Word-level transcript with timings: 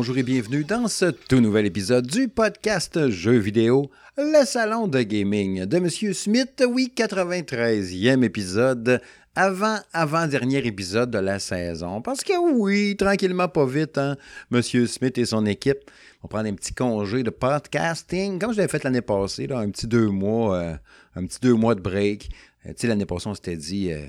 Bonjour 0.00 0.16
et 0.16 0.22
bienvenue 0.22 0.64
dans 0.64 0.88
ce 0.88 1.04
tout 1.04 1.40
nouvel 1.40 1.66
épisode 1.66 2.06
du 2.06 2.26
podcast 2.26 3.10
Jeux 3.10 3.36
vidéo, 3.36 3.90
le 4.16 4.46
salon 4.46 4.88
de 4.88 5.02
gaming 5.02 5.66
de 5.66 5.78
Monsieur 5.78 6.14
Smith, 6.14 6.64
oui, 6.66 6.90
93e 6.96 8.22
épisode, 8.22 9.02
avant, 9.36 9.76
avant-dernier 9.92 10.66
épisode 10.66 11.10
de 11.10 11.18
la 11.18 11.38
saison. 11.38 12.00
Parce 12.00 12.24
que 12.24 12.32
oui, 12.32 12.96
tranquillement, 12.96 13.48
pas 13.48 13.66
vite, 13.66 13.98
hein, 13.98 14.16
Monsieur 14.50 14.86
Smith 14.86 15.18
et 15.18 15.26
son 15.26 15.44
équipe 15.44 15.90
vont 16.22 16.28
prendre 16.28 16.48
un 16.48 16.54
petit 16.54 16.72
congé 16.72 17.22
de 17.22 17.28
podcasting, 17.28 18.38
comme 18.38 18.52
je 18.52 18.56
l'avais 18.56 18.70
fait 18.70 18.82
l'année 18.82 19.02
passée, 19.02 19.48
là, 19.48 19.58
un 19.58 19.68
petit 19.68 19.86
deux 19.86 20.08
mois, 20.08 20.56
euh, 20.56 20.76
un 21.14 21.26
petit 21.26 21.40
deux 21.42 21.52
mois 21.52 21.74
de 21.74 21.82
break. 21.82 22.30
Euh, 22.64 22.70
tu 22.70 22.76
sais, 22.78 22.86
l'année 22.86 23.04
passée, 23.04 23.26
on 23.26 23.34
s'était 23.34 23.54
dit... 23.54 23.92
euh, 23.92 24.06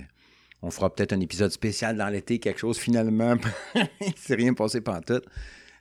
on 0.64 0.70
fera 0.70 0.94
peut-être 0.94 1.12
un 1.12 1.20
épisode 1.20 1.52
spécial 1.52 1.98
dans 1.98 2.08
l'été, 2.08 2.38
quelque 2.38 2.60
chose 2.60 2.78
finalement. 2.78 3.36
C'est 4.16 4.36
rien 4.36 4.54
passé 4.54 4.80
pantoute. 4.80 5.26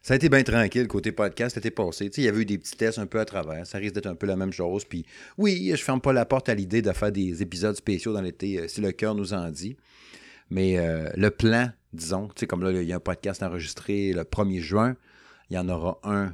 Ça 0.03 0.15
a 0.15 0.17
été 0.17 0.31
bien 0.31 0.43
tranquille 0.43 0.89
côté 0.89 1.13
podcast, 1.13 1.57
c'était 1.57 1.71
passé. 1.71 2.11
Il 2.17 2.25
y 2.25 2.29
avait 2.29 2.41
eu 2.41 2.47
des 2.47 2.57
petits 2.57 2.75
tests 2.75 2.99
un 2.99 3.07
peu 3.07 3.21
à 3.21 3.27
travers. 3.27 3.67
Ça 3.67 3.77
risque 3.77 3.95
d'être 3.95 4.07
un 4.07 4.15
peu 4.15 4.27
la 4.27 4.37
même 4.37 4.53
chose. 4.53 4.87
Puis 4.87 5.05
oui, 5.37 5.71
je 5.75 5.83
ferme 5.83 6.01
pas 6.01 6.15
la 6.15 6.25
porte 6.25 6.49
à 6.49 6.55
l'idée 6.55 6.81
de 6.81 6.91
faire 6.93 7.13
des 7.13 7.43
épisodes 7.43 7.77
spéciaux 7.77 8.15
dans 8.15 8.23
l'été, 8.23 8.61
euh, 8.61 8.69
si 8.69 8.81
le 8.81 8.93
cœur 8.93 9.15
nous 9.15 9.35
en 9.35 9.51
dit. 9.51 9.77
Mais 10.49 10.79
euh, 10.79 11.11
le 11.17 11.31
plan, 11.31 11.71
disons, 11.93 12.31
comme 12.49 12.63
là, 12.63 12.73
il 12.73 12.89
y 12.89 12.95
a 12.95 12.97
un 12.97 13.01
podcast 13.01 13.43
enregistré 13.43 14.15
le 14.15 14.23
1er 14.23 14.61
juin. 14.61 14.97
Il 15.51 15.57
y 15.57 15.59
en 15.59 15.69
aura 15.69 16.01
un, 16.03 16.33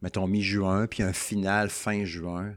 mettons, 0.00 0.26
mi-juin, 0.26 0.86
puis 0.86 1.02
un 1.02 1.12
final 1.12 1.68
fin 1.68 2.06
juin. 2.06 2.54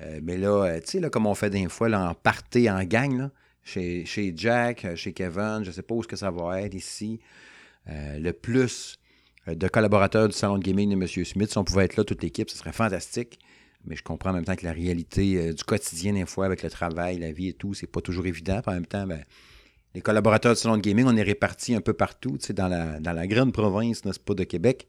Euh, 0.00 0.20
mais 0.22 0.38
là, 0.38 0.80
tu 0.80 0.86
sais, 0.86 1.00
là, 1.00 1.10
comme 1.10 1.26
on 1.26 1.34
fait 1.34 1.50
des 1.50 1.68
fois, 1.68 1.90
là, 1.90 2.08
en 2.08 2.14
party, 2.14 2.70
en 2.70 2.82
gang, 2.84 3.18
là, 3.18 3.30
chez, 3.62 4.32
Jack, 4.34 4.86
chez 4.94 5.12
Kevin, 5.12 5.64
je 5.64 5.70
sais 5.70 5.82
pas 5.82 5.94
où 5.94 6.00
est-ce 6.00 6.08
que 6.08 6.16
ça 6.16 6.30
va 6.30 6.62
être 6.62 6.74
ici. 6.74 7.20
Le 7.88 8.32
plus 8.32 8.98
de 9.46 9.68
collaborateurs 9.68 10.28
du 10.28 10.34
salon 10.34 10.58
de 10.58 10.64
gaming 10.64 10.90
de 10.90 10.94
M. 10.94 11.24
Smith, 11.24 11.50
si 11.50 11.58
on 11.58 11.64
pouvait 11.64 11.84
être 11.84 11.96
là, 11.96 12.04
toute 12.04 12.22
l'équipe, 12.22 12.50
ce 12.50 12.56
serait 12.56 12.72
fantastique. 12.72 13.38
Mais 13.86 13.94
je 13.94 14.02
comprends 14.02 14.30
en 14.30 14.34
même 14.34 14.44
temps 14.44 14.56
que 14.56 14.64
la 14.64 14.72
réalité 14.72 15.36
euh, 15.36 15.52
du 15.52 15.62
quotidien, 15.62 16.12
des 16.12 16.26
fois, 16.26 16.46
avec 16.46 16.62
le 16.62 16.70
travail, 16.70 17.18
la 17.18 17.30
vie 17.30 17.48
et 17.48 17.52
tout, 17.52 17.72
c'est 17.72 17.86
pas 17.86 18.00
toujours 18.00 18.26
évident. 18.26 18.60
En 18.66 18.72
même 18.72 18.86
temps, 18.86 19.06
ben, 19.06 19.22
les 19.94 20.00
collaborateurs 20.00 20.54
du 20.54 20.60
salon 20.60 20.76
de 20.76 20.82
gaming, 20.82 21.06
on 21.06 21.16
est 21.16 21.22
répartis 21.22 21.74
un 21.74 21.80
peu 21.80 21.92
partout, 21.92 22.36
dans 22.50 22.68
la, 22.68 22.98
dans 22.98 23.12
la 23.12 23.26
grande 23.26 23.52
province, 23.52 24.04
n'est-ce 24.04 24.18
pas, 24.18 24.34
de 24.34 24.44
Québec. 24.44 24.88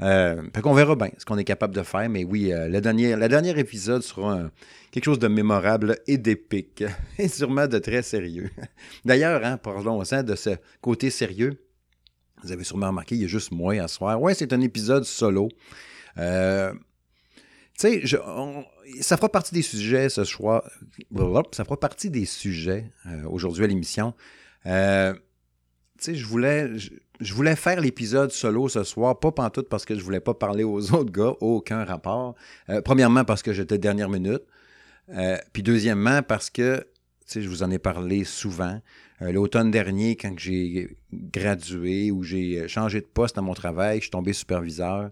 Euh, 0.00 0.42
fait 0.54 0.62
qu'on 0.62 0.72
verra 0.72 0.94
bien 0.94 1.10
ce 1.18 1.26
qu'on 1.26 1.36
est 1.36 1.44
capable 1.44 1.74
de 1.74 1.82
faire, 1.82 2.08
mais 2.08 2.24
oui, 2.24 2.52
euh, 2.52 2.68
le, 2.68 2.80
dernier, 2.80 3.16
le 3.16 3.28
dernier 3.28 3.58
épisode 3.58 4.02
sera 4.02 4.50
quelque 4.92 5.04
chose 5.04 5.18
de 5.18 5.28
mémorable 5.28 5.98
et 6.06 6.16
d'épique, 6.16 6.84
et 7.18 7.28
sûrement 7.28 7.66
de 7.66 7.78
très 7.78 8.02
sérieux. 8.02 8.50
D'ailleurs, 9.04 9.44
hein, 9.44 9.58
parlons-en 9.58 10.22
de 10.22 10.36
ce 10.36 10.50
côté 10.80 11.10
sérieux. 11.10 11.60
Vous 12.42 12.52
avez 12.52 12.64
sûrement 12.64 12.88
remarqué, 12.88 13.14
il 13.14 13.22
y 13.22 13.24
a 13.24 13.28
juste 13.28 13.52
moi 13.52 13.74
à 13.74 13.88
soir. 13.88 14.20
Ouais, 14.20 14.34
c'est 14.34 14.52
un 14.52 14.60
épisode 14.60 15.04
solo. 15.04 15.48
Euh, 16.18 16.72
tu 17.78 18.06
sais, 18.06 18.18
ça 19.00 19.16
fera 19.16 19.28
partie 19.28 19.54
des 19.54 19.62
sujets 19.62 20.08
ce 20.08 20.24
soir. 20.24 20.62
Ça 21.52 21.64
fera 21.64 21.78
partie 21.78 22.10
des 22.10 22.24
sujets 22.24 22.90
euh, 23.06 23.24
aujourd'hui 23.28 23.64
à 23.64 23.66
l'émission. 23.66 24.14
Euh, 24.66 25.14
tu 25.98 26.04
sais, 26.04 26.14
je 26.14 26.26
voulais, 26.26 26.70
je, 26.78 27.34
voulais 27.34 27.56
faire 27.56 27.80
l'épisode 27.80 28.30
solo 28.30 28.68
ce 28.68 28.84
soir, 28.84 29.18
pas 29.18 29.32
pantoute 29.32 29.68
parce 29.68 29.84
que 29.84 29.94
je 29.94 30.02
voulais 30.02 30.20
pas 30.20 30.34
parler 30.34 30.64
aux 30.64 30.92
autres 30.94 31.12
gars, 31.12 31.34
aucun 31.40 31.84
rapport. 31.84 32.34
Premièrement, 32.84 33.24
parce 33.24 33.42
que 33.42 33.52
j'étais 33.52 33.78
dernière 33.78 34.08
minute. 34.08 34.42
Puis 35.52 35.62
deuxièmement, 35.62 36.22
parce 36.22 36.50
que, 36.50 36.86
je 37.34 37.48
vous 37.48 37.62
en 37.62 37.70
ai 37.70 37.78
parlé 37.78 38.24
souvent. 38.24 38.80
Euh, 39.22 39.32
L'automne 39.32 39.70
dernier, 39.70 40.16
quand 40.16 40.36
j'ai 40.38 40.96
gradué 41.12 42.10
ou 42.10 42.22
j'ai 42.22 42.66
changé 42.68 43.00
de 43.00 43.06
poste 43.06 43.38
à 43.38 43.42
mon 43.42 43.54
travail, 43.54 43.98
je 43.98 44.02
suis 44.02 44.10
tombé 44.10 44.32
superviseur. 44.32 45.10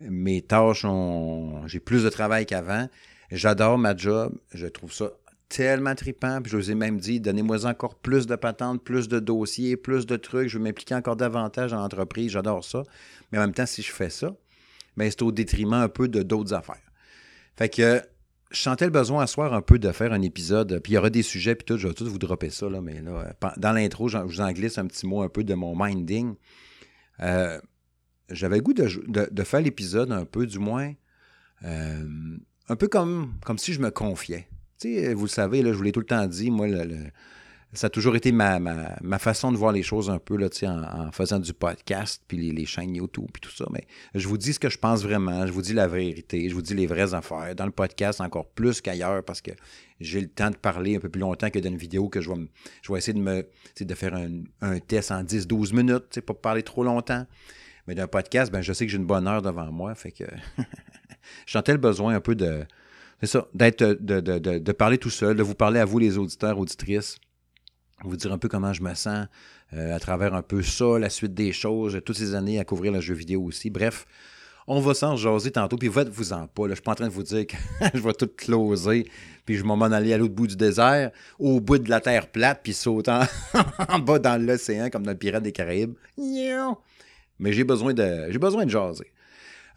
Mes 0.00 0.42
tâches 0.42 0.84
ont. 0.84 1.66
J'ai 1.66 1.80
plus 1.80 2.04
de 2.04 2.08
travail 2.08 2.46
qu'avant. 2.46 2.88
J'adore 3.30 3.78
ma 3.78 3.96
job. 3.96 4.34
Je 4.54 4.66
trouve 4.66 4.92
ça 4.92 5.10
tellement 5.48 5.94
trippant. 5.94 6.40
Puis 6.42 6.52
je 6.52 6.56
vous 6.56 6.70
ai 6.70 6.74
même 6.74 6.98
dit, 6.98 7.20
donnez-moi 7.20 7.66
encore 7.66 7.94
plus 7.94 8.26
de 8.26 8.36
patentes, 8.36 8.82
plus 8.82 9.08
de 9.08 9.18
dossiers, 9.18 9.76
plus 9.76 10.06
de 10.06 10.16
trucs. 10.16 10.48
Je 10.48 10.58
veux 10.58 10.64
m'impliquer 10.64 10.94
encore 10.94 11.16
davantage 11.16 11.72
dans 11.72 11.80
l'entreprise. 11.80 12.32
J'adore 12.32 12.64
ça. 12.64 12.84
Mais 13.32 13.38
en 13.38 13.42
même 13.42 13.54
temps, 13.54 13.66
si 13.66 13.82
je 13.82 13.92
fais 13.92 14.10
ça, 14.10 14.34
ben, 14.96 15.10
c'est 15.10 15.22
au 15.22 15.32
détriment 15.32 15.74
un 15.74 15.88
peu 15.88 16.08
de 16.08 16.22
d'autres 16.22 16.54
affaires. 16.54 16.76
Fait 17.56 17.68
que 17.68 18.02
je 18.50 18.60
sentais 18.62 18.86
le 18.86 18.90
besoin 18.90 19.22
à 19.22 19.26
soir 19.26 19.52
un 19.52 19.60
peu 19.62 19.78
de 19.78 19.92
faire 19.92 20.12
un 20.12 20.22
épisode. 20.22 20.80
Puis 20.82 20.92
il 20.92 20.94
y 20.94 20.98
aura 20.98 21.10
des 21.10 21.22
sujets, 21.22 21.54
puis 21.54 21.64
tout. 21.64 21.76
Je 21.76 21.88
vais 21.88 21.94
tout 21.94 22.06
vous 22.06 22.18
dropper 22.18 22.50
ça. 22.50 22.68
Là, 22.68 22.80
mais 22.80 23.00
là, 23.02 23.34
pen- 23.40 23.52
dans 23.56 23.72
l'intro, 23.72 24.08
je 24.08 24.18
vous 24.18 24.40
en 24.40 24.50
glisse 24.52 24.78
un 24.78 24.86
petit 24.86 25.06
mot 25.06 25.22
un 25.22 25.28
peu 25.28 25.44
de 25.44 25.54
mon 25.54 25.74
minding. 25.76 26.34
Euh, 27.20 27.60
J'avais 28.30 28.56
le 28.56 28.62
goût 28.62 28.74
de, 28.74 29.42
faire 29.44 29.60
l'épisode 29.60 30.12
un 30.12 30.24
peu, 30.24 30.46
du 30.46 30.58
moins, 30.58 30.92
euh, 31.64 32.06
un 32.68 32.76
peu 32.76 32.88
comme, 32.88 33.34
si 33.56 33.72
je 33.72 33.80
me 33.80 33.90
confiais. 33.90 34.48
Tu 34.80 34.94
sais, 34.94 35.14
vous 35.14 35.24
le 35.24 35.30
savez, 35.30 35.62
là, 35.62 35.72
je 35.72 35.76
vous 35.76 35.82
l'ai 35.82 35.92
tout 35.92 36.00
le 36.00 36.06
temps 36.06 36.26
dit, 36.26 36.50
moi, 36.50 36.68
le- 36.68 37.10
ça 37.74 37.88
a 37.88 37.90
toujours 37.90 38.16
été 38.16 38.32
ma, 38.32 38.58
ma, 38.58 38.96
ma 39.02 39.18
façon 39.18 39.52
de 39.52 39.56
voir 39.58 39.72
les 39.72 39.82
choses 39.82 40.08
un 40.08 40.18
peu 40.18 40.36
là, 40.36 40.48
en, 40.62 41.08
en 41.08 41.12
faisant 41.12 41.38
du 41.38 41.52
podcast, 41.52 42.22
puis 42.26 42.38
les, 42.38 42.52
les 42.52 42.64
chaînes 42.64 42.94
YouTube, 42.94 43.26
puis 43.32 43.40
tout 43.40 43.50
ça. 43.50 43.66
Mais 43.70 43.86
je 44.14 44.26
vous 44.26 44.38
dis 44.38 44.54
ce 44.54 44.58
que 44.58 44.70
je 44.70 44.78
pense 44.78 45.02
vraiment, 45.02 45.46
je 45.46 45.52
vous 45.52 45.60
dis 45.60 45.74
la 45.74 45.86
vérité, 45.86 46.48
je 46.48 46.54
vous 46.54 46.62
dis 46.62 46.74
les 46.74 46.86
vraies 46.86 47.12
affaires. 47.12 47.54
Dans 47.54 47.66
le 47.66 47.72
podcast, 47.72 48.20
encore 48.22 48.48
plus 48.48 48.80
qu'ailleurs, 48.80 49.22
parce 49.22 49.42
que 49.42 49.50
j'ai 50.00 50.20
le 50.20 50.28
temps 50.28 50.50
de 50.50 50.56
parler 50.56 50.96
un 50.96 51.00
peu 51.00 51.10
plus 51.10 51.20
longtemps 51.20 51.50
que 51.50 51.58
dans 51.58 51.68
une 51.68 51.76
vidéo 51.76 52.08
que 52.08 52.20
je 52.22 52.30
vais, 52.30 52.48
je 52.82 52.90
vais 52.90 52.98
essayer 52.98 53.18
de, 53.18 53.22
me, 53.22 53.46
de 53.78 53.94
faire 53.94 54.14
un, 54.14 54.44
un 54.62 54.78
test 54.78 55.10
en 55.10 55.22
10-12 55.22 55.74
minutes, 55.74 56.20
pas 56.20 56.34
parler 56.34 56.62
trop 56.62 56.84
longtemps. 56.84 57.26
Mais 57.86 57.94
d'un 57.94 58.06
podcast, 58.06 58.50
ben, 58.52 58.60
je 58.60 58.72
sais 58.72 58.86
que 58.86 58.92
j'ai 58.92 58.98
une 58.98 59.06
bonne 59.06 59.26
heure 59.26 59.42
devant 59.42 59.70
moi, 59.72 59.94
fait 59.94 60.12
que 60.12 60.24
je 61.46 61.52
sentais 61.52 61.72
le 61.72 61.78
besoin 61.78 62.14
un 62.14 62.20
peu 62.20 62.34
de, 62.34 62.64
c'est 63.20 63.26
ça, 63.26 63.48
d'être, 63.54 63.82
de, 63.82 64.20
de, 64.20 64.38
de, 64.38 64.58
de 64.58 64.72
parler 64.72 64.98
tout 64.98 65.10
seul, 65.10 65.36
de 65.36 65.42
vous 65.42 65.54
parler 65.54 65.80
à 65.80 65.84
vous, 65.84 65.98
les 65.98 66.18
auditeurs, 66.18 66.58
auditrices, 66.58 67.16
vous 68.04 68.16
dire 68.16 68.32
un 68.32 68.38
peu 68.38 68.48
comment 68.48 68.72
je 68.72 68.82
me 68.82 68.94
sens 68.94 69.26
euh, 69.74 69.94
à 69.94 70.00
travers 70.00 70.34
un 70.34 70.42
peu 70.42 70.62
ça, 70.62 70.98
la 70.98 71.10
suite 71.10 71.34
des 71.34 71.52
choses, 71.52 72.00
toutes 72.04 72.16
ces 72.16 72.34
années 72.34 72.58
à 72.58 72.64
couvrir 72.64 72.92
le 72.92 73.00
jeu 73.00 73.14
vidéo 73.14 73.42
aussi. 73.42 73.70
Bref, 73.70 74.06
on 74.66 74.80
va 74.80 74.94
s'en 74.94 75.16
jaser 75.16 75.50
tantôt, 75.50 75.76
puis 75.76 75.90
faites-vous 75.90 76.32
en 76.32 76.46
pas. 76.46 76.62
Là. 76.64 76.70
Je 76.70 76.74
suis 76.74 76.82
pas 76.82 76.92
en 76.92 76.96
train 76.96 77.08
de 77.08 77.12
vous 77.12 77.22
dire 77.22 77.46
que 77.46 77.56
je 77.94 78.00
vais 78.00 78.12
tout 78.12 78.28
closer, 78.36 79.10
puis 79.44 79.56
je 79.56 79.62
vais 79.62 79.66
m'en 79.66 79.84
aller 79.86 80.12
à 80.12 80.18
l'autre 80.18 80.34
bout 80.34 80.46
du 80.46 80.56
désert, 80.56 81.10
au 81.38 81.60
bout 81.60 81.78
de 81.78 81.90
la 81.90 82.00
terre 82.00 82.28
plate, 82.28 82.60
puis 82.62 82.72
sauter 82.72 83.10
en, 83.10 83.22
en 83.88 83.98
bas 83.98 84.18
dans 84.18 84.40
l'océan, 84.40 84.90
comme 84.90 85.04
dans 85.04 85.12
le 85.12 85.18
Pirate 85.18 85.42
des 85.42 85.52
Caraïbes. 85.52 85.94
Mais 87.38 87.52
j'ai 87.52 87.64
besoin 87.64 87.94
de 87.94 88.26
j'ai 88.30 88.38
besoin 88.38 88.64
de 88.64 88.70
jaser. 88.70 89.10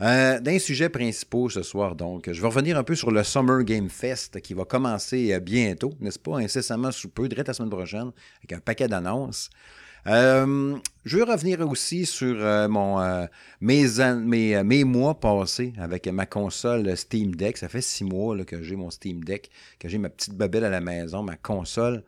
Euh, 0.02 0.40
D'un 0.40 0.58
sujet 0.58 0.90
principaux 0.90 1.50
ce 1.50 1.62
soir, 1.62 1.96
donc, 1.96 2.32
je 2.32 2.42
vais 2.42 2.48
revenir 2.48 2.76
un 2.76 2.84
peu 2.84 2.96
sur 2.96 3.12
le 3.12 3.24
Summer 3.24 3.64
Game 3.64 3.88
Fest 3.88 4.42
qui 4.42 4.56
va 4.56 4.66
commencer 4.66 5.32
euh, 5.32 5.40
bientôt, 5.40 5.94
n'est-ce 6.00 6.18
pas, 6.18 6.38
incessamment 6.40 6.92
sous 6.92 7.10
peu, 7.10 7.30
direct 7.30 7.48
la 7.48 7.54
semaine 7.54 7.70
prochaine, 7.70 8.12
avec 8.40 8.54
un 8.54 8.60
paquet 8.60 8.88
d'annonces. 8.88 9.52
Euh, 10.08 10.76
je 11.06 11.18
veux 11.18 11.24
revenir 11.24 11.62
aussi 11.70 12.08
sur 12.08 12.36
mon, 12.68 13.28
mes, 13.60 13.86
mes, 14.16 14.64
mes 14.64 14.84
mois 14.84 15.20
passés 15.20 15.74
avec 15.78 16.08
ma 16.08 16.26
console 16.26 16.98
Steam 16.98 17.36
Deck. 17.36 17.58
Ça 17.58 17.70
fait 17.70 17.82
six 17.82 18.04
mois 18.04 18.36
que 18.44 18.64
j'ai 18.64 18.76
mon 18.76 18.90
Steam 18.90 19.24
Deck, 19.24 19.52
que 19.78 19.88
j'ai 19.88 20.00
ma 20.00 20.10
petite 20.10 20.34
babelle 20.34 20.64
à 20.64 20.72
la 20.72 20.82
maison, 20.82 21.22
ma 21.22 21.36
console. 21.36 22.04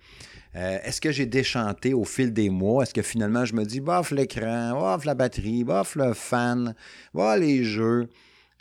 Euh, 0.55 0.77
Est-ce 0.83 1.01
que 1.01 1.11
j'ai 1.11 1.25
déchanté 1.25 1.93
au 1.93 2.03
fil 2.03 2.31
des 2.31 2.49
mois? 2.49 2.83
Est-ce 2.83 2.93
que 2.93 3.01
finalement 3.01 3.43
je 3.45 3.55
me 3.55 3.63
dis, 3.65 3.79
bof 3.79 4.11
l'écran, 4.11 4.71
bof 4.79 5.05
la 5.05 5.15
batterie, 5.15 5.63
bof 5.63 5.95
le 5.95 6.13
fan, 6.13 6.75
bof 7.13 7.39
les 7.39 7.63
jeux, 7.63 8.07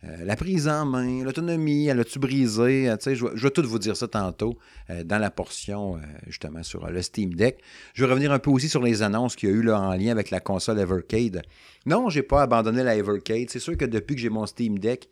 euh, 0.05 0.25
la 0.25 0.35
prise 0.35 0.67
en 0.69 0.85
main, 0.87 1.23
l'autonomie, 1.23 1.87
elle 1.87 2.01
a-tu 2.01 2.19
brisé? 2.19 2.89
Euh, 2.91 2.97
je, 3.05 3.45
vais- 3.45 3.51
tout 3.51 3.63
vous 3.69 3.79
dire 3.79 3.97
ça 3.97 4.09
tantôt 4.09 4.59
dans 5.05 5.19
la 5.19 5.31
portion 5.31 6.01
justement 6.27 6.63
sur 6.63 6.89
le 6.89 7.03
Steam 7.03 7.35
Deck. 7.35 7.59
Je 7.95 8.05
vais 8.05 8.11
revenir 8.11 8.33
un 8.33 8.39
peu 8.39 8.51
aussi 8.51 8.69
sur 8.69 8.83
les 8.83 9.03
annonces 9.03 9.37
qu'il 9.37 9.51
y 9.51 9.53
a 9.53 9.55
eu 9.55 9.63
là, 9.63 9.79
en 9.81 9.93
lien 9.95 10.11
avec 10.13 10.31
la 10.31 10.41
console 10.41 10.79
Evercade. 10.81 11.43
Non, 11.87 12.09
j'ai 12.09 12.23
pas 12.23 12.43
abandonné 12.43 12.83
la 12.83 12.97
Evercade. 12.97 13.51
C'est 13.51 13.59
sûr 13.61 13.77
que 13.77 13.85
depuis 13.85 14.15
que 14.17 14.21
j'ai 14.21 14.29
mon 14.31 14.47
Steam 14.47 14.79
Deck, 14.79 15.09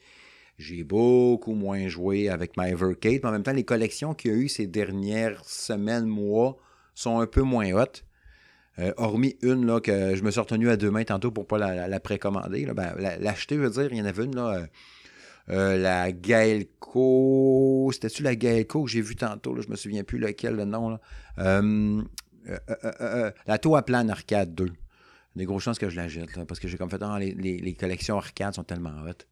j'ai 0.59 0.83
beaucoup 0.83 1.55
moins 1.55 1.89
joué 1.89 2.29
avec 2.29 2.57
ma 2.57 2.69
Evercade, 2.69 3.21
mais 3.23 3.29
en 3.29 3.33
même 3.33 3.43
temps, 3.43 3.53
les 3.53 3.65
collections 3.65 4.13
qu'il 4.15 4.31
y 4.31 4.35
a 4.35 4.37
eu 4.37 4.49
ces 4.49 4.67
dernières 4.67 5.43
semaines, 5.45 6.07
mois, 6.07 6.59
sont 7.01 7.19
un 7.21 7.27
peu 7.27 7.43
moins 7.43 7.73
hautes. 7.73 8.05
Euh, 8.79 8.93
hormis 8.97 9.37
une 9.43 9.67
là, 9.67 9.81
que 9.81 10.15
je 10.15 10.23
me 10.23 10.31
suis 10.31 10.41
retenu 10.41 10.71
à 10.71 10.77
deux 10.77 10.91
mains 10.91 11.05
tantôt 11.05 11.31
pour 11.31 11.45
ne 11.45 11.49
pas 11.49 11.59
la, 11.59 11.75
la- 11.75 11.89
la 11.89 12.01
précommander. 12.01 12.67
Ben, 12.67 12.95
la- 12.99 13.19
L'acheter, 13.19 13.57
veux 13.57 13.69
dire, 13.71 13.89
il 13.93 13.99
y 13.99 14.03
en 14.03 14.05
avait 14.07 14.25
une, 14.25 14.37
là, 14.37 14.55
euh, 14.55 14.67
euh, 15.51 15.77
la 15.77 16.13
Gaelco. 16.13 17.91
C'était-tu 17.93 18.23
la 18.23 18.37
Gaelco 18.37 18.85
que 18.85 18.91
j'ai 18.91 19.01
vue 19.01 19.17
tantôt? 19.17 19.55
Là, 19.55 19.63
je 19.65 19.71
me 19.71 19.77
souviens 19.77 20.05
plus 20.05 20.19
lequel, 20.19 20.55
le 20.57 20.65
nom. 20.65 20.99
La 23.47 23.59
Tour 23.59 23.77
à 23.77 23.83
plan 23.83 24.09
arcade 24.09 24.55
2. 24.55 24.71
Des 25.37 25.45
grosses 25.45 25.63
chances 25.63 25.79
que 25.79 25.89
je 25.89 25.97
la 25.97 26.09
jette, 26.09 26.45
parce 26.47 26.59
que 26.61 26.67
j'ai 26.69 26.77
comme 26.77 26.91
fait, 26.91 27.01
ah, 27.03 27.19
les, 27.19 27.33
les- 27.35 27.59
les 27.59 27.75
collections 27.75 28.17
arcade 28.17 28.55
sont 28.55 28.65
tellement 28.65 28.93
hautes. 29.09 29.27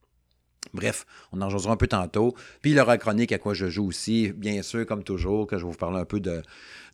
Bref, 0.72 1.06
on 1.32 1.40
en 1.40 1.50
jouera 1.50 1.72
un 1.72 1.76
peu 1.76 1.86
tantôt. 1.86 2.34
Puis 2.62 2.74
l'aura 2.74 2.98
chronique 2.98 3.32
à 3.32 3.38
quoi 3.38 3.54
je 3.54 3.68
joue 3.68 3.86
aussi, 3.86 4.32
bien 4.32 4.62
sûr, 4.62 4.86
comme 4.86 5.02
toujours, 5.02 5.46
que 5.46 5.58
je 5.58 5.64
vais 5.64 5.70
vous 5.70 5.76
parler 5.76 5.98
un 5.98 6.04
peu 6.04 6.20
de, 6.20 6.42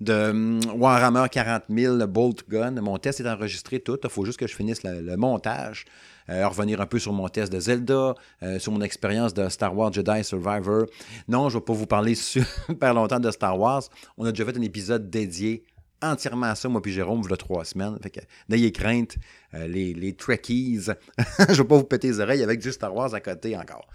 de 0.00 0.30
hum, 0.30 0.60
Warhammer 0.74 1.26
40 1.30 1.64
000 1.68 2.06
Bolt 2.06 2.48
Gun. 2.48 2.72
Mon 2.80 2.98
test 2.98 3.20
est 3.20 3.28
enregistré 3.28 3.80
tout. 3.80 3.98
Il 4.02 4.10
faut 4.10 4.24
juste 4.24 4.38
que 4.38 4.46
je 4.46 4.54
finisse 4.54 4.82
le, 4.84 5.16
montage. 5.16 5.84
Euh, 6.30 6.48
revenir 6.48 6.80
un 6.80 6.86
peu 6.86 6.98
sur 6.98 7.12
mon 7.12 7.28
test 7.28 7.52
de 7.52 7.60
Zelda, 7.60 8.14
euh, 8.42 8.58
sur 8.58 8.72
mon 8.72 8.80
expérience 8.80 9.34
de 9.34 9.48
Star 9.48 9.76
Wars 9.76 9.92
Jedi 9.92 10.24
Survivor. 10.24 10.86
Non, 11.28 11.48
je 11.50 11.56
ne 11.56 11.60
vais 11.60 11.64
pas 11.64 11.72
vous 11.74 11.86
parler 11.86 12.14
super 12.14 12.94
longtemps 12.94 13.20
de 13.20 13.30
Star 13.30 13.58
Wars. 13.58 13.82
On 14.16 14.24
a 14.24 14.32
déjà 14.32 14.44
fait 14.46 14.56
un 14.56 14.62
épisode 14.62 15.10
dédié 15.10 15.64
entièrement 16.10 16.46
à 16.46 16.54
ça, 16.54 16.68
moi 16.68 16.82
puis 16.82 16.92
Jérôme, 16.92 17.22
il 17.24 17.32
y 17.32 17.36
trois 17.36 17.64
semaines. 17.64 17.98
Fait 18.02 18.10
que 18.10 18.20
n'ayez 18.48 18.72
crainte, 18.72 19.16
euh, 19.54 19.66
les, 19.66 19.94
les 19.94 20.14
Trekkies, 20.14 20.80
je 21.38 21.52
ne 21.52 21.56
vais 21.56 21.64
pas 21.64 21.76
vous 21.76 21.84
péter 21.84 22.08
les 22.08 22.20
oreilles 22.20 22.42
avec 22.42 22.60
du 22.60 22.72
Star 22.72 22.94
Wars 22.94 23.14
à 23.14 23.20
côté 23.20 23.56
encore. 23.56 23.86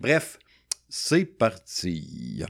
Bref, 0.00 0.38
c'est 0.88 1.24
parti. 1.24 2.44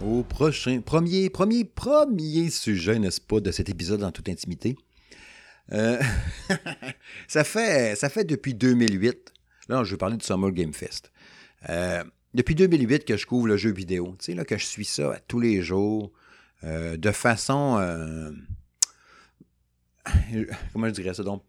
Au 0.00 0.22
prochain, 0.22 0.80
premier, 0.80 1.28
premier, 1.28 1.64
premier 1.64 2.50
sujet, 2.50 2.98
n'est-ce 2.98 3.20
pas, 3.20 3.40
de 3.40 3.50
cet 3.50 3.68
épisode 3.68 4.04
en 4.04 4.12
toute 4.12 4.28
intimité? 4.28 4.76
Euh, 5.72 6.00
ça, 7.28 7.44
fait, 7.44 7.96
ça 7.96 8.08
fait 8.08 8.24
depuis 8.24 8.54
2008, 8.54 9.32
là 9.68 9.84
je 9.84 9.90
vais 9.90 9.98
parler 9.98 10.16
du 10.16 10.24
Summer 10.24 10.50
Game 10.52 10.72
Fest. 10.72 11.10
Euh, 11.68 12.04
depuis 12.34 12.54
2008 12.54 13.04
que 13.04 13.16
je 13.16 13.26
couvre 13.26 13.48
le 13.48 13.56
jeu 13.56 13.70
vidéo, 13.70 14.14
tu 14.18 14.26
sais, 14.26 14.34
là, 14.34 14.44
que 14.44 14.56
je 14.56 14.64
suis 14.64 14.84
ça 14.84 15.18
tous 15.28 15.40
les 15.40 15.62
jours, 15.62 16.12
euh, 16.64 16.96
de 16.96 17.10
façon. 17.10 17.78
Euh, 17.80 18.30
comment 20.72 20.88
je 20.88 20.92
dirais 20.92 21.14
ça? 21.14 21.22
Donc, 21.22 21.42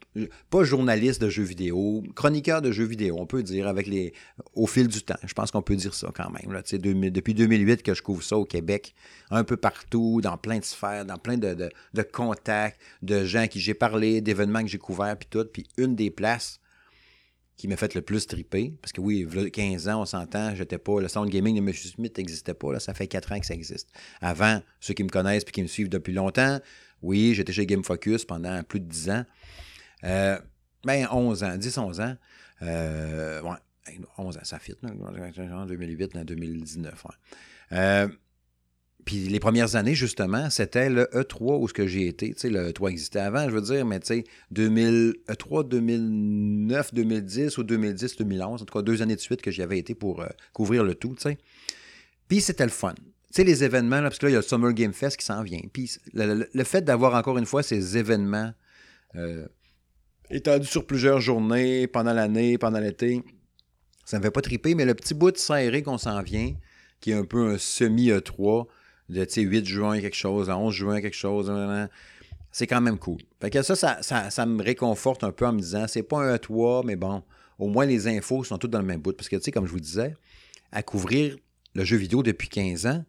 pas 0.50 0.64
journaliste 0.64 1.22
de 1.22 1.30
jeux 1.30 1.44
vidéo, 1.44 2.04
chroniqueur 2.16 2.62
de 2.62 2.72
jeux 2.72 2.86
vidéo, 2.86 3.18
on 3.20 3.26
peut 3.26 3.44
dire, 3.44 3.68
avec 3.68 3.88
les, 3.88 4.14
au 4.54 4.68
fil 4.68 4.88
du 4.88 5.02
temps. 5.02 5.18
Je 5.26 5.34
pense 5.34 5.52
qu'on 5.52 5.62
peut 5.62 5.76
dire 5.76 5.94
ça 5.94 6.10
quand 6.14 6.30
même. 6.30 6.52
Là, 6.52 6.62
depuis 6.62 7.34
2008 7.34 7.84
que 7.84 7.94
je 7.94 8.02
couvre 8.02 8.24
ça 8.24 8.38
au 8.38 8.46
Québec, 8.46 8.94
un 9.32 9.44
peu 9.44 9.58
partout, 9.58 10.22
dans 10.22 10.38
plein 10.38 10.60
de 10.60 10.66
sphères, 10.66 11.06
dans 11.06 11.18
plein 11.18 11.38
de, 11.38 11.56
de 11.94 12.02
contacts, 12.02 12.80
de 13.02 13.24
gens 13.24 13.48
qui 13.48 13.60
j'ai 13.60 13.74
parlé, 13.74 14.22
d'événements 14.22 14.62
que 14.62 14.68
j'ai 14.68 14.78
couverts, 14.78 15.18
puis 15.18 15.28
tout. 15.30 15.46
Puis 15.52 15.68
une 15.78 15.96
des 15.96 16.12
places 16.12 16.60
qui 17.60 17.68
m'a 17.68 17.76
fait 17.76 17.94
le 17.94 18.02
plus 18.02 18.26
triper. 18.26 18.74
Parce 18.82 18.94
que 18.94 19.02
oui, 19.02 19.28
il 19.30 19.38
y 19.38 19.46
a 19.46 19.50
15 19.50 19.90
ans, 19.90 20.02
on 20.02 20.06
s'entend, 20.06 20.56
j'étais 20.56 20.78
pas. 20.78 21.02
Le 21.02 21.10
sound 21.10 21.30
gaming 21.30 21.56
de 21.56 21.60
M. 21.60 21.74
Smith 21.74 22.18
n'existait 22.18 22.54
pas. 22.54 22.80
Ça 22.80 22.94
fait 22.94 23.08
4 23.08 23.34
ans 23.34 23.40
que 23.42 23.46
ça 23.46 23.54
existe. 23.54 23.90
Avant, 24.22 24.62
ceux 24.80 24.94
qui 24.94 25.04
me 25.04 25.10
connaissent 25.10 25.44
et 25.46 25.52
qui 25.52 25.62
me 25.62 25.68
suivent 25.68 25.90
depuis 25.90 26.14
longtemps, 26.14 26.62
oui, 27.02 27.34
j'étais 27.34 27.52
chez 27.52 27.66
Game 27.66 27.84
Focus 27.84 28.24
pendant 28.24 28.64
plus 28.64 28.80
de 28.80 28.86
10 28.86 29.10
ans. 29.10 29.26
Euh, 30.06 30.40
ben, 30.86 31.06
11 31.12 31.44
ans, 31.44 31.58
10, 31.58 31.78
11 31.78 32.00
ans. 32.00 32.16
Euh, 32.62 33.42
ouais, 33.42 34.00
11 34.18 34.38
ans, 34.38 34.44
ça 34.44 34.58
fit, 34.58 34.76
en 34.82 35.66
2008, 35.66 36.16
en 36.16 36.24
2019. 36.24 37.04
Ouais. 37.04 37.12
Euh, 37.74 38.08
puis 39.06 39.28
les 39.28 39.40
premières 39.40 39.76
années, 39.76 39.96
justement, 39.96 40.50
c'était 40.50 40.90
le 40.90 41.06
E3 41.14 41.60
où 41.60 41.68
ce 41.68 41.74
que 41.74 41.88
j'ai 41.88 42.08
été. 42.08 42.34
Tu 42.34 42.40
sais, 42.40 42.50
le 42.50 42.72
E3 42.72 42.92
existait 42.92 43.20
avant, 43.20 43.50
je 43.50 43.56
veux 43.56 43.62
dire, 43.62 43.86
mais 43.86 44.00
tu 44.00 44.08
sais, 44.08 44.24
2000, 44.52 45.16
E3 45.28 45.68
2009, 45.68 46.94
2010 46.94 47.58
ou 47.58 47.64
2010, 47.64 48.18
2011, 48.18 48.62
en 48.62 48.66
tout 48.66 48.74
cas 48.74 48.82
deux 48.82 49.02
années 49.02 49.16
de 49.16 49.22
suite 49.22 49.42
que 49.42 49.52
j'y 49.52 49.62
avais 49.62 49.80
été 49.80 49.96
pour 49.96 50.22
euh, 50.22 50.28
couvrir 50.54 50.84
le 50.84 50.96
tout, 50.96 51.16
tu 51.16 51.22
sais. 51.22 51.38
Puis 52.28 52.42
c'était 52.42 52.66
le 52.66 52.72
fun. 52.72 52.94
Tu 52.96 53.06
sais, 53.32 53.44
les 53.44 53.64
événements, 53.64 54.02
là, 54.02 54.04
parce 54.04 54.18
que 54.18 54.26
là, 54.26 54.32
il 54.32 54.34
y 54.34 54.36
a 54.36 54.40
le 54.40 54.46
Summer 54.46 54.74
Game 54.74 54.94
Fest 54.94 55.18
qui 55.18 55.26
s'en 55.26 55.44
vient. 55.44 55.62
Puis 55.72 55.98
le, 56.14 56.64
fait 56.64 56.82
d'avoir 56.82 57.16
encore 57.16 57.38
une 57.38 57.46
fois 57.46 57.64
ces 57.64 57.98
événements 57.98 58.54
euh, 59.16 59.48
étendus 60.30 60.68
sur 60.68 60.86
plusieurs 60.86 61.22
journées, 61.22 61.88
pendant 61.88 62.14
l'année, 62.14 62.58
pendant 62.58 62.80
l'été, 62.80 63.24
ça 64.06 64.18
me 64.18 64.24
fait 64.24 64.32
pas 64.32 64.42
triper, 64.42 64.76
mais 64.76 64.86
le 64.86 64.96
petit 64.96 65.14
bout 65.14 65.32
de 65.32 65.38
serré 65.38 65.84
qu'on 65.84 65.98
s'en 65.98 66.22
vient, 66.22 66.54
qui 67.00 67.12
est 67.12 67.16
un 67.16 67.26
peu 67.26 67.50
un 67.50 67.58
semi-E3, 67.58 68.68
de 69.10 69.26
8 69.36 69.66
juin 69.66 70.00
quelque 70.00 70.16
chose, 70.16 70.50
11 70.50 70.74
juin 70.74 71.02
quelque 71.02 71.16
chose, 71.16 71.52
c'est 72.52 72.68
quand 72.68 72.82
même 72.82 72.98
cool. 72.98 73.20
Fait 73.42 73.50
que 73.50 73.62
ça, 73.62 73.76
ça, 74.02 74.46
me 74.46 74.64
réconforte 74.64 75.24
un 75.24 75.32
peu 75.32 75.46
en 75.46 75.54
me 75.54 75.60
disant, 75.60 75.86
c'est 75.88 76.04
pas 76.04 76.20
un 76.20 76.38
toi, 76.38 76.82
mais 76.86 76.96
bon, 76.96 77.24
au 77.58 77.68
moins 77.68 77.86
les 77.86 78.08
infos 78.08 78.44
sont 78.44 78.58
toutes 78.58 78.72
dans 78.72 78.80
le 78.80 78.86
même 78.86 79.02
bout. 79.02 79.16
Parce 79.16 79.30
que, 79.30 79.36
tu 79.36 79.44
sais, 79.44 79.52
comme 79.52 79.66
je 79.66 79.72
vous 79.72 79.80
disais, 79.80 80.16
à 80.72 80.84
couvrir 80.84 81.38
le 81.76 81.84
jeu 81.84 81.98
vidéo 81.98 82.24
depuis 82.24 82.50
15 82.50 82.86
ans, 82.88 83.06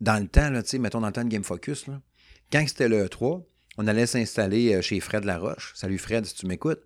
dans 0.00 0.20
le 0.20 0.28
temps, 0.28 0.50
mettons 0.78 1.00
dans 1.00 1.08
le 1.08 1.12
temps 1.12 1.24
de 1.24 1.28
Game 1.28 1.44
Focus, 1.44 1.86
là, 1.86 2.00
quand 2.52 2.64
c'était 2.66 2.88
le 2.88 3.06
E3, 3.06 3.42
on 3.78 3.86
allait 3.86 4.06
s'installer 4.06 4.74
euh, 4.74 4.82
chez 4.82 4.98
Fred 5.00 5.24
Laroche. 5.24 5.72
Salut 5.76 5.98
Fred, 5.98 6.24
si 6.26 6.34
tu 6.34 6.46
m'écoutes. 6.46 6.80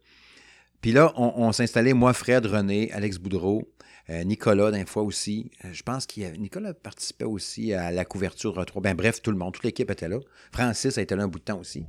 Puis 0.81 0.93
là, 0.93 1.13
on, 1.17 1.33
on 1.37 1.53
s'installait, 1.53 1.95
moi, 1.95 2.13
Fred, 2.13 2.45
René, 2.45 2.93
Alex 2.93 3.19
Boudreau, 3.19 3.73
Nicolas, 4.09 4.71
d'un 4.71 4.85
fois 4.85 5.03
aussi. 5.03 5.51
Euh, 5.65 5.69
je 5.73 5.83
pense 5.83 6.07
qu'il 6.07 6.31
Nicolas 6.41 6.75
participait 6.75 7.25
aussi 7.25 7.73
à 7.73 7.91
la 7.91 8.05
couverture 8.05 8.53
de 8.53 8.59
retro. 8.59 8.81
Ben, 8.81 8.95
bref, 8.95 9.23
tout 9.23 9.31
le 9.31 9.39
monde, 9.39 9.55
toute 9.55 9.65
l'équipe 9.65 9.91
était 9.91 10.09
là. 10.09 10.19
Francis 10.53 10.99
a 10.99 11.03
été 11.03 11.17
là 11.17 11.23
un 11.23 11.29
bout 11.29 11.39
de 11.39 11.45
temps 11.45 11.59
aussi. 11.59 11.87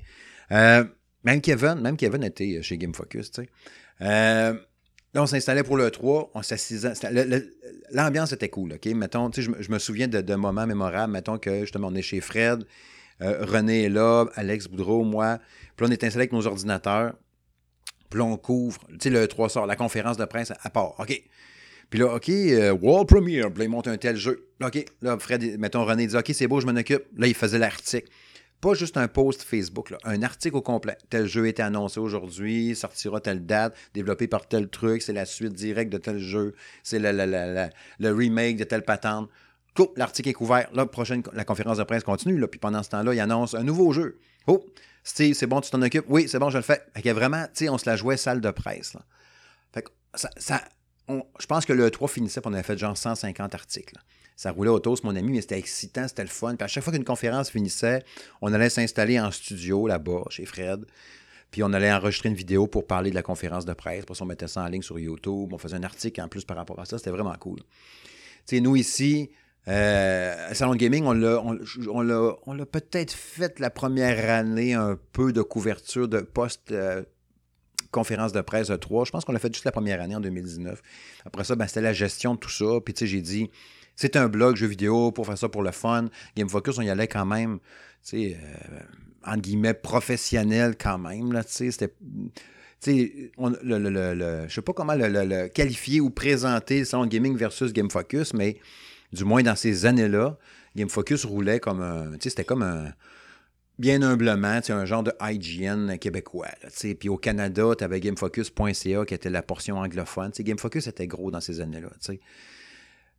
Euh, 0.52 0.86
même 1.24 1.42
Kevin, 1.42 1.76
même 1.82 1.98
Kevin 1.98 2.24
était 2.24 2.62
chez 2.62 2.78
Game 2.78 2.94
Focus, 2.94 3.32
tu 3.32 3.42
sais. 3.42 3.50
là, 4.00 4.54
on 5.16 5.26
s'installait 5.26 5.64
pour 5.64 5.76
le 5.76 5.92
3, 5.92 6.32
on. 6.34 6.42
L'ambiance 7.92 8.32
était 8.32 8.50
cool, 8.50 8.74
OK? 8.74 8.86
Mettons, 8.88 9.30
tu 9.30 9.44
sais, 9.44 9.52
je, 9.60 9.72
me 9.72 9.80
souviens 9.80 10.08
de, 10.08 10.36
moments 10.36 10.68
mémorables. 10.68 11.12
Mettons 11.12 11.38
que 11.38 11.62
justement, 11.62 11.88
on 11.88 11.96
est 11.96 12.02
chez 12.02 12.22
Fred, 12.22 12.66
René 13.20 13.86
est 13.86 13.90
là, 13.90 14.26
Alex 14.36 14.68
Boudreau, 14.68 15.04
moi. 15.04 15.40
Puis 15.76 15.86
là, 15.86 15.90
on 15.90 15.92
est 15.92 16.04
installé 16.04 16.24
avec 16.24 16.34
nos 16.34 16.46
ordinateurs. 16.48 17.14
Puis 18.10 18.20
là, 18.20 18.26
on 18.26 18.38
couvre, 18.38 18.80
tu 18.92 18.96
sais, 19.02 19.10
le 19.10 19.28
3 19.28 19.50
sort, 19.50 19.66
la 19.66 19.76
conférence 19.76 20.18
de 20.18 20.26
presse 20.26 20.54
à 20.62 20.70
part. 20.70 21.00
OK? 21.00 21.22
Puis 21.90 22.00
là, 22.00 22.16
OK, 22.16 22.30
euh, 22.30 22.72
World 22.72 23.08
Premiere. 23.08 23.50
Il 23.60 23.70
monte 23.70 23.88
un 23.88 23.98
tel 23.98 24.16
jeu. 24.16 24.48
OK, 24.64 24.86
là, 25.02 25.18
Fred, 25.20 25.60
mettons, 25.60 25.86
René 25.86 26.08
dit 26.08 26.16
OK, 26.16 26.32
c'est 26.34 26.48
beau, 26.48 26.60
je 26.60 26.66
m'en 26.66 26.78
occupe. 26.78 27.04
Là, 27.18 27.28
il 27.28 27.36
faisait 27.36 27.60
l'article. 27.60 28.10
Pas 28.62 28.74
juste 28.74 28.98
un 28.98 29.08
post 29.08 29.44
Facebook, 29.44 29.92
là, 29.92 29.98
un 30.06 30.24
article 30.24 30.56
au 30.56 30.62
complet. 30.62 30.98
Tel 31.10 31.28
jeu 31.28 31.48
été 31.48 31.62
annoncé 31.62 32.00
aujourd'hui, 32.00 32.76
sortira 32.76 33.20
telle 33.20 33.46
date, 33.46 33.76
développé 33.94 34.28
par 34.28 34.48
tel 34.48 34.70
truc, 34.70 35.02
c'est 35.02 35.14
la 35.14 35.26
suite 35.26 35.54
directe 35.54 35.92
de 35.92 35.98
tel 35.98 36.18
jeu, 36.18 36.56
c'est 36.82 36.98
le, 36.98 37.12
le, 37.12 38.12
remake 38.12 38.58
de 38.58 38.64
telle 38.64 38.84
patente. 38.84 39.30
Cool, 39.76 39.90
l'article 39.98 40.30
est 40.30 40.34
couvert. 40.34 40.70
Là, 40.74 40.86
prochaine, 40.86 41.22
la 41.34 41.44
conférence 41.44 41.78
de 41.78 41.84
presse 41.84 42.04
continue. 42.04 42.40
Puis 42.48 42.60
pendant 42.60 42.82
ce 42.82 42.90
temps-là, 42.90 43.14
il 43.14 43.20
annonce 43.20 43.54
un 43.54 43.64
nouveau 43.64 43.92
jeu. 43.92 44.18
Oh, 44.48 44.66
Steve, 45.04 45.36
c'est 45.36 45.48
bon, 45.48 45.62
tu 45.62 45.70
t'en 45.70 45.82
occupes? 45.82 46.06
Oui, 46.08 46.28
c'est 46.28 46.40
bon, 46.40 46.50
je 46.50 46.58
le 46.58 46.64
fais. 46.64 46.82
Fait 46.96 47.02
que 47.02 47.10
vraiment, 47.10 47.44
tu 47.46 47.66
sais, 47.66 47.70
on 47.70 47.78
se 47.78 47.88
la 47.88 47.98
jouait 47.98 48.18
salle 48.18 48.42
de 48.42 48.50
presse. 48.52 48.98
Fait 49.74 49.84
que 49.84 49.92
ça 50.16 50.62
je 51.08 51.46
pense 51.46 51.66
que 51.66 51.74
le 51.74 51.90
3 51.92 52.08
finissait, 52.08 52.42
puis 52.42 52.50
on 52.50 52.54
avait 52.54 52.64
fait 52.64 52.78
genre 52.78 52.98
150 52.98 53.54
articles. 53.54 53.96
Ça 54.36 54.52
roulait 54.52 54.70
autour, 54.70 54.98
mon 55.04 55.16
ami, 55.16 55.32
mais 55.32 55.42
c'était 55.42 55.58
excitant, 55.58 56.08
c'était 56.08 56.24
le 56.24 56.30
fun. 56.30 56.56
Puis 56.56 56.66
à 56.66 56.68
chaque 56.68 56.84
fois 56.84 56.92
qu'une 56.92 57.06
conférence 57.06 57.50
finissait, 57.50 58.04
on 58.42 58.54
allait 58.54 58.70
s'installer 58.70 59.20
en 59.20 59.32
studio 59.32 59.88
là-bas, 59.88 60.24
chez 60.30 60.46
Fred. 60.46 60.86
Puis 61.52 61.64
on 61.64 61.72
allait 61.72 61.92
enregistrer 61.94 62.30
une 62.30 62.36
vidéo 62.36 62.68
pour 62.68 62.86
parler 62.86 63.12
de 63.12 63.16
la 63.16 63.24
conférence 63.24 63.66
de 63.66 63.74
presse. 63.74 64.04
Puis 64.06 64.16
on 64.20 64.26
mettait 64.26 64.48
ça 64.48 64.62
en 64.62 64.68
ligne 64.68 64.82
sur 64.82 65.00
YouTube. 65.00 65.54
On 65.54 65.58
faisait 65.58 65.78
un 65.78 65.84
article 65.84 66.20
en 66.22 66.28
plus 66.28 66.44
par 66.44 66.58
rapport 66.58 66.80
à 66.80 66.86
ça. 66.86 66.98
C'était 66.98 67.12
vraiment 67.12 67.36
cool. 67.40 67.60
Tu 67.60 68.58
sais, 68.58 68.60
nous 68.60 68.76
ici, 68.76 69.30
euh, 69.68 70.54
Salon 70.54 70.76
Gaming, 70.76 71.06
on 71.06 71.14
l'a, 71.14 71.42
on, 71.42 72.54
l'a, 72.54 72.66
peut-être 72.66 73.14
fait 73.14 73.60
la 73.60 73.70
première 73.70 74.30
année 74.30 74.74
un 74.74 75.00
peu 75.14 75.32
de 75.32 75.42
couverture 75.42 76.08
de 76.08 76.20
post 76.20 76.72
euh, 76.72 77.04
conférence 77.96 78.34
de 78.34 78.42
presse 78.42 78.68
de 78.68 78.76
3. 78.76 79.06
Je 79.06 79.12
pense 79.12 79.24
qu'on 79.24 79.32
l'a 79.32 79.40
fait 79.40 79.54
juste 79.54 79.64
la 79.64 79.72
première 79.72 80.02
année 80.02 80.16
en 80.16 80.20
2019. 80.20 80.82
Après 81.26 81.46
ça, 81.46 81.56
ben, 81.56 81.66
c'était 81.66 81.82
la 81.82 81.94
gestion 81.94 82.36
de 82.36 82.40
tout 82.40 82.50
ça. 82.50 82.66
Puis, 82.84 82.94
tu 82.94 83.00
sais, 83.00 83.08
j'ai 83.08 83.22
dit, 83.22 83.50
c'est 83.96 84.18
un 84.18 84.28
blog 84.28 84.58
jeux 84.58 84.68
vidéo 84.68 85.14
pour 85.14 85.26
faire 85.26 85.38
ça 85.38 85.48
pour 85.48 85.64
le 85.64 85.72
fun. 85.72 86.10
Game 86.36 86.50
Focus, 86.50 86.78
on 86.78 86.82
y 86.82 86.90
allait 86.90 87.08
quand 87.08 87.26
même, 87.26 87.60
tu 88.04 88.34
sais, 88.34 88.38
euh, 88.38 88.80
entre 89.26 89.42
guillemets, 89.42 89.74
professionnel 89.74 90.76
quand 90.78 90.98
même. 90.98 91.32
Là, 91.32 91.44
tu 91.46 91.54
sais, 91.54 91.72
c'était. 91.72 91.94
Tu 92.82 92.92
sais, 92.92 93.32
je 93.38 94.54
sais 94.54 94.62
pas 94.62 94.74
comment 94.74 94.94
le, 94.94 95.48
qualifier 95.48 96.02
ou 96.02 96.10
présenter 96.10 96.82
le 96.82 97.06
gaming 97.08 97.38
versus 97.38 97.72
Game 97.72 97.90
Focus, 97.90 98.34
mais 98.34 98.58
du 99.14 99.24
moins 99.24 99.42
dans 99.42 99.56
ces 99.56 99.86
années-là, 99.86 100.38
Game 100.76 100.90
Focus 100.90 101.24
roulait 101.24 101.62
comme 101.62 101.82
un. 101.82 102.12
Tu 102.12 102.24
sais, 102.24 102.30
c'était 102.32 102.44
comme 102.44 102.62
un 102.62 102.92
bien 103.78 104.02
humblement, 104.02 104.60
c'est 104.64 104.74
un 104.74 104.86
genre 104.86 105.04
de 105.04 105.14
IGN 105.22 105.98
québécois. 105.98 106.50
Puis 107.00 107.10
au 107.10 107.18
Canada, 107.18 107.74
tu 107.78 107.84
avais 107.84 108.00
GameFocus.ca 108.00 109.06
qui 109.06 109.14
était 109.14 109.30
la 109.30 109.42
portion 109.42 109.78
anglophone. 109.78 110.32
GameFocus 110.38 110.88
était 110.88 111.08
gros 111.08 111.32
dans 111.32 111.42
ces 111.42 111.62
années-là. 111.62 111.90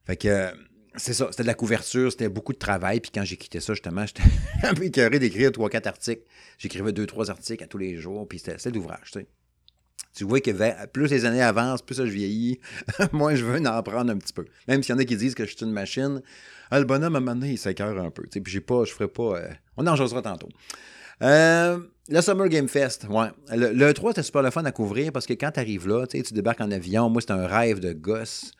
Fait 0.04 0.16
que 0.16 0.52
c'est 0.96 1.12
ça, 1.12 1.28
c'était 1.30 1.42
de 1.42 1.48
la 1.48 1.54
couverture, 1.54 2.10
c'était 2.10 2.28
beaucoup 2.28 2.52
de 2.52 2.58
travail. 2.58 3.00
Puis 3.00 3.10
quand 3.14 3.24
j'ai 3.24 3.36
quitté 3.36 3.60
ça, 3.60 3.74
justement, 3.74 4.06
j'étais 4.06 4.22
un 4.62 4.74
peu 4.74 4.84
écœuré 4.84 5.18
d'écrire 5.18 5.52
trois, 5.52 5.68
quatre 5.68 5.86
articles. 5.86 6.22
J'écrivais 6.58 6.92
deux, 6.92 7.06
trois 7.06 7.30
articles 7.30 7.62
à 7.62 7.66
tous 7.66 7.78
les 7.78 7.96
jours, 7.96 8.26
puis 8.26 8.38
c'était 8.38 8.70
l'ouvrage, 8.70 9.10
tu 9.12 9.20
sais. 9.20 9.26
Tu 10.16 10.24
vois 10.24 10.40
que 10.40 10.86
plus 10.86 11.10
les 11.10 11.26
années 11.26 11.42
avancent, 11.42 11.82
plus 11.82 11.96
je 11.96 12.02
vieillis, 12.04 12.58
moins 13.12 13.34
je 13.34 13.44
veux 13.44 13.58
en 13.66 13.82
prendre 13.82 14.10
un 14.10 14.16
petit 14.16 14.32
peu. 14.32 14.46
Même 14.66 14.82
s'il 14.82 14.94
y 14.94 14.96
en 14.96 14.98
a 14.98 15.04
qui 15.04 15.14
disent 15.14 15.34
que 15.34 15.44
je 15.44 15.54
suis 15.54 15.66
une 15.66 15.72
machine, 15.72 16.22
ah, 16.70 16.78
le 16.78 16.86
bonhomme, 16.86 17.14
à 17.14 17.18
un 17.18 17.20
moment 17.20 17.38
donné, 17.38 17.52
il 17.52 17.58
s'écœure 17.58 17.98
un 17.98 18.10
peu. 18.10 18.22
Puis 18.22 18.42
j'ai 18.46 18.60
pas, 18.60 18.84
je 18.84 18.92
ferai 18.92 19.08
pas. 19.08 19.36
Euh, 19.36 19.48
on 19.76 19.86
en 19.86 19.94
jasera 19.94 20.22
tantôt. 20.22 20.48
Euh, 21.22 21.78
le 22.08 22.20
Summer 22.22 22.48
Game 22.48 22.66
Fest, 22.66 23.06
ouais. 23.10 23.28
Le, 23.50 23.92
3, 23.92 24.12
c'était 24.12 24.22
super 24.22 24.40
le 24.40 24.50
fun 24.50 24.64
à 24.64 24.72
couvrir 24.72 25.12
parce 25.12 25.26
que 25.26 25.34
quand 25.34 25.50
tu 25.50 25.60
arrives 25.60 25.86
là, 25.86 26.06
tu 26.06 26.22
débarques 26.32 26.62
en 26.62 26.70
avion. 26.70 27.10
Moi, 27.10 27.20
c'était 27.20 27.34
un 27.34 27.46
rêve 27.46 27.80
de 27.80 27.92
gosse 27.92 28.52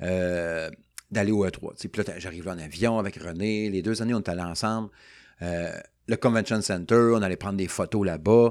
euh, 0.00 0.70
d'aller 1.10 1.32
au 1.32 1.44
E3. 1.44 1.88
Puis 1.88 2.02
là, 2.04 2.14
j'arrive 2.18 2.48
en 2.48 2.58
avion 2.58 3.00
avec 3.00 3.16
René. 3.16 3.68
Les 3.68 3.82
deux 3.82 4.00
années, 4.00 4.14
on 4.14 4.20
était 4.20 4.30
allés 4.30 4.42
ensemble. 4.42 4.90
Le 6.06 6.16
Convention 6.16 6.60
Center, 6.60 7.12
on 7.14 7.22
allait 7.22 7.36
prendre 7.36 7.56
des 7.56 7.68
photos 7.68 8.04
là-bas. 8.04 8.50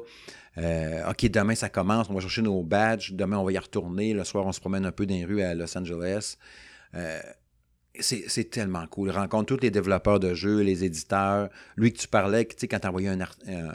Euh, 0.57 1.09
OK, 1.09 1.25
demain, 1.29 1.55
ça 1.55 1.69
commence. 1.69 2.09
On 2.09 2.13
va 2.13 2.19
chercher 2.19 2.41
nos 2.41 2.61
badges. 2.63 3.13
Demain, 3.13 3.37
on 3.37 3.43
va 3.43 3.51
y 3.51 3.57
retourner. 3.57 4.13
Le 4.13 4.23
soir, 4.23 4.45
on 4.45 4.51
se 4.51 4.59
promène 4.59 4.85
un 4.85 4.91
peu 4.91 5.05
dans 5.05 5.15
les 5.15 5.25
rues 5.25 5.41
à 5.41 5.53
Los 5.55 5.77
Angeles. 5.77 6.37
c'est 7.99 8.49
tellement 8.51 8.85
cool. 8.87 9.09
Rencontre 9.09 9.55
tous 9.55 9.61
les 9.61 9.71
développeurs 9.71 10.19
de 10.19 10.33
jeux, 10.33 10.61
les 10.61 10.83
éditeurs. 10.83 11.49
Lui 11.75 11.93
que 11.93 11.99
tu 11.99 12.07
parlais, 12.07 12.45
tu 12.45 12.55
sais, 12.57 12.67
quand 12.67 12.79
tu 12.79 12.87
envoyais 12.87 13.09
un, 13.09 13.21
un 13.21 13.73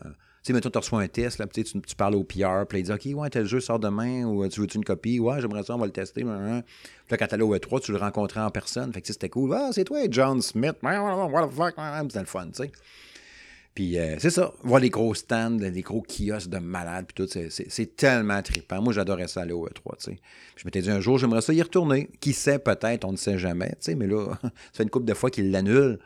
sais, 0.48 0.52
mettons, 0.54 0.70
tu 0.70 0.78
reçois 0.78 1.02
un 1.02 1.08
test, 1.08 1.38
là, 1.38 1.46
tu, 1.46 1.62
tu 1.62 1.96
parles 1.96 2.14
au 2.14 2.24
PR, 2.24 2.66
puis 2.68 2.80
il 2.80 2.82
dit 2.84 2.92
OK, 2.92 3.20
ouais, 3.20 3.30
tel 3.30 3.46
jeu 3.46 3.60
sort 3.60 3.78
demain, 3.78 4.24
ou 4.24 4.46
tu 4.48 4.60
veux-tu 4.60 4.78
une 4.78 4.84
copie? 4.84 5.20
Ouais, 5.20 5.40
j'aimerais 5.40 5.62
ça, 5.62 5.74
on 5.74 5.78
va 5.78 5.86
le 5.86 5.92
tester. 5.92 6.22
Puis 6.22 6.30
là, 6.30 7.16
quand 7.16 7.26
t'allais 7.26 7.42
au 7.42 7.54
E3, 7.54 7.80
tu 7.80 7.92
le 7.92 7.98
rencontrais 7.98 8.40
en 8.40 8.50
personne. 8.50 8.92
Fait 8.92 9.02
que 9.02 9.06
c'était 9.06 9.28
cool. 9.28 9.54
Ah, 9.54 9.70
c'est 9.72 9.84
toi, 9.84 9.98
John 10.10 10.40
Smith. 10.40 10.76
What 10.82 11.48
the 11.48 11.52
fuck? 11.52 11.74
C'était 12.08 12.20
le 12.20 12.26
fun, 12.26 12.46
tu 12.46 12.64
sais. 12.64 12.72
Puis 13.78 13.96
euh, 13.96 14.16
c'est 14.18 14.30
ça, 14.30 14.52
voir 14.64 14.80
les 14.80 14.90
gros 14.90 15.14
stands, 15.14 15.56
les 15.56 15.82
gros 15.82 16.02
kiosques 16.02 16.50
de 16.50 16.58
malades, 16.58 17.06
puis 17.06 17.24
tout, 17.24 17.32
c'est 17.48 17.96
tellement 17.96 18.42
trippant. 18.42 18.82
Moi, 18.82 18.92
j'adorais 18.92 19.28
ça 19.28 19.42
aller 19.42 19.52
au 19.52 19.68
E3, 19.68 19.98
tu 19.98 20.10
sais. 20.10 20.18
Je 20.56 20.64
m'étais 20.64 20.82
dit 20.82 20.90
un 20.90 20.98
jour, 20.98 21.16
j'aimerais 21.16 21.42
ça 21.42 21.52
y 21.52 21.62
retourner. 21.62 22.10
Qui 22.18 22.32
sait, 22.32 22.58
peut-être, 22.58 23.04
on 23.04 23.12
ne 23.12 23.16
sait 23.16 23.38
jamais, 23.38 23.68
tu 23.68 23.76
sais, 23.82 23.94
mais 23.94 24.08
là, 24.08 24.36
ça 24.42 24.50
fait 24.72 24.82
une 24.82 24.90
couple 24.90 25.04
de 25.06 25.14
fois 25.14 25.30
qu'il 25.30 25.52
l'annule. 25.52 26.00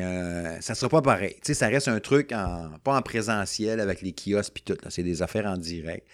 Euh, 0.00 0.56
ça 0.60 0.72
ne 0.72 0.76
sera 0.76 0.88
pas 0.88 1.02
pareil. 1.02 1.34
Tu 1.34 1.40
sais, 1.44 1.54
ça 1.54 1.68
reste 1.68 1.86
un 1.86 2.00
truc 2.00 2.32
en, 2.32 2.70
pas 2.82 2.96
en 2.96 3.02
présentiel 3.02 3.78
avec 3.78 4.02
les 4.02 4.12
kiosques 4.12 4.58
et 4.58 4.74
tout. 4.74 4.88
C'est 4.88 5.04
des 5.04 5.22
affaires 5.22 5.46
en 5.46 5.58
direct. 5.58 6.04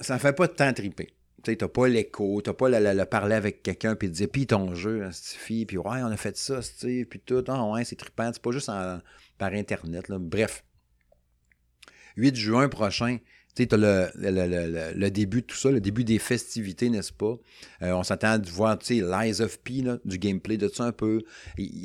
Ça 0.00 0.14
ne 0.14 0.18
fait 0.18 0.32
pas 0.32 0.48
temps 0.48 0.72
triper. 0.72 1.12
Tu 1.54 1.64
n'as 1.64 1.68
pas 1.68 1.86
l'écho, 1.86 2.42
tu 2.42 2.50
n'as 2.50 2.54
pas 2.54 2.68
le, 2.68 3.04
parler 3.04 3.34
avec 3.34 3.62
quelqu'un 3.62 3.94
puis 3.94 4.10
dire 4.10 4.28
puis 4.32 4.46
ton 4.46 4.74
jeu, 4.74 5.04
hein, 5.04 5.10
fille, 5.12 5.64
puis 5.64 5.78
ouais, 5.78 6.02
on 6.02 6.06
a 6.06 6.16
fait 6.16 6.36
ça, 6.36 6.60
puis 6.80 7.20
tout, 7.24 7.44
ah, 7.48 7.64
ouais, 7.70 7.84
c'est 7.84 7.96
trippant. 7.96 8.30
C'est 8.32 8.42
pas 8.42 8.50
juste 8.50 8.70
par 9.38 9.52
Internet. 9.52 10.08
Là. 10.08 10.18
Bref. 10.18 10.64
8 12.16 12.34
juin 12.34 12.68
prochain, 12.68 13.18
tu 13.56 13.62
sais, 13.62 13.76
le, 13.76 14.08
le, 14.16 14.92
le, 14.94 15.10
début 15.10 15.40
de 15.40 15.46
tout 15.46 15.56
ça, 15.56 15.70
le 15.70 15.80
début 15.80 16.04
des 16.04 16.18
festivités, 16.18 16.90
n'est-ce 16.90 17.12
pas? 17.12 17.38
Euh, 17.82 17.92
on 17.92 18.02
s'attend 18.02 18.28
à 18.28 18.38
voir, 18.38 18.78
tu 18.78 18.86
sais, 18.86 18.94
Lies 19.02 19.40
of 19.40 19.58
P, 19.60 19.82
du 20.04 20.18
gameplay 20.18 20.58
de 20.58 20.68
ça 20.68 20.84
un 20.84 20.92
peu. 20.92 21.22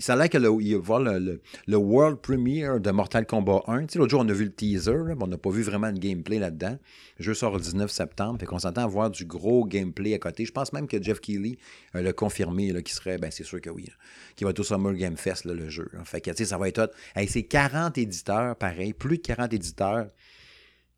ça 0.02 0.14
a 0.14 0.16
l'air 0.18 0.30
qu'il 0.30 0.42
va 0.42 0.50
y 0.60 0.76
avoir 0.76 1.00
le, 1.00 1.40
World 1.70 2.18
Premiere 2.18 2.82
de 2.82 2.92
Mortal 2.92 3.26
Kombat 3.26 3.64
1. 3.68 3.86
Tu 3.86 3.94
sais, 3.94 4.00
l'autre 4.00 4.12
jour, 4.12 4.20
on 4.20 4.28
a 4.28 4.34
vu 4.34 4.44
le 4.44 4.52
teaser, 4.52 4.98
mais 5.08 5.16
on 5.22 5.28
n'a 5.28 5.38
pas 5.38 5.50
vu 5.50 5.62
vraiment 5.62 5.94
de 5.94 5.98
gameplay 5.98 6.40
là-dedans. 6.40 6.78
Le 7.20 7.24
jeu 7.24 7.34
sort 7.34 7.54
le 7.54 7.62
19 7.62 7.90
septembre, 7.90 8.40
fait 8.40 8.46
qu'on 8.46 8.60
s'attend 8.60 8.84
à 8.84 8.88
voir 8.88 9.10
du 9.10 9.24
gros 9.24 9.64
gameplay 9.66 10.14
à 10.14 10.20
côté. 10.20 10.44
Je 10.44 10.52
pense 10.52 10.74
même 10.74 10.88
que 10.88 11.02
Jeff 11.02 11.22
Keighley 11.22 11.58
euh, 11.96 12.02
l'a 12.02 12.12
confirmé, 12.12 12.74
là, 12.74 12.82
qui 12.82 12.94
serait, 12.94 13.18
ben 13.18 13.32
c'est 13.32 13.46
sûr 13.46 13.62
que 13.62 13.70
oui, 13.70 13.88
qui 14.36 14.44
va 14.44 14.50
être 14.50 14.60
au 14.60 14.64
Summer 14.64 14.94
Game 14.94 15.16
Fest, 15.16 15.46
le 15.46 15.70
jeu. 15.70 15.90
Fait 16.04 16.20
que, 16.20 16.32
tu 16.32 16.38
sais, 16.38 16.46
ça 16.46 16.58
va 16.58 16.68
être 16.68 16.92
c'est 17.28 17.44
40 17.44 17.98
éditeurs, 17.98 18.58
pareil, 18.58 18.92
plus 18.92 19.18
de 19.18 19.24
40 19.24 19.54
éditeurs 19.54 20.08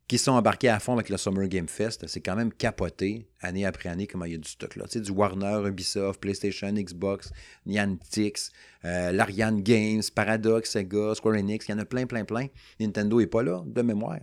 qui 0.06 0.18
sont 0.18 0.32
embarqués 0.32 0.68
à 0.68 0.80
fond 0.80 0.92
avec 0.92 1.08
le 1.08 1.16
Summer 1.16 1.48
Game 1.48 1.68
Fest. 1.68 2.06
C'est 2.06 2.20
quand 2.20 2.36
même 2.36 2.52
capoté, 2.52 3.26
année 3.40 3.64
après 3.64 3.88
année, 3.88 4.06
comment 4.06 4.26
il 4.26 4.32
y 4.32 4.34
a 4.34 4.38
du 4.38 4.48
stock 4.48 4.76
là. 4.76 4.84
Tu 4.84 4.98
sais, 4.98 5.00
du 5.00 5.10
Warner, 5.10 5.66
Ubisoft, 5.66 6.20
PlayStation, 6.20 6.72
Xbox, 6.72 7.32
Niantic, 7.64 8.38
euh, 8.84 9.12
l'Ariane 9.12 9.62
Games, 9.62 10.02
Paradox, 10.14 10.70
Sega, 10.70 11.14
Square 11.14 11.36
Enix, 11.36 11.66
il 11.68 11.72
y 11.72 11.74
en 11.74 11.78
a 11.78 11.86
plein, 11.86 12.06
plein, 12.06 12.24
plein. 12.24 12.48
Nintendo 12.80 13.18
n'est 13.18 13.26
pas 13.26 13.42
là, 13.42 13.62
de 13.64 13.82
mémoire. 13.82 14.20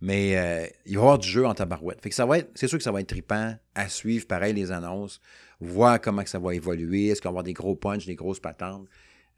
Mais 0.00 0.36
euh, 0.36 0.66
il 0.86 0.96
va 0.96 1.00
y 1.00 1.04
avoir 1.04 1.18
du 1.18 1.28
jeu 1.28 1.46
en 1.46 1.54
tabarouette. 1.54 2.02
Fait 2.02 2.10
ça 2.10 2.26
va 2.26 2.38
c'est 2.56 2.66
sûr 2.66 2.78
que 2.78 2.84
ça 2.84 2.90
va 2.90 3.00
être 3.00 3.08
trippant 3.08 3.54
à 3.76 3.88
suivre, 3.88 4.26
pareil, 4.26 4.52
les 4.52 4.72
annonces, 4.72 5.20
voir 5.60 6.00
comment 6.00 6.26
ça 6.26 6.40
va 6.40 6.52
évoluer, 6.56 7.08
est-ce 7.08 7.22
qu'on 7.22 7.28
va 7.28 7.34
avoir 7.34 7.44
des 7.44 7.52
gros 7.52 7.76
punch, 7.76 8.06
des 8.06 8.16
grosses 8.16 8.40
patentes. 8.40 8.88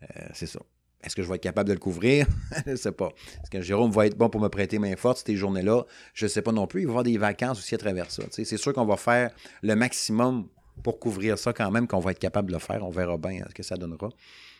Euh, 0.02 0.06
c'est 0.32 0.46
ça. 0.46 0.60
Est-ce 1.04 1.14
que 1.14 1.23
je 1.23 1.28
vais 1.28 1.37
être 1.37 1.42
capable 1.42 1.68
de 1.68 1.75
le 1.75 1.78
couvrir? 1.78 2.26
je 2.66 2.73
ne 2.73 2.76
sais 2.76 2.92
pas. 2.92 3.08
Est-ce 3.42 3.50
que 3.50 3.61
Jérôme 3.61 3.90
va 3.90 4.06
être 4.06 4.16
bon 4.16 4.28
pour 4.28 4.40
me 4.40 4.49
prêter 4.49 4.78
main 4.78 4.96
forte 4.96 5.23
ces 5.25 5.37
journées-là? 5.37 5.84
Je 6.14 6.25
ne 6.25 6.28
sais 6.28 6.42
pas 6.42 6.52
non 6.52 6.66
plus. 6.66 6.82
Il 6.82 6.87
va 6.87 6.90
y 6.90 6.92
avoir 6.92 7.04
des 7.04 7.18
vacances 7.18 7.58
aussi 7.58 7.75
à 7.75 7.78
travers 7.78 8.11
ça. 8.11 8.23
C'est 8.30 8.56
sûr 8.56 8.73
qu'on 8.73 8.87
va 8.87 8.96
faire 8.96 9.30
le 9.62 9.75
maximum 9.76 10.49
pour 10.82 10.99
couvrir 10.99 11.38
ça 11.38 11.52
quand 11.52 11.70
même, 11.70 11.87
qu'on 11.87 12.00
va 12.00 12.11
être 12.11 12.18
capable 12.18 12.49
de 12.49 12.54
le 12.54 12.58
faire. 12.58 12.84
On 12.84 12.90
verra 12.90 13.16
bien 13.16 13.44
ce 13.49 13.54
que 13.54 13.62
ça 13.62 13.76
donnera. 13.76 14.08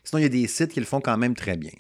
Sinon, 0.05 0.19
il 0.19 0.23
y 0.23 0.27
a 0.27 0.29
des 0.29 0.47
sites 0.47 0.73
qui 0.73 0.81
le 0.81 0.87
font 0.87 1.01
quand 1.01 1.17
même 1.17 1.35
très 1.35 1.57
bien. 1.57 1.73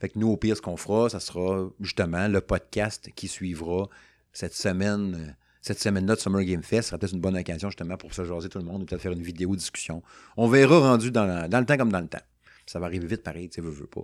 Fait 0.00 0.08
que 0.08 0.18
nous, 0.18 0.28
au 0.28 0.36
pire, 0.36 0.56
ce 0.56 0.62
qu'on 0.62 0.76
fera, 0.76 1.08
ça 1.08 1.20
sera 1.20 1.68
justement 1.80 2.28
le 2.28 2.40
podcast 2.40 3.10
qui 3.14 3.28
suivra 3.28 3.88
cette 4.32 4.54
semaine. 4.54 5.36
Cette 5.62 5.80
semaine-là 5.80 6.14
de 6.14 6.20
Summer 6.20 6.44
Game 6.44 6.62
Fest 6.62 6.88
sera 6.90 6.98
peut-être 6.98 7.14
une 7.14 7.20
bonne 7.20 7.36
occasion 7.36 7.70
justement 7.70 7.96
pour 7.96 8.14
se 8.14 8.24
jaser 8.24 8.48
tout 8.48 8.58
le 8.58 8.64
monde 8.64 8.82
ou 8.82 8.84
peut-être 8.84 9.02
faire 9.02 9.10
une 9.10 9.22
vidéo 9.22 9.56
discussion. 9.56 10.00
On 10.36 10.46
verra 10.46 10.78
rendu 10.78 11.10
dans 11.10 11.26
le 11.26 11.64
temps 11.64 11.76
comme 11.76 11.90
dans 11.90 12.00
le 12.00 12.06
temps. 12.06 12.22
Ça 12.66 12.80
va 12.80 12.86
arriver 12.86 13.06
vite 13.06 13.22
pareil, 13.22 13.48
tu 13.48 13.56
sais, 13.56 13.60
veux, 13.60 13.70
veux 13.70 13.86
pas. 13.86 14.02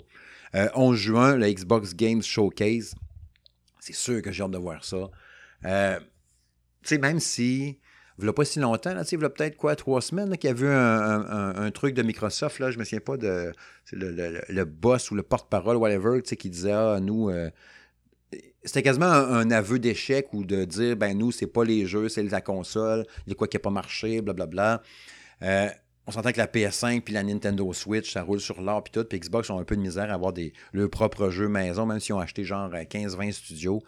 11 0.75 0.95
euh, 0.95 0.97
juin, 0.97 1.37
le 1.37 1.51
Xbox 1.51 1.95
Games 1.95 2.23
Showcase. 2.23 2.95
C'est 3.81 3.95
sûr 3.95 4.23
que 4.23 4.31
j'ai 4.31 4.43
hâte 4.43 4.53
de 4.53 4.59
voir 4.59 4.85
ça. 4.85 5.11
Euh, 5.65 5.99
tu 5.99 6.89
sais, 6.89 6.99
même 6.99 7.19
si, 7.19 7.81
il 8.19 8.25
n'y 8.25 8.33
pas 8.33 8.45
si 8.45 8.61
longtemps, 8.61 8.95
là, 8.95 9.03
il 9.11 9.21
y 9.21 9.25
a 9.25 9.31
peut-être 9.31 9.57
quoi, 9.57 9.75
trois 9.75 10.01
semaines, 10.01 10.37
qu'il 10.37 10.49
y 10.49 10.51
a 10.51 10.55
vu 10.55 10.69
un, 10.69 11.71
truc 11.73 11.95
de 11.95 12.03
Microsoft, 12.03 12.59
là, 12.59 12.71
je 12.71 12.79
me 12.79 12.85
souviens 12.85 13.01
pas 13.01 13.17
de 13.17 13.53
le, 13.91 14.65
boss 14.65 15.11
ou 15.11 15.15
le 15.15 15.23
porte-parole, 15.23 15.77
whatever, 15.77 16.23
qui 16.23 16.51
disait, 16.51 16.73
ah, 16.73 16.99
nous, 17.01 17.31
euh, 17.31 17.51
c'était 18.65 18.83
quasiment 18.83 19.07
un, 19.07 19.51
aveu 19.51 19.79
d'échec 19.79 20.33
ou 20.33 20.45
de 20.45 20.65
dire, 20.65 20.97
ben 20.97 21.17
nous, 21.17 21.33
c'est 21.33 21.47
pas 21.47 21.65
les 21.65 21.87
jeux, 21.87 22.09
c'est 22.09 22.23
la 22.23 22.41
console, 22.41 23.07
il 23.27 23.31
y 23.31 23.33
a 23.33 23.35
quoi 23.35 23.49
qui 23.49 23.57
n'a 23.57 23.61
pas 23.61 23.71
marché, 23.71 24.21
blablabla. 24.21 24.83
Euh, 25.43 25.69
on 26.07 26.11
s'entend 26.11 26.33
que 26.33 26.39
la 26.39 26.47
PS5 26.47 27.03
puis 27.03 27.15
la 27.15 27.23
Nintendo 27.23 27.73
Switch, 27.73 28.13
ça 28.13 28.23
roule 28.23 28.41
sur 28.41 28.61
l'or 28.61 28.83
puis 28.83 28.93
tout, 28.93 29.05
puis 29.05 29.21
Xbox 29.21 29.51
ont 29.51 29.59
un 29.59 29.65
peu 29.65 29.77
de 29.77 29.81
misère 29.81 30.11
à 30.11 30.15
avoir 30.15 30.33
des, 30.33 30.53
leurs 30.73 30.91
propres 30.91 31.31
jeux 31.31 31.49
maison, 31.49 31.87
même 31.87 32.01
s'ils 32.01 32.15
ont 32.15 32.21
acheté 32.21 32.45
genre 32.45 32.71
15-20 32.71 33.29
euh, 33.29 33.33
studios. 33.33 33.83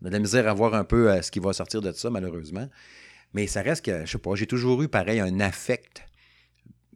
On 0.00 0.06
a 0.06 0.08
de 0.08 0.14
la 0.14 0.18
misère 0.18 0.48
à 0.48 0.54
voir 0.54 0.74
un 0.74 0.84
peu 0.84 1.10
euh, 1.10 1.22
ce 1.22 1.30
qui 1.30 1.38
va 1.38 1.52
sortir 1.52 1.80
de 1.80 1.92
ça, 1.92 2.10
malheureusement. 2.10 2.68
Mais 3.34 3.46
ça 3.46 3.62
reste 3.62 3.84
que, 3.84 4.04
je 4.04 4.10
sais 4.10 4.18
pas, 4.18 4.34
j'ai 4.34 4.46
toujours 4.46 4.82
eu 4.82 4.88
pareil 4.88 5.20
un 5.20 5.40
affect 5.40 6.02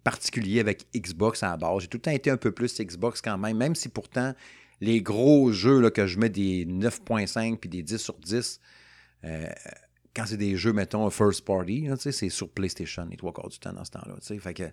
particulier 0.03 0.61
avec 0.61 0.87
Xbox 0.95 1.43
à 1.43 1.51
la 1.51 1.57
base. 1.57 1.83
J'ai 1.83 1.89
tout 1.89 1.99
le 1.99 2.03
temps 2.03 2.11
été 2.11 2.31
un 2.31 2.37
peu 2.37 2.53
plus 2.53 2.81
Xbox 2.81 3.21
quand 3.21 3.39
même, 3.39 3.57
même 3.57 3.75
si 3.75 3.89
pourtant 3.89 4.35
les 4.81 5.01
gros 5.01 5.53
jeux 5.53 5.81
là, 5.81 5.91
que 5.91 6.07
je 6.07 6.19
mets 6.19 6.29
des 6.29 6.67
9.5 6.67 7.57
puis 7.57 7.69
des 7.69 7.83
10 7.83 7.97
sur 7.97 8.15
10, 8.19 8.61
euh, 9.25 9.47
quand 10.17 10.25
c'est 10.27 10.39
des 10.39 10.57
jeux, 10.57 10.73
mettons, 10.73 11.09
first 11.11 11.45
party, 11.45 11.89
c'est 11.99 12.31
sur 12.31 12.49
PlayStation 12.49 13.07
les 13.11 13.19
trois 13.19 13.33
quarts 13.33 13.51
du 13.51 13.59
temps 13.59 13.75
dans 13.75 13.85
ce 13.85 13.91
temps-là. 13.91 14.15
Fait 14.41 14.55
que, 14.55 14.65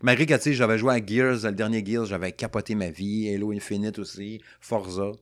malgré 0.00 0.24
que 0.24 0.52
j'avais 0.52 0.78
joué 0.78 0.94
à 0.94 1.04
Gears, 1.04 1.44
le 1.44 1.52
dernier 1.52 1.84
Gears, 1.84 2.06
j'avais 2.06 2.32
capoté 2.32 2.74
ma 2.74 2.88
vie, 2.88 3.32
Halo 3.32 3.52
Infinite 3.52 3.98
aussi, 3.98 4.40
Forza. 4.60 5.12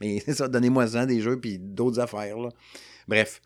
Mais 0.00 0.20
c'est 0.24 0.32
ça, 0.32 0.48
donnez-moi-en 0.48 1.04
des 1.04 1.20
jeux 1.20 1.38
puis 1.38 1.58
d'autres 1.58 2.00
affaires. 2.00 2.38
Là. 2.38 2.48
Bref. 3.06 3.42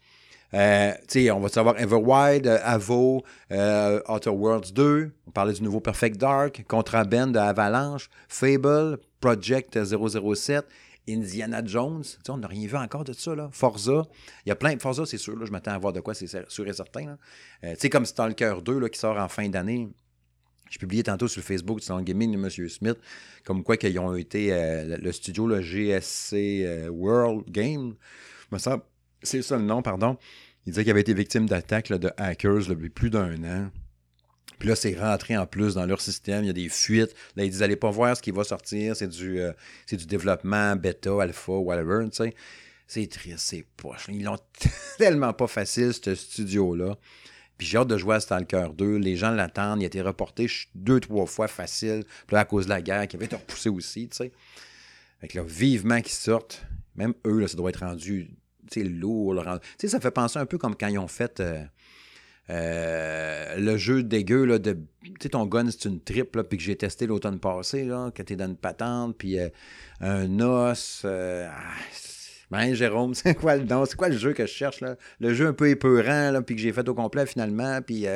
Euh, 0.52 0.92
on 1.32 1.40
va 1.40 1.48
savoir 1.48 1.76
Everwild, 1.80 2.46
euh, 2.46 2.58
Avo, 2.62 3.24
euh, 3.50 4.00
Outer 4.08 4.30
Worlds 4.30 4.72
2. 4.72 5.10
On 5.26 5.30
parlait 5.32 5.52
du 5.52 5.64
nouveau 5.64 5.80
Perfect 5.80 6.16
Dark, 6.16 6.64
Contraband 6.68 7.26
de 7.26 7.40
Avalanche, 7.40 8.08
Fable, 8.28 8.98
Project 9.20 9.76
007 9.84 10.64
Indiana 11.08 11.62
Jones, 11.64 12.02
on 12.28 12.38
n'a 12.38 12.46
rien 12.46 12.66
vu 12.66 12.76
encore 12.76 13.04
de 13.04 13.12
ça, 13.12 13.34
là. 13.34 13.48
Forza, 13.52 14.06
il 14.44 14.48
y 14.48 14.52
a 14.52 14.56
plein. 14.56 14.78
Forza, 14.78 15.04
c'est 15.04 15.18
sûr, 15.18 15.36
là, 15.36 15.44
je 15.44 15.50
m'attends 15.50 15.72
à 15.72 15.78
voir 15.78 15.92
de 15.92 16.00
quoi, 16.00 16.14
c'est 16.14 16.26
sûr 16.48 16.66
et 16.66 16.72
certain. 16.72 17.18
Euh, 17.62 17.74
tu 17.74 17.80
sais, 17.80 17.90
comme 17.90 18.06
Stalker 18.06 18.56
2 18.64 18.78
là, 18.78 18.88
qui 18.88 18.98
sort 18.98 19.18
en 19.18 19.28
fin 19.28 19.48
d'année. 19.48 19.88
J'ai 20.70 20.78
publié 20.78 21.02
tantôt 21.02 21.28
sur 21.28 21.42
Facebook 21.42 21.80
du 21.80 22.04
Gaming 22.04 22.32
de 22.32 22.36
M. 22.36 22.68
Smith, 22.68 22.96
comme 23.44 23.62
quoi 23.62 23.76
qu'ils 23.76 23.98
ont 23.98 24.16
été 24.16 24.52
euh, 24.52 24.96
le 24.96 25.12
studio, 25.12 25.46
le 25.46 25.60
GSC 25.60 26.64
euh, 26.64 26.88
World 26.88 27.50
Game. 27.50 27.94
C'est 29.22 29.42
ça 29.42 29.56
le 29.56 29.64
nom, 29.64 29.82
pardon. 29.82 30.16
Il 30.66 30.72
disait 30.72 30.82
qu'il 30.82 30.90
avait 30.90 31.02
été 31.02 31.14
victime 31.14 31.46
d'attaques 31.46 31.92
de 31.92 32.10
hackers 32.16 32.66
depuis 32.68 32.88
plus 32.88 33.10
d'un 33.10 33.44
an. 33.44 33.70
Puis 34.64 34.70
là, 34.70 34.76
c'est 34.76 34.98
rentré 34.98 35.36
en 35.36 35.44
plus 35.44 35.74
dans 35.74 35.84
leur 35.84 36.00
système. 36.00 36.42
Il 36.42 36.46
y 36.46 36.50
a 36.50 36.54
des 36.54 36.70
fuites. 36.70 37.14
Là, 37.36 37.44
ils 37.44 37.50
disent 37.50 37.62
Allez 37.62 37.76
pas 37.76 37.90
voir 37.90 38.16
ce 38.16 38.22
qui 38.22 38.30
va 38.30 38.44
sortir. 38.44 38.96
C'est 38.96 39.08
du, 39.08 39.38
euh, 39.38 39.52
du 39.92 40.06
développement 40.06 40.74
bêta, 40.74 41.10
alpha, 41.20 41.52
whatever. 41.52 42.08
C'est 42.86 43.06
triste, 43.10 43.40
c'est 43.40 43.66
poche. 43.76 44.06
Ils 44.08 44.24
l'ont 44.24 44.38
tellement 44.96 45.34
pas 45.34 45.48
facile, 45.48 45.92
ce 45.92 46.14
studio-là. 46.14 46.96
Puis 47.58 47.66
j'ai 47.66 47.76
hâte 47.76 47.88
de 47.88 47.98
jouer 47.98 48.14
à 48.14 48.20
Stalker 48.20 48.68
2. 48.74 48.96
Les 48.96 49.16
gens 49.16 49.32
l'attendent. 49.32 49.82
Il 49.82 49.84
a 49.84 49.88
été 49.88 50.00
reporté 50.00 50.46
deux, 50.74 50.98
trois 50.98 51.26
fois 51.26 51.46
facile. 51.46 52.02
Puis 52.26 52.34
là, 52.34 52.40
à 52.40 52.44
cause 52.46 52.64
de 52.64 52.70
la 52.70 52.80
guerre, 52.80 53.06
qui 53.06 53.16
avait 53.16 53.26
été 53.26 53.36
repoussé 53.36 53.68
aussi, 53.68 54.08
tu 54.08 54.16
sais. 54.16 54.32
Fait 55.20 55.28
que 55.28 55.36
là, 55.36 55.44
vivement 55.46 56.00
qu'ils 56.00 56.12
sortent. 56.12 56.64
Même 56.96 57.12
eux, 57.26 57.40
là, 57.40 57.48
ça 57.48 57.58
doit 57.58 57.68
être 57.68 57.84
rendu, 57.84 58.30
lourd. 58.76 59.44
Sais, 59.78 59.88
ça 59.88 60.00
fait 60.00 60.10
penser 60.10 60.38
un 60.38 60.46
peu 60.46 60.56
comme 60.56 60.74
quand 60.74 60.88
ils 60.88 60.98
ont 60.98 61.06
fait... 61.06 61.40
Euh, 61.40 61.62
Euh, 62.50 63.56
le 63.56 63.76
jeu 63.76 64.02
dégueu, 64.02 64.58
de. 64.58 64.72
Tu 65.02 65.12
sais, 65.20 65.28
ton 65.30 65.46
gun, 65.46 65.70
c'est 65.70 65.86
une 65.86 66.00
triple, 66.00 66.44
puis 66.44 66.58
que 66.58 66.64
j'ai 66.64 66.76
testé 66.76 67.06
l'automne 67.06 67.38
passé, 67.38 67.84
là, 67.84 68.10
que 68.14 68.22
t'es 68.22 68.36
dans 68.36 68.46
une 68.46 68.56
patente, 68.56 69.16
puis 69.16 69.38
euh, 69.38 69.48
un 70.00 70.40
os. 70.40 71.02
Euh, 71.04 71.48
ah, 71.50 71.62
ben, 72.50 72.74
Jérôme, 72.74 73.14
c'est 73.14 73.34
quoi 73.34 73.56
le 73.56 73.64
don? 73.64 73.84
C'est 73.86 73.96
quoi 73.96 74.08
le 74.08 74.18
jeu 74.18 74.32
que 74.34 74.46
je 74.46 74.52
cherche, 74.52 74.80
là? 74.80 74.96
Le 75.20 75.32
jeu 75.32 75.48
un 75.48 75.52
peu 75.52 75.68
épeurant, 75.68 76.30
là, 76.30 76.42
puis 76.42 76.56
que 76.56 76.60
j'ai 76.60 76.72
fait 76.72 76.86
au 76.88 76.94
complet, 76.94 77.26
finalement, 77.26 77.80
puis 77.80 78.06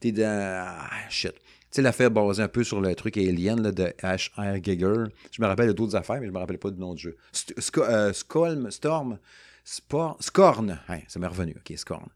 t'es 0.00 0.12
dans. 0.12 0.64
Ah, 0.66 1.08
shit. 1.10 1.34
Tu 1.34 1.76
sais, 1.76 1.82
l'affaire 1.82 2.10
basée 2.10 2.42
un 2.42 2.48
peu 2.48 2.64
sur 2.64 2.80
le 2.80 2.94
truc 2.94 3.18
Alien 3.18 3.60
là, 3.60 3.72
de 3.72 3.92
H.R. 4.02 4.64
Giger. 4.64 5.04
Je 5.30 5.42
me 5.42 5.46
rappelle 5.46 5.74
d'autres 5.74 5.96
affaires, 5.96 6.18
mais 6.18 6.26
je 6.26 6.32
me 6.32 6.38
rappelle 6.38 6.56
pas 6.56 6.70
du 6.70 6.80
nom 6.80 6.94
du 6.94 7.02
jeu. 7.02 7.16
Skolm, 8.12 8.70
Storm, 8.70 9.18
Sport, 9.64 10.16
Scorn. 10.18 10.80
ça 11.08 11.18
m'est 11.18 11.26
revenu. 11.26 11.54
OK, 11.58 11.76
Scorn. 11.76 12.08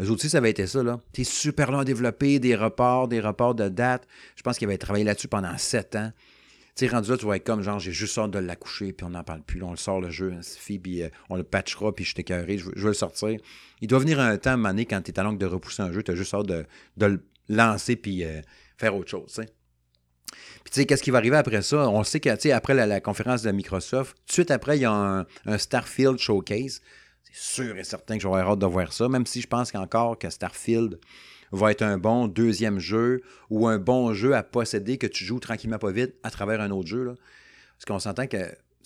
Eux 0.00 0.10
aussi, 0.10 0.28
ça 0.28 0.38
avait 0.38 0.50
été 0.50 0.66
ça, 0.66 0.82
là. 0.82 1.00
C'est 1.14 1.24
super 1.24 1.70
long 1.70 1.78
à 1.78 1.84
développer, 1.84 2.38
des 2.38 2.54
reports, 2.54 3.08
des 3.08 3.20
reports 3.20 3.54
de 3.54 3.68
date. 3.68 4.06
Je 4.36 4.42
pense 4.42 4.58
qu'ils 4.58 4.68
avaient 4.68 4.78
travaillé 4.78 5.04
là-dessus 5.04 5.28
pendant 5.28 5.56
sept 5.56 5.96
ans. 5.96 6.12
Tu 6.74 6.84
sais, 6.86 6.92
rendu 6.92 7.08
là, 7.08 7.16
tu 7.16 7.24
vas 7.24 7.36
être 7.36 7.46
comme 7.46 7.62
genre, 7.62 7.78
j'ai 7.78 7.92
juste 7.92 8.18
hâte 8.18 8.32
de 8.32 8.38
l'accoucher, 8.38 8.92
puis 8.92 9.06
on 9.06 9.10
n'en 9.10 9.24
parle 9.24 9.42
plus. 9.42 9.62
on 9.62 9.70
le 9.70 9.78
sort 9.78 10.02
le 10.02 10.10
jeu, 10.10 10.34
puis 10.66 11.02
euh, 11.02 11.08
on 11.30 11.36
le 11.36 11.42
patchera, 11.42 11.94
puis 11.94 12.04
je 12.04 12.14
t'écœurerai, 12.14 12.58
je, 12.58 12.68
je 12.76 12.82
veux 12.82 12.88
le 12.88 12.94
sortir. 12.94 13.38
Il 13.80 13.88
doit 13.88 13.98
venir 13.98 14.20
un 14.20 14.36
temps, 14.36 14.62
à 14.62 14.74
quand 14.74 15.00
tu 15.00 15.10
es 15.10 15.18
à 15.18 15.22
l'angle 15.22 15.38
de 15.38 15.46
repousser 15.46 15.82
un 15.82 15.90
jeu, 15.90 16.02
tu 16.02 16.10
as 16.10 16.14
juste 16.14 16.34
hâte 16.34 16.46
de, 16.46 16.66
le 16.98 17.24
lancer, 17.48 17.96
puis 17.96 18.24
euh, 18.24 18.42
faire 18.76 18.94
autre 18.94 19.10
chose, 19.10 19.28
tu 19.28 19.42
sais. 19.42 19.48
Puis 20.64 20.72
tu 20.72 20.80
sais, 20.80 20.84
qu'est-ce 20.84 21.02
qui 21.02 21.10
va 21.10 21.18
arriver 21.18 21.36
après 21.36 21.62
ça? 21.62 21.88
On 21.88 22.04
sait 22.04 22.20
que, 22.20 22.28
tu 22.34 22.40
sais, 22.42 22.52
après 22.52 22.74
la, 22.74 23.00
conférence 23.00 23.40
de 23.40 23.52
Microsoft, 23.52 24.14
tout 24.14 24.26
de 24.26 24.32
suite 24.32 24.50
après, 24.50 24.76
il 24.76 24.82
y 24.82 24.84
a 24.84 25.24
un 25.46 25.58
Starfield 25.58 26.18
Showcase 26.18 26.82
sûr 27.32 27.76
et 27.76 27.84
certain 27.84 28.16
que 28.16 28.22
j'aurais 28.22 28.42
hâte 28.42 28.58
de 28.58 28.66
voir 28.66 28.92
ça, 28.92 29.08
même 29.08 29.26
si 29.26 29.40
je 29.40 29.46
pense 29.46 29.72
qu'encore 29.72 30.18
que 30.18 30.30
Starfield 30.30 30.98
va 31.52 31.70
être 31.70 31.82
un 31.82 31.98
bon 31.98 32.26
deuxième 32.26 32.78
jeu 32.78 33.22
ou 33.50 33.68
un 33.68 33.78
bon 33.78 34.12
jeu 34.12 34.34
à 34.34 34.42
posséder 34.42 34.98
que 34.98 35.06
tu 35.06 35.24
joues 35.24 35.40
tranquillement 35.40 35.78
pas 35.78 35.92
vite 35.92 36.14
à 36.22 36.30
travers 36.30 36.60
un 36.60 36.70
autre 36.70 36.88
jeu. 36.88 37.04
Là. 37.04 37.14
Parce 37.76 37.84
qu'on 37.86 37.98
s'entend 37.98 38.26
que 38.26 38.36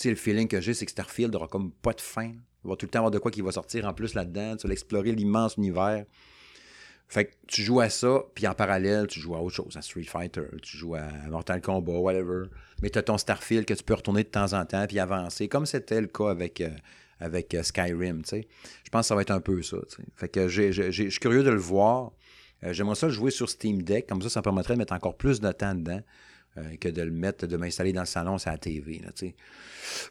le 0.04 0.14
feeling 0.14 0.48
que 0.48 0.60
j'ai, 0.60 0.74
c'est 0.74 0.84
que 0.84 0.92
Starfield 0.92 1.34
aura 1.34 1.48
comme 1.48 1.70
pas 1.70 1.92
de 1.92 2.00
fin. 2.00 2.32
Il 2.64 2.68
va 2.68 2.76
tout 2.76 2.86
le 2.86 2.90
temps 2.90 3.00
avoir 3.00 3.10
de 3.10 3.18
quoi 3.18 3.30
qui 3.30 3.40
va 3.40 3.52
sortir 3.52 3.86
en 3.86 3.94
plus 3.94 4.14
là-dedans. 4.14 4.56
Tu 4.56 4.66
vas 4.66 4.72
explorer 4.72 5.12
l'immense 5.12 5.56
univers. 5.56 6.04
Fait 7.08 7.24
que 7.24 7.32
tu 7.48 7.62
joues 7.62 7.80
à 7.80 7.90
ça, 7.90 8.22
puis 8.34 8.46
en 8.46 8.54
parallèle, 8.54 9.08
tu 9.08 9.18
joues 9.18 9.34
à 9.34 9.40
autre 9.40 9.56
chose, 9.56 9.76
à 9.76 9.82
Street 9.82 10.04
Fighter, 10.04 10.44
tu 10.62 10.76
joues 10.78 10.94
à 10.94 11.08
Mortal 11.28 11.60
Kombat, 11.60 11.98
whatever. 11.98 12.44
Mais 12.82 12.90
tu 12.90 13.00
as 13.00 13.02
ton 13.02 13.18
Starfield 13.18 13.64
que 13.64 13.74
tu 13.74 13.82
peux 13.82 13.94
retourner 13.94 14.22
de 14.22 14.28
temps 14.28 14.52
en 14.52 14.64
temps, 14.64 14.86
puis 14.86 15.00
avancer, 15.00 15.48
comme 15.48 15.66
c'était 15.66 16.00
le 16.00 16.06
cas 16.06 16.30
avec, 16.30 16.60
euh, 16.60 16.70
avec 17.20 17.54
euh, 17.54 17.62
Skyrim, 17.62 18.22
tu 18.22 18.30
sais. 18.30 18.48
Je 18.84 18.90
pense 18.90 19.02
que 19.02 19.08
ça 19.08 19.14
va 19.14 19.22
être 19.22 19.30
un 19.30 19.40
peu 19.40 19.62
ça, 19.62 19.76
Fait 20.16 20.28
que 20.28 20.48
je 20.48 20.90
suis 20.90 21.20
curieux 21.20 21.42
de 21.42 21.50
le 21.50 21.60
voir. 21.60 22.12
Euh, 22.64 22.72
j'aimerais 22.72 22.96
ça 22.96 23.06
le 23.06 23.12
jouer 23.12 23.30
sur 23.30 23.48
Steam 23.48 23.82
Deck, 23.82 24.06
comme 24.06 24.22
ça, 24.22 24.28
ça 24.28 24.42
permettrait 24.42 24.74
de 24.74 24.78
mettre 24.78 24.92
encore 24.92 25.16
plus 25.16 25.40
de 25.40 25.52
temps 25.52 25.74
dedans 25.74 26.00
euh, 26.58 26.76
que 26.80 26.88
de 26.88 27.02
le 27.02 27.10
mettre, 27.10 27.46
de 27.46 27.56
m'installer 27.56 27.92
dans 27.92 28.02
le 28.02 28.06
salon, 28.06 28.38
c'est 28.38 28.50
la 28.50 28.58
TV, 28.58 29.00
là, 29.00 29.10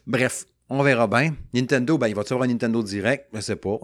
Bref, 0.06 0.46
on 0.68 0.82
verra 0.82 1.06
bien. 1.06 1.34
Nintendo, 1.52 1.98
ben, 1.98 2.08
il 2.08 2.14
va-tu 2.14 2.32
avoir 2.32 2.48
un 2.48 2.52
Nintendo 2.52 2.82
Direct? 2.82 3.26
Je 3.34 3.40
sais 3.40 3.56
pas. 3.56 3.78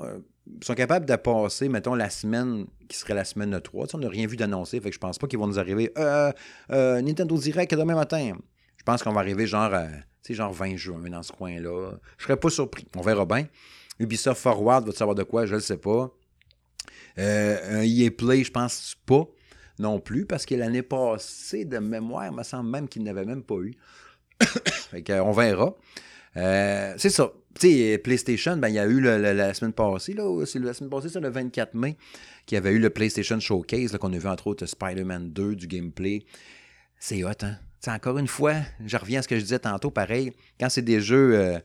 ils 0.46 0.64
sont 0.64 0.74
capables 0.74 1.06
de 1.06 1.16
passer, 1.16 1.68
mettons, 1.68 1.94
la 1.94 2.10
semaine 2.10 2.66
qui 2.88 2.96
serait 2.96 3.14
la 3.14 3.24
semaine 3.24 3.50
de 3.50 3.58
3. 3.58 3.88
on 3.94 3.98
n'a 3.98 4.08
rien 4.08 4.26
vu 4.26 4.36
d'annoncer, 4.36 4.80
fait 4.80 4.90
que 4.90 4.94
je 4.94 5.00
pense 5.00 5.18
pas 5.18 5.26
qu'ils 5.26 5.38
vont 5.38 5.48
nous 5.48 5.58
arriver 5.58 5.92
Nintendo 6.70 7.36
Direct 7.36 7.74
demain 7.74 7.96
matin. 7.96 8.36
Je 8.86 8.92
pense 8.92 9.02
qu'on 9.02 9.12
va 9.12 9.18
arriver 9.18 9.48
genre 9.48 9.72
c'est 10.22 10.34
genre 10.34 10.52
20 10.52 10.76
juin 10.76 11.10
dans 11.10 11.24
ce 11.24 11.32
coin-là. 11.32 11.98
Je 12.18 12.22
serais 12.22 12.36
pas 12.36 12.50
surpris. 12.50 12.86
On 12.94 13.00
verra 13.00 13.26
bien. 13.26 13.48
Ubisoft 13.98 14.40
Forward 14.40 14.86
va 14.86 14.92
savoir 14.92 15.16
de 15.16 15.24
quoi, 15.24 15.44
je 15.44 15.56
ne 15.56 15.60
sais 15.60 15.76
pas. 15.76 16.14
Euh, 17.18 17.80
un 17.80 17.82
EA 17.82 18.12
Play, 18.12 18.44
je 18.44 18.52
pense 18.52 18.94
pas 19.04 19.26
non 19.80 19.98
plus, 19.98 20.24
parce 20.24 20.46
que 20.46 20.54
l'année 20.54 20.82
passée, 20.82 21.64
de 21.64 21.78
mémoire, 21.78 22.26
il 22.26 22.36
me 22.36 22.44
semble 22.44 22.70
même 22.70 22.86
qu'il 22.86 23.02
n'avait 23.02 23.24
même 23.24 23.42
pas 23.42 23.56
eu. 23.56 23.74
fait 24.44 25.20
on 25.20 25.32
verra. 25.32 25.74
Euh, 26.36 26.94
c'est 26.96 27.10
ça. 27.10 27.32
Sais, 27.58 27.98
PlayStation, 27.98 28.56
ben, 28.56 28.68
il 28.68 28.74
y 28.74 28.78
a 28.78 28.86
eu 28.86 29.00
la 29.00 29.52
semaine 29.52 29.72
passée, 29.72 30.12
là, 30.12 30.44
c'est 30.46 30.60
la 30.60 30.74
semaine 30.74 30.90
passée, 30.90 31.08
c'est 31.08 31.18
le 31.18 31.30
24 31.30 31.74
mai, 31.74 31.96
qu'il 32.44 32.54
y 32.54 32.58
avait 32.58 32.70
eu 32.70 32.78
le 32.78 32.90
PlayStation 32.90 33.40
Showcase, 33.40 33.96
qu'on 33.96 34.12
a 34.12 34.18
vu 34.18 34.28
entre 34.28 34.46
autres 34.46 34.66
Spider-Man 34.66 35.32
2, 35.32 35.56
du 35.56 35.66
gameplay. 35.66 36.24
C'est 37.00 37.24
hot, 37.24 37.30
hein? 37.42 37.56
Encore 37.86 38.18
une 38.18 38.26
fois, 38.26 38.54
je 38.84 38.96
reviens 38.96 39.20
à 39.20 39.22
ce 39.22 39.28
que 39.28 39.36
je 39.36 39.42
disais 39.42 39.58
tantôt, 39.58 39.90
pareil, 39.90 40.32
quand 40.58 40.68
c'est 40.68 40.82
des 40.82 41.00
jeux 41.00 41.38
euh, 41.38 41.58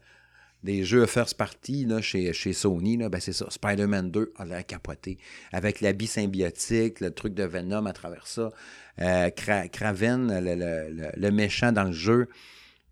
des 0.64 0.84
jeux 0.84 1.06
first 1.06 1.38
party 1.38 1.86
là, 1.86 2.02
chez, 2.02 2.34
chez 2.34 2.54
Sony, 2.54 2.98
ben 2.98 3.20
c'est 3.20 3.34
ça. 3.34 3.48
Spider-Man 3.50 4.12
2 4.12 4.34
a 4.38 4.46
l'air 4.46 4.66
capoté. 4.66 5.18
Avec 5.52 5.82
l'habit 5.82 6.08
symbiotique, 6.08 7.00
le 7.00 7.12
truc 7.12 7.34
de 7.34 7.44
Venom 7.44 7.86
à 7.86 7.94
travers 7.94 8.28
ça. 8.28 8.52
Euh, 9.00 9.30
Craven, 9.32 10.40
le, 10.40 11.30
méchant 11.32 11.72
dans 11.72 11.86
le 11.86 11.94
jeu, 11.94 12.28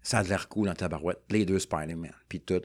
ça 0.01 0.19
a 0.19 0.23
l'air 0.23 0.47
cool 0.49 0.67
dans 0.67 0.73
ta 0.73 0.87
barouette. 0.87 1.19
Les 1.29 1.45
deux 1.45 1.59
Spider-Man, 1.59 2.13
puis 2.27 2.39
tout. 2.39 2.61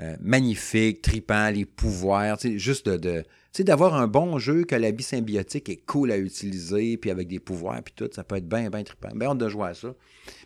Euh, 0.00 0.16
magnifique, 0.20 1.02
tripant, 1.02 1.50
les 1.50 1.64
pouvoirs, 1.64 2.38
juste 2.56 2.88
de 2.88 3.24
sais, 3.54 3.64
d'avoir 3.64 3.94
un 3.94 4.06
bon 4.06 4.38
jeu 4.38 4.64
que 4.64 4.74
l'habit 4.74 5.02
symbiotique 5.02 5.68
est 5.68 5.84
cool 5.86 6.10
à 6.10 6.18
utiliser, 6.18 6.96
puis 6.96 7.10
avec 7.10 7.28
des 7.28 7.38
pouvoirs, 7.38 7.80
puis 7.82 7.94
tout, 7.96 8.08
ça 8.12 8.24
peut 8.24 8.36
être 8.36 8.48
bien, 8.48 8.68
bien 8.68 8.82
trippant. 8.82 9.14
Bien 9.14 9.30
hâte 9.30 9.38
de 9.38 9.48
jouer 9.48 9.68
à 9.68 9.74
ça. 9.74 9.94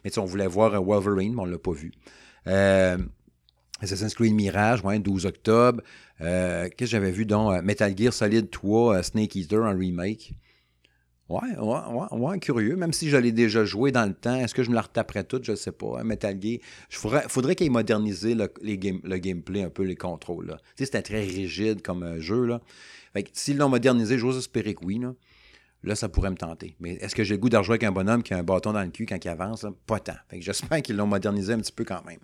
Mais 0.04 0.16
on 0.18 0.24
voulait 0.24 0.46
voir 0.46 0.82
Wolverine, 0.82 1.34
mais 1.34 1.40
on 1.40 1.46
ne 1.46 1.52
l'a 1.52 1.58
pas 1.58 1.72
vu. 1.72 1.92
Euh, 2.46 2.98
Assassin's 3.80 4.14
Creed 4.14 4.34
Mirage, 4.34 4.84
ouais, 4.84 4.98
12 4.98 5.26
octobre. 5.26 5.82
Euh, 6.20 6.64
qu'est-ce 6.64 6.76
que 6.76 6.86
j'avais 6.86 7.10
vu 7.10 7.24
dans 7.24 7.62
Metal 7.62 7.96
Gear 7.96 8.12
Solid 8.12 8.50
3, 8.50 9.02
Snake 9.02 9.36
Eater 9.36 9.62
en 9.62 9.76
remake? 9.76 10.34
Ouais, 11.28 11.58
ouais, 11.58 11.80
ouais, 11.90 12.18
ouais, 12.18 12.38
curieux. 12.38 12.74
Même 12.76 12.94
si 12.94 13.10
je 13.10 13.16
l'ai 13.18 13.32
déjà 13.32 13.64
joué 13.66 13.92
dans 13.92 14.06
le 14.06 14.14
temps, 14.14 14.36
est-ce 14.36 14.54
que 14.54 14.62
je 14.62 14.70
me 14.70 14.74
la 14.74 14.80
retaperais 14.80 15.24
toute? 15.24 15.44
Je 15.44 15.50
ne 15.52 15.56
sais 15.56 15.72
pas. 15.72 16.00
Hein, 16.00 16.04
Metal 16.04 16.32
Gear, 16.40 16.58
il 16.90 16.96
faudrait, 16.96 17.24
faudrait 17.28 17.54
qu'il 17.54 17.70
modernisé 17.70 18.34
le, 18.34 18.50
les 18.62 18.78
game, 18.78 19.00
le 19.04 19.18
gameplay, 19.18 19.62
un 19.62 19.68
peu 19.68 19.82
les 19.82 19.96
contrôles. 19.96 20.46
Tu 20.46 20.54
sais, 20.76 20.84
c'était 20.86 21.02
très 21.02 21.22
rigide 21.22 21.82
comme 21.82 22.18
jeu. 22.18 22.48
Fait 23.12 23.24
que 23.24 23.30
s'ils 23.34 23.58
l'ont 23.58 23.68
modernisé, 23.68 24.16
j'ose 24.16 24.38
espérer 24.38 24.74
que 24.74 24.84
oui. 24.86 25.00
Là. 25.82 25.94
ça 25.94 26.08
pourrait 26.08 26.30
me 26.30 26.36
tenter. 26.36 26.76
Mais 26.80 26.94
est-ce 26.94 27.14
que 27.14 27.24
j'ai 27.24 27.34
le 27.34 27.40
goût 27.40 27.50
de 27.50 27.58
rejouer 27.58 27.74
avec 27.74 27.84
un 27.84 27.92
bonhomme 27.92 28.22
qui 28.22 28.32
a 28.32 28.38
un 28.38 28.42
bâton 28.42 28.72
dans 28.72 28.82
le 28.82 28.88
cul 28.88 29.04
quand 29.04 29.22
il 29.22 29.28
avance? 29.28 29.66
Pas 29.86 30.00
tant. 30.00 30.16
J'espère 30.32 30.80
qu'ils 30.80 30.96
l'ont 30.96 31.06
modernisé 31.06 31.52
un 31.52 31.58
petit 31.58 31.72
peu 31.72 31.84
quand 31.84 32.04
même. 32.06 32.20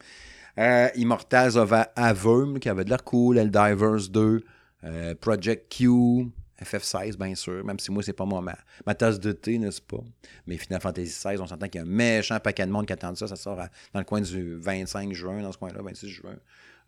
Euh, 0.58 0.88
Immortals 0.94 1.58
of 1.58 1.74
Avum, 1.94 2.58
qui 2.58 2.70
avait 2.70 2.84
de 2.84 2.90
l'air 2.90 3.04
cool. 3.04 3.36
Eldivers 3.36 4.08
2. 4.08 4.42
Euh, 4.84 5.14
Project 5.14 5.70
Q. 5.70 6.30
FF16, 6.64 7.16
bien 7.16 7.34
sûr, 7.34 7.64
même 7.64 7.78
si 7.78 7.90
moi, 7.90 8.02
c'est 8.02 8.12
pas 8.12 8.24
moi 8.24 8.42
ma, 8.42 8.94
tasse 8.94 9.20
de 9.20 9.32
thé, 9.32 9.58
n'est-ce 9.58 9.80
pas? 9.80 10.02
Mais 10.46 10.56
Final 10.56 10.80
Fantasy 10.80 11.10
XVI, 11.10 11.40
on 11.40 11.46
s'entend 11.46 11.68
qu'il 11.68 11.80
y 11.80 11.84
a 11.84 11.86
un 11.86 11.90
méchant 11.90 12.40
paquet 12.40 12.66
de 12.66 12.72
monde 12.72 12.86
qui 12.86 12.92
attend 12.92 13.14
ça. 13.14 13.28
Ça 13.28 13.36
sort 13.36 13.56
dans 13.56 14.00
le 14.00 14.04
coin 14.04 14.20
du 14.20 14.56
25 14.56 15.12
juin, 15.12 15.42
dans 15.42 15.52
ce 15.52 15.58
coin-là, 15.58 15.80
26 15.82 16.08
juin, 16.08 16.36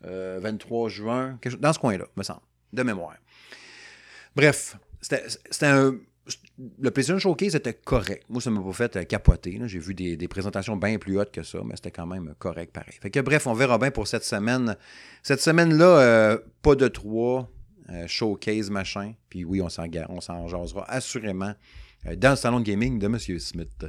23 0.03 0.87
euh, 0.87 0.89
juin, 0.89 1.39
dans 1.59 1.73
ce 1.73 1.79
coin-là, 1.79 2.07
me 2.17 2.23
semble, 2.23 2.41
de 2.73 2.83
mémoire. 2.83 3.17
Bref, 4.35 4.77
c'était 5.01 5.67
un. 5.67 5.97
Le 6.59 6.91
PlayStation 6.91 7.19
Showcase 7.21 7.55
était 7.55 7.75
correct. 7.75 8.25
Moi, 8.29 8.41
ça 8.41 8.51
m'a 8.51 8.61
pas 8.61 8.73
fait 8.73 8.97
euh, 8.97 9.05
capoter. 9.05 9.61
J'ai 9.67 9.79
vu 9.79 9.95
des, 9.95 10.29
présentations 10.29 10.77
bien 10.77 10.99
plus 10.99 11.19
hautes 11.19 11.31
que 11.31 11.43
ça, 11.43 11.61
mais 11.65 11.77
c'était 11.77 11.93
quand 11.93 12.07
même 12.07 12.35
correct 12.39 12.73
pareil. 12.73 12.95
Fait 13.01 13.11
que 13.11 13.21
bref, 13.21 13.47
on 13.47 13.53
verra 13.53 13.79
bien 13.79 13.93
pour 13.93 14.09
cette 14.09 14.25
semaine. 14.25 14.77
Cette 15.23 15.41
semaine-là, 15.41 16.01
euh, 16.01 16.39
pas 16.63 16.75
de 16.75 16.89
trois, 16.89 17.49
euh, 17.91 18.07
showcase 18.07 18.71
machin. 18.71 19.15
Puis 19.29 19.45
oui, 19.45 19.61
on 19.63 19.69
s'en 19.69 19.87
on 20.09 20.21
s'en 20.21 20.49
jasera 20.49 20.85
assurément 20.91 21.55
dans 22.17 22.31
le 22.31 22.37
salon 22.37 22.61
de 22.61 22.65
gaming 22.65 22.99
de 22.99 23.07
M. 23.07 23.19
Smith. 23.19 23.87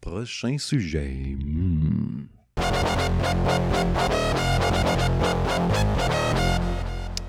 Prochain 0.00 0.56
sujet. 0.58 1.36
Hmm. 1.38 2.26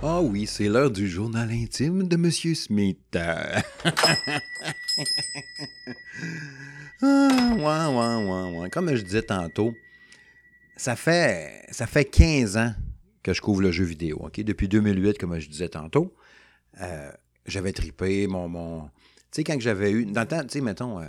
Ah 0.04 0.20
oui, 0.22 0.48
c'est 0.48 0.68
l'heure 0.68 0.90
du 0.90 1.08
journal 1.08 1.52
intime 1.52 2.08
de 2.08 2.16
Monsieur 2.16 2.56
Smith. 2.56 2.98
ah, 3.14 3.62
Comme 8.72 8.96
je 8.96 9.02
disais 9.04 9.22
tantôt, 9.22 9.76
ça 10.76 10.96
fait, 10.96 11.66
ça 11.70 11.86
fait 11.86 12.06
15 12.06 12.58
ans 12.58 12.74
que 13.24 13.34
je 13.34 13.42
couvre 13.42 13.62
le 13.62 13.72
jeu 13.72 13.84
vidéo. 13.84 14.30
Depuis 14.36 14.68
2008, 14.68 15.18
comme 15.18 15.38
je 15.40 15.48
disais 15.48 15.70
tantôt, 15.70 16.14
euh, 16.82 17.12
j'avais 17.46 17.74
tripé 17.74 18.28
mon... 18.28 18.48
mon... 18.48 18.84
Tu 19.32 19.38
sais, 19.38 19.44
quand 19.44 19.60
j'avais 19.60 19.92
eu... 19.92 20.06
Dans 20.06 20.22
le 20.22 20.28
temps, 20.28 20.42
tu 20.42 20.50
sais, 20.50 20.62
mettons, 20.62 21.00
euh, 21.00 21.06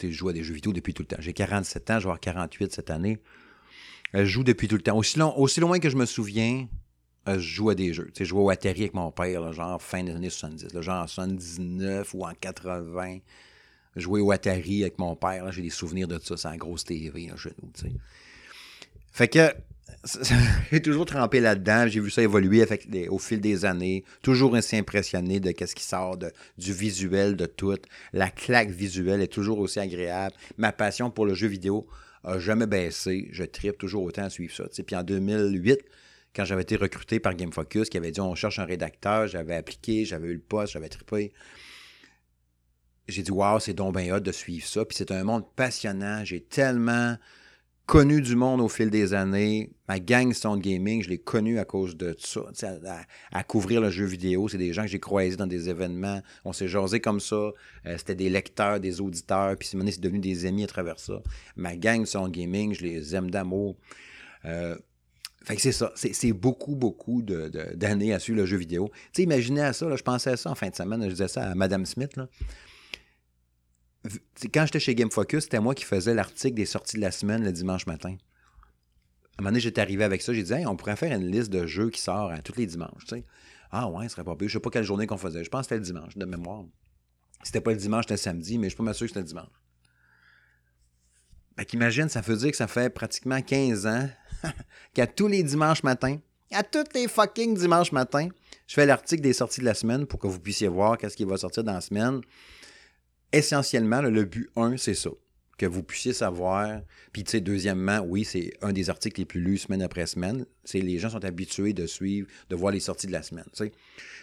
je 0.00 0.10
joue 0.10 0.28
à 0.28 0.32
des 0.32 0.42
jeux 0.42 0.54
vidéo 0.54 0.72
depuis 0.72 0.94
tout 0.94 1.02
le 1.02 1.08
temps. 1.08 1.20
J'ai 1.20 1.32
47 1.32 1.90
ans, 1.90 1.94
je 1.94 1.98
vais 1.98 2.04
avoir 2.04 2.20
48 2.20 2.72
cette 2.72 2.90
année. 2.90 3.18
Euh, 4.14 4.20
je 4.20 4.30
joue 4.30 4.44
depuis 4.44 4.68
tout 4.68 4.76
le 4.76 4.82
temps. 4.82 4.96
Aussi, 4.96 5.18
long, 5.18 5.36
aussi 5.38 5.60
loin 5.60 5.78
que 5.78 5.88
je 5.88 5.96
me 5.96 6.06
souviens, 6.06 6.66
je 7.26 7.38
joue 7.38 7.70
à 7.70 7.74
des 7.74 7.94
jeux. 7.94 8.06
Tu 8.06 8.18
sais, 8.18 8.24
je 8.24 8.30
jouais 8.30 8.42
au 8.42 8.50
Atari 8.50 8.80
avec 8.80 8.94
mon 8.94 9.12
père, 9.12 9.52
genre 9.52 9.80
fin 9.80 10.02
des 10.02 10.12
années 10.12 10.30
70, 10.30 10.80
genre 10.80 11.02
en 11.02 11.06
79 11.06 12.14
ou 12.14 12.24
en 12.24 12.32
80. 12.34 13.18
Jouer 13.94 14.20
au 14.20 14.32
Atari 14.32 14.82
avec 14.82 14.98
mon 14.98 15.14
père, 15.14 15.52
j'ai 15.52 15.62
des 15.62 15.70
souvenirs 15.70 16.08
de 16.08 16.18
ça, 16.18 16.36
c'est 16.36 16.48
la 16.48 16.56
grosse 16.56 16.84
TV 16.84 17.30
chez 17.36 17.52
nous. 17.62 17.70
Tu 17.74 17.82
sais. 17.82 17.92
Fait 19.12 19.28
que 19.28 19.52
j'ai 20.70 20.82
toujours 20.82 21.06
trempé 21.06 21.40
là-dedans. 21.40 21.86
J'ai 21.86 22.00
vu 22.00 22.10
ça 22.10 22.22
évoluer 22.22 22.66
au 23.08 23.18
fil 23.18 23.40
des 23.40 23.64
années. 23.64 24.04
Toujours 24.22 24.54
ainsi 24.54 24.76
impressionné 24.76 25.40
de 25.40 25.52
ce 25.64 25.74
qui 25.74 25.84
sort 25.84 26.16
de, 26.16 26.32
du 26.58 26.72
visuel, 26.72 27.36
de 27.36 27.46
tout. 27.46 27.76
La 28.12 28.30
claque 28.30 28.70
visuelle 28.70 29.20
est 29.20 29.32
toujours 29.32 29.58
aussi 29.58 29.80
agréable. 29.80 30.34
Ma 30.56 30.72
passion 30.72 31.10
pour 31.10 31.26
le 31.26 31.34
jeu 31.34 31.48
vidéo 31.48 31.86
a 32.24 32.38
jamais 32.38 32.66
baissé. 32.66 33.28
Je 33.32 33.44
tripe 33.44 33.78
toujours 33.78 34.04
autant 34.04 34.24
à 34.24 34.30
suivre 34.30 34.54
ça. 34.54 34.64
Puis 34.84 34.96
en 34.96 35.02
2008, 35.02 35.80
quand 36.34 36.44
j'avais 36.44 36.62
été 36.62 36.76
recruté 36.76 37.20
par 37.20 37.34
Game 37.34 37.52
Focus, 37.52 37.88
qui 37.88 37.96
avait 37.96 38.10
dit 38.10 38.20
on 38.20 38.34
cherche 38.34 38.58
un 38.58 38.64
rédacteur, 38.64 39.26
j'avais 39.26 39.54
appliqué, 39.54 40.04
j'avais 40.04 40.28
eu 40.28 40.34
le 40.34 40.40
poste, 40.40 40.72
j'avais 40.72 40.88
trippé. 40.88 41.32
J'ai 43.08 43.22
dit 43.22 43.30
waouh, 43.30 43.60
c'est 43.60 43.74
donc 43.74 43.96
bien 43.96 44.14
hot 44.14 44.20
de 44.20 44.32
suivre 44.32 44.66
ça. 44.66 44.84
Puis 44.84 44.96
c'est 44.96 45.10
un 45.10 45.24
monde 45.24 45.44
passionnant. 45.54 46.24
J'ai 46.24 46.40
tellement 46.40 47.16
connu 47.92 48.22
du 48.22 48.36
monde 48.36 48.62
au 48.62 48.70
fil 48.70 48.88
des 48.88 49.12
années. 49.12 49.70
Ma 49.86 49.98
gang 49.98 50.32
Stone 50.32 50.60
Gaming, 50.60 51.02
je 51.02 51.10
l'ai 51.10 51.18
connu 51.18 51.58
à 51.58 51.66
cause 51.66 51.94
de 51.94 52.16
ça, 52.18 52.40
à, 53.30 53.44
couvrir 53.44 53.82
le 53.82 53.90
jeu 53.90 54.06
vidéo. 54.06 54.48
C'est 54.48 54.56
des 54.56 54.72
gens 54.72 54.80
que 54.84 54.88
j'ai 54.88 54.98
croisés 54.98 55.36
dans 55.36 55.46
des 55.46 55.68
événements. 55.68 56.22
On 56.46 56.54
s'est 56.54 56.68
jasé 56.68 57.00
comme 57.00 57.20
ça. 57.20 57.36
Euh, 57.36 57.98
c'était 57.98 58.14
des 58.14 58.30
lecteurs, 58.30 58.80
des 58.80 59.02
auditeurs. 59.02 59.58
Puis 59.58 59.68
c'est 59.68 60.00
devenu 60.00 60.20
des 60.20 60.46
amis 60.46 60.64
à 60.64 60.68
travers 60.68 60.98
ça. 60.98 61.20
Ma 61.54 61.76
gang 61.76 62.06
Stone 62.06 62.30
Gaming, 62.30 62.72
je 62.72 62.82
les 62.82 63.14
aime 63.14 63.30
d'amour. 63.30 63.76
Euh, 64.46 64.74
fait 65.44 65.56
que 65.56 65.60
c'est 65.60 65.72
ça. 65.72 65.92
C'est 65.94 66.32
beaucoup, 66.32 66.74
beaucoup 66.74 67.20
d'années 67.20 68.14
à 68.14 68.18
suivre 68.18 68.38
le 68.38 68.46
jeu 68.46 68.56
vidéo. 68.56 68.90
Tu 68.94 69.00
sais, 69.16 69.22
imaginez 69.24 69.60
à 69.60 69.74
ça, 69.74 69.86
là, 69.86 69.96
je 69.96 70.02
pensais 70.02 70.30
à 70.30 70.38
ça 70.38 70.50
en 70.50 70.54
fin 70.54 70.70
de 70.70 70.74
semaine, 70.74 71.02
je 71.02 71.10
disais 71.10 71.28
ça 71.28 71.50
à 71.50 71.54
Madame 71.54 71.84
Smith. 71.84 72.16
Là 72.16 72.26
quand 74.52 74.66
j'étais 74.66 74.80
chez 74.80 74.94
Game 74.94 75.10
Focus, 75.10 75.44
c'était 75.44 75.60
moi 75.60 75.74
qui 75.74 75.84
faisais 75.84 76.14
l'article 76.14 76.54
des 76.54 76.66
sorties 76.66 76.96
de 76.96 77.02
la 77.02 77.12
semaine 77.12 77.44
le 77.44 77.52
dimanche 77.52 77.86
matin. 77.86 78.10
À 78.10 78.12
un 78.12 79.42
moment 79.42 79.50
donné, 79.50 79.60
j'étais 79.60 79.80
arrivé 79.80 80.04
avec 80.04 80.22
ça, 80.22 80.32
j'ai 80.32 80.42
dit 80.42 80.66
on 80.66 80.76
pourrait 80.76 80.96
faire 80.96 81.12
une 81.12 81.30
liste 81.30 81.50
de 81.50 81.66
jeux 81.66 81.90
qui 81.90 82.00
sort 82.00 82.30
à 82.30 82.38
tous 82.42 82.56
les 82.56 82.66
dimanches. 82.66 83.04
Ah 83.70 83.88
ouais, 83.88 84.08
ce 84.08 84.14
serait 84.14 84.24
pas 84.24 84.36
pire. 84.36 84.48
Je 84.48 84.54
sais 84.54 84.60
pas 84.60 84.70
quelle 84.70 84.84
journée 84.84 85.06
qu'on 85.06 85.16
faisait. 85.16 85.44
Je 85.44 85.50
pense 85.50 85.62
que 85.62 85.74
c'était 85.74 85.78
le 85.78 85.84
dimanche, 85.84 86.16
de 86.16 86.26
mémoire. 86.26 86.64
C'était 87.42 87.60
pas 87.60 87.70
le 87.70 87.78
dimanche, 87.78 88.04
c'était 88.04 88.14
le 88.14 88.18
samedi, 88.18 88.58
mais 88.58 88.68
je 88.68 88.74
suis 88.74 88.84
pas 88.84 88.92
sûr 88.92 89.06
que 89.06 89.08
c'était 89.08 89.20
le 89.20 89.26
dimanche. 89.26 89.48
Fait 91.56 91.64
qu'imagine, 91.64 92.08
ça 92.08 92.20
veut 92.20 92.36
dire 92.36 92.50
que 92.50 92.56
ça 92.56 92.66
fait 92.66 92.90
pratiquement 92.90 93.40
15 93.40 93.86
ans 93.86 94.08
qu'à 94.94 95.06
tous 95.06 95.28
les 95.28 95.42
dimanches 95.42 95.82
matins, 95.82 96.18
à 96.50 96.62
tous 96.62 96.84
les 96.94 97.08
fucking 97.08 97.56
dimanches 97.56 97.92
matins, 97.92 98.28
je 98.66 98.74
fais 98.74 98.86
l'article 98.86 99.22
des 99.22 99.32
sorties 99.32 99.60
de 99.60 99.66
la 99.66 99.74
semaine 99.74 100.06
pour 100.06 100.18
que 100.18 100.26
vous 100.26 100.38
puissiez 100.38 100.68
voir 100.68 100.98
qu'est-ce 100.98 101.16
qui 101.16 101.24
va 101.24 101.36
sortir 101.36 101.64
dans 101.64 101.72
la 101.72 101.80
semaine 101.80 102.20
essentiellement, 103.32 104.02
le 104.02 104.24
but 104.24 104.50
1, 104.56 104.76
c'est 104.76 104.94
ça. 104.94 105.10
Que 105.58 105.66
vous 105.66 105.82
puissiez 105.82 106.12
savoir. 106.12 106.80
Puis, 107.12 107.24
tu 107.24 107.32
sais, 107.32 107.40
deuxièmement, 107.40 108.00
oui, 108.00 108.24
c'est 108.24 108.52
un 108.62 108.72
des 108.72 108.90
articles 108.90 109.20
les 109.20 109.26
plus 109.26 109.40
lus 109.40 109.58
semaine 109.58 109.82
après 109.82 110.06
semaine. 110.06 110.46
C'est 110.64 110.80
les 110.80 110.98
gens 110.98 111.10
sont 111.10 111.24
habitués 111.24 111.72
de 111.72 111.86
suivre, 111.86 112.26
de 112.48 112.56
voir 112.56 112.72
les 112.72 112.80
sorties 112.80 113.06
de 113.06 113.12
la 113.12 113.22
semaine. 113.22 113.44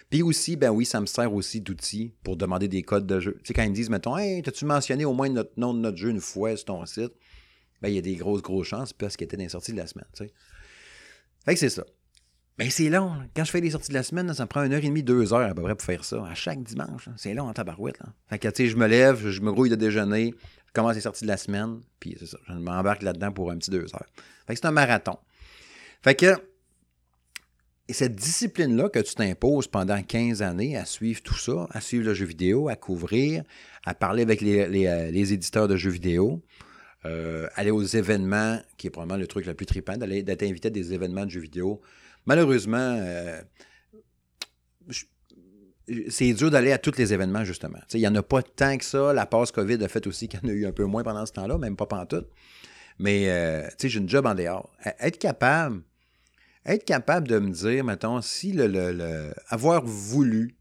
Puis 0.10 0.24
aussi, 0.24 0.56
ben 0.56 0.72
oui, 0.72 0.86
ça 0.86 1.00
me 1.00 1.06
sert 1.06 1.34
aussi 1.34 1.62
d'outil 1.62 2.14
pour 2.24 2.36
demander 2.36 2.68
des 2.68 2.82
codes 2.82 3.06
de 3.06 3.20
jeu. 3.20 3.38
Tu 3.44 3.48
sais, 3.48 3.54
quand 3.54 3.64
ils 3.64 3.70
me 3.70 3.76
disent, 3.76 3.92
mettons, 3.92 4.18
hey, 4.18 4.42
t'as-tu 4.42 4.66
mentionné 4.66 5.06
au 5.06 5.14
moins 5.14 5.30
notre 5.30 5.52
nom 5.58 5.74
de 5.74 5.80
notre 5.80 5.98
jeu 5.98 6.10
une 6.10 6.20
fois 6.20 6.56
sur 6.56 6.66
ton 6.66 6.86
site? 6.86 7.14
Ben, 7.82 7.90
il 7.90 7.96
y 7.96 8.00
a 8.00 8.02
des 8.02 8.16
grosses, 8.16 8.42
grosses 8.42 8.68
chances 8.68 8.92
parce 8.92 9.16
qu'il 9.16 9.26
était 9.26 9.38
dans 9.38 9.44
les 9.44 9.50
sorties 9.50 9.72
de 9.72 9.78
la 9.78 9.88
semaine. 9.88 10.08
Tu 10.14 10.26
sais. 10.26 10.34
Fait 11.46 11.54
que 11.54 11.60
c'est 11.60 11.70
ça. 11.70 11.86
Ben, 12.60 12.70
c'est 12.70 12.90
long. 12.90 13.14
Quand 13.34 13.46
je 13.46 13.52
fais 13.52 13.62
les 13.62 13.72
sorties 13.72 13.88
de 13.88 13.94
la 13.94 14.04
semaine, 14.04 14.34
ça 14.34 14.44
me 14.44 14.50
prend 14.50 14.62
une 14.64 14.74
heure 14.74 14.84
et 14.84 14.88
demie, 14.88 15.02
deux 15.02 15.32
heures 15.34 15.50
à 15.50 15.54
peu 15.54 15.62
près 15.62 15.76
pour 15.76 15.86
faire 15.86 16.04
ça. 16.04 16.26
À 16.26 16.36
chaque 16.36 16.62
dimanche. 16.62 17.08
C'est 17.16 17.34
long 17.34 17.46
en 17.46 17.54
tabarouette. 17.54 18.02
Fait 18.30 18.38
que, 18.38 18.50
tu 18.50 18.66
sais, 18.66 18.70
je 18.70 18.76
me 18.76 18.86
lève, 18.86 19.30
je 19.30 19.40
me 19.40 19.54
grouille 19.54 19.70
de 19.70 19.76
déjeuner, 19.76 20.36
je 20.68 20.74
commence 20.74 20.96
les 20.96 21.02
sorties 21.02 21.24
de 21.24 21.30
la 21.30 21.38
semaine, 21.38 21.80
puis 22.02 22.18
c'est 22.20 22.26
ça. 22.26 22.38
Je 22.50 22.56
m'embarque 22.56 23.02
là-dedans 23.02 23.32
pour 23.32 23.50
un 23.50 23.58
petit 23.58 23.72
deux 23.72 23.86
heures. 23.96 24.10
Fait 24.46 24.56
que 24.56 24.60
c'est 24.60 24.66
un 24.66 24.72
marathon. 24.72 25.18
Fait 26.02 26.16
que, 26.16 26.36
et 27.88 27.94
cette 27.94 28.16
discipline-là 28.16 28.90
que 28.90 29.00
tu 29.00 29.16
t'imposes 29.16 29.68
pendant 29.68 30.04
15 30.04 30.42
années 30.42 30.76
à 30.76 30.84
suivre 30.84 31.22
tout 31.24 31.38
ça, 31.38 31.66
à 31.72 31.80
suivre 31.80 32.04
le 32.04 32.14
jeu 32.14 32.26
vidéo, 32.26 32.68
à 32.68 32.76
couvrir, 32.76 33.42
à 33.86 33.94
parler 33.94 34.22
avec 34.22 34.42
les, 34.42 34.86
euh, 34.86 35.08
éditeurs 35.14 35.70
de 35.70 35.78
jeux 35.78 35.92
vidéo, 35.92 36.44
euh, 37.06 37.48
aller 37.56 37.72
aux 37.72 37.84
événements, 37.84 38.60
qui 38.76 38.88
est 38.88 38.90
probablement 38.90 39.18
le 39.18 39.28
truc 39.28 39.46
le 39.46 39.54
plus 39.54 39.66
trippant, 39.66 39.96
d'être 39.96 40.44
invité 40.44 40.68
à 40.68 40.72
des 40.72 40.94
événements 40.94 41.26
de 41.26 41.32
jeux 41.32 41.40
vidéo, 41.40 41.82
Malheureusement, 42.30 42.78
euh, 42.78 43.42
c'est 46.10 46.32
dur 46.34 46.52
d'aller 46.52 46.72
à 46.72 46.78
tous 46.78 46.96
les 46.96 47.12
événements, 47.12 47.44
justement. 47.44 47.80
Il 47.92 48.02
n'y 48.02 48.08
en 48.08 48.14
a 48.14 48.22
pas 48.22 48.44
tant 48.44 48.78
que 48.78 48.86
ça. 48.86 49.14
La 49.14 49.26
passe 49.26 49.52
COVID 49.52 49.84
a 49.84 49.88
fait 49.88 50.06
aussi 50.06 50.28
qu'il 50.28 50.40
y 50.44 50.46
en 50.46 50.50
a 50.50 50.52
eu 50.52 50.68
un 50.68 50.72
peu 50.72 50.86
moins 50.86 51.02
pendant 51.02 51.26
ce 51.26 51.32
temps-là, 51.34 51.58
même 51.58 51.76
pas 51.76 51.88
tout. 52.06 52.26
Mais, 53.00 53.32
euh, 53.32 53.68
j'ai 53.82 53.98
une 53.98 54.08
job 54.08 54.28
en 54.28 54.36
dehors. 54.36 54.72
Être 55.00 55.18
capable, 55.18 55.82
être 56.68 56.86
capable 56.86 57.28
de 57.28 57.40
me 57.40 57.50
dire, 57.50 57.84
mettons, 57.84 58.22
si 58.22 58.52
le, 58.52 59.34
avoir 59.48 59.84
voulu 59.84 60.56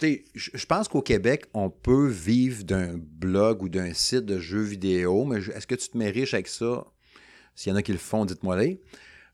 je 0.00 0.64
pense 0.66 0.86
qu'au 0.86 1.02
Québec, 1.02 1.46
on 1.54 1.70
peut 1.70 2.06
vivre 2.06 2.62
d'un 2.62 2.96
blog 2.96 3.64
ou 3.64 3.68
d'un 3.68 3.92
site 3.94 4.26
de 4.26 4.38
jeux 4.38 4.62
vidéo, 4.62 5.24
mais 5.24 5.38
est-ce 5.38 5.66
que 5.66 5.74
tu 5.74 5.88
te 5.88 5.98
mets 5.98 6.10
riche 6.10 6.34
avec 6.34 6.46
ça? 6.46 6.84
S'il 7.56 7.72
y 7.72 7.74
en 7.74 7.76
a 7.76 7.82
qui 7.82 7.90
le 7.90 7.98
font, 7.98 8.24
dites-moi-les. 8.24 8.80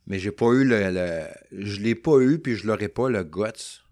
Mais 0.07 0.19
j'ai 0.19 0.33
pas 0.33 0.53
eu 0.53 0.65
le, 0.65 0.91
le 0.91 1.27
je 1.53 1.81
l'ai 1.81 1.95
pas 1.95 2.19
eu, 2.21 2.39
puis 2.39 2.57
je 2.57 2.67
l'aurais 2.67 2.89
pas 2.89 3.09
le 3.09 3.25
guts, 3.25 3.83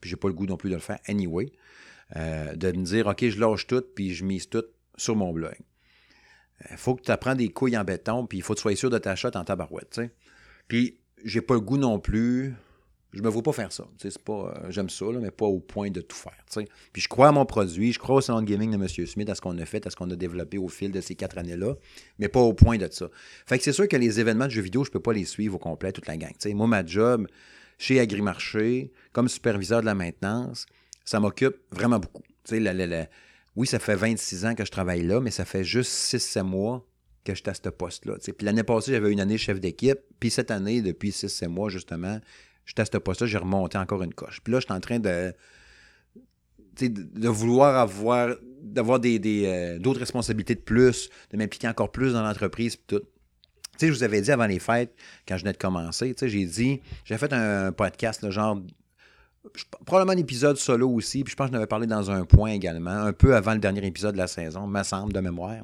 puis 0.00 0.10
j'ai 0.10 0.16
pas 0.16 0.28
le 0.28 0.34
goût 0.34 0.46
non 0.46 0.56
plus 0.56 0.70
de 0.70 0.74
le 0.74 0.80
faire 0.80 0.98
anyway, 1.06 1.50
euh, 2.16 2.54
de 2.54 2.72
me 2.72 2.84
dire, 2.84 3.06
OK, 3.06 3.26
je 3.26 3.40
lâche 3.40 3.66
tout, 3.66 3.82
puis 3.94 4.14
je 4.14 4.24
mise 4.24 4.48
tout 4.48 4.64
sur 4.96 5.16
mon 5.16 5.32
blog. 5.32 5.56
Euh, 6.70 6.76
faut 6.76 6.94
que 6.94 7.02
tu 7.02 7.10
apprennes 7.10 7.38
des 7.38 7.48
couilles 7.48 7.76
en 7.76 7.84
béton, 7.84 8.26
puis 8.26 8.38
il 8.38 8.42
faut 8.42 8.52
que 8.54 8.58
tu 8.58 8.62
sois 8.62 8.76
sûr 8.76 8.90
de 8.90 8.98
ta 8.98 9.16
shot 9.16 9.30
en 9.34 9.44
tabarouette, 9.44 9.90
tu 9.90 10.02
sais. 10.02 10.10
Puis 10.68 11.00
j'ai 11.24 11.40
pas 11.40 11.54
le 11.54 11.60
goût 11.60 11.78
non 11.78 11.98
plus 11.98 12.54
je 13.12 13.22
me 13.22 13.28
vois 13.28 13.42
pas 13.42 13.52
faire 13.52 13.72
ça. 13.72 13.84
C'est 13.98 14.18
pas, 14.18 14.54
euh, 14.56 14.70
j'aime 14.70 14.88
ça, 14.88 15.04
mais 15.20 15.30
pas 15.30 15.46
au 15.46 15.60
point 15.60 15.90
de 15.90 16.00
tout 16.00 16.16
faire. 16.16 16.66
Puis 16.92 17.02
je 17.02 17.08
crois 17.08 17.28
à 17.28 17.32
mon 17.32 17.44
produit, 17.44 17.92
je 17.92 17.98
crois 17.98 18.16
au 18.16 18.20
salon 18.20 18.40
de 18.40 18.46
gaming 18.46 18.70
de 18.70 18.76
M. 18.76 19.06
Smith, 19.06 19.28
à 19.28 19.34
ce 19.34 19.40
qu'on 19.40 19.56
a 19.58 19.66
fait, 19.66 19.86
à 19.86 19.90
ce 19.90 19.96
qu'on 19.96 20.10
a 20.10 20.16
développé 20.16 20.58
au 20.58 20.68
fil 20.68 20.90
de 20.90 21.00
ces 21.00 21.14
quatre 21.14 21.38
années-là, 21.38 21.74
mais 22.18 22.28
pas 22.28 22.40
au 22.40 22.54
point 22.54 22.78
de 22.78 22.88
ça. 22.90 23.08
Fait 23.46 23.58
que 23.58 23.64
c'est 23.64 23.72
sûr 23.72 23.86
que 23.86 23.96
les 23.96 24.18
événements 24.18 24.46
de 24.46 24.50
jeux 24.50 24.62
vidéo, 24.62 24.84
je 24.84 24.90
peux 24.90 25.00
pas 25.00 25.12
les 25.12 25.24
suivre 25.24 25.56
au 25.56 25.58
complet, 25.58 25.92
toute 25.92 26.06
la 26.06 26.16
gang. 26.16 26.32
moi, 26.54 26.66
ma 26.66 26.84
job 26.86 27.26
chez 27.78 28.00
Agrimarché, 28.00 28.92
comme 29.12 29.28
superviseur 29.28 29.80
de 29.80 29.86
la 29.86 29.94
maintenance, 29.94 30.66
ça 31.04 31.20
m'occupe 31.20 31.56
vraiment 31.70 31.98
beaucoup. 31.98 32.22
oui, 33.56 33.66
ça 33.66 33.78
fait 33.78 33.96
26 33.96 34.46
ans 34.46 34.54
que 34.54 34.64
je 34.64 34.70
travaille 34.70 35.02
là, 35.02 35.20
mais 35.20 35.30
ça 35.30 35.44
fait 35.44 35.64
juste 35.64 35.90
6-7 35.90 36.42
mois 36.44 36.86
que 37.24 37.34
je 37.34 37.42
à 37.46 37.54
ce 37.54 37.68
poste-là. 37.68 38.14
Puis 38.18 38.44
l'année 38.44 38.62
passée, 38.62 38.92
j'avais 38.92 39.12
une 39.12 39.20
année 39.20 39.38
chef 39.38 39.60
d'équipe. 39.60 39.98
Puis 40.18 40.30
cette 40.30 40.50
année, 40.50 40.82
depuis 40.82 41.10
6-7 41.10 41.48
mois, 41.48 41.68
justement, 41.68 42.20
je 42.64 42.74
teste 42.74 42.98
pas 42.98 43.14
ça, 43.14 43.26
j'ai 43.26 43.38
remonté 43.38 43.78
encore 43.78 44.02
une 44.02 44.14
coche. 44.14 44.40
Puis 44.42 44.52
là, 44.52 44.60
je 44.60 44.66
suis 44.66 44.74
en 44.74 44.80
train 44.80 44.98
de, 44.98 45.34
de 46.80 47.28
vouloir 47.28 47.76
avoir 47.76 48.36
d'avoir 48.62 49.00
des, 49.00 49.20
euh, 49.44 49.78
d'autres 49.78 50.00
responsabilités 50.00 50.54
de 50.54 50.60
plus, 50.60 51.10
de 51.30 51.36
m'impliquer 51.36 51.68
encore 51.68 51.90
plus 51.90 52.12
dans 52.12 52.22
l'entreprise, 52.22 52.78
tout. 52.86 53.00
Tu 53.00 53.78
sais, 53.78 53.88
je 53.88 53.92
vous 53.92 54.02
avais 54.02 54.20
dit 54.20 54.30
avant 54.30 54.46
les 54.46 54.58
fêtes, 54.58 54.94
quand 55.26 55.36
je 55.36 55.42
venais 55.42 55.52
de 55.52 55.58
commencer, 55.58 56.14
tu 56.14 56.20
sais, 56.20 56.28
j'ai 56.28 56.44
dit, 56.44 56.80
j'ai 57.04 57.18
fait 57.18 57.32
un 57.32 57.72
podcast, 57.72 58.22
le 58.22 58.30
genre 58.30 58.60
probablement 59.84 60.12
un 60.12 60.22
épisode 60.22 60.56
solo 60.56 60.88
aussi, 60.88 61.24
puis 61.24 61.32
je 61.32 61.36
pense 61.36 61.46
que 61.46 61.52
je 61.52 61.54
n'avais 61.54 61.66
parlé 61.66 61.86
dans 61.86 62.10
un 62.10 62.24
point 62.24 62.50
également, 62.50 62.90
un 62.90 63.12
peu 63.12 63.34
avant 63.34 63.52
le 63.52 63.58
dernier 63.58 63.84
épisode 63.84 64.12
de 64.12 64.18
la 64.18 64.28
saison, 64.28 64.66
me 64.66 64.82
semble, 64.84 65.12
de 65.12 65.20
mémoire, 65.20 65.62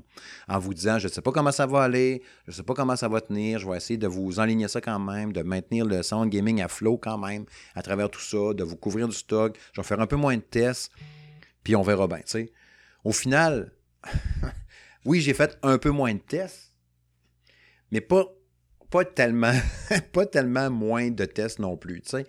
en 0.49 0.59
vous 0.59 0.75
disant, 0.75 0.99
je 0.99 1.07
ne 1.07 1.13
sais 1.13 1.23
pas 1.23 1.31
comment 1.31 1.53
ça 1.53 1.67
va 1.67 1.83
aller, 1.83 2.23
je 2.47 2.51
ne 2.51 2.57
sais 2.57 2.63
pas 2.65 2.75
comment 2.75 2.97
ça 2.97 3.09
va 3.09 3.21
tenir, 3.21 3.59
je 3.61 3.69
vais 3.69 3.77
essayer 3.77 3.97
de 3.97 4.09
vous 4.09 4.41
enligner 4.41 4.67
ça 4.67 4.81
quand 4.81 4.99
même, 4.99 5.33
de 5.33 5.43
maintenir 5.43 5.87
le 5.87 6.03
sound 6.03 6.31
gaming 6.31 6.61
à 6.61 6.69
flow 6.69 6.99
quand 6.99 7.19
même, 7.19 7.45
à 7.75 7.83
travers 7.83 8.11
tout 8.11 8.21
ça, 8.21 8.53
de 8.53 8.65
vous 8.65 8.77
couvrir 8.77 9.07
du 9.07 9.15
stock, 9.15 9.57
je 9.73 9.81
vais 9.81 9.87
faire 9.87 10.01
un 10.01 10.07
peu 10.07 10.17
moins 10.17 10.37
de 10.37 10.43
tests, 10.43 10.91
puis 11.63 11.77
on 11.77 11.83
verra 11.83 12.09
bien, 12.09 12.19
tu 12.19 12.25
sais. 12.27 12.53
Au 13.05 13.13
final, 13.13 13.73
oui, 15.05 15.21
j'ai 15.21 15.35
fait 15.35 15.57
un 15.63 15.79
peu 15.79 15.91
moins 15.91 16.15
de 16.15 16.21
tests, 16.21 16.75
mais 17.93 18.01
pas, 18.01 18.25
pas, 18.91 19.05
tellement, 19.05 19.55
pas 20.13 20.27
tellement 20.27 20.69
moins 20.69 21.11
de 21.11 21.25
tests 21.25 21.61
non 21.61 21.77
plus, 21.77 22.03
tu 22.03 22.11
sais 22.11 22.27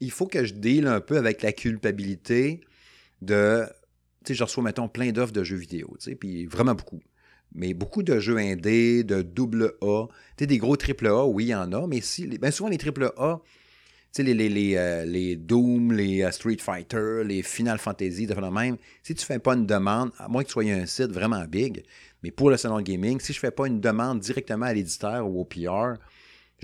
il 0.00 0.10
faut 0.10 0.26
que 0.26 0.44
je 0.44 0.54
deal 0.54 0.86
un 0.86 1.00
peu 1.00 1.16
avec 1.16 1.42
la 1.42 1.52
culpabilité 1.52 2.60
de. 3.22 3.64
Tu 4.24 4.32
sais, 4.32 4.34
je 4.34 4.44
reçois, 4.44 4.62
mettons, 4.62 4.88
plein 4.88 5.12
d'offres 5.12 5.32
de 5.32 5.44
jeux 5.44 5.56
vidéo, 5.56 5.96
tu 5.98 6.10
sais, 6.10 6.14
puis 6.14 6.46
vraiment 6.46 6.74
beaucoup. 6.74 7.02
Mais 7.52 7.74
beaucoup 7.74 8.02
de 8.02 8.18
jeux 8.18 8.38
indés, 8.38 9.04
de 9.04 9.22
double 9.22 9.74
A. 9.80 10.06
Tu 10.36 10.44
sais, 10.44 10.46
des 10.46 10.58
gros 10.58 10.76
triple 10.76 11.06
A, 11.08 11.24
oui, 11.26 11.44
il 11.44 11.48
y 11.48 11.54
en 11.54 11.72
a, 11.72 11.86
mais 11.86 12.00
si, 12.00 12.26
bien 12.26 12.50
souvent, 12.50 12.70
les 12.70 12.78
triple 12.78 13.12
A, 13.16 13.40
tu 14.14 14.22
sais, 14.22 14.22
les, 14.22 14.34
les, 14.34 14.48
les, 14.48 14.76
euh, 14.76 15.36
Doom, 15.36 15.92
les 15.92 16.22
euh, 16.22 16.30
Street 16.30 16.56
Fighter, 16.58 17.22
les 17.24 17.42
Final 17.42 17.78
Fantasy, 17.78 18.26
de 18.26 18.34
même, 18.34 18.76
si 19.02 19.14
tu 19.14 19.26
fais 19.26 19.38
pas 19.38 19.54
une 19.54 19.66
demande, 19.66 20.10
à 20.18 20.28
moins 20.28 20.42
que 20.42 20.48
tu 20.48 20.52
sois 20.52 20.64
un 20.64 20.86
site 20.86 21.10
vraiment 21.10 21.44
big, 21.44 21.84
mais 22.22 22.30
pour 22.30 22.48
le 22.48 22.56
salon 22.56 22.80
gaming, 22.80 23.20
si 23.20 23.32
je 23.32 23.38
fais 23.38 23.50
pas 23.50 23.66
une 23.66 23.80
demande 23.80 24.20
directement 24.20 24.66
à 24.66 24.72
l'éditeur 24.72 25.28
ou 25.28 25.40
au 25.40 25.44
PR, 25.44 25.98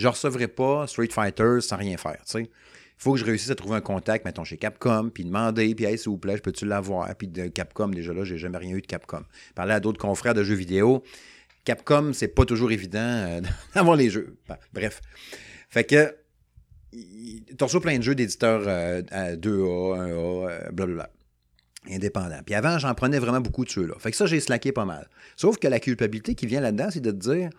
je 0.00 0.06
ne 0.06 0.12
recevrai 0.12 0.48
pas 0.48 0.86
Street 0.86 1.10
Fighter 1.10 1.60
sans 1.60 1.76
rien 1.76 1.96
faire. 1.96 2.16
Il 2.34 2.48
faut 2.96 3.12
que 3.12 3.18
je 3.18 3.24
réussisse 3.24 3.50
à 3.50 3.54
trouver 3.54 3.76
un 3.76 3.80
contact, 3.80 4.24
mettons, 4.24 4.44
chez 4.44 4.56
Capcom, 4.56 5.10
puis 5.12 5.24
demander, 5.24 5.74
puis 5.74 5.84
hey, 5.84 5.98
s'il 5.98 6.10
vous 6.10 6.18
plaît, 6.18 6.36
je 6.36 6.42
peux-tu 6.42 6.64
l'avoir? 6.64 7.14
Puis 7.16 7.28
de 7.28 7.48
Capcom, 7.48 7.88
déjà 7.88 8.12
là, 8.12 8.24
j'ai 8.24 8.38
jamais 8.38 8.58
rien 8.58 8.76
eu 8.76 8.80
de 8.80 8.86
Capcom. 8.86 9.22
Parler 9.54 9.74
à 9.74 9.80
d'autres 9.80 10.00
confrères 10.00 10.34
de 10.34 10.42
jeux 10.42 10.54
vidéo, 10.54 11.02
Capcom, 11.64 12.12
c'est 12.14 12.28
pas 12.28 12.46
toujours 12.46 12.72
évident 12.72 12.98
euh, 12.98 13.40
d'avoir 13.74 13.96
les 13.96 14.08
jeux. 14.08 14.36
bref. 14.72 15.00
Fait 15.68 15.84
que, 15.84 16.14
tu 16.92 17.62
reçois 17.62 17.80
plein 17.80 17.98
de 17.98 18.02
jeux 18.02 18.14
d'éditeurs 18.14 18.62
2A, 18.62 19.36
1A, 19.38 20.72
blablabla 20.72 21.10
indépendant. 21.88 22.40
Puis 22.44 22.54
avant, 22.54 22.78
j'en 22.78 22.94
prenais 22.94 23.18
vraiment 23.18 23.40
beaucoup 23.40 23.64
de 23.64 23.70
ceux-là. 23.70 23.94
Fait 23.98 24.10
que 24.10 24.16
ça, 24.16 24.26
j'ai 24.26 24.40
slacké 24.40 24.72
pas 24.72 24.84
mal. 24.84 25.08
Sauf 25.36 25.56
que 25.58 25.66
la 25.66 25.80
culpabilité 25.80 26.34
qui 26.34 26.46
vient 26.46 26.60
là-dedans, 26.60 26.88
c'est 26.90 27.00
de 27.00 27.10
te 27.10 27.16
dire 27.16 27.50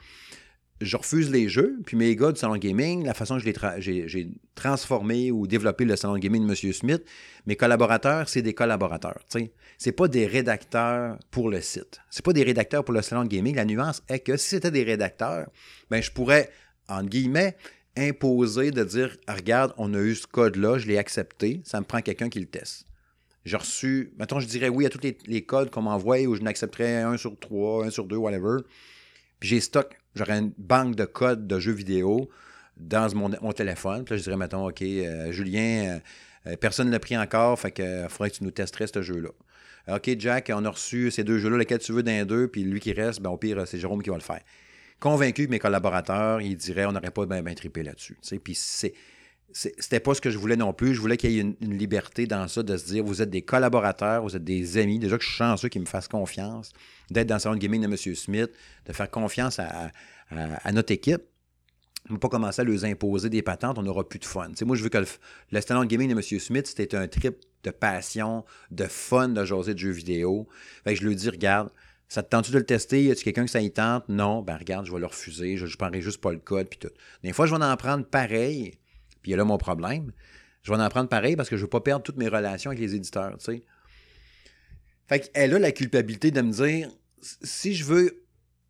je 0.82 0.98
refuse 0.98 1.30
les 1.30 1.48
jeux, 1.48 1.78
puis 1.86 1.96
mes 1.96 2.16
gars 2.16 2.32
du 2.32 2.40
salon 2.40 2.58
gaming, 2.58 3.06
la 3.06 3.14
façon 3.14 3.38
que 3.38 3.44
j'ai 3.44 4.30
transformé 4.56 5.32
ou 5.32 5.48
développé 5.48 5.86
le 5.86 5.96
salon 5.96 6.18
gaming 6.18 6.46
de 6.46 6.50
M. 6.50 6.74
Smith, 6.74 7.04
mes 7.46 7.56
collaborateurs, 7.56 8.28
c'est 8.28 8.42
des 8.42 8.54
collaborateurs. 8.54 9.20
C'est 9.78 9.92
pas 9.92 10.08
des 10.08 10.26
rédacteurs 10.26 11.18
pour 11.30 11.50
le 11.50 11.62
site. 11.62 12.02
C'est 12.10 12.26
pas 12.26 12.34
des 12.34 12.44
rédacteurs 12.44 12.84
pour 12.84 12.94
le 12.94 13.02
salon 13.02 13.26
gaming. 13.26 13.56
La 13.56 13.66
nuance 13.66 14.04
est 14.10 14.20
que 14.20 14.38
si 14.38 14.50
c'était 14.50 14.72
des 14.72 14.84
rédacteurs, 14.84 15.48
ben 15.90 16.02
je 16.02 16.12
pourrais, 16.12 16.50
entre 16.88 17.10
guillemets, 17.10 17.56
imposer 17.98 18.72
de 18.72 18.84
dire 18.84 19.18
Regarde, 19.28 19.74
on 19.78 19.94
a 19.94 20.00
eu 20.00 20.16
ce 20.16 20.28
code-là, 20.28 20.78
je 20.78 20.88
l'ai 20.88 20.98
accepté, 20.98 21.62
ça 21.64 21.80
me 21.80 21.86
prend 21.86 22.02
quelqu'un 22.02 22.30
qui 22.30 22.40
le 22.40 22.48
teste. 22.48 22.86
J'ai 23.44 23.58
reçu, 23.58 24.14
mettons, 24.20 24.40
je 24.40 24.48
dirais 24.48 24.70
oui 24.70 24.86
à 24.86 24.90
tous 24.90 25.02
les, 25.02 25.42
codes 25.44 25.72
qu'on 25.72 25.82
m'envoie 25.82 26.22
ou 26.22 26.36
je 26.36 26.42
n'accepterais 26.42 27.02
un 27.02 27.18
sur 27.18 27.38
trois, 27.40 27.86
un 27.86 27.90
sur 27.90 28.06
deux, 28.06 28.18
whatever. 28.18 28.60
Puis 29.42 29.50
j'ai 29.50 29.60
stock, 29.60 29.98
j'aurais 30.16 30.38
une 30.38 30.54
banque 30.58 30.96
de 30.96 31.04
codes 31.04 31.48
de 31.48 31.60
jeux 31.60 31.74
vidéo 31.74 32.30
dans 32.78 33.14
mon, 33.16 33.52
téléphone. 33.52 34.06
Puis 34.06 34.14
là, 34.14 34.18
je 34.18 34.24
dirais, 34.24 34.38
mettons, 34.38 34.68
OK, 34.68 34.82
euh, 34.84 35.32
Julien, 35.32 36.00
euh, 36.46 36.52
euh, 36.52 36.56
personne 36.56 36.88
ne 36.88 36.92
l'a 36.92 37.00
pris 37.00 37.18
encore, 37.18 37.60
fait 37.60 37.82
faudrait 38.08 38.30
que 38.30 38.36
tu 38.38 38.44
nous 38.44 38.52
testerais 38.52 38.86
ce 38.88 39.02
jeu-là. 39.02 39.30
OK, 39.96 40.12
Jack, 40.20 40.52
on 40.54 40.64
a 40.64 40.70
reçu 40.70 41.10
ces 41.10 41.24
deux 41.24 41.40
jeux-là, 41.40 41.58
lesquels 41.58 41.80
tu 41.80 41.92
veux 41.92 42.04
d'un 42.04 42.24
deux, 42.24 42.48
puis 42.48 42.64
lui 42.64 42.80
qui 42.80 42.94
reste, 42.94 43.20
ben, 43.20 43.32
au 43.32 43.38
pire, 43.38 43.68
c'est 43.68 43.80
Jérôme 43.80 44.04
qui 44.04 44.12
va 44.12 44.16
le 44.16 44.22
faire. 44.22 44.42
Convaincu 45.00 45.48
que 45.48 45.52
mes 45.52 45.58
collaborateurs, 45.58 46.40
ils 46.40 46.56
diraient, 46.56 46.86
on 46.86 46.92
n'aurait 46.92 47.10
pas 47.10 47.26
bien 47.26 47.42
ben 47.42 47.56
trippé 47.56 47.82
là-dessus. 47.82 48.16
Puis 48.44 48.54
c'est 48.54 48.94
c'était 49.54 50.00
pas 50.00 50.14
ce 50.14 50.22
que 50.22 50.30
je 50.30 50.38
voulais 50.38 50.56
non 50.56 50.74
plus. 50.74 50.94
Je 50.94 51.02
voulais 51.02 51.18
qu'il 51.18 51.32
y 51.32 51.40
ait 51.40 51.42
une, 51.42 51.78
liberté 51.78 52.26
dans 52.26 52.48
ça, 52.48 52.64
de 52.64 52.78
se 52.78 52.86
dire 52.86 53.04
vous 53.04 53.22
êtes 53.22 53.30
des 53.30 53.42
collaborateurs, 53.42 54.24
vous 54.24 54.36
êtes 54.36 54.44
des 54.44 54.78
amis. 54.78 55.00
Déjà 55.00 55.18
que 55.18 55.24
je 55.24 55.30
suis 55.30 55.38
chanceux 55.38 55.70
qu'ils 55.70 55.82
me 55.82 55.88
fassent 55.88 56.08
confiance, 56.08 56.72
d'être 57.10 57.28
dans 57.28 57.36
le 57.36 57.40
salon 57.40 57.56
de 57.56 57.60
gaming 57.60 57.82
de 57.82 57.88
M. 57.88 58.16
Smith, 58.16 58.52
de 58.86 58.94
faire 58.94 59.10
confiance 59.10 59.60
à, 59.60 59.92
notre 60.72 60.92
équipe. 60.92 61.22
On 62.10 62.18
pas 62.18 62.30
commencer 62.30 62.62
à 62.62 62.66
leur 62.66 62.84
imposer 62.84 63.30
des 63.30 63.44
patentes, 63.44 63.78
on 63.78 63.84
n'aura 63.84 64.08
plus 64.08 64.18
de 64.18 64.26
fun. 64.26 64.50
moi, 64.66 64.76
je 64.76 64.84
veux 64.84 64.90
que 64.90 64.98
le, 64.98 65.62
salon 65.62 65.82
de 65.82 65.86
gaming 65.86 66.10
de 66.10 66.16
M. 66.16 66.40
Smith, 66.40 66.66
c'était 66.66 66.96
un 66.96 67.08
trip 67.08 67.36
de 67.64 67.70
passion, 67.70 68.44
de 68.72 68.86
fun 68.86 69.30
de 69.30 69.46
jaser 69.46 69.76
de 69.76 69.80
jeux 69.80 69.92
vidéo. 69.92 70.48
Fait 70.84 70.96
que 70.96 71.00
je 71.00 71.08
lui 71.08 71.16
dis, 71.16 71.30
regarde, 71.30 71.70
ça 72.12 72.24
te 72.24 72.30
tente-tu 72.30 72.52
de 72.52 72.58
le 72.58 72.66
tester? 72.66 73.04
Y 73.06 73.12
a-tu 73.12 73.24
quelqu'un 73.24 73.46
que 73.46 73.52
ça 73.52 73.62
y 73.62 73.72
tente? 73.72 74.10
Non, 74.10 74.42
ben 74.42 74.58
regarde, 74.58 74.86
je 74.86 74.92
vais 74.92 75.00
le 75.00 75.06
refuser, 75.06 75.56
je 75.56 75.66
ne 75.66 75.72
prendrai 75.78 76.02
juste 76.02 76.20
pas 76.20 76.34
le 76.34 76.40
code, 76.40 76.68
puis 76.68 76.78
tout. 76.78 76.90
Des 77.24 77.32
fois, 77.32 77.46
je 77.46 77.56
vais 77.56 77.64
en 77.64 77.78
prendre 77.78 78.06
pareil, 78.06 78.78
puis 79.22 79.34
a 79.34 79.38
là 79.38 79.46
mon 79.46 79.58
problème. 79.58 80.12
Je 80.64 80.72
vais 80.72 80.80
en 80.80 80.90
prendre 80.90 81.10
pareil 81.10 81.36
parce 81.36 81.50
que 81.50 81.58
je 81.58 81.62
ne 81.62 81.66
veux 81.66 81.70
pas 81.70 81.82
perdre 81.82 82.04
toutes 82.04 82.18
mes 82.18 82.28
relations 82.28 82.70
avec 82.70 82.82
les 82.82 82.96
éditeurs, 82.96 83.38
tu 83.38 83.46
sais. 83.46 83.64
Fait 85.08 85.20
qu'elle 85.20 85.56
a 85.56 85.60
la 85.60 85.72
culpabilité 85.72 86.32
de 86.32 86.42
me 86.42 86.52
dire, 86.52 86.90
si 87.22 87.74
je 87.74 87.84
veux 87.84 88.24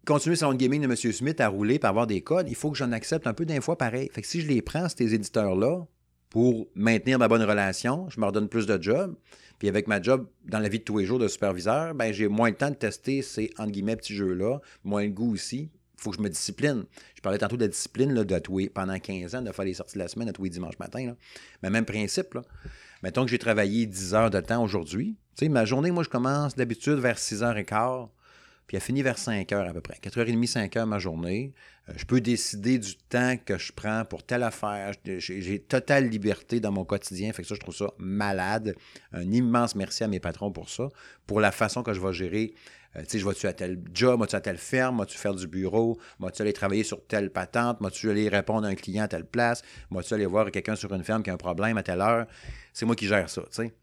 continuer 0.05 0.35
son 0.35 0.53
gaming 0.53 0.81
de 0.81 0.85
M. 0.85 0.95
Smith 0.95 1.39
à 1.39 1.47
rouler 1.47 1.75
et 1.75 1.85
avoir 1.85 2.07
des 2.07 2.21
codes, 2.21 2.49
il 2.49 2.55
faut 2.55 2.71
que 2.71 2.77
j'en 2.77 2.91
accepte 2.91 3.27
un 3.27 3.33
peu 3.33 3.45
d'un 3.45 3.61
fois 3.61 3.77
pareil. 3.77 4.09
Fait 4.11 4.21
que 4.21 4.27
si 4.27 4.41
je 4.41 4.47
les 4.47 4.61
prends, 4.61 4.87
ces 4.89 5.13
éditeurs-là, 5.13 5.85
pour 6.29 6.67
maintenir 6.75 7.19
ma 7.19 7.27
bonne 7.27 7.43
relation, 7.43 8.09
je 8.09 8.19
me 8.19 8.25
redonne 8.25 8.47
plus 8.47 8.65
de 8.65 8.81
job. 8.81 9.15
Puis 9.59 9.67
avec 9.67 9.87
ma 9.87 10.01
job 10.01 10.27
dans 10.45 10.59
la 10.59 10.69
vie 10.69 10.79
de 10.79 10.83
tous 10.83 10.97
les 10.97 11.05
jours 11.05 11.19
de 11.19 11.27
superviseur, 11.27 11.93
ben 11.93 12.11
j'ai 12.11 12.27
moins 12.27 12.49
le 12.49 12.55
temps 12.55 12.71
de 12.71 12.75
tester 12.75 13.21
ces 13.21 13.51
entre 13.59 13.71
guillemets 13.71 13.97
petits 13.97 14.15
jeux-là, 14.15 14.59
moins 14.83 15.03
le 15.03 15.11
goût 15.11 15.33
aussi 15.33 15.69
faut 16.01 16.11
que 16.11 16.17
je 16.17 16.21
me 16.21 16.29
discipline. 16.29 16.85
Je 17.15 17.21
parlais 17.21 17.37
tantôt 17.37 17.57
de 17.57 17.61
la 17.61 17.67
discipline 17.67 18.13
de 18.13 18.39
tous 18.39 18.69
pendant 18.73 18.97
15 18.97 19.35
ans, 19.35 19.41
de 19.41 19.51
faire 19.51 19.65
les 19.65 19.73
sorties 19.73 19.95
de 19.95 19.99
la 19.99 20.07
semaine 20.07 20.29
à 20.29 20.33
tous 20.33 20.43
les 20.43 20.49
dimanches 20.49 20.79
matin. 20.79 21.15
Mais 21.61 21.69
même 21.69 21.85
principe. 21.85 22.37
Mettons 23.03 23.25
que 23.25 23.31
j'ai 23.31 23.39
travaillé 23.39 23.85
10 23.85 24.13
heures 24.13 24.29
de 24.29 24.39
temps 24.39 24.63
aujourd'hui. 24.63 25.15
Tu 25.35 25.45
sais, 25.45 25.49
ma 25.49 25.65
journée, 25.65 25.91
moi, 25.91 26.03
je 26.03 26.09
commence 26.09 26.55
d'habitude 26.55 26.99
vers 26.99 27.17
6h15, 27.17 28.09
puis 28.67 28.77
elle 28.77 28.83
finit 28.83 29.01
vers 29.01 29.17
5h 29.17 29.69
à 29.69 29.73
peu 29.73 29.81
près. 29.81 29.97
4h30, 30.01 30.51
5h 30.51 30.85
ma 30.85 30.99
journée. 30.99 31.53
Euh, 31.89 31.93
je 31.97 32.05
peux 32.05 32.21
décider 32.21 32.77
du 32.77 32.95
temps 32.95 33.35
que 33.43 33.57
je 33.57 33.71
prends 33.71 34.05
pour 34.05 34.23
telle 34.23 34.43
affaire. 34.43 34.93
J'ai 35.03 35.59
totale 35.59 36.09
liberté 36.09 36.59
dans 36.59 36.71
mon 36.71 36.85
quotidien. 36.85 37.33
Fait 37.33 37.41
que 37.41 37.47
ça, 37.47 37.55
je 37.55 37.59
trouve 37.59 37.75
ça 37.75 37.91
malade. 37.97 38.75
Un 39.13 39.29
immense 39.31 39.75
merci 39.75 40.03
à 40.03 40.07
mes 40.07 40.19
patrons 40.19 40.51
pour 40.51 40.69
ça, 40.69 40.89
pour 41.25 41.39
la 41.39 41.51
façon 41.51 41.81
que 41.81 41.93
je 41.93 41.99
vais 41.99 42.13
gérer 42.13 42.53
euh, 42.95 43.01
tu 43.01 43.09
sais, 43.09 43.19
je 43.19 43.27
vais-tu 43.27 43.47
à 43.47 43.53
tel 43.53 43.81
job, 43.93 44.19
vas-tu 44.19 44.35
à 44.35 44.41
telle 44.41 44.57
ferme, 44.57 44.97
vas-tu 44.97 45.17
faire 45.17 45.33
du 45.33 45.47
bureau, 45.47 45.97
vas-tu 46.19 46.41
aller 46.41 46.53
travailler 46.53 46.83
sur 46.83 47.05
telle 47.05 47.31
patente, 47.31 47.77
vas-tu 47.81 48.09
aller 48.09 48.29
répondre 48.29 48.67
à 48.67 48.69
un 48.69 48.75
client 48.75 49.03
à 49.03 49.07
telle 49.07 49.25
place, 49.25 49.61
vas-tu 49.89 50.13
aller 50.13 50.25
voir 50.25 50.51
quelqu'un 50.51 50.75
sur 50.75 50.93
une 50.93 51.03
ferme 51.03 51.23
qui 51.23 51.29
a 51.29 51.33
un 51.33 51.37
problème 51.37 51.77
à 51.77 51.83
telle 51.83 52.01
heure? 52.01 52.27
C'est 52.73 52.85
moi 52.85 52.95
qui 52.95 53.07
gère 53.07 53.29
ça, 53.29 53.41
tu 53.43 53.47
sais. 53.51 53.73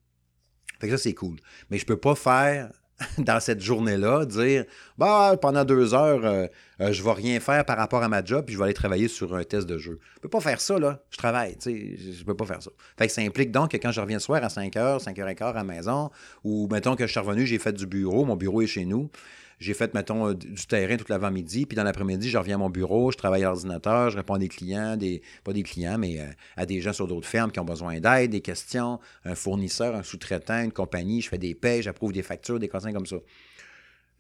Fait 0.81 0.89
que 0.89 0.97
ça, 0.97 1.03
c'est 1.03 1.15
cool. 1.15 1.37
Mais 1.71 1.79
je 1.79 1.87
peux 1.87 1.97
pas 1.97 2.15
faire 2.15 2.71
dans 3.19 3.41
cette 3.41 3.61
journée-là, 3.61 4.25
dire 4.25 4.65
bah, 4.97 5.37
pendant 5.41 5.65
deux 5.65 5.95
heures, 5.95 6.25
euh, 6.25 6.47
euh, 6.81 6.93
je 6.93 7.01
ne 7.01 7.07
vais 7.07 7.13
rien 7.13 7.41
faire 7.41 7.65
par 7.65 7.77
rapport 7.77 8.03
à 8.03 8.09
ma 8.09 8.25
job, 8.25 8.45
puis 8.45 8.55
je 8.55 8.59
vais 8.59 8.65
aller 8.65 8.75
travailler 8.75 9.09
sur 9.09 9.35
un 9.35 9.45
test 9.45 9.67
de 9.69 9.79
jeu. 9.79 9.99
Je 10.15 10.19
ne 10.19 10.23
peux 10.23 10.29
pas 10.29 10.41
faire 10.41 10.61
ça, 10.61 10.79
là. 10.79 11.01
Je 11.11 11.17
travaille, 11.17 11.57
tu 11.57 11.71
sais, 11.71 11.97
je 11.97 12.21
ne 12.21 12.25
peux 12.25 12.35
pas 12.37 12.47
faire 12.47 12.63
ça. 12.63 12.71
Fait 12.97 13.09
ça 13.09 13.23
implique 13.23 13.53
donc 13.53 13.71
que 13.71 13.77
quand 13.77 13.93
je 13.93 14.01
reviens 14.01 14.17
le 14.17 14.23
soir 14.23 14.43
à 14.43 14.49
5 14.49 14.75
h, 14.75 14.99
5 15.01 15.17
h 15.17 15.35
15 15.35 15.49
à 15.51 15.53
la 15.53 15.65
maison, 15.65 16.11
ou 16.45 16.69
mettons 16.71 16.97
que 16.97 17.07
je 17.07 17.13
suis 17.13 17.21
revenu, 17.21 17.47
j'ai 17.47 17.59
fait 17.59 17.73
du 17.73 17.87
bureau, 17.87 18.25
mon 18.25 18.37
bureau 18.37 18.63
est 18.63 18.67
chez 18.67 18.85
nous, 18.85 19.11
j'ai 19.59 19.75
fait, 19.75 19.93
mettons, 19.95 20.29
euh, 20.29 20.35
du 20.35 20.67
terrain 20.67 20.97
toute 20.97 21.09
l'avant-midi, 21.09 21.67
puis 21.67 21.77
dans 21.77 21.83
l'après-midi, 21.83 22.31
je 22.31 22.39
reviens 22.39 22.57
à 22.57 22.59
mon 22.59 22.71
bureau, 22.71 23.11
je 23.11 23.17
travaille 23.17 23.43
à 23.43 23.49
l'ordinateur, 23.49 24.11
je 24.11 24.17
réponds 24.17 24.35
à 24.35 24.39
des 24.39 24.49
clients, 24.49 24.97
des, 24.97 25.23
pas 25.45 25.53
des 25.53 25.63
clients, 25.63 25.99
mais 25.99 26.21
euh, 26.21 26.27
à 26.57 26.67
des 26.67 26.81
gens 26.81 26.93
sur 26.93 27.07
d'autres 27.09 27.27
fermes 27.27 27.51
qui 27.51 27.59
ont 27.59 27.65
besoin 27.65 27.99
d'aide, 28.01 28.31
des 28.31 28.41
questions, 28.41 29.01
un 29.25 29.35
fournisseur, 29.35 29.97
un 29.97 30.03
sous-traitant, 30.03 30.63
une 30.63 30.73
compagnie, 30.73 31.23
je 31.23 31.29
fais 31.29 31.39
des 31.39 31.55
paies, 31.55 31.83
j'approuve 31.83 32.13
des 32.13 32.23
factures, 32.23 32.59
des 32.59 32.69
conseils 32.69 32.93
comme 32.93 33.07
ça. 33.07 33.17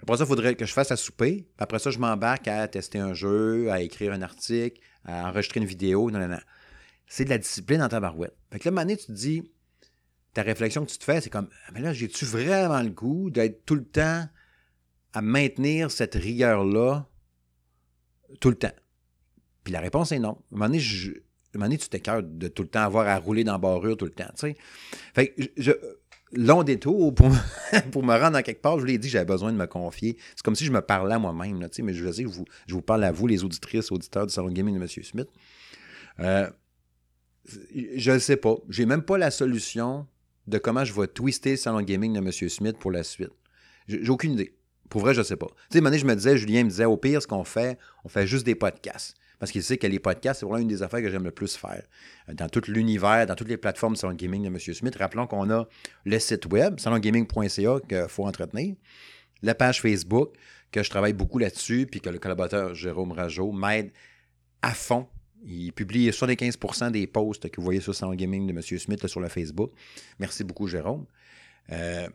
Après 0.02 0.16
ça, 0.16 0.24
il 0.24 0.28
faudrait 0.28 0.54
que 0.54 0.64
je 0.64 0.72
fasse 0.72 0.92
à 0.92 0.96
souper. 0.96 1.48
Après 1.58 1.78
ça, 1.78 1.90
je 1.90 1.98
m'embarque 1.98 2.46
à 2.46 2.68
tester 2.68 2.98
un 2.98 3.14
jeu, 3.14 3.70
à 3.70 3.80
écrire 3.80 4.12
un 4.12 4.22
article, 4.22 4.80
à 5.04 5.28
enregistrer 5.28 5.60
une 5.60 5.66
vidéo. 5.66 6.10
Non, 6.10 6.20
non, 6.20 6.28
non. 6.28 6.38
C'est 7.06 7.24
de 7.24 7.30
la 7.30 7.38
discipline 7.38 7.78
dans 7.78 7.88
ta 7.88 7.98
barouette. 7.98 8.36
Fait 8.52 8.58
que 8.58 8.68
là, 8.68 8.86
tu 8.86 8.96
te 8.96 9.12
dis, 9.12 9.42
ta 10.34 10.42
réflexion 10.42 10.84
que 10.84 10.90
tu 10.90 10.98
te 10.98 11.04
fais, 11.04 11.20
c'est 11.20 11.30
comme, 11.30 11.48
mais 11.72 11.80
là, 11.80 11.92
j'ai-tu 11.92 12.24
vraiment 12.26 12.80
le 12.82 12.90
goût 12.90 13.30
d'être 13.30 13.64
tout 13.64 13.74
le 13.74 13.84
temps 13.84 14.28
à 15.12 15.22
maintenir 15.22 15.90
cette 15.90 16.14
rigueur-là 16.14 17.08
tout 18.40 18.50
le 18.50 18.56
temps? 18.56 18.74
Puis 19.64 19.72
la 19.72 19.80
réponse 19.80 20.12
est 20.12 20.18
non. 20.18 20.30
À 20.30 20.32
un 20.32 20.36
moment 20.50 20.66
donné, 20.66 20.80
je, 20.80 21.12
tu 21.12 21.18
de 21.58 22.48
tout 22.48 22.62
le 22.62 22.68
temps 22.68 22.82
avoir 22.82 23.06
à 23.08 23.16
rouler 23.18 23.44
dans 23.44 23.52
la 23.52 23.58
barrure 23.58 23.96
tout 23.96 24.04
le 24.04 24.10
temps. 24.10 24.30
Fait 25.14 25.28
que 25.28 25.42
je, 25.56 25.72
long 26.32 26.62
détour 26.62 27.14
pour, 27.92 28.02
me 28.02 28.18
rendre 28.18 28.36
à 28.36 28.42
quelque 28.42 28.62
part, 28.62 28.76
je 28.76 28.80
vous 28.80 28.86
l'ai 28.86 28.98
dit, 28.98 29.08
j'avais 29.08 29.24
besoin 29.24 29.52
de 29.52 29.56
me 29.56 29.66
confier. 29.66 30.16
C'est 30.34 30.42
comme 30.42 30.54
si 30.54 30.64
je 30.64 30.72
me 30.72 30.80
parlais 30.80 31.14
à 31.14 31.18
moi-même, 31.18 31.66
mais 31.82 31.92
je 31.92 32.04
veux 32.04 32.10
dire, 32.10 32.28
vous, 32.28 32.44
je 32.66 32.74
vous 32.74 32.82
parle 32.82 33.04
à 33.04 33.12
vous, 33.12 33.26
les 33.26 33.44
auditrices, 33.44 33.90
auditeurs 33.90 34.26
du 34.26 34.32
Salon 34.32 34.50
Gaming 34.50 34.78
de 34.78 34.82
M. 34.82 34.88
Smith. 34.88 35.28
Euh, 36.20 36.48
je 37.96 38.10
ne 38.10 38.18
sais 38.18 38.36
pas. 38.36 38.56
J'ai 38.68 38.84
même 38.84 39.02
pas 39.02 39.16
la 39.16 39.30
solution 39.30 40.06
de 40.46 40.58
comment 40.58 40.84
je 40.84 40.92
vais 40.92 41.06
twister 41.06 41.52
le 41.52 41.56
Salon 41.56 41.82
Gaming 41.82 42.12
de 42.12 42.18
M. 42.18 42.30
Smith 42.32 42.78
pour 42.78 42.90
la 42.90 43.02
suite. 43.02 43.32
J'ai 43.86 44.08
aucune 44.10 44.32
idée. 44.32 44.57
Pour 44.88 45.02
vrai, 45.02 45.14
je 45.14 45.22
sais 45.22 45.36
pas. 45.36 45.48
Tu 45.70 45.78
sais, 45.78 45.98
je 45.98 46.06
me 46.06 46.14
disais, 46.14 46.36
Julien 46.36 46.64
me 46.64 46.70
disait, 46.70 46.84
au 46.84 46.96
pire, 46.96 47.22
ce 47.22 47.26
qu'on 47.26 47.44
fait, 47.44 47.78
on 48.04 48.08
fait 48.08 48.26
juste 48.26 48.46
des 48.46 48.54
podcasts. 48.54 49.16
Parce 49.38 49.52
qu'il 49.52 49.62
sait 49.62 49.78
que 49.78 49.86
les 49.86 49.98
podcasts, 49.98 50.40
c'est 50.40 50.46
vraiment 50.46 50.60
une 50.60 50.68
des 50.68 50.82
affaires 50.82 51.00
que 51.00 51.10
j'aime 51.10 51.24
le 51.24 51.30
plus 51.30 51.56
faire. 51.56 51.82
Euh, 52.28 52.34
dans 52.34 52.48
tout 52.48 52.62
l'univers, 52.68 53.26
dans 53.26 53.34
toutes 53.34 53.48
les 53.48 53.56
plateformes 53.56 53.96
Salon 53.96 54.14
Gaming 54.14 54.42
de 54.42 54.48
M. 54.48 54.58
Smith, 54.58 54.96
rappelons 54.96 55.26
qu'on 55.26 55.50
a 55.50 55.68
le 56.04 56.18
site 56.18 56.46
web, 56.46 56.80
salongaming.ca, 56.80 57.80
qu'il 57.88 58.06
faut 58.08 58.26
entretenir, 58.26 58.74
la 59.42 59.54
page 59.54 59.80
Facebook, 59.80 60.34
que 60.72 60.82
je 60.82 60.90
travaille 60.90 61.12
beaucoup 61.12 61.38
là-dessus, 61.38 61.86
puis 61.90 62.00
que 62.00 62.10
le 62.10 62.18
collaborateur 62.18 62.74
Jérôme 62.74 63.12
Rajot 63.12 63.52
m'aide 63.52 63.92
à 64.62 64.74
fond. 64.74 65.06
Il 65.44 65.72
publie 65.72 66.12
75 66.12 66.90
des 66.90 67.06
posts 67.06 67.48
que 67.48 67.56
vous 67.60 67.64
voyez 67.64 67.80
sur 67.80 67.94
Salon 67.94 68.14
Gaming 68.14 68.46
de 68.46 68.52
M. 68.52 68.60
Smith 68.62 69.06
sur 69.06 69.20
le 69.20 69.28
Facebook. 69.28 69.70
Merci 70.18 70.42
beaucoup, 70.42 70.66
Jérôme. 70.66 71.06
Euh, 71.70 72.08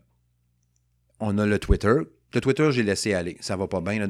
on 1.21 1.37
a 1.37 1.45
le 1.45 1.57
Twitter, 1.57 1.95
le 2.33 2.41
Twitter, 2.41 2.71
j'ai 2.71 2.83
laissé 2.83 3.13
aller. 3.13 3.37
Ça 3.41 3.55
va 3.55 3.67
pas 3.67 3.79
bien. 3.79 4.07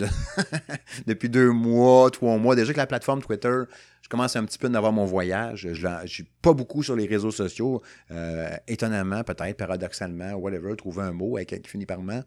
Depuis 1.07 1.29
deux 1.29 1.51
mois, 1.51 2.09
trois 2.09 2.37
mois. 2.37 2.55
Déjà 2.55 2.71
que 2.71 2.77
la 2.77 2.87
plateforme 2.87 3.21
Twitter, 3.21 3.63
je 4.01 4.09
commence 4.09 4.35
un 4.35 4.45
petit 4.45 4.57
peu 4.57 4.69
à 4.73 4.77
avoir 4.77 4.93
mon 4.93 5.05
voyage. 5.05 5.67
Je 5.73 5.87
ne 5.87 6.07
suis 6.07 6.25
pas 6.41 6.53
beaucoup 6.53 6.83
sur 6.83 6.95
les 6.95 7.05
réseaux 7.05 7.31
sociaux. 7.31 7.81
Euh, 8.11 8.49
étonnamment, 8.67 9.23
peut-être, 9.23 9.57
paradoxalement, 9.57 10.33
whatever, 10.33 10.75
trouver 10.77 11.03
un 11.03 11.11
mot 11.11 11.35
avec, 11.35 11.49
qui 11.49 11.69
finit 11.69 11.85
par 11.85 12.01
man. 12.01 12.23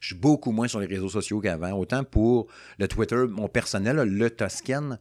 Je 0.00 0.08
suis 0.08 0.16
beaucoup 0.16 0.52
moins 0.52 0.68
sur 0.68 0.80
les 0.80 0.86
réseaux 0.86 1.10
sociaux 1.10 1.40
qu'avant. 1.40 1.72
Autant 1.72 2.02
pour 2.02 2.46
le 2.78 2.88
Twitter, 2.88 3.24
mon 3.28 3.48
personnel, 3.48 3.96
le 3.96 4.30
Toscan, 4.30 4.98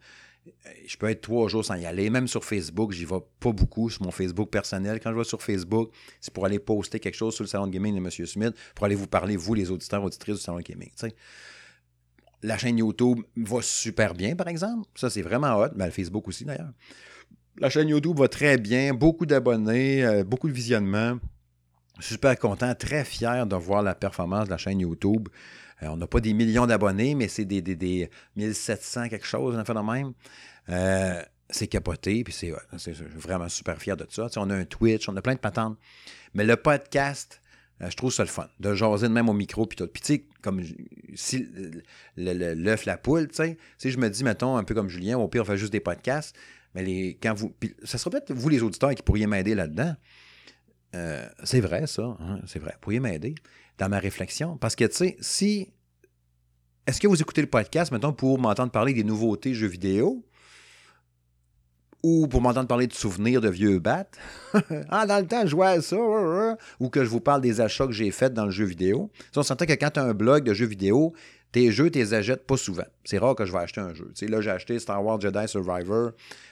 je 0.85 0.97
peux 0.97 1.09
être 1.09 1.21
trois 1.21 1.47
jours 1.47 1.65
sans 1.65 1.75
y 1.75 1.85
aller. 1.85 2.09
Même 2.09 2.27
sur 2.27 2.43
Facebook, 2.43 2.91
j'y 2.91 3.05
vais 3.05 3.19
pas 3.39 3.51
beaucoup 3.51 3.89
sur 3.89 4.03
mon 4.03 4.11
Facebook 4.11 4.49
personnel. 4.49 4.99
Quand 5.01 5.11
je 5.11 5.17
vais 5.17 5.23
sur 5.23 5.41
Facebook, 5.41 5.91
c'est 6.21 6.33
pour 6.33 6.45
aller 6.45 6.59
poster 6.59 6.99
quelque 6.99 7.15
chose 7.15 7.33
sur 7.33 7.43
le 7.43 7.47
salon 7.47 7.67
de 7.67 7.71
gaming 7.71 7.95
de 7.95 7.99
M. 7.99 8.09
Smith, 8.25 8.55
pour 8.75 8.85
aller 8.85 8.95
vous 8.95 9.07
parler, 9.07 9.35
vous, 9.35 9.53
les 9.53 9.71
auditeurs, 9.71 10.03
auditrices 10.03 10.35
du 10.35 10.41
salon 10.41 10.59
de 10.59 10.63
gaming. 10.63 10.89
la 12.43 12.57
chaîne 12.57 12.77
YouTube 12.77 13.19
va 13.35 13.61
super 13.61 14.13
bien, 14.13 14.35
par 14.35 14.47
exemple. 14.47 14.87
Ça, 14.95 15.09
c'est 15.09 15.23
vraiment 15.23 15.55
hot. 15.57 15.69
Mais 15.75 15.85
le 15.85 15.91
Facebook 15.91 16.27
aussi, 16.27 16.45
d'ailleurs. 16.45 16.71
La 17.57 17.69
chaîne 17.69 17.87
YouTube 17.87 18.19
va 18.19 18.27
très 18.27 18.57
bien. 18.57 18.93
Beaucoup 18.93 19.25
d'abonnés, 19.25 20.05
euh, 20.05 20.23
beaucoup 20.23 20.47
de 20.47 20.53
visionnements. 20.53 21.17
Super 21.99 22.37
content, 22.37 22.75
très 22.75 23.05
fier 23.05 23.47
de 23.47 23.55
voir 23.55 23.81
la 23.81 23.95
performance 23.95 24.45
de 24.45 24.49
la 24.49 24.57
chaîne 24.57 24.81
YouTube. 24.81 25.29
Euh, 25.83 25.87
on 25.87 25.97
n'a 25.97 26.07
pas 26.07 26.19
des 26.19 26.33
millions 26.33 26.65
d'abonnés, 26.65 27.15
mais 27.15 27.27
c'est 27.27 27.45
des, 27.45 27.61
des, 27.61 27.75
des, 27.75 28.09
1700 28.35 29.09
quelque 29.09 29.25
chose, 29.25 29.55
de 29.55 29.93
même. 29.93 30.13
Euh, 30.69 31.21
c'est 31.49 31.67
capoté, 31.67 32.23
puis 32.23 32.33
c'est 32.33 32.53
vraiment 33.15 33.49
super 33.49 33.77
fier 33.79 33.95
de 33.95 34.07
ça. 34.09 34.27
on 34.37 34.49
a 34.49 34.55
un 34.55 34.65
Twitch, 34.65 35.07
on 35.09 35.15
a 35.15 35.21
plein 35.21 35.35
de 35.35 35.39
patentes. 35.39 35.77
Mais 36.33 36.43
le 36.43 36.55
podcast, 36.55 37.39
euh, 37.81 37.89
je 37.89 37.95
trouve 37.95 38.11
ça 38.11 38.23
le 38.23 38.29
fun, 38.29 38.47
de 38.59 38.73
jaser 38.73 39.07
de 39.07 39.13
même 39.13 39.29
au 39.29 39.33
micro, 39.33 39.65
puis 39.65 39.75
tout. 39.75 39.87
Puis 39.87 40.01
tu 40.01 40.13
sais, 40.13 40.25
comme 40.41 40.63
si 41.13 41.47
l'œuf, 42.17 42.85
la 42.85 42.97
poule, 42.97 43.27
tu 43.27 43.35
sais, 43.35 43.57
je 43.91 43.97
me 43.97 44.09
dis, 44.09 44.23
mettons, 44.23 44.57
un 44.57 44.63
peu 44.63 44.73
comme 44.73 44.89
Julien, 44.89 45.17
au 45.17 45.27
pire, 45.27 45.43
on 45.43 45.45
fait 45.45 45.57
juste 45.57 45.73
des 45.73 45.79
podcasts, 45.81 46.35
mais 46.73 47.09
quand 47.21 47.33
vous. 47.35 47.53
Ça 47.83 47.97
serait 47.97 48.09
peut-être 48.11 48.33
vous, 48.33 48.49
les 48.49 48.63
auditeurs, 48.63 48.95
qui 48.95 49.03
pourriez 49.03 49.27
m'aider 49.27 49.53
là-dedans. 49.53 49.95
c'est 51.43 51.59
vrai, 51.59 51.85
ça, 51.85 52.17
hein, 52.19 52.39
c'est 52.47 52.59
vrai. 52.59 52.71
Vous 52.75 52.79
pourriez 52.79 52.99
m'aider 52.99 53.35
dans 53.77 53.89
ma 53.89 53.99
réflexion. 53.99 54.57
Parce 54.57 54.75
que, 54.75 54.85
tu 54.85 54.95
sais, 54.95 55.17
si. 55.19 55.71
Est-ce 56.87 56.99
que 56.99 57.07
vous 57.07 57.19
écoutez 57.19 57.41
le 57.41 57.49
podcast, 57.49 57.91
mettons, 57.91 58.13
pour 58.13 58.37
m'entendre 58.37 58.71
parler 58.71 58.93
des 58.93 59.03
nouveautés 59.03 59.53
jeux 59.53 59.67
vidéo? 59.67 60.23
Ou 62.03 62.27
pour 62.27 62.39
m'entendre 62.39 62.67
parler 62.67 62.85
de 62.85 62.93
souvenirs 62.93 63.41
de 63.41 63.49
vieux 63.49 63.79
bats? 63.79 64.05
ah, 64.89 65.07
dans 65.07 65.17
le 65.17 65.25
temps, 65.25 65.41
je 65.41 65.47
jouais 65.47 65.67
à 65.67 65.81
ça. 65.81 65.97
Ou 66.79 66.89
que 66.89 67.03
je 67.03 67.09
vous 67.09 67.19
parle 67.19 67.41
des 67.41 67.61
achats 67.61 67.87
que 67.87 67.93
j'ai 67.93 68.11
faits 68.11 68.33
dans 68.33 68.45
le 68.45 68.51
jeu 68.51 68.65
vidéo. 68.65 69.09
on 69.35 69.41
s'entend 69.41 69.65
que 69.65 69.73
quand 69.73 69.89
tu 69.89 69.99
as 69.99 70.03
un 70.03 70.13
blog 70.13 70.43
de 70.43 70.53
jeux 70.53 70.67
vidéo, 70.67 71.13
tes 71.51 71.71
jeux, 71.71 71.89
tu 71.89 71.97
les 71.97 72.13
achètes 72.13 72.45
pas 72.45 72.57
souvent. 72.57 72.85
C'est 73.03 73.17
rare 73.17 73.33
que 73.33 73.45
je 73.45 73.51
vais 73.51 73.57
acheter 73.57 73.81
un 73.81 73.95
jeu. 73.95 74.11
sais, 74.13 74.27
là, 74.27 74.41
j'ai 74.41 74.51
acheté 74.51 74.77
Star 74.77 75.03
Wars 75.03 75.19
Jedi 75.19 75.47
Survivor 75.47 76.11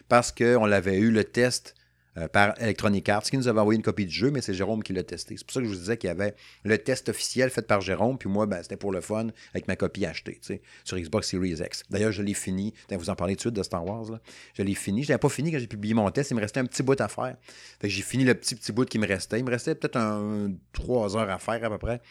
parce 0.09 0.31
qu'on 0.31 0.65
l'avait 0.65 0.97
eu 0.97 1.11
le 1.11 1.23
test 1.23 1.75
euh, 2.17 2.27
par 2.27 2.53
Electronic 2.61 3.09
Arts, 3.09 3.23
qui 3.23 3.37
nous 3.37 3.47
avait 3.47 3.59
envoyé 3.59 3.77
une 3.77 3.83
copie 3.83 4.05
du 4.05 4.13
jeu, 4.13 4.29
mais 4.29 4.41
c'est 4.41 4.53
Jérôme 4.53 4.83
qui 4.83 4.93
l'a 4.93 5.03
testé. 5.03 5.35
C'est 5.37 5.45
pour 5.45 5.53
ça 5.53 5.59
que 5.61 5.65
je 5.65 5.71
vous 5.71 5.79
disais 5.79 5.97
qu'il 5.97 6.09
y 6.09 6.11
avait 6.11 6.35
le 6.63 6.77
test 6.77 7.09
officiel 7.09 7.49
fait 7.49 7.65
par 7.65 7.81
Jérôme, 7.81 8.17
puis 8.17 8.29
moi, 8.29 8.45
ben, 8.45 8.61
c'était 8.61 8.77
pour 8.77 8.91
le 8.91 9.01
fun, 9.01 9.27
avec 9.53 9.67
ma 9.67 9.75
copie 9.75 10.05
achetée, 10.05 10.39
sur 10.83 10.97
Xbox 10.97 11.29
Series 11.29 11.57
X. 11.59 11.83
D'ailleurs, 11.89 12.11
je 12.11 12.21
l'ai 12.21 12.33
fini. 12.33 12.73
Vous 12.91 13.09
en 13.09 13.15
parlez 13.15 13.35
tout 13.35 13.37
de 13.37 13.41
suite 13.41 13.55
de 13.55 13.63
Star 13.63 13.85
Wars. 13.85 14.19
Je 14.53 14.61
l'ai 14.61 14.75
fini. 14.75 15.03
Je 15.03 15.09
n'avais 15.09 15.19
pas 15.19 15.29
fini 15.29 15.51
quand 15.51 15.59
j'ai 15.59 15.67
publié 15.67 15.93
mon 15.93 16.09
test. 16.11 16.31
Il 16.31 16.35
me 16.35 16.41
restait 16.41 16.59
un 16.59 16.65
petit 16.65 16.83
bout 16.83 16.99
à 17.01 17.07
faire. 17.07 17.35
j'ai 17.83 18.01
fini 18.01 18.23
le 18.23 18.35
petit, 18.35 18.55
petit 18.55 18.71
bout 18.71 18.85
qui 18.85 18.99
me 18.99 19.07
restait. 19.07 19.39
Il 19.39 19.45
me 19.45 19.49
restait 19.49 19.75
peut-être 19.75 19.97
un, 19.97 20.51
trois 20.71 21.17
heures 21.17 21.29
à 21.29 21.39
faire 21.39 21.63
à 21.63 21.69
peu 21.69 21.77
près. 21.77 22.01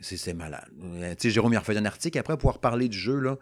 C'est 0.00 0.34
malade. 0.34 0.66
Euh, 0.82 1.14
Jérôme, 1.18 1.52
il 1.52 1.56
a 1.56 1.60
refait 1.60 1.76
un 1.76 1.84
article 1.84 2.18
après 2.18 2.36
pour 2.36 2.58
parler 2.58 2.88
du 2.88 2.98
jeu, 2.98 3.18
là, 3.20 3.36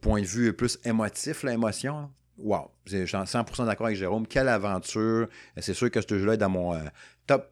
point 0.00 0.20
de 0.20 0.26
vue 0.26 0.52
plus 0.52 0.78
émotif, 0.84 1.44
l'émotion. 1.44 2.10
Wow, 2.38 2.70
je 2.86 3.04
suis 3.04 3.16
100% 3.16 3.66
d'accord 3.66 3.86
avec 3.86 3.96
Jérôme. 3.96 4.26
Quelle 4.26 4.48
aventure. 4.48 5.28
C'est 5.58 5.74
sûr 5.74 5.90
que 5.90 6.00
ce 6.00 6.18
jeu-là 6.18 6.34
est 6.34 6.38
dans 6.38 6.48
mon 6.48 6.74
euh, 6.74 6.80
top. 7.26 7.50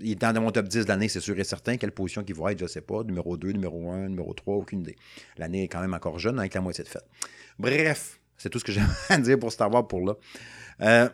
Il 0.00 0.12
est 0.12 0.14
dans 0.16 0.40
mon 0.40 0.50
top 0.50 0.66
10 0.66 0.84
de 0.84 0.88
l'année, 0.88 1.08
c'est 1.08 1.20
sûr 1.20 1.38
et 1.38 1.44
certain. 1.44 1.76
Quelle 1.76 1.92
position 1.92 2.24
qu'il 2.24 2.34
va 2.34 2.52
être, 2.52 2.58
je 2.58 2.64
ne 2.64 2.68
sais 2.68 2.80
pas. 2.80 3.04
Numéro 3.04 3.36
2, 3.36 3.52
numéro 3.52 3.90
1, 3.90 4.08
numéro 4.08 4.32
3, 4.32 4.56
aucune 4.56 4.80
idée. 4.80 4.96
L'année 5.36 5.64
est 5.64 5.68
quand 5.68 5.80
même 5.80 5.94
encore 5.94 6.18
jeune 6.18 6.38
avec 6.38 6.54
la 6.54 6.60
moitié 6.60 6.82
de 6.82 6.88
fête. 6.88 7.06
Bref, 7.58 8.18
c'est 8.36 8.48
tout 8.48 8.58
ce 8.58 8.64
que 8.64 8.72
j'ai 8.72 8.80
à 9.10 9.18
dire 9.18 9.38
pour 9.38 9.52
Star 9.52 9.72
Wars 9.72 9.86
pour 9.86 10.00
là. 10.00 10.14
Euh, 10.80 11.08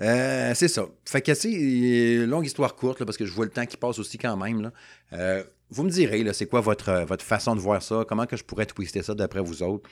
euh, 0.00 0.54
c'est 0.54 0.68
ça. 0.68 0.86
Fait 1.04 1.20
que 1.20 1.34
c'est 1.34 2.24
longue 2.26 2.46
histoire 2.46 2.74
courte, 2.74 3.04
parce 3.04 3.18
que 3.18 3.26
je 3.26 3.32
vois 3.32 3.44
le 3.44 3.50
temps 3.50 3.66
qui 3.66 3.76
passe 3.76 3.98
aussi 3.98 4.16
quand 4.16 4.36
même. 4.36 4.62
Là. 5.10 5.42
vous 5.68 5.82
me 5.82 5.90
direz, 5.90 6.32
c'est 6.32 6.46
quoi 6.46 6.62
votre, 6.62 7.04
votre 7.04 7.24
façon 7.24 7.54
de 7.54 7.60
voir 7.60 7.82
ça? 7.82 8.04
Comment 8.08 8.24
que 8.24 8.36
je 8.36 8.44
pourrais 8.44 8.66
twister 8.66 9.02
ça 9.02 9.14
d'après 9.14 9.40
vous 9.40 9.62
autres? 9.62 9.90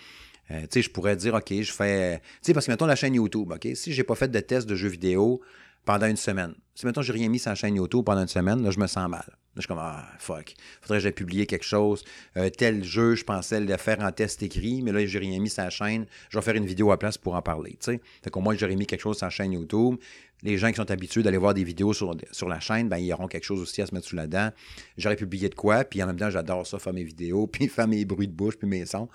Euh, 0.50 0.62
tu 0.62 0.68
sais, 0.70 0.82
je 0.82 0.90
pourrais 0.90 1.16
dire, 1.16 1.34
OK, 1.34 1.52
je 1.52 1.72
fais. 1.72 2.18
Tu 2.18 2.38
sais, 2.42 2.54
parce 2.54 2.66
que 2.66 2.70
mettons 2.72 2.86
la 2.86 2.96
chaîne 2.96 3.14
YouTube, 3.14 3.52
OK, 3.52 3.68
si 3.74 3.92
j'ai 3.92 4.04
pas 4.04 4.14
fait 4.14 4.28
de 4.28 4.40
test 4.40 4.68
de 4.68 4.74
jeux 4.74 4.88
vidéo 4.88 5.40
pendant 5.84 6.06
une 6.06 6.16
semaine, 6.16 6.54
si 6.74 6.86
mettons 6.86 7.02
j'ai 7.02 7.12
rien 7.12 7.28
mis 7.28 7.38
sur 7.38 7.50
la 7.50 7.54
chaîne 7.54 7.76
YouTube 7.76 8.04
pendant 8.04 8.22
une 8.22 8.28
semaine, 8.28 8.62
là, 8.62 8.70
je 8.70 8.78
me 8.78 8.86
sens 8.86 9.08
mal. 9.08 9.36
Je 9.56 9.62
suis 9.62 9.68
comme, 9.68 9.78
ah, 9.80 10.08
fuck, 10.18 10.54
faudrait 10.80 10.98
que 10.98 11.02
j'aie 11.02 11.12
publié 11.12 11.46
quelque 11.46 11.64
chose. 11.64 12.04
Euh, 12.36 12.48
tel 12.50 12.84
jeu, 12.84 13.14
je 13.16 13.24
pensais 13.24 13.60
le 13.60 13.76
faire 13.76 14.00
en 14.00 14.12
test 14.12 14.42
écrit, 14.42 14.80
mais 14.80 14.92
là, 14.92 15.04
j'ai 15.04 15.18
rien 15.18 15.38
mis 15.40 15.50
sur 15.50 15.62
la 15.64 15.70
chaîne. 15.70 16.06
Je 16.28 16.38
vais 16.38 16.42
faire 16.42 16.54
une 16.54 16.66
vidéo 16.66 16.92
à 16.92 16.98
place 16.98 17.18
pour 17.18 17.34
en 17.34 17.42
parler, 17.42 17.72
tu 17.72 17.92
sais. 17.92 18.00
Fait 18.22 18.30
qu'au 18.30 18.40
moins, 18.40 18.54
j'aurais 18.56 18.76
mis 18.76 18.86
quelque 18.86 19.00
chose 19.00 19.18
sur 19.18 19.26
la 19.26 19.30
chaîne 19.30 19.52
YouTube 19.52 19.96
les 20.42 20.58
gens 20.58 20.70
qui 20.70 20.76
sont 20.76 20.90
habitués 20.90 21.22
d'aller 21.22 21.36
voir 21.36 21.54
des 21.54 21.64
vidéos 21.64 21.92
sur, 21.92 22.16
sur 22.32 22.48
la 22.48 22.60
chaîne, 22.60 22.88
ben, 22.88 22.98
ils 22.98 23.12
auront 23.12 23.28
quelque 23.28 23.44
chose 23.44 23.60
aussi 23.60 23.82
à 23.82 23.86
se 23.86 23.94
mettre 23.94 24.06
sous 24.06 24.16
la 24.16 24.26
dent. 24.26 24.50
J'aurais 24.96 25.16
publié 25.16 25.48
de 25.48 25.54
quoi, 25.54 25.84
puis 25.84 26.02
en 26.02 26.06
même 26.06 26.16
temps, 26.16 26.30
j'adore 26.30 26.66
ça, 26.66 26.78
faire 26.78 26.92
mes 26.92 27.04
vidéos, 27.04 27.46
puis 27.52 27.68
faire 27.68 27.88
mes 27.88 28.04
bruits 28.04 28.28
de 28.28 28.32
bouche, 28.32 28.56
puis 28.56 28.68
mes 28.68 28.86
sons. 28.86 29.08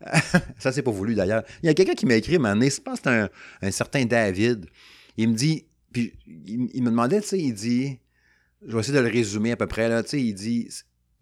ça, 0.58 0.72
c'est 0.72 0.82
pas 0.82 0.90
voulu 0.90 1.14
d'ailleurs. 1.14 1.42
Il 1.62 1.66
y 1.66 1.68
a 1.68 1.74
quelqu'un 1.74 1.94
qui 1.94 2.06
m'a 2.06 2.14
écrit, 2.14 2.38
mais 2.38 2.54
n'est-ce 2.54 2.80
pas, 2.80 2.94
c'est 2.96 3.08
un, 3.08 3.28
un, 3.62 3.70
certain 3.70 4.04
David. 4.04 4.66
Il 5.16 5.30
me 5.30 5.34
dit, 5.34 5.66
puis 5.92 6.12
il, 6.26 6.82
me 6.82 6.90
demandait, 6.90 7.20
tu 7.20 7.28
sais, 7.28 7.38
il 7.38 7.52
dit, 7.52 7.98
je 8.66 8.72
vais 8.72 8.80
essayer 8.80 8.96
de 8.96 9.02
le 9.02 9.10
résumer 9.10 9.52
à 9.52 9.56
peu 9.56 9.66
près, 9.66 9.88
là, 9.88 10.02
il 10.12 10.34
dit, 10.34 10.68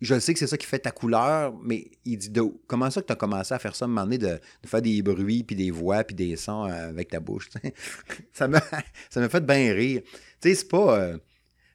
je 0.01 0.19
sais 0.19 0.33
que 0.33 0.39
c'est 0.39 0.47
ça 0.47 0.57
qui 0.57 0.67
fait 0.67 0.79
ta 0.79 0.91
couleur, 0.91 1.55
mais 1.63 1.91
il 2.05 2.19
dit 2.19 2.31
comment 2.67 2.91
ça 2.91 3.01
que 3.01 3.07
tu 3.07 3.13
as 3.13 3.17
commencé 3.17 3.55
à 3.55 3.59
faire 3.59 3.75
ça, 3.75 3.87
à 3.87 4.07
de, 4.07 4.17
de 4.19 4.41
faire 4.67 4.83
des 4.83 5.03
bruits, 5.03 5.43
puis 5.43 5.57
des 5.57 5.71
voix, 5.71 6.05
puis 6.05 6.15
des 6.15 6.37
sons 6.37 6.67
euh, 6.67 6.91
avec 6.91 7.09
ta 7.09 7.21
bouche. 7.21 7.49
ça 8.33 8.49
ça 9.11 9.29
fait 9.29 9.47
bien 9.47 9.73
rire. 9.73 10.03
Tu 10.41 10.51
sais, 10.51 10.55
c'est 10.55 10.69
pas. 10.69 10.99
Euh, 10.99 11.19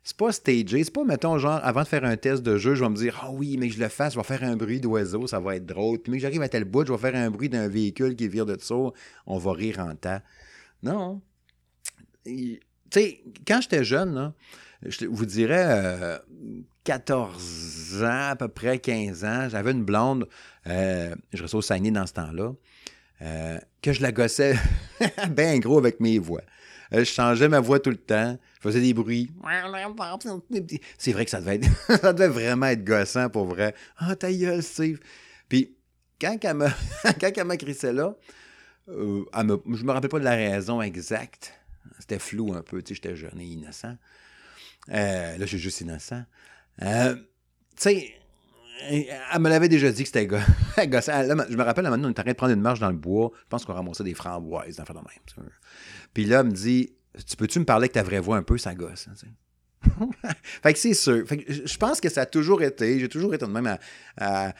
c'est 0.04 0.17
pas 0.17 0.32
stagé, 0.32 0.84
c'est 0.84 0.93
pas, 0.93 1.04
mettons, 1.04 1.38
genre, 1.38 1.60
avant 1.62 1.84
de 1.84 1.88
faire 1.88 2.04
un 2.04 2.17
test 2.17 2.41
de 2.41 2.58
jeu, 2.58 2.74
je 2.74 2.84
vais 2.84 2.89
me 2.89 2.95
dire, 2.95 3.19
ah 3.21 3.30
oui, 3.32 3.56
mais 3.60 3.67
que 3.67 3.76
je 3.76 3.80
le 3.80 3.88
fasse, 3.88 4.13
je 4.13 4.17
vais 4.17 4.24
faire 4.24 4.43
un 4.43 4.56
bruit 4.56 4.80
d'oiseau, 4.80 5.28
ça 5.28 5.39
va 5.39 5.56
être 5.56 5.67
drôle. 5.67 6.00
Puis, 6.00 6.12
mais 6.12 6.17
que 6.17 6.24
j'arrive 6.24 6.41
à 6.41 6.50
tel 6.50 6.63
bout, 6.63 6.88
je 6.88 6.91
vais 6.91 6.97
faire 6.97 7.15
un 7.15 7.30
bruit 7.30 7.50
d'un 7.50 7.67
véhicule 7.67 8.15
qui 8.15 8.28
vire 8.28 8.47
de 8.47 8.58
ça, 8.60 8.76
on 9.28 9.38
va 9.38 9.54
rire 9.54 9.78
en 9.78 9.95
temps. 9.95 10.19
Non. 10.82 11.21
Tu 12.26 12.60
sais, 12.91 13.21
quand 13.45 13.62
j'étais 13.62 13.84
jeune, 13.84 14.15
là, 14.15 14.34
je 14.83 15.05
vous 15.05 15.25
dirais, 15.25 16.19
14 16.83 17.93
euh, 17.93 18.05
ans, 18.05 18.29
à 18.31 18.35
peu 18.35 18.47
près 18.47 18.79
15 18.79 19.25
ans, 19.25 19.49
j'avais 19.49 19.71
une 19.71 19.83
blonde, 19.83 20.27
euh, 20.67 21.13
je 21.33 21.41
restais 21.41 21.55
au 21.55 21.61
Saguenay 21.61 21.91
dans 21.91 22.07
ce 22.07 22.13
temps-là, 22.13 22.53
euh, 23.21 23.59
que 23.81 23.93
je 23.93 24.01
la 24.01 24.11
gossais 24.11 24.55
bien 25.29 25.59
gros 25.59 25.77
avec 25.77 25.99
mes 25.99 26.17
voix. 26.17 26.41
je 26.91 27.03
changeais 27.03 27.47
ma 27.47 27.59
voix 27.59 27.79
tout 27.79 27.91
le 27.91 27.97
temps, 27.97 28.37
je 28.57 28.61
faisais 28.61 28.81
des 28.81 28.93
bruits. 28.93 29.31
C'est 30.97 31.13
vrai 31.13 31.25
que 31.25 31.31
ça 31.31 31.39
devait, 31.39 31.55
être, 31.55 32.23
vraiment 32.31 32.67
être 32.67 32.83
gossant 32.83 33.29
pour 33.29 33.45
vrai. 33.45 33.75
Ah, 33.97 34.09
oh, 34.11 34.15
ta 34.15 34.31
gueule, 34.31 34.63
Steve. 34.63 34.99
Puis, 35.47 35.75
quand 36.19 36.37
elle 36.43 36.55
m'a, 36.55 36.69
quand 37.19 37.37
là, 37.83 38.15
je 38.87 39.83
me 39.83 39.91
rappelle 39.91 40.09
pas 40.09 40.19
de 40.19 40.23
la 40.23 40.35
raison 40.35 40.81
exacte. 40.81 41.53
C'était 41.99 42.19
flou 42.19 42.53
un 42.53 42.61
peu, 42.61 42.81
tu 42.81 42.89
sais, 42.89 42.95
j'étais 42.95 43.15
jeune 43.15 43.39
et 43.39 43.45
innocent. 43.45 43.95
Euh, 44.89 45.37
là, 45.37 45.39
je 45.39 45.45
suis 45.45 45.59
juste 45.59 45.81
innocent. 45.81 46.23
Euh, 46.81 47.15
tu 47.15 47.21
sais, 47.77 48.13
elle 48.89 49.39
me 49.39 49.49
l'avait 49.49 49.69
déjà 49.69 49.91
dit 49.91 50.03
que 50.03 50.07
c'était 50.07 50.27
gossant. 50.27 51.23
je 51.49 51.55
me 51.55 51.63
rappelle, 51.63 51.83
maintenant, 51.83 52.07
on 52.07 52.11
était 52.11 52.21
en 52.21 52.23
train 52.23 52.31
de 52.31 52.37
prendre 52.37 52.53
une 52.53 52.61
marche 52.61 52.79
dans 52.79 52.89
le 52.89 52.97
bois. 52.97 53.31
Je 53.43 53.47
pense 53.49 53.65
qu'on 53.65 53.73
ramassait 53.73 54.03
des 54.03 54.13
framboises, 54.13 54.77
dans 54.77 54.83
de 54.83 54.93
même. 54.93 55.49
Puis 56.13 56.25
là, 56.25 56.39
elle 56.39 56.47
me 56.47 56.51
dit 56.51 56.93
Tu 57.27 57.37
peux-tu 57.37 57.59
me 57.59 57.65
parler 57.65 57.85
avec 57.85 57.93
ta 57.93 58.03
vraie 58.03 58.19
voix 58.19 58.37
un 58.37 58.43
peu, 58.43 58.57
ça 58.57 58.73
gosse 58.73 59.07
hein, 59.07 59.29
Fait 60.63 60.73
que 60.73 60.79
c'est 60.79 60.93
sûr. 60.93 61.27
Fait 61.27 61.37
que 61.37 61.53
je 61.53 61.77
pense 61.77 62.01
que 62.01 62.09
ça 62.09 62.21
a 62.21 62.25
toujours 62.25 62.61
été. 62.61 62.99
J'ai 62.99 63.09
toujours 63.09 63.33
été 63.33 63.45
de 63.45 63.51
même 63.51 63.77
à, 64.17 64.53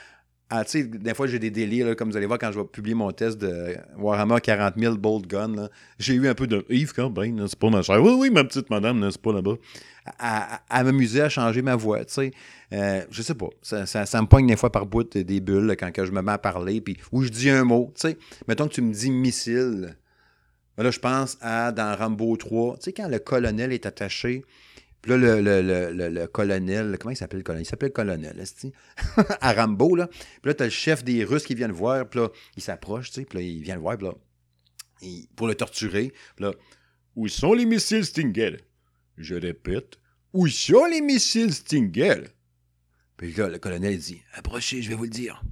ah, 0.54 0.66
tu 0.66 0.82
sais, 0.82 0.84
des 0.84 1.14
fois, 1.14 1.28
j'ai 1.28 1.40
des 1.40 1.50
délires, 1.50 1.96
comme 1.96 2.12
vous 2.12 2.18
allez 2.18 2.26
voir 2.26 2.38
quand 2.38 2.52
je 2.52 2.60
vais 2.60 2.66
publier 2.66 2.94
mon 2.94 3.10
test 3.14 3.38
de 3.38 3.78
Warhammer 3.98 4.42
40 4.44 4.74
000 4.78 4.98
Bolt 4.98 5.26
Gun. 5.26 5.70
J'ai 5.98 6.14
eu 6.14 6.28
un 6.28 6.36
peu 6.36 6.46
de 6.46 6.66
Yves 6.70 6.92
Corbin, 6.92 7.48
c'est 7.48 7.58
pas 7.58 7.70
ma 7.70 7.82
chère. 7.82 8.04
Oui, 8.04 8.12
oui, 8.18 8.30
ma 8.30 8.44
petite 8.44 8.70
madame, 8.70 9.10
c'est 9.10 9.22
pas 9.22 9.32
là-bas. 9.32 9.56
À, 10.20 10.84
m'amuser 10.84 11.22
à 11.22 11.30
changer 11.30 11.62
ma 11.62 11.78
voix, 11.78 12.04
tu 12.04 12.14
sais. 12.16 12.32
Euh, 12.74 13.02
je 13.10 13.22
sais 13.22 13.34
pas. 13.34 13.48
Ça, 13.62 14.22
me 14.22 14.28
pogne 14.28 14.46
des 14.46 14.58
fois 14.58 14.74
par 14.74 14.86
bout 14.86 15.16
des 15.16 15.40
bulles 15.40 15.74
quand 15.80 15.92
je 16.04 16.12
me 16.12 16.22
mets 16.22 16.34
à 16.34 16.38
parler, 16.38 16.82
puis 16.82 16.98
où 17.14 17.24
je 17.24 17.30
dis 17.30 17.50
un 17.50 17.64
mot, 17.64 17.94
tu 17.96 18.10
sais. 18.10 18.18
Mettons 18.50 18.68
que 18.68 18.74
tu 18.74 18.82
me 18.82 18.92
dis 18.92 19.10
missile. 19.10 19.96
Là, 20.78 20.92
je 20.92 21.00
pense 21.00 21.38
à 21.40 21.72
dans 21.72 21.96
Rambo 21.96 22.36
3, 22.36 22.76
tu 22.76 22.82
sais, 22.82 22.92
quand 22.94 23.08
le 23.08 23.20
colonel 23.20 23.72
est 23.72 23.86
attaché 23.86 24.43
puis 25.02 25.12
là, 25.12 25.18
le, 25.18 25.41
le, 25.41 26.10
le, 26.10 26.28
colonel, 26.28 26.97
comment 26.99 27.12
il 27.12 27.16
s'appelle 27.16 27.39
le 27.39 27.43
colonel? 27.43 27.64
Il 27.64 27.70
s'appelle 27.70 27.89
le 27.89 27.93
colonel, 27.93 28.39
est 28.39 28.68
à 29.41 29.54
Rambo, 29.62 29.95
là. 29.95 30.08
Puis 30.08 30.41
là, 30.43 30.54
t'as 30.54 30.66
le 30.66 30.70
chef 30.70 31.04
des 31.04 31.24
Russes 31.24 31.43
qui 31.43 31.56
vient 31.56 31.68
le 31.68 31.74
voir, 31.74 32.08
puis 32.08 32.20
là, 32.20 32.30
il 32.56 32.62
s'approche, 32.62 33.10
tu 33.10 33.22
sais, 33.22 33.26
puis 33.26 33.39
là, 33.39 33.43
il 33.43 33.64
vient 33.64 33.76
le 33.76 33.82
voir, 33.82 33.97
puis 33.97 34.08
là, 34.08 34.14
pour 35.36 35.47
le 35.47 35.56
torturer. 35.56 36.14
Puis 36.36 36.45
là, 36.45 36.54
où 37.16 37.28
sont 37.28 37.54
les 37.54 37.66
missiles 37.66 38.06
Stinger? 38.06 38.58
Je 39.18 39.36
répète, 39.36 39.97
où 40.34 40.47
sont 40.47 40.86
les 40.86 41.02
missiles 41.02 41.54
Stinger? 41.54 42.24
Puis 43.18 43.34
là, 43.34 43.49
le 43.49 43.58
colonel 43.60 43.97
dit, 43.97 44.22
approchez, 44.34 44.82
je 44.82 44.89
vais 44.89 44.95
vous 44.95 45.04
le 45.04 45.10
dire. 45.10 45.43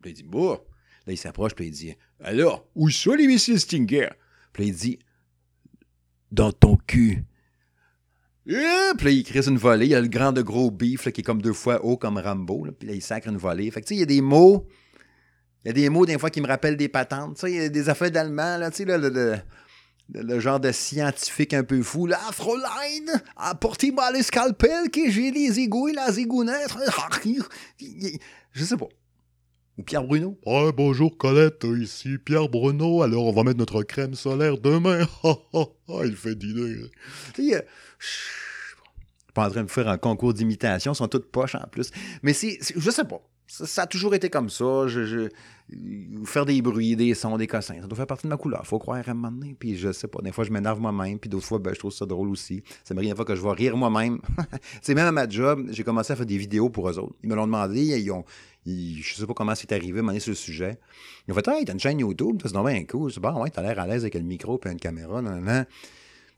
Puis 0.00 0.10
là, 0.10 0.10
il 0.10 0.14
dit, 0.14 0.22
bon. 0.22 0.60
Là, 1.06 1.12
il 1.12 1.18
s'approche, 1.18 1.54
puis 1.54 1.66
il 1.66 1.70
dit, 1.70 1.94
alors, 2.20 2.68
où 2.74 2.90
sont 2.90 3.14
les 3.14 3.26
missiles 3.26 3.60
Stinger? 3.60 4.10
Puis 4.52 4.64
là, 4.64 4.68
il 4.68 4.74
dit, 4.74 4.98
dans 6.30 6.52
ton 6.52 6.76
cul. 6.76 7.24
Puis 8.46 8.54
là, 8.54 9.10
il 9.10 9.24
crée 9.24 9.48
une 9.48 9.58
volée. 9.58 9.86
Il 9.86 9.90
y 9.90 9.94
a 9.94 10.00
le 10.00 10.08
grand 10.08 10.32
de 10.32 10.42
gros 10.42 10.70
beef 10.70 11.10
qui 11.10 11.20
est 11.20 11.24
comme 11.24 11.42
deux 11.42 11.52
fois 11.52 11.84
haut 11.84 11.96
comme 11.96 12.18
Rambo. 12.18 12.66
puis 12.78 12.88
là, 12.88 12.94
il 12.94 13.02
sacre 13.02 13.28
une 13.28 13.36
volée. 13.36 13.70
Fait 13.70 13.80
que 13.80 13.86
tu 13.86 13.94
sais, 13.94 13.96
il 13.96 14.00
y 14.00 14.04
a 14.04 14.06
des 14.06 14.20
mots. 14.20 14.66
Il 15.64 15.68
y 15.68 15.70
a 15.70 15.72
des 15.72 15.88
mots 15.88 16.06
des 16.06 16.16
fois 16.16 16.30
qui 16.30 16.40
me 16.40 16.46
rappellent 16.46 16.76
des 16.76 16.88
patentes. 16.88 17.34
Tu 17.34 17.40
sais, 17.40 17.50
il 17.52 17.56
y 17.56 17.64
a 17.64 17.68
des 17.68 17.88
affaires 17.88 18.10
d'allemand, 18.10 18.56
là, 18.56 18.70
tu 18.70 18.84
sais, 18.84 18.84
le, 18.84 19.08
le, 19.08 19.36
le, 20.14 20.40
genre 20.40 20.60
de 20.60 20.70
scientifique 20.70 21.54
un 21.54 21.64
peu 21.64 21.82
fou. 21.82 22.06
Là, 22.06 22.20
Fräulein, 22.32 23.20
apportez-moi 23.36 24.12
le 24.12 24.22
scalpel 24.22 24.90
que 24.92 25.10
j'ai 25.10 25.32
les 25.32 25.58
égouts 25.58 25.88
et 25.88 25.92
la 25.92 26.12
zigounette. 26.12 26.72
Je 28.52 28.64
sais 28.64 28.76
pas. 28.76 28.86
Ou 29.76 29.82
Pierre 29.82 30.04
Bruno. 30.04 30.38
Ouais, 30.46 30.72
bonjour 30.72 31.18
Colette, 31.18 31.66
ici 31.78 32.16
Pierre 32.16 32.48
Bruno. 32.48 33.02
Alors 33.02 33.26
on 33.26 33.32
va 33.32 33.42
mettre 33.42 33.58
notre 33.58 33.82
crème 33.82 34.14
solaire 34.14 34.56
demain. 34.56 35.06
Il 36.04 36.16
fait 36.16 36.34
dîner. 36.34 36.76
Tu 37.34 37.50
sais, 37.50 37.66
pas 39.36 39.46
en 39.46 39.50
train 39.50 39.64
de 39.64 39.70
faire 39.70 39.88
un 39.88 39.98
concours 39.98 40.32
d'imitation, 40.32 40.94
sont 40.94 41.08
toutes 41.08 41.30
poches 41.30 41.54
en 41.54 41.66
plus. 41.70 41.90
Mais 42.22 42.32
c'est, 42.32 42.58
je 42.74 42.90
sais 42.90 43.04
pas. 43.04 43.20
Ça, 43.48 43.82
a 43.82 43.86
toujours 43.86 44.12
été 44.14 44.28
comme 44.28 44.50
ça. 44.50 44.86
Faire 46.24 46.46
des 46.46 46.60
bruits, 46.62 46.96
des 46.96 47.14
sons, 47.14 47.36
des 47.36 47.46
cossins, 47.46 47.80
ça 47.80 47.86
doit 47.86 47.96
faire 47.96 48.06
partie 48.06 48.24
de 48.24 48.28
ma 48.28 48.36
couleur. 48.36 48.66
Faut 48.66 48.78
croire 48.80 49.02
à 49.06 49.10
un 49.10 49.14
moment 49.14 49.30
donné. 49.30 49.54
Puis 49.56 49.76
je 49.76 49.92
sais 49.92 50.08
pas. 50.08 50.20
Des 50.20 50.32
fois, 50.32 50.42
je 50.42 50.50
m'énerve 50.50 50.80
moi-même. 50.80 51.20
Puis 51.20 51.30
d'autres 51.30 51.46
fois, 51.46 51.60
ben, 51.60 51.72
je 51.72 51.78
trouve 51.78 51.92
ça 51.92 52.06
drôle 52.06 52.28
aussi. 52.28 52.64
Ça 52.82 52.92
m'arrive 52.92 53.10
une 53.10 53.16
fois 53.16 53.24
que 53.24 53.36
je 53.36 53.42
vais 53.42 53.52
rire 53.52 53.76
moi-même. 53.76 54.18
c'est 54.82 54.94
même 54.94 55.06
à 55.06 55.12
ma 55.12 55.28
job, 55.28 55.68
j'ai 55.70 55.84
commencé 55.84 56.12
à 56.12 56.16
faire 56.16 56.26
des 56.26 56.38
vidéos 56.38 56.70
pour 56.70 56.88
eux 56.88 56.98
autres. 56.98 57.14
Ils 57.22 57.28
me 57.28 57.36
l'ont 57.36 57.46
demandé. 57.46 57.82
Ils 57.82 58.10
ont, 58.10 58.24
je 58.66 59.14
sais 59.14 59.26
pas 59.26 59.34
comment 59.34 59.54
c'est 59.54 59.70
arrivé, 59.70 60.02
m'en 60.02 60.18
sur 60.18 60.30
le 60.30 60.34
sujet. 60.34 60.78
Ils 61.28 61.32
ont 61.32 61.34
fait 61.34 61.46
Hey, 61.46 61.64
t'as 61.64 61.72
une 61.72 61.80
chaîne 61.80 62.00
YouTube, 62.00 62.42
c'est 62.44 62.52
bien 62.52 62.84
cool. 62.84 63.12
C'est 63.12 63.20
bon, 63.20 63.42
ouais, 63.42 63.50
t'as 63.50 63.62
l'air 63.62 63.78
à 63.78 63.86
l'aise 63.86 64.02
avec 64.02 64.14
le 64.14 64.22
micro 64.22 64.60
et 64.64 64.70
une 64.70 64.80
caméra. 64.80 65.22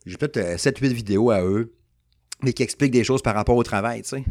J'ai 0.08 0.16
peut-être 0.16 0.38
7-8 0.38 0.88
vidéos 0.92 1.30
à 1.30 1.42
eux, 1.42 1.74
mais 2.42 2.54
qui 2.54 2.62
expliquent 2.62 2.92
des 2.92 3.04
choses 3.04 3.20
par 3.20 3.34
rapport 3.34 3.56
au 3.56 3.62
travail, 3.62 4.02
tu 4.02 4.08
sais. 4.08 4.24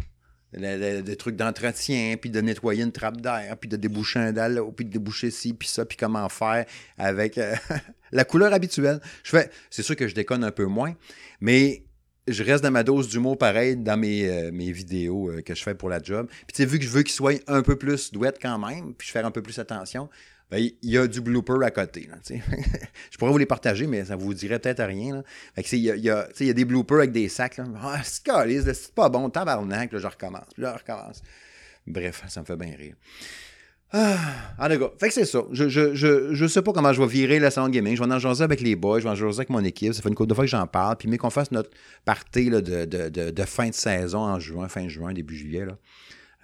Des 0.53 1.15
trucs 1.17 1.36
d'entretien, 1.36 2.15
puis 2.19 2.32
de 2.32 2.41
nettoyer 2.41 2.84
une 2.84 2.91
trappe 2.91 3.21
d'air, 3.21 3.55
puis 3.59 3.69
de 3.69 3.75
déboucher 3.75 4.19
un 4.19 4.32
dalle, 4.32 4.59
puis 4.75 4.86
de 4.86 4.91
déboucher 4.91 5.30
ci, 5.30 5.53
puis 5.53 5.67
ça, 5.67 5.86
puis 5.86 5.97
comment 5.97 6.28
faire 6.30 6.65
avec 6.97 7.38
euh, 7.38 7.53
la 8.11 8.25
couleur 8.25 8.53
habituelle. 8.53 8.99
Je 9.23 9.30
fais, 9.30 9.51
c'est 9.69 9.84
sûr 9.84 9.95
que 9.95 10.07
je 10.07 10.15
déconne 10.15 10.43
un 10.43 10.51
peu 10.51 10.65
moins, 10.65 10.95
mais 11.41 11.84
je 12.28 12.43
reste 12.43 12.63
dans 12.63 12.71
ma 12.71 12.84
dose 12.84 13.07
d'humour 13.09 13.38
pareil 13.38 13.75
dans 13.75 13.97
mes, 13.97 14.28
euh, 14.28 14.51
mes 14.51 14.71
vidéos 14.71 15.30
euh, 15.30 15.41
que 15.41 15.53
je 15.53 15.61
fais 15.61 15.75
pour 15.75 15.89
la 15.89 16.01
job. 16.01 16.28
Puis 16.30 16.55
tu 16.55 16.63
sais, 16.63 16.65
vu 16.65 16.80
que 16.80 16.86
je 16.86 16.89
veux 16.89 17.03
qu'il 17.03 17.13
soit 17.13 17.41
un 17.47 17.61
peu 17.61 17.75
plus 17.75 18.11
douette 18.11 18.39
quand 18.41 18.57
même, 18.57 18.95
puis 18.95 19.07
je 19.07 19.11
fais 19.11 19.19
un 19.19 19.32
peu 19.32 19.43
plus 19.43 19.59
attention, 19.59 20.09
il 20.52 20.76
y 20.84 20.98
a 20.98 21.08
du 21.08 21.22
blooper 21.22 21.64
à 21.64 21.72
côté. 21.72 22.10
Je 23.12 23.18
pourrais 23.18 23.32
vous 23.32 23.38
les 23.38 23.45
partager, 23.45 23.86
mais 23.86 24.06
ça 24.06 24.16
vous 24.16 24.34
dirait 24.34 24.60
peut-être 24.60 24.84
rien. 24.84 25.24
Il, 25.72 25.80
y 25.80 26.10
a, 26.10 26.28
des 26.54 26.66
bloopers 26.66 27.00
avec 27.00 27.12
des 27.12 27.28
sacs. 27.28 27.60
Ah, 27.82 28.02
c'est 28.04 28.93
pas 28.93 29.10
bon, 29.10 29.30
tabarnak, 29.30 29.91
là, 29.91 30.00
je 30.00 30.08
recommence. 30.08 30.48
Je 30.58 30.66
recommence. 30.66 31.22
Bref, 31.86 32.24
ça 32.28 32.41
me 32.41 32.45
fait 32.45 32.56
bien 32.56 32.76
rire. 32.78 32.95
Ah, 33.91 34.18
en 34.60 34.68
tout 34.68 34.80
cas, 34.80 34.91
fait 35.00 35.08
que 35.08 35.14
c'est 35.14 35.26
ça. 35.26 35.43
Je, 35.52 35.70
je, 35.70 35.95
je, 35.95 36.34
je, 36.34 36.48
sais 36.48 36.62
pas 36.62 36.74
comment 36.74 36.91
je 36.91 37.02
vais 37.02 37.08
virer 37.08 37.39
la 37.39 37.52
salon 37.52 37.70
gaming. 37.70 37.95
Je 37.95 38.04
vais 38.04 38.14
en 38.14 38.20
jaser 38.20 38.43
avec 38.43 38.60
les 38.60 38.76
boys, 38.76 39.00
je 39.00 39.06
vais 39.06 39.12
en 39.12 39.16
jaser 39.16 39.39
avec 39.39 39.50
mon 39.50 39.64
équipe. 39.64 39.93
Ça 39.93 40.02
fait 40.02 40.10
une 40.10 40.16
couple 40.16 40.30
de 40.30 40.34
fois 40.34 40.43
que 40.43 40.50
j'en 40.50 40.68
parle. 40.68 40.98
Puis, 40.98 41.08
mais 41.08 41.18
qu'on 41.18 41.30
fasse 41.30 41.52
notre 41.52 41.70
partie 42.04 42.50
de, 42.50 43.43
fin 43.45 43.70
de 43.70 43.74
saison 43.74 44.20
en 44.20 44.39
juin, 44.39 44.68
fin 44.68 44.89
juin, 44.89 45.14
début 45.14 45.38
juillet. 45.38 45.66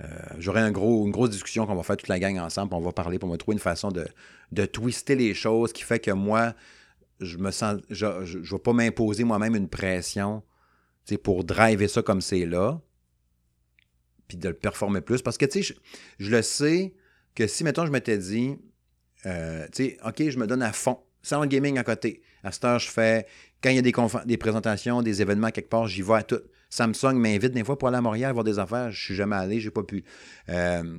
Euh, 0.01 0.07
J'aurai 0.39 0.61
une 0.61 0.71
grosse 0.71 1.29
discussion 1.29 1.65
qu'on 1.65 1.75
va 1.75 1.83
faire 1.83 1.97
toute 1.97 2.07
la 2.07 2.19
gang 2.19 2.37
ensemble. 2.39 2.73
On 2.73 2.81
va 2.81 2.91
parler 2.91 3.19
pour 3.19 3.29
me 3.29 3.37
trouver 3.37 3.53
une 3.53 3.59
façon 3.59 3.91
de, 3.91 4.07
de 4.51 4.65
twister 4.65 5.15
les 5.15 5.33
choses 5.33 5.71
qui 5.71 5.83
fait 5.83 5.99
que 5.99 6.11
moi, 6.11 6.53
je 7.19 7.37
me 7.37 7.51
sens. 7.51 7.79
Je 7.89 8.05
ne 8.05 8.43
vais 8.43 8.59
pas 8.59 8.73
m'imposer 8.73 9.23
moi-même 9.23 9.55
une 9.55 9.69
pression 9.69 10.43
pour 11.23 11.43
driver 11.43 11.87
ça 11.87 12.01
comme 12.01 12.21
c'est 12.21 12.45
là. 12.45 12.81
Puis 14.27 14.37
de 14.37 14.49
le 14.49 14.55
performer 14.55 15.01
plus. 15.01 15.21
Parce 15.21 15.37
que, 15.37 15.45
je, 15.51 15.73
je 16.17 16.31
le 16.31 16.41
sais 16.41 16.95
que 17.35 17.47
si, 17.47 17.63
mettons, 17.63 17.85
je 17.85 17.91
m'étais 17.91 18.17
dit, 18.17 18.57
euh, 19.25 19.67
OK, 20.05 20.29
je 20.29 20.37
me 20.39 20.47
donne 20.47 20.61
à 20.61 20.73
fond. 20.73 20.99
Salon 21.21 21.45
gaming 21.45 21.77
à 21.77 21.83
côté. 21.83 22.21
À 22.43 22.51
cette 22.51 22.65
heure, 22.65 22.79
je 22.79 22.89
fais, 22.89 23.25
quand 23.61 23.69
il 23.69 23.75
y 23.75 23.79
a 23.79 23.81
des, 23.81 23.93
des 24.25 24.37
présentations, 24.37 25.01
des 25.01 25.21
événements 25.21 25.51
quelque 25.51 25.69
part, 25.69 25.87
j'y 25.87 26.01
vais 26.01 26.15
à 26.15 26.23
tout. 26.23 26.41
Samsung 26.73 27.13
m'invite 27.13 27.51
des 27.51 27.63
fois 27.63 27.77
pour 27.77 27.87
aller 27.87 27.97
à 27.97 28.01
Montréal 28.01 28.33
voir 28.33 28.43
des 28.43 28.57
affaires. 28.57 28.89
Je 28.89 28.99
suis 28.99 29.13
jamais 29.13 29.35
allé, 29.35 29.59
j'ai 29.59 29.69
pas 29.69 29.83
pu. 29.83 30.03
Euh, 30.49 30.97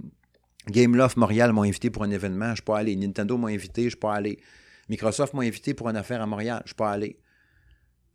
Game 0.70 0.95
Love 0.95 1.18
Montréal 1.18 1.53
m'ont 1.53 1.64
invité 1.64 1.91
pour 1.91 2.05
un 2.05 2.11
événement, 2.12 2.51
je 2.51 2.55
suis 2.55 2.62
pas 2.62 2.79
allé. 2.79 2.95
Nintendo 2.95 3.37
m'a 3.37 3.49
invité, 3.49 3.83
je 3.83 3.89
suis 3.89 3.99
pas 3.99 4.14
allé. 4.14 4.39
Microsoft 4.89 5.35
m'a 5.35 5.43
invité 5.43 5.75
pour 5.75 5.89
une 5.89 5.97
affaire 5.97 6.22
à 6.22 6.27
Montréal, 6.27 6.62
je 6.64 6.68
suis 6.68 6.77
pas 6.77 6.93
allé. 6.93 7.18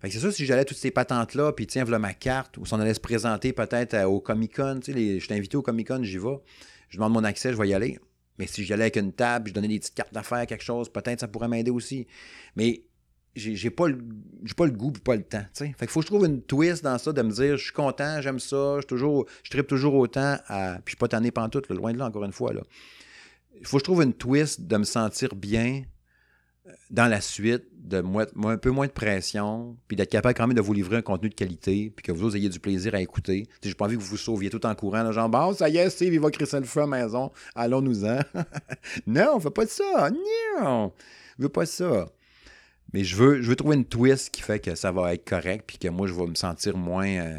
C'est 0.04 0.20
ça, 0.20 0.32
si 0.32 0.46
j'allais 0.46 0.64
toutes 0.64 0.78
ces 0.78 0.92
patentes-là, 0.92 1.52
puis 1.52 1.68
tiens, 1.68 1.84
voilà 1.84 2.00
ma 2.00 2.14
carte, 2.14 2.58
ou 2.58 2.66
si 2.66 2.74
on 2.74 2.80
allait 2.80 2.94
se 2.94 3.02
présenter 3.02 3.52
peut-être 3.52 4.06
au 4.06 4.22
Comic-Con, 4.22 4.80
tu 4.82 4.94
sais, 4.94 5.20
je 5.20 5.28
t'ai 5.28 5.36
invité 5.36 5.58
au 5.58 5.62
Comic-Con, 5.62 6.04
j'y 6.04 6.18
vais. 6.18 6.40
Je 6.88 6.96
demande 6.96 7.12
mon 7.12 7.26
accès, 7.26 7.52
je 7.52 7.58
vais 7.58 7.68
y 7.68 7.74
aller. 7.74 8.00
Mais 8.38 8.48
si 8.48 8.64
j'allais 8.64 8.84
avec 8.84 8.96
une 8.96 9.12
table, 9.12 9.50
je 9.50 9.54
donnais 9.54 9.68
des 9.68 9.80
petites 9.80 9.96
cartes 9.96 10.14
d'affaires, 10.14 10.48
quelque 10.48 10.64
chose, 10.64 10.88
peut-être 10.88 11.20
ça 11.20 11.28
pourrait 11.28 11.50
m'aider 11.50 11.72
aussi. 11.72 12.08
Mais 12.56 12.84
j'ai 13.40 13.70
pas, 13.70 13.88
le, 13.88 13.98
pas 14.56 14.66
le 14.66 14.72
goût 14.72 14.92
pas 14.92 15.16
le 15.16 15.24
temps. 15.24 15.44
Fait 15.54 15.74
qu'il 15.74 15.88
faut 15.88 16.00
que 16.02 16.06
je 16.06 16.12
trouve 16.12 16.26
une 16.26 16.42
twist 16.42 16.84
dans 16.84 16.98
ça, 16.98 17.14
de 17.14 17.22
me 17.22 17.32
dire 17.32 17.58
je 17.58 17.64
suis 17.64 17.74
content, 17.74 18.22
j'aime 18.22 18.40
ça, 18.40 18.80
je 18.82 18.86
toujours, 18.86 19.26
je 19.44 19.50
tripe 19.50 19.68
toujours 19.68 19.96
autant 19.96 20.38
à. 20.48 20.76
Puis 20.84 20.84
je 20.86 20.90
suis 20.92 20.98
pas 20.98 21.08
tanné 21.08 21.32
pantoute, 21.32 21.70
là, 21.70 21.76
loin 21.76 21.94
de 21.94 21.98
là, 21.98 22.06
encore 22.06 22.26
une 22.26 22.34
fois. 22.34 22.54
Là. 22.54 22.62
Faut 23.64 23.78
que 23.78 23.82
je 23.82 23.84
trouve 23.84 24.04
une 24.04 24.14
twist 24.14 24.62
de 24.62 24.78
me 24.78 24.84
sentir 24.84 25.36
bien 25.36 25.84
euh, 26.68 26.72
dans 26.90 27.08
la 27.08 27.22
suite, 27.22 27.66
de 27.74 28.02
moi, 28.02 28.26
un 28.44 28.58
peu 28.58 28.70
moins 28.70 28.88
de 28.88 28.92
pression, 28.92 29.78
puis 29.88 29.98
d'être 29.98 30.12
capable 30.12 30.36
quand 30.36 30.48
même 30.48 30.56
de 30.56 30.62
vous 30.62 30.74
livrer 30.74 30.98
un 30.98 31.02
contenu 31.02 31.30
de 31.30 31.36
qualité, 31.36 31.92
puis 31.96 32.04
que 32.04 32.12
vous 32.12 32.36
ayez 32.36 32.50
du 32.50 32.60
plaisir 32.60 32.96
à 32.96 33.02
écouter. 33.02 33.48
J'ai 33.64 33.74
pas 33.74 33.86
envie 33.86 33.96
que 33.96 34.02
vous 34.02 34.08
vous 34.08 34.18
sauviez 34.18 34.50
tout 34.50 34.66
en 34.66 34.76
courant, 34.76 35.04
là, 35.04 35.12
genre, 35.12 35.30
bon, 35.30 35.54
ça 35.54 35.70
y 35.70 35.78
est, 35.78 35.90
Steve, 35.90 36.14
il 36.14 36.20
va 36.20 36.32
crisser 36.32 36.60
le 36.60 36.66
feu 36.66 36.82
à 36.82 36.88
la 36.88 37.04
maison, 37.04 37.32
allons-nous-en. 37.56 38.20
non, 39.08 39.32
on 39.36 39.40
fait 39.40 39.50
pas 39.50 39.66
ça, 39.68 40.10
non, 40.60 40.94
je 41.38 41.44
veux 41.44 41.50
pas 41.50 41.66
ça. 41.66 42.08
Mais 42.94 43.04
je 43.04 43.16
veux, 43.16 43.42
je 43.42 43.50
veux 43.50 43.56
trouver 43.56 43.76
une 43.76 43.86
twist 43.86 44.30
qui 44.32 44.42
fait 44.42 44.60
que 44.60 44.76
ça 44.76 44.92
va 44.92 45.14
être 45.14 45.28
correct, 45.28 45.66
puis 45.68 45.78
que 45.78 45.88
moi, 45.88 46.08
je 46.08 46.14
vais 46.14 46.26
me 46.26 46.36
sentir 46.36 46.78
moins. 46.78 47.08
Euh, 47.08 47.38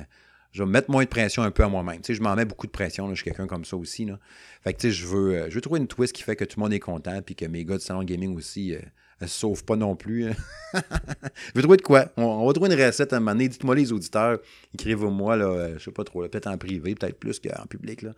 je 0.53 0.63
vais 0.63 0.67
me 0.67 0.73
mettre 0.73 0.91
moins 0.91 1.05
de 1.05 1.09
pression 1.09 1.43
un 1.43 1.51
peu 1.51 1.63
à 1.63 1.69
moi-même. 1.69 2.01
Tu 2.01 2.09
sais, 2.09 2.15
je 2.15 2.23
m'en 2.23 2.35
mets 2.35 2.45
beaucoup 2.45 2.67
de 2.67 2.73
pression. 2.73 3.07
Là, 3.07 3.15
je 3.15 3.23
suis 3.23 3.25
quelqu'un 3.25 3.47
comme 3.47 3.65
ça 3.65 3.77
aussi. 3.77 4.05
Là. 4.05 4.19
Fait 4.63 4.73
que, 4.73 4.81
tu 4.81 4.89
sais, 4.89 4.93
je 4.93 5.07
veux, 5.07 5.35
euh, 5.35 5.47
je 5.49 5.55
veux 5.55 5.61
trouver 5.61 5.81
une 5.81 5.87
twist 5.87 6.13
qui 6.13 6.23
fait 6.23 6.37
que 6.37 6.45
tout 6.45 6.59
le 6.59 6.65
monde 6.65 6.73
est 6.73 6.81
content, 6.81 7.21
puis 7.23 7.35
que 7.35 7.45
mes 7.45 7.65
gars 7.65 7.79
du 7.79 7.85
salon 7.85 8.03
gaming 8.03 8.37
aussi 8.37 8.75
euh, 8.75 8.81
ne 9.21 9.27
se 9.27 9.39
sauvent 9.39 9.65
pas 9.65 9.77
non 9.77 9.97
plus. 9.97 10.27
Hein. 10.29 10.35
je 10.75 11.53
veux 11.55 11.63
trouver 11.63 11.77
de 11.77 11.83
quoi? 11.83 12.07
On, 12.17 12.47
va 12.47 12.53
trouver 12.53 12.73
une 12.73 12.81
recette 12.81 13.13
à 13.13 13.17
un 13.17 13.21
moment 13.21 13.33
donné. 13.33 13.49
Dites-moi 13.49 13.75
les 13.75 13.93
auditeurs, 13.93 14.39
écrivez-moi, 14.75 15.37
là, 15.37 15.79
je 15.79 15.85
sais 15.85 15.93
pas 15.93 16.05
trop, 16.05 16.23
peut-être 16.29 16.49
en 16.49 16.59
privé, 16.59 16.95
peut-être 16.95 17.19
plus 17.19 17.39
qu'en 17.39 17.67
public. 17.67 18.03
Là. 18.03 18.13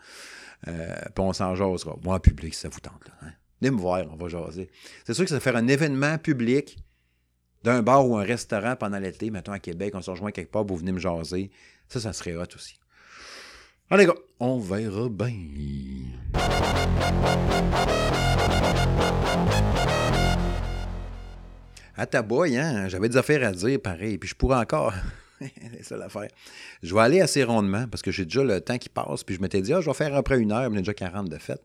puis 0.65 0.73
on 1.19 1.33
s'en 1.33 1.55
jasera. 1.55 1.97
Moi, 2.03 2.15
en 2.15 2.21
public, 2.21 2.55
ça 2.55 2.69
vous 2.69 2.81
tente. 2.81 3.07
Là, 3.07 3.15
hein. 3.23 3.33
Venez 3.61 3.71
me 3.71 3.81
voir, 3.81 4.05
on 4.11 4.17
va 4.17 4.29
jaser. 4.29 4.69
C'est 5.07 5.15
sûr 5.15 5.25
que 5.25 5.29
ça 5.29 5.37
va 5.37 5.41
faire 5.41 5.55
un 5.55 5.69
événement 5.69 6.19
public 6.19 6.77
d'un 7.65 7.83
bar 7.83 8.09
ou 8.09 8.17
un 8.17 8.25
restaurant 8.25 8.77
pendant 8.77 8.99
l'été, 8.99 9.31
mettons 9.31 9.53
à 9.53 9.59
Québec, 9.59 9.95
on 9.95 10.03
se 10.03 10.11
rejoint 10.11 10.33
quelque 10.33 10.51
part, 10.51 10.65
vous 10.65 10.77
venez 10.77 10.93
me 10.93 10.99
jaser. 10.99 11.51
Ça, 11.89 12.01
ça 12.01 12.13
serait 12.13 12.35
hot 12.35 12.47
aussi. 12.55 12.79
Allez, 13.91 14.07
gars, 14.07 14.15
on 14.41 14.59
verra 14.59 15.09
bien. 15.09 15.29
À 21.95 22.07
ta 22.07 22.21
hein, 22.21 22.89
j'avais 22.89 23.09
des 23.09 23.17
affaires 23.17 23.47
à 23.47 23.53
dire, 23.53 23.79
pareil, 23.81 24.19
puis 24.19 24.29
je 24.29 24.35
pourrais 24.35 24.57
encore. 24.57 24.95
c'est 25.41 25.85
ça 25.85 25.97
l'affaire. 25.97 26.29
Je 26.83 26.95
vais 26.95 27.01
aller 27.01 27.21
assez 27.21 27.45
rondement 27.45 27.87
parce 27.87 28.03
que 28.03 28.11
j'ai 28.11 28.25
déjà 28.25 28.43
le 28.43 28.61
temps 28.61 28.79
qui 28.79 28.89
passe, 28.89 29.25
puis 29.25 29.37
je 29.37 29.41
m'étais 29.41 29.61
dit, 29.61 29.73
ah, 29.73 29.81
je 29.81 29.87
vais 29.87 29.95
faire 29.95 30.15
après 30.15 30.39
une 30.39 30.53
heure, 30.53 30.71
mais 30.71 30.79
déjà 30.79 30.95
40 30.95 31.29
de 31.29 31.39
fait. 31.39 31.61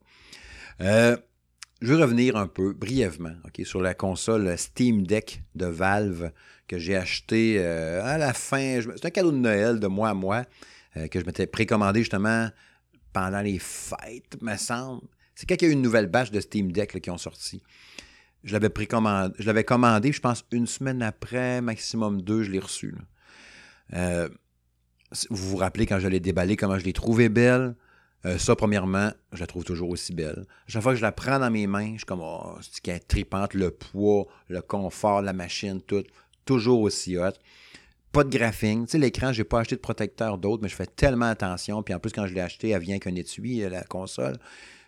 Euh, 0.81 1.17
je 1.81 1.93
veux 1.93 2.01
revenir 2.01 2.35
un 2.35 2.47
peu 2.47 2.73
brièvement 2.73 3.35
sur 3.63 3.81
la 3.81 3.93
console 3.93 4.57
Steam 4.57 5.05
Deck 5.05 5.43
de 5.55 5.65
Valve 5.65 6.31
que 6.67 6.77
j'ai 6.77 6.95
acheté 6.95 7.57
euh, 7.59 8.03
à 8.03 8.17
la 8.17 8.33
fin. 8.33 8.79
C'est 8.95 9.05
un 9.05 9.09
cadeau 9.09 9.31
de 9.31 9.37
Noël 9.37 9.79
de 9.79 9.87
mois 9.87 10.09
à 10.09 10.13
mois 10.13 10.43
euh, 10.97 11.07
que 11.07 11.19
je 11.19 11.25
m'étais 11.25 11.47
précommandé 11.47 11.99
justement 11.99 12.49
pendant 13.13 13.41
les 13.41 13.59
fêtes, 13.59 14.41
me 14.41 14.55
semble. 14.57 15.01
C'est 15.35 15.47
quand 15.47 15.55
il 15.61 15.65
y 15.65 15.67
a 15.67 15.69
eu 15.69 15.73
une 15.73 15.81
nouvelle 15.81 16.07
batch 16.07 16.31
de 16.31 16.39
Steam 16.39 16.71
Deck 16.71 16.99
qui 16.99 17.09
ont 17.09 17.17
sorti. 17.17 17.61
Je 18.43 18.53
l'avais 18.53 18.69
précommandé, 18.69 19.33
je 19.37 19.45
l'avais 19.45 19.63
commandé, 19.63 20.11
je 20.11 20.21
pense 20.21 20.45
une 20.51 20.67
semaine 20.67 21.01
après, 21.03 21.61
maximum 21.61 22.21
deux, 22.21 22.43
je 22.43 22.51
l'ai 22.51 22.59
reçu. 22.59 22.95
Euh, 23.93 24.29
vous 25.29 25.49
vous 25.49 25.57
rappelez 25.57 25.85
quand 25.85 25.99
je 25.99 26.07
l'ai 26.07 26.19
déballé, 26.19 26.55
comment 26.55 26.77
je 26.77 26.85
l'ai 26.85 26.93
trouvé 26.93 27.29
belle? 27.29 27.75
Euh, 28.27 28.37
ça, 28.37 28.57
premièrement, 28.57 29.11
je 29.31 29.39
la 29.39 29.47
trouve 29.47 29.63
toujours 29.63 29.89
aussi 29.89 30.13
belle. 30.13 30.45
Chaque 30.67 30.83
fois 30.83 30.91
que 30.91 30.97
je 30.97 31.01
la 31.01 31.13
prends 31.13 31.39
dans 31.39 31.49
mes 31.49 31.65
mains, 31.65 31.93
je 31.93 31.99
suis 31.99 32.05
comme, 32.05 32.21
oh, 32.21 32.57
c'est 32.61 32.81
qu'elle 32.81 32.97
est 32.97 33.07
tripante, 33.07 33.53
le 33.53 33.71
poids, 33.71 34.27
le 34.49 34.61
confort, 34.61 35.21
la 35.21 35.31
machine, 35.31 35.81
tout, 35.81 36.03
toujours 36.43 36.81
aussi 36.81 37.17
hot. 37.17 37.31
Pas 38.11 38.25
de 38.25 38.29
graphing. 38.29 38.85
Tu 38.85 38.91
sais, 38.91 38.97
l'écran, 38.97 39.31
j'ai 39.31 39.45
pas 39.45 39.61
acheté 39.61 39.75
de 39.75 39.81
protecteur 39.81 40.37
d'autre, 40.37 40.61
mais 40.61 40.67
je 40.67 40.75
fais 40.75 40.87
tellement 40.87 41.27
attention. 41.27 41.81
Puis 41.83 41.93
en 41.93 41.99
plus, 41.99 42.11
quand 42.11 42.27
je 42.27 42.33
l'ai 42.33 42.41
acheté, 42.41 42.69
elle 42.69 42.81
vient 42.81 42.95
avec 42.95 43.07
un 43.07 43.15
étui, 43.15 43.63
euh, 43.63 43.69
la 43.69 43.83
console. 43.83 44.37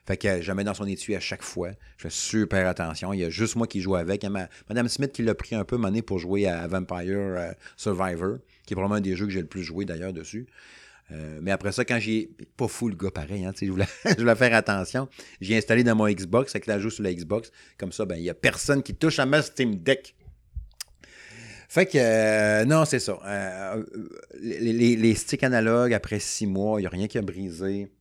Fait 0.05 0.17
que 0.17 0.41
je 0.41 0.47
la 0.47 0.55
mets 0.55 0.63
dans 0.65 0.73
son 0.73 0.87
étui 0.87 1.15
à 1.15 1.19
chaque 1.21 1.43
fois. 1.43 1.69
Je 1.97 2.03
fais 2.03 2.09
super 2.09 2.67
attention. 2.67 3.13
Il 3.13 3.19
y 3.19 3.23
a 3.23 3.29
juste 3.29 3.55
moi 3.55 3.67
qui 3.67 3.79
joue 3.79 3.95
avec. 3.95 4.25
Madame 4.67 4.89
Smith 4.89 5.13
qui 5.13 5.21
l'a 5.21 5.35
pris 5.35 5.55
un 5.55 5.63
peu 5.63 5.77
mané 5.77 6.01
pour 6.01 6.19
jouer 6.19 6.47
à 6.47 6.67
Vampire 6.67 7.05
euh, 7.07 7.51
Survivor, 7.77 8.39
qui 8.65 8.73
est 8.73 8.75
probablement 8.75 8.95
un 8.95 9.01
des 9.01 9.15
jeux 9.15 9.27
que 9.27 9.31
j'ai 9.31 9.41
le 9.41 9.47
plus 9.47 9.63
joué 9.63 9.85
d'ailleurs 9.85 10.11
dessus. 10.11 10.47
Euh, 11.11 11.39
mais 11.41 11.51
après 11.51 11.71
ça, 11.71 11.85
quand 11.85 11.99
j'ai. 11.99 12.29
Pas 12.55 12.67
fou 12.67 12.89
le 12.89 12.95
gars 12.95 13.11
pareil, 13.11 13.45
hein, 13.45 13.53
je, 13.59 13.69
voulais, 13.69 13.85
je 14.05 14.15
voulais 14.15 14.35
faire 14.35 14.53
attention. 14.53 15.07
J'ai 15.41 15.57
installé 15.57 15.83
dans 15.83 15.95
mon 15.95 16.07
Xbox, 16.07 16.55
là, 16.67 16.77
je 16.77 16.83
joue 16.83 16.89
sur 16.89 17.03
la 17.03 17.13
Xbox. 17.13 17.51
Comme 17.77 17.91
ça, 17.91 18.05
ben, 18.05 18.15
il 18.15 18.23
n'y 18.23 18.29
a 18.29 18.33
personne 18.33 18.83
qui 18.83 18.93
touche 18.95 19.19
à 19.19 19.25
ma 19.25 19.41
Steam 19.41 19.75
Deck. 19.75 20.15
Fait 21.69 21.85
que, 21.85 21.99
euh, 21.99 22.65
non, 22.65 22.83
c'est 22.85 22.99
ça. 22.99 23.19
Euh, 23.23 23.83
les, 24.41 25.13
sticks 25.13 25.43
analogues, 25.43 25.93
après 25.93 26.19
six 26.19 26.47
mois, 26.47 26.79
il 26.79 26.83
n'y 26.83 26.87
a 26.87 26.89
rien 26.89 27.07
qui 27.07 27.19
a 27.19 27.21
brisé. 27.21 27.91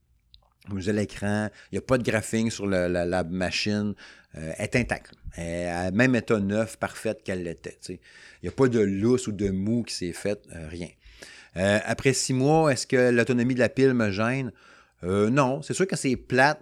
Vous 0.68 0.78
l'écran, 0.90 1.50
il 1.70 1.74
n'y 1.74 1.78
a 1.78 1.82
pas 1.82 1.98
de 1.98 2.02
graphing 2.02 2.50
sur 2.50 2.66
la, 2.66 2.88
la 2.88 3.24
machine. 3.24 3.94
Euh, 4.36 4.52
est 4.58 4.76
intacte. 4.76 5.12
Elle 5.36 5.94
même 5.94 6.14
état 6.14 6.38
neuf, 6.38 6.78
parfaite 6.78 7.22
qu'elle 7.22 7.44
l'était. 7.44 7.78
Il 7.88 7.98
n'y 8.42 8.48
a 8.48 8.52
pas 8.52 8.68
de 8.68 8.80
lousse 8.80 9.26
ou 9.26 9.32
de 9.32 9.48
mou 9.48 9.82
qui 9.82 9.94
s'est 9.94 10.12
fait, 10.12 10.40
rien. 10.50 10.88
Euh, 11.56 11.78
après 11.84 12.12
six 12.12 12.34
mois, 12.34 12.72
est-ce 12.72 12.86
que 12.86 13.10
l'autonomie 13.10 13.54
de 13.54 13.60
la 13.60 13.68
pile 13.68 13.94
me 13.94 14.10
gêne? 14.10 14.52
Euh, 15.04 15.30
non, 15.30 15.62
c'est 15.62 15.74
sûr 15.74 15.86
que 15.86 15.96
c'est 15.96 16.16
plate. 16.16 16.60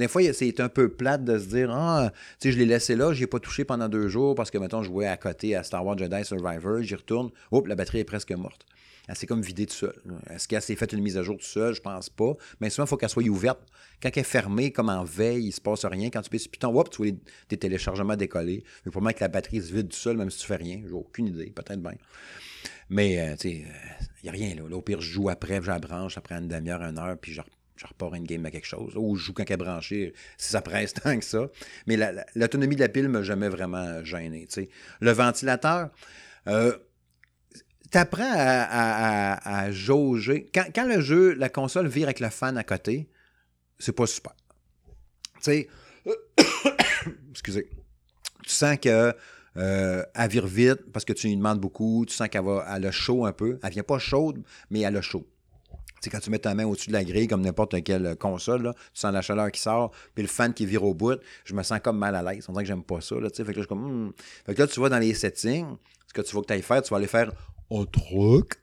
Des 0.00 0.08
fois, 0.08 0.22
c'est 0.32 0.60
un 0.60 0.70
peu 0.70 0.88
plate 0.88 1.24
de 1.24 1.38
se 1.38 1.44
dire 1.44 1.70
Ah, 1.70 2.10
tu 2.40 2.48
sais, 2.48 2.52
je 2.52 2.58
l'ai 2.58 2.64
laissé 2.64 2.96
là, 2.96 3.12
je 3.12 3.22
ai 3.22 3.26
pas 3.26 3.38
touché 3.38 3.64
pendant 3.64 3.86
deux 3.86 4.08
jours 4.08 4.34
parce 4.34 4.50
que, 4.50 4.56
mettons, 4.56 4.82
je 4.82 4.88
jouais 4.88 5.06
à 5.06 5.18
côté 5.18 5.54
à 5.54 5.62
Star 5.62 5.84
Wars 5.84 5.98
Jedi 5.98 6.24
Survivor, 6.24 6.80
j'y 6.80 6.94
retourne, 6.94 7.30
hop, 7.50 7.66
la 7.66 7.74
batterie 7.74 7.98
est 7.98 8.04
presque 8.04 8.32
morte. 8.32 8.64
Elle 9.08 9.14
s'est 9.14 9.26
comme 9.26 9.42
vidée 9.42 9.66
tout 9.66 9.74
seul. 9.74 9.94
Est-ce 10.30 10.48
qu'elle 10.48 10.62
s'est 10.62 10.74
fait 10.74 10.90
une 10.94 11.02
mise 11.02 11.18
à 11.18 11.22
jour 11.22 11.36
tout 11.36 11.44
seul? 11.44 11.74
Je 11.74 11.82
pense 11.82 12.08
pas. 12.08 12.32
Mais 12.60 12.70
souvent, 12.70 12.86
il 12.86 12.88
faut 12.88 12.96
qu'elle 12.96 13.10
soit 13.10 13.24
ouverte. 13.24 13.60
Quand 14.02 14.08
elle 14.10 14.20
est 14.20 14.24
fermée, 14.24 14.72
comme 14.72 14.88
en 14.88 15.04
veille, 15.04 15.48
il 15.48 15.52
se 15.52 15.60
passe 15.60 15.84
rien. 15.84 16.08
Quand 16.08 16.22
tu 16.22 16.38
sur 16.38 16.50
Python, 16.50 16.74
hop, 16.74 16.88
tu 16.88 17.02
vois 17.02 17.12
tes 17.48 17.58
téléchargements 17.58 18.16
décoller. 18.16 18.64
Mais 18.86 18.92
pour 18.92 19.02
moi, 19.02 19.12
que 19.12 19.20
la 19.20 19.28
batterie 19.28 19.60
se 19.60 19.70
vide 19.74 19.88
tout 19.88 19.98
seul, 19.98 20.16
même 20.16 20.30
si 20.30 20.38
tu 20.38 20.46
fais 20.46 20.56
rien. 20.56 20.80
J'ai 20.86 20.92
aucune 20.92 21.26
idée. 21.26 21.50
Peut-être 21.50 21.82
bien. 21.82 21.96
Mais, 22.88 23.20
euh, 23.20 23.36
il 23.44 23.66
n'y 24.22 24.28
a 24.28 24.32
rien 24.32 24.54
là. 24.54 24.62
Au 24.64 24.80
pire, 24.80 25.00
je 25.00 25.10
joue 25.10 25.28
après, 25.28 25.58
puis 25.58 25.66
je 25.66 25.70
la 25.72 25.78
branche, 25.78 26.14
ça 26.14 26.22
prend 26.22 26.38
une 26.38 26.48
demi-heure, 26.48 26.82
une 26.82 26.98
heure, 26.98 27.18
puis 27.20 27.32
je, 27.32 27.42
je 27.80 27.86
repars 27.86 28.14
une 28.14 28.24
game 28.24 28.44
à 28.44 28.50
quelque 28.50 28.66
chose. 28.66 28.92
Ou 28.96 29.16
je 29.16 29.24
joue 29.24 29.32
quand 29.32 29.44
elle 29.46 29.54
est 29.54 29.56
branchée, 29.56 30.12
si 30.36 30.50
ça 30.50 30.60
presse 30.60 30.92
tant 31.02 31.18
que 31.18 31.24
ça. 31.24 31.48
Mais 31.86 31.96
la- 31.96 32.12
la- 32.12 32.26
l'autonomie 32.34 32.76
de 32.76 32.80
la 32.80 32.88
pile 32.88 33.08
m'a 33.08 33.22
jamais 33.22 33.48
vraiment 33.48 34.04
gêné. 34.04 34.46
Le 35.00 35.12
ventilateur, 35.12 35.88
euh, 36.46 36.76
t'apprends 37.90 38.32
à, 38.34 39.70
jauger. 39.70 40.50
Quand, 40.52 40.86
le 40.86 41.00
jeu, 41.00 41.32
la 41.34 41.48
console 41.48 41.88
vire 41.88 42.04
avec 42.08 42.20
le 42.20 42.28
fan 42.28 42.58
à 42.58 42.64
côté, 42.64 43.08
c'est 43.78 43.92
pas 43.92 44.06
super. 44.06 44.34
Tu 45.42 45.66
excusez. 47.30 47.70
Tu 48.44 48.50
sens 48.50 48.76
que 48.78 49.14
euh, 49.56 50.04
elle 50.14 50.30
vire 50.30 50.46
vite 50.46 50.92
parce 50.92 51.06
que 51.06 51.14
tu 51.14 51.28
lui 51.28 51.36
demandes 51.36 51.60
beaucoup. 51.60 52.04
Tu 52.06 52.14
sens 52.14 52.28
qu'elle 52.28 52.44
va, 52.44 52.66
elle 52.76 52.84
a 52.84 52.90
chaud 52.90 53.24
un 53.24 53.32
peu. 53.32 53.58
Elle 53.62 53.70
vient 53.70 53.82
pas 53.82 53.98
chaude, 53.98 54.42
mais 54.68 54.80
elle 54.80 54.98
a 54.98 55.02
chaud. 55.02 55.26
Sais, 56.00 56.08
quand 56.08 56.20
tu 56.20 56.30
mets 56.30 56.38
ta 56.38 56.54
main 56.54 56.64
au-dessus 56.64 56.88
de 56.88 56.94
la 56.94 57.04
grille, 57.04 57.28
comme 57.28 57.42
n'importe 57.42 57.82
quelle 57.82 58.16
console, 58.16 58.62
là, 58.62 58.72
tu 58.72 59.00
sens 59.00 59.12
la 59.12 59.20
chaleur 59.20 59.50
qui 59.50 59.60
sort, 59.60 59.90
puis 60.14 60.22
le 60.22 60.28
fan 60.28 60.54
qui 60.54 60.64
vire 60.64 60.82
au 60.84 60.94
bout, 60.94 61.20
je 61.44 61.54
me 61.54 61.62
sens 61.62 61.78
comme 61.82 61.98
mal 61.98 62.14
à 62.14 62.22
l'aise. 62.22 62.46
On 62.48 62.52
dirait 62.52 62.64
que 62.64 62.68
j'aime 62.68 62.82
pas 62.82 63.00
ça. 63.00 63.16
Là, 63.16 63.28
fait 63.28 63.44
que 63.44 63.52
là, 63.52 63.62
je 63.62 63.66
comme, 63.66 64.06
hmm. 64.06 64.12
Fait 64.46 64.54
que 64.54 64.62
là, 64.62 64.66
tu 64.66 64.80
vas 64.80 64.88
dans 64.88 64.98
les 64.98 65.12
settings, 65.14 65.76
ce 66.06 66.12
que 66.14 66.22
tu 66.22 66.34
veux 66.34 66.42
que 66.42 66.46
tu 66.46 66.52
ailles 66.54 66.62
faire, 66.62 66.82
tu 66.82 66.90
vas 66.90 66.96
aller 66.96 67.06
faire 67.06 67.30
un 67.70 67.84
truc. 67.84 68.54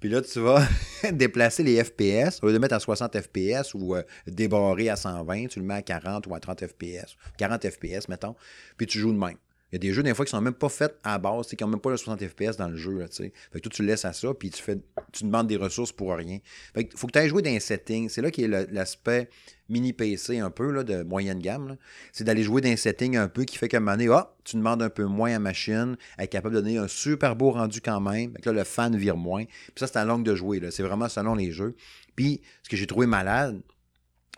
Puis 0.00 0.08
là, 0.08 0.22
tu 0.22 0.40
vas 0.40 0.66
déplacer 1.12 1.62
les 1.62 1.82
FPS. 1.82 2.42
Au 2.42 2.46
lieu 2.46 2.52
de 2.52 2.58
mettre 2.58 2.74
à 2.74 2.80
60 2.80 3.20
FPS 3.20 3.74
ou 3.74 3.96
euh, 3.96 4.02
débarrer 4.26 4.88
à 4.90 4.96
120, 4.96 5.48
tu 5.48 5.58
le 5.58 5.64
mets 5.64 5.74
à 5.74 5.82
40 5.82 6.26
ou 6.26 6.34
à 6.34 6.40
30 6.40 6.66
FPS. 6.66 7.16
40 7.36 7.68
FPS, 7.68 8.08
mettons. 8.08 8.36
Puis 8.76 8.86
tu 8.86 8.98
joues 8.98 9.12
de 9.12 9.18
même. 9.18 9.36
Il 9.70 9.74
y 9.74 9.76
a 9.76 9.78
des 9.78 9.92
jeux, 9.92 10.02
des 10.02 10.14
fois, 10.14 10.24
qui 10.24 10.30
sont 10.30 10.40
même 10.40 10.54
pas 10.54 10.70
faits 10.70 10.98
à 11.04 11.18
base, 11.18 11.48
qui 11.48 11.62
n'ont 11.62 11.68
même 11.68 11.80
pas 11.80 11.90
le 11.90 11.98
60 11.98 12.26
FPS 12.26 12.56
dans 12.56 12.68
le 12.68 12.76
jeu, 12.76 12.98
là. 12.98 13.06
Fait 13.10 13.32
que 13.52 13.58
toi, 13.58 13.72
tu 13.72 13.82
laisses 13.82 14.06
à 14.06 14.14
ça, 14.14 14.32
puis 14.32 14.50
tu 14.50 14.62
fais, 14.62 14.78
tu 15.12 15.24
demandes 15.24 15.46
des 15.46 15.56
ressources 15.56 15.92
pour 15.92 16.14
rien. 16.14 16.38
Fait 16.74 16.84
que 16.84 16.96
faut 16.96 17.06
que 17.06 17.12
tu 17.12 17.18
ailles 17.18 17.28
jouer 17.28 17.42
dans 17.42 17.50
les 17.50 17.60
settings. 17.60 18.08
C'est 18.08 18.22
là 18.22 18.30
qu'il 18.30 18.50
y 18.50 18.54
a 18.54 18.64
l'aspect 18.70 19.28
mini 19.68 19.92
PC 19.92 20.38
un 20.38 20.50
peu, 20.50 20.70
là, 20.70 20.84
de 20.84 21.02
moyenne 21.02 21.40
gamme. 21.40 21.76
C'est 22.12 22.24
d'aller 22.24 22.42
jouer 22.42 22.62
dans 22.62 22.70
les 22.70 22.78
settings 22.78 23.16
un 23.16 23.28
peu 23.28 23.44
qui 23.44 23.58
fait 23.58 23.68
qu'à 23.68 23.76
un 23.76 23.80
moment 23.80 23.96
donné, 23.98 24.08
ah, 24.10 24.34
tu 24.44 24.56
demandes 24.56 24.82
un 24.82 24.88
peu 24.88 25.04
moins 25.04 25.34
à 25.34 25.38
machine, 25.38 25.96
elle 26.16 26.24
est 26.24 26.28
capable 26.28 26.54
de 26.54 26.60
donner 26.60 26.78
un 26.78 26.88
super 26.88 27.36
beau 27.36 27.50
rendu 27.50 27.82
quand 27.82 28.00
même. 28.00 28.32
Là, 28.44 28.52
le 28.52 28.64
fan 28.64 28.96
vire 28.96 29.18
moins. 29.18 29.44
Puis 29.44 29.74
ça, 29.76 29.86
c'est 29.86 29.98
à 29.98 30.04
longue 30.06 30.24
de 30.24 30.34
jouer. 30.34 30.62
C'est 30.70 30.82
vraiment 30.82 31.10
selon 31.10 31.34
les 31.34 31.52
jeux. 31.52 31.76
Puis, 32.16 32.40
ce 32.62 32.70
que 32.70 32.76
j'ai 32.76 32.86
trouvé 32.86 33.06
malade, 33.06 33.60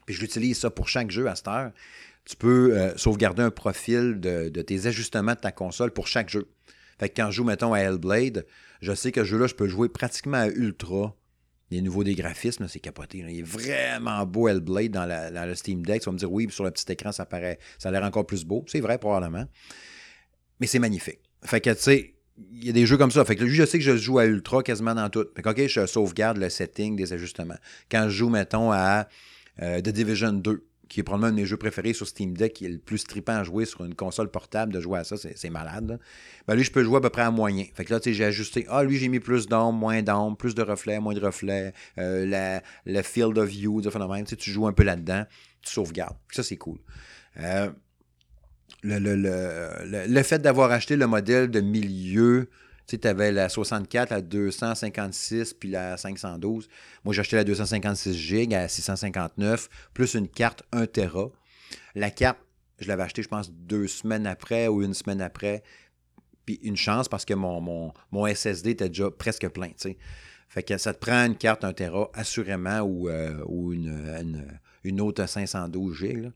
puis 0.07 0.15
je 0.15 0.21
l'utilise 0.23 0.59
ça 0.59 0.71
pour 0.71 0.89
chaque 0.89 1.11
jeu 1.11 1.29
à 1.29 1.37
cette 1.37 1.49
heure, 1.49 1.71
tu 2.25 2.37
peux 2.37 2.77
euh, 2.77 2.97
sauvegarder 2.97 3.43
un 3.43 3.51
profil 3.51 4.21
de, 4.21 4.49
tes 4.63 4.87
ajustements 4.87 5.35
de 5.35 5.41
ta 5.41 5.53
console 5.53 5.93
pour 5.93 6.07
chaque 6.07 6.29
jeu. 6.29 6.49
Fait 6.99 7.09
que 7.09 7.15
quand 7.17 7.31
je 7.31 7.37
joue, 7.37 7.45
mettons, 7.45 7.73
à 7.73 7.79
Hellblade, 7.79 8.47
je 8.83 8.95
sais 8.95 9.11
que 9.11 9.23
ce 9.23 9.29
jeu-là, 9.29 9.47
je 9.47 9.55
peux 9.55 9.69
jouer 9.69 9.89
pratiquement 9.89 10.39
à 10.39 10.49
ultra. 10.49 11.17
Les 11.71 11.81
nouveaux 11.83 12.05
des 12.05 12.15
graphismes, 12.15 12.67
c'est 12.69 12.81
capoté. 12.81 13.19
Il 13.19 13.39
est 13.39 13.43
vraiment 13.43 14.27
beau 14.27 14.49
Hellblade 14.49 14.91
dans, 14.91 15.47
le 15.47 15.55
Steam 15.55 15.87
Deck. 15.87 16.03
Tu 16.03 16.07
vas 16.07 16.13
me 16.13 16.19
dire, 16.19 16.31
oui, 16.31 16.49
sur 16.51 16.65
le 16.65 16.71
petit 16.71 16.91
écran, 16.93 17.13
ça 17.13 17.27
paraît, 17.27 17.59
ça 17.79 17.89
a 17.89 17.93
l'air 17.93 18.03
encore 18.03 18.27
plus 18.27 18.45
beau. 18.45 18.65
C'est 18.67 18.81
vrai, 18.81 18.99
probablement. 18.99 19.47
Mais 20.59 20.67
c'est 20.67 20.79
magnifique. 20.79 21.21
Fait 21.43 21.61
que, 21.61 21.71
tu 21.71 21.81
sais, 21.81 22.15
il 22.53 22.67
y 22.67 22.71
a 22.71 22.73
des 22.73 22.87
jeux 22.87 22.97
comme 22.97 23.11
ça. 23.11 23.25
Fait 23.25 23.37
que 23.37 23.47
je 23.47 23.65
sais 23.65 23.79
que 23.79 23.85
je 23.85 23.97
joue 23.97 24.19
à 24.19 24.27
ultra 24.27 24.63
quasiment 24.63 24.95
dans 24.95 25.09
tout. 25.09 25.27
Fait 25.35 25.43
que, 25.43 25.49
OK, 25.49 25.67
je 25.67 25.87
sauvegarde 25.87 26.37
le 26.37 26.51
setting 26.51 26.97
des 26.97 27.13
ajustements. 27.13 27.59
Quand 27.91 28.05
je 28.05 28.17
joue, 28.17 28.29
mettons, 28.29 28.73
à 28.73 29.09
euh, 29.63 29.81
The 29.81 29.91
Division 29.91 30.33
2, 30.33 30.65
qui 30.91 30.99
est 30.99 31.03
probablement 31.05 31.29
un 31.29 31.31
de 31.31 31.37
mes 31.37 31.47
jeux 31.47 31.57
préférés 31.57 31.93
sur 31.93 32.07
Steam 32.07 32.37
Deck, 32.37 32.53
qui 32.53 32.67
est 32.67 32.69
le 32.69 32.79
plus 32.79 33.05
trippant 33.05 33.37
à 33.37 33.45
jouer 33.45 33.65
sur 33.65 33.85
une 33.85 33.95
console 33.95 34.29
portable, 34.29 34.73
de 34.73 34.81
jouer 34.81 34.99
à 34.99 35.05
ça, 35.05 35.17
c'est 35.17 35.49
malade. 35.49 36.01
Ben 36.49 36.57
lui, 36.57 36.65
je 36.65 36.73
peux 36.73 36.83
jouer 36.83 36.97
à 36.97 37.01
peu 37.01 37.11
près 37.11 37.23
à 37.23 37.31
moyen. 37.31 37.65
Fait 37.75 37.85
que 37.85 37.95
là, 37.95 38.01
tu 38.01 38.11
sais, 38.11 38.15
j'ai 38.15 38.25
ajusté. 38.25 38.67
Ah, 38.69 38.83
lui, 38.83 38.99
j'ai 38.99 39.07
mis 39.07 39.21
plus 39.21 39.47
d'ombre, 39.47 39.79
moins 39.79 40.03
d'ombre, 40.03 40.37
plus 40.37 40.57
de 40.57 40.63
reflets, 40.63 40.99
moins 40.99 41.15
de 41.15 41.21
reflets, 41.21 41.73
euh, 41.99 42.61
le 42.87 43.03
field 43.03 43.39
of 43.39 43.49
view, 43.49 43.81
du 43.81 43.89
phénomène. 43.89 44.25
Tu 44.25 44.37
tu 44.37 44.51
joues 44.51 44.67
un 44.67 44.73
peu 44.73 44.83
là-dedans, 44.83 45.25
tu 45.63 45.73
sauvegardes. 45.73 46.17
Ça, 46.33 46.43
c'est 46.43 46.57
cool. 46.57 46.79
Euh, 47.39 47.71
le 48.83 50.23
fait 50.25 50.41
d'avoir 50.41 50.73
acheté 50.73 50.97
le 50.97 51.07
modèle 51.07 51.53
de 51.53 51.61
milieu, 51.61 52.49
tu 52.99 53.09
avais 53.09 53.33
la 53.33 53.49
64, 53.49 54.11
la 54.11 54.21
256, 54.21 55.55
puis 55.55 55.71
la 55.71 55.97
512. 55.97 56.69
Moi, 57.05 57.15
j'ai 57.15 57.21
acheté 57.21 57.37
la 57.37 57.45
256 57.45 58.15
GB 58.15 58.55
à 58.55 58.69
659, 58.69 59.69
plus 59.95 60.15
une 60.15 60.29
carte 60.29 60.63
1 60.73 60.87
Tera. 60.87 61.31
La 61.95 62.11
carte, 62.11 62.39
je 62.79 62.89
l'avais 62.89 63.03
achetée, 63.03 63.23
je 63.23 63.29
pense, 63.29 63.53
deux 63.53 63.87
semaines 63.87 64.27
après 64.27 64.69
ou 64.69 64.83
une 64.83 64.95
semaine 64.95 65.21
après. 65.21 65.63
Puis 66.47 66.59
une 66.63 66.77
chance 66.77 67.09
parce 67.09 67.25
que 67.25 67.35
mon, 67.35 67.61
mon, 67.61 67.93
mon 68.11 68.27
SSD 68.27 68.71
était 68.71 68.89
déjà 68.89 69.11
presque 69.11 69.49
plein. 69.49 69.71
Fait 70.49 70.63
que 70.63 70.79
ça 70.79 70.93
te 70.93 70.99
prend 70.99 71.27
une 71.27 71.37
carte 71.37 71.65
1 71.65 71.73
Tera, 71.75 72.11
assurément, 72.15 72.81
ou, 72.81 73.09
euh, 73.09 73.43
ou 73.47 73.73
une, 73.73 73.89
une, 73.89 74.59
une 74.83 75.01
autre 75.01 75.27
512 75.27 75.95
GB. 75.95 76.33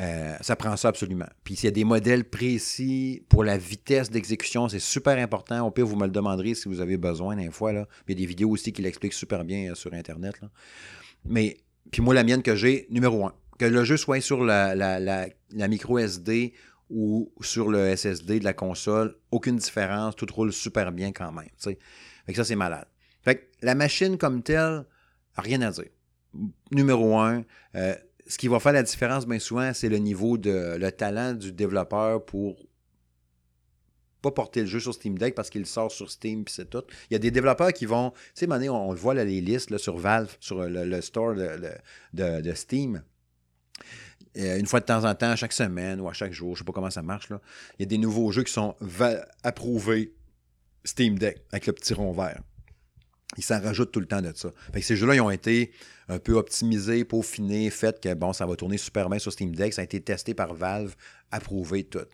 Euh, 0.00 0.34
ça 0.40 0.56
prend 0.56 0.76
ça 0.76 0.88
absolument. 0.88 1.28
Puis 1.44 1.56
s'il 1.56 1.66
y 1.66 1.68
a 1.68 1.72
des 1.72 1.84
modèles 1.84 2.24
précis 2.24 3.24
pour 3.28 3.44
la 3.44 3.58
vitesse 3.58 4.10
d'exécution, 4.10 4.68
c'est 4.68 4.78
super 4.78 5.18
important. 5.18 5.66
Au 5.66 5.70
pire, 5.70 5.86
vous 5.86 5.96
me 5.96 6.06
le 6.06 6.10
demanderez 6.10 6.54
si 6.54 6.68
vous 6.68 6.80
avez 6.80 6.96
besoin 6.96 7.36
d'un 7.36 7.50
fois. 7.50 7.72
Là. 7.72 7.86
Il 8.08 8.12
y 8.12 8.16
a 8.16 8.20
des 8.20 8.26
vidéos 8.26 8.50
aussi 8.50 8.72
qui 8.72 8.82
l'expliquent 8.82 9.12
super 9.12 9.44
bien 9.44 9.72
euh, 9.72 9.74
sur 9.74 9.92
Internet. 9.92 10.36
Mais, 11.24 11.58
puis 11.90 12.00
moi, 12.00 12.14
la 12.14 12.24
mienne 12.24 12.42
que 12.42 12.56
j'ai, 12.56 12.86
numéro 12.90 13.26
un, 13.26 13.34
que 13.58 13.66
le 13.66 13.84
jeu 13.84 13.96
soit 13.96 14.20
sur 14.20 14.42
la, 14.44 15.28
micro 15.68 15.98
SD 15.98 16.54
ou 16.90 17.30
sur 17.40 17.70
le 17.70 17.94
SSD 17.94 18.40
de 18.40 18.44
la 18.44 18.54
console, 18.54 19.16
aucune 19.30 19.56
différence, 19.56 20.16
tout 20.16 20.26
roule 20.32 20.52
super 20.52 20.90
bien 20.90 21.12
quand 21.12 21.32
même. 21.32 21.48
Fait 21.58 21.76
que 22.26 22.34
ça, 22.34 22.44
c'est 22.44 22.56
malade. 22.56 22.86
Fait 23.22 23.36
que 23.36 23.42
la 23.60 23.74
machine 23.74 24.18
comme 24.18 24.42
telle, 24.42 24.84
rien 25.36 25.60
à 25.62 25.70
dire. 25.70 25.90
Numéro 26.70 27.18
un, 27.18 27.44
euh, 27.74 27.94
ce 28.26 28.38
qui 28.38 28.48
va 28.48 28.60
faire 28.60 28.72
la 28.72 28.82
différence 28.82 29.26
bien 29.26 29.38
souvent, 29.38 29.72
c'est 29.74 29.88
le 29.88 29.98
niveau 29.98 30.38
de 30.38 30.76
le 30.78 30.92
talent 30.92 31.34
du 31.34 31.52
développeur 31.52 32.24
pour 32.24 32.56
pas 34.22 34.30
porter 34.30 34.60
le 34.60 34.66
jeu 34.66 34.80
sur 34.80 34.94
Steam 34.94 35.18
Deck 35.18 35.34
parce 35.34 35.50
qu'il 35.50 35.66
sort 35.66 35.90
sur 35.90 36.10
Steam 36.10 36.44
puis 36.44 36.54
c'est 36.54 36.70
tout. 36.70 36.84
Il 37.10 37.14
y 37.14 37.16
a 37.16 37.18
des 37.18 37.30
développeurs 37.30 37.72
qui 37.72 37.86
vont, 37.86 38.12
tu 38.34 38.46
sais, 38.46 38.50
à 38.50 38.56
on, 38.56 38.88
on 38.88 38.92
le 38.92 38.98
voit 38.98 39.14
là, 39.14 39.24
les 39.24 39.40
listes 39.40 39.70
là, 39.70 39.78
sur 39.78 39.98
Valve, 39.98 40.36
sur 40.40 40.62
le, 40.62 41.00
store 41.00 41.34
de, 41.34 42.52
Steam. 42.54 43.02
Euh, 44.38 44.58
une 44.58 44.66
fois 44.66 44.80
de 44.80 44.86
temps 44.86 45.04
en 45.04 45.14
temps, 45.14 45.36
chaque 45.36 45.52
semaine 45.52 46.00
ou 46.00 46.08
à 46.08 46.14
chaque 46.14 46.32
jour, 46.32 46.54
je 46.54 46.60
sais 46.60 46.64
pas 46.64 46.72
comment 46.72 46.88
ça 46.88 47.02
marche 47.02 47.28
là. 47.28 47.40
Il 47.78 47.82
y 47.82 47.84
a 47.84 47.86
des 47.86 47.98
nouveaux 47.98 48.30
jeux 48.30 48.44
qui 48.44 48.52
sont 48.52 48.76
approuvés 49.42 50.14
Steam 50.84 51.18
Deck 51.18 51.44
avec 51.50 51.66
le 51.66 51.72
petit 51.72 51.92
rond 51.92 52.12
vert. 52.12 52.40
Ils 53.36 53.44
s'en 53.44 53.60
rajoutent 53.60 53.92
tout 53.92 54.00
le 54.00 54.06
temps 54.06 54.22
de 54.22 54.32
ça. 54.34 54.50
Fait 54.72 54.80
que 54.80 54.86
ces 54.86 54.96
jeux-là, 54.96 55.14
ils 55.14 55.20
ont 55.20 55.30
été 55.30 55.72
un 56.12 56.18
peu 56.18 56.34
optimisés, 56.34 57.04
peaufinés, 57.04 57.70
fait 57.70 58.00
que 58.00 58.14
bon, 58.14 58.32
ça 58.32 58.46
va 58.46 58.56
tourner 58.56 58.78
super 58.78 59.08
bien 59.08 59.18
sur 59.18 59.32
Steam 59.32 59.54
Deck. 59.54 59.74
Ça 59.74 59.80
a 59.80 59.84
été 59.84 60.00
testé 60.00 60.34
par 60.34 60.54
Valve, 60.54 60.94
approuvé, 61.30 61.84
tout. 61.84 62.06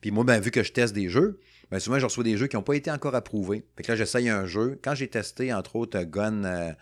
Puis 0.00 0.10
moi, 0.10 0.24
ben, 0.24 0.40
vu 0.40 0.50
que 0.50 0.62
je 0.62 0.72
teste 0.72 0.94
des 0.94 1.08
jeux, 1.08 1.40
ben, 1.70 1.78
souvent, 1.78 1.98
je 1.98 2.04
reçois 2.04 2.24
des 2.24 2.36
jeux 2.36 2.46
qui 2.46 2.56
n'ont 2.56 2.62
pas 2.62 2.74
été 2.74 2.90
encore 2.90 3.14
approuvés. 3.14 3.64
Fait 3.76 3.82
que 3.82 3.92
là, 3.92 3.96
j'essaye 3.96 4.28
un 4.28 4.46
jeu. 4.46 4.78
Quand 4.82 4.94
j'ai 4.94 5.08
testé, 5.08 5.52
entre 5.52 5.76
autres, 5.76 6.00
Gun, 6.02 6.44
euh, 6.44 6.72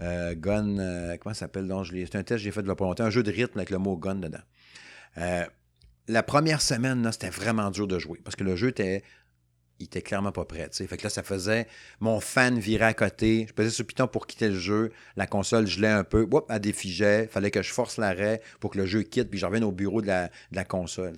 Euh, 0.00 0.34
gun, 0.34 0.78
euh, 0.78 1.16
comment 1.20 1.34
ça 1.34 1.40
s'appelle? 1.40 1.70
C'est 1.92 2.16
un 2.16 2.22
test 2.22 2.38
que 2.38 2.44
j'ai 2.44 2.50
fait 2.50 2.62
de 2.62 2.68
la 2.68 2.74
longtemps, 2.78 3.04
un 3.04 3.10
jeu 3.10 3.22
de 3.22 3.30
rythme 3.30 3.58
avec 3.58 3.70
le 3.70 3.78
mot 3.78 3.96
gun 3.96 4.14
dedans. 4.16 4.38
Euh, 5.18 5.44
la 6.08 6.22
première 6.22 6.62
semaine, 6.62 7.10
c'était 7.12 7.30
vraiment 7.30 7.70
dur 7.70 7.86
de 7.86 7.98
jouer 7.98 8.20
parce 8.24 8.36
que 8.36 8.44
le 8.44 8.56
jeu 8.56 8.68
était. 8.68 9.02
Il 9.80 9.84
était 9.84 10.02
clairement 10.02 10.30
pas 10.30 10.44
prêt. 10.44 10.68
tu 10.68 10.76
sais. 10.76 10.86
Fait 10.86 10.98
que 10.98 11.04
là, 11.04 11.10
ça 11.10 11.22
faisait. 11.22 11.66
Mon 12.00 12.20
fan 12.20 12.58
virait 12.58 12.84
à 12.84 12.94
côté. 12.94 13.46
Je 13.48 13.54
pesais 13.54 13.70
sur 13.70 13.86
Python 13.86 14.06
pour 14.06 14.26
quitter 14.26 14.50
le 14.50 14.58
jeu. 14.58 14.92
La 15.16 15.26
console 15.26 15.66
gelait 15.66 15.88
un 15.88 16.04
peu. 16.04 16.28
Oups, 16.30 16.44
elle 16.50 16.60
défigeait. 16.60 17.26
Fallait 17.26 17.50
que 17.50 17.62
je 17.62 17.72
force 17.72 17.96
l'arrêt 17.96 18.42
pour 18.60 18.70
que 18.70 18.78
le 18.78 18.84
jeu 18.84 19.02
quitte. 19.02 19.30
Puis 19.30 19.38
je 19.38 19.46
revienne 19.46 19.64
au 19.64 19.72
bureau 19.72 20.02
de 20.02 20.06
la, 20.06 20.64
console. 20.64 21.14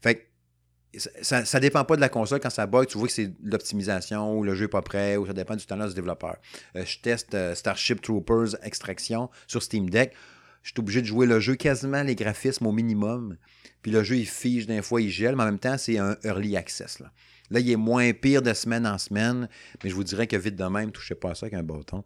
Fait 0.00 0.14
que 0.14 0.98
ça, 1.20 1.44
ça 1.44 1.60
dépend 1.60 1.84
pas 1.84 1.96
de 1.96 2.00
la 2.00 2.08
console. 2.08 2.40
Quand 2.40 2.48
ça 2.48 2.66
bug, 2.66 2.86
tu 2.86 2.96
vois 2.96 3.06
que 3.06 3.12
c'est 3.12 3.32
l'optimisation 3.42 4.38
ou 4.38 4.42
le 4.42 4.54
jeu 4.54 4.64
n'est 4.64 4.68
pas 4.68 4.82
prêt 4.82 5.18
ou 5.18 5.26
ça 5.26 5.34
dépend 5.34 5.54
du 5.54 5.66
talent 5.66 5.86
du 5.86 5.94
développeur. 5.94 6.38
Euh, 6.76 6.86
je 6.86 6.98
teste 7.00 7.34
euh, 7.34 7.54
Starship 7.54 8.00
Troopers 8.00 8.56
Extraction 8.62 9.28
sur 9.46 9.62
Steam 9.62 9.90
Deck. 9.90 10.14
Je 10.62 10.70
suis 10.70 10.80
obligé 10.80 11.02
de 11.02 11.06
jouer 11.06 11.26
le 11.26 11.40
jeu 11.40 11.54
quasiment 11.56 12.02
les 12.02 12.14
graphismes 12.14 12.66
au 12.66 12.72
minimum. 12.72 13.36
Puis 13.82 13.92
le 13.92 14.02
jeu, 14.02 14.16
il 14.16 14.26
fige 14.26 14.66
d'un 14.66 14.80
fois, 14.80 15.02
il 15.02 15.10
gèle, 15.10 15.36
mais 15.36 15.42
en 15.42 15.46
même 15.46 15.58
temps, 15.58 15.76
c'est 15.76 15.98
un 15.98 16.16
early 16.24 16.56
access. 16.56 17.00
Là. 17.00 17.12
Là, 17.50 17.60
il 17.60 17.70
est 17.70 17.76
moins 17.76 18.12
pire 18.12 18.42
de 18.42 18.52
semaine 18.52 18.86
en 18.86 18.98
semaine, 18.98 19.48
mais 19.82 19.90
je 19.90 19.94
vous 19.94 20.04
dirais 20.04 20.26
que 20.26 20.36
vite 20.36 20.56
de 20.56 20.64
même, 20.64 20.92
touchez 20.92 21.14
pas 21.14 21.30
à 21.30 21.34
ça 21.34 21.46
avec 21.46 21.54
un 21.54 21.62
bâton. 21.62 22.04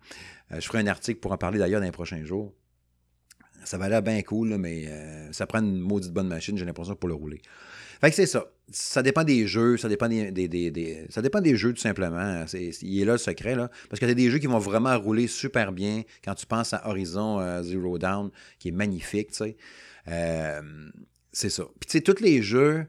Euh, 0.52 0.60
je 0.60 0.66
ferai 0.66 0.78
un 0.78 0.86
article 0.86 1.20
pour 1.20 1.32
en 1.32 1.38
parler 1.38 1.58
d'ailleurs 1.58 1.80
dans 1.80 1.86
les 1.86 1.92
prochains 1.92 2.24
jours. 2.24 2.54
Ça 3.64 3.76
va 3.76 3.88
l'air 3.88 4.02
bien 4.02 4.22
cool, 4.22 4.56
mais 4.56 4.86
euh, 4.88 5.32
ça 5.32 5.46
prend 5.46 5.60
une 5.60 5.78
maudite 5.78 6.12
bonne 6.12 6.28
machine, 6.28 6.56
j'ai 6.56 6.64
l'impression, 6.64 6.94
pour 6.94 7.08
le 7.08 7.14
rouler. 7.14 7.42
Fait 8.00 8.10
que 8.10 8.16
c'est 8.16 8.26
ça. 8.26 8.46
Ça 8.70 9.02
dépend 9.02 9.24
des 9.24 9.46
jeux, 9.46 9.76
ça 9.76 9.88
dépend 9.88 10.08
des, 10.08 11.06
ça 11.10 11.22
dépend 11.22 11.40
des 11.40 11.56
jeux 11.56 11.72
tout 11.72 11.80
simplement. 11.80 12.44
Il 12.52 13.00
est 13.00 13.04
là 13.04 13.12
le 13.12 13.18
secret, 13.18 13.56
là. 13.56 13.70
Parce 13.88 13.98
que 13.98 14.06
tu 14.06 14.14
des 14.14 14.30
jeux 14.30 14.38
qui 14.38 14.46
vont 14.46 14.58
vraiment 14.58 14.96
rouler 14.98 15.26
super 15.26 15.72
bien 15.72 16.02
quand 16.22 16.34
tu 16.34 16.46
penses 16.46 16.72
à 16.72 16.86
Horizon 16.86 17.40
euh, 17.40 17.62
Zero 17.62 17.98
Dawn, 17.98 18.30
qui 18.58 18.68
est 18.68 18.72
magnifique, 18.72 19.32
tu 19.32 19.38
sais. 19.38 19.56
C'est 21.32 21.50
ça. 21.50 21.64
Puis 21.80 21.90
tu 21.90 21.98
sais, 21.98 22.00
tous 22.00 22.22
les 22.22 22.42
jeux, 22.42 22.86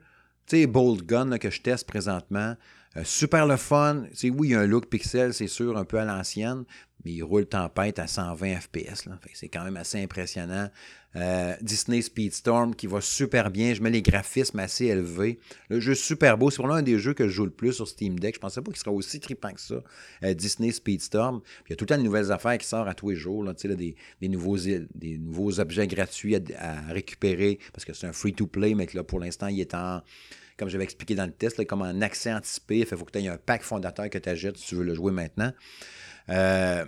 tu 0.50 0.58
sais, 0.58 0.68
Bolt 0.68 1.06
Gun 1.06 1.38
que 1.38 1.50
je 1.50 1.62
teste 1.62 1.88
présentement, 1.88 2.56
euh, 2.98 3.04
super 3.04 3.46
le 3.46 3.56
fun. 3.56 4.06
Tu 4.10 4.16
sais, 4.16 4.30
oui, 4.30 4.50
il 4.50 4.52
y 4.52 4.56
a 4.56 4.62
un 4.62 4.68
look 4.68 4.88
pixel, 4.88 5.34
c'est 5.34 5.48
sûr, 5.48 5.78
un 5.78 5.86
peu 5.86 6.00
à 6.00 6.06
l'ancienne, 6.06 6.64
mais 7.06 7.12
il 7.12 7.22
roule 7.22 7.46
tempête 7.46 8.00
à 8.00 8.08
120 8.08 8.60
FPS. 8.60 9.08
C'est 9.34 9.48
quand 9.48 9.64
même 9.64 9.78
assez 9.78 10.02
impressionnant. 10.02 10.70
Euh, 11.16 11.56
Disney 11.62 12.02
Speedstorm 12.02 12.76
qui 12.76 12.88
va 12.88 13.00
super 13.00 13.52
bien. 13.52 13.74
Je 13.74 13.82
mets 13.82 13.90
les 13.90 14.02
graphismes 14.02 14.60
assez 14.60 14.86
élevés. 14.86 15.40
Le 15.70 15.80
jeu 15.80 15.96
super 15.96 16.38
beau. 16.38 16.50
C'est 16.50 16.58
probablement 16.58 16.80
un 16.80 16.84
des 16.84 17.00
jeux 17.00 17.14
que 17.14 17.28
je 17.28 17.34
joue 17.34 17.46
le 17.46 17.52
plus 17.52 17.74
sur 17.74 17.88
Steam 17.88 18.20
Deck. 18.20 18.36
Je 18.36 18.40
pensais 18.40 18.62
pas 18.62 18.72
qu'il 18.72 18.80
serait 18.80 18.92
aussi 18.92 19.20
trippant 19.20 19.54
que 19.54 19.62
ça. 19.62 19.82
Euh, 20.24 20.34
Disney 20.34 20.72
Speedstorm. 20.72 21.42
Puis 21.42 21.64
il 21.68 21.70
y 21.72 21.74
a 21.74 21.76
tout 21.76 21.86
le 21.86 21.90
temps 21.90 21.98
de 21.98 22.04
nouvelles 22.04 22.32
affaires 22.32 22.58
qui 22.58 22.68
sortent 22.68 22.90
à 22.90 22.94
tous 22.94 23.12
les 23.12 23.16
jours. 23.16 23.44
Là, 23.44 23.54
là, 23.64 23.76
des, 23.76 23.96
des, 24.20 24.28
nouveaux, 24.28 24.58
des 24.58 25.18
nouveaux 25.18 25.60
objets 25.60 25.88
gratuits 25.88 26.36
à, 26.36 26.42
à 26.60 26.94
récupérer 26.94 27.60
parce 27.72 27.86
que 27.86 27.94
c'est 27.94 28.08
un 28.08 28.14
free-to-play, 28.14 28.76
mais 28.76 28.88
que 28.88 28.98
là, 28.98 29.04
pour 29.04 29.20
l'instant, 29.20 29.48
il 29.48 29.60
est 29.62 29.74
en 29.74 30.02
comme 30.60 30.70
j'avais 30.70 30.84
expliqué 30.84 31.16
dans 31.16 31.26
le 31.26 31.32
test, 31.32 31.66
comme 31.66 31.82
en 31.82 32.02
accès 32.02 32.32
anticipé. 32.32 32.80
Il 32.80 32.86
faut 32.86 32.98
que 33.06 33.12
tu 33.12 33.20
aies 33.20 33.28
un 33.28 33.38
pack 33.38 33.64
fondateur 33.64 34.10
que 34.10 34.18
tu 34.18 34.30
achètes 34.30 34.58
si 34.58 34.68
tu 34.68 34.76
veux 34.76 34.84
le 34.84 34.94
jouer 34.94 35.12
maintenant. 35.12 35.52
Euh, 36.30 36.86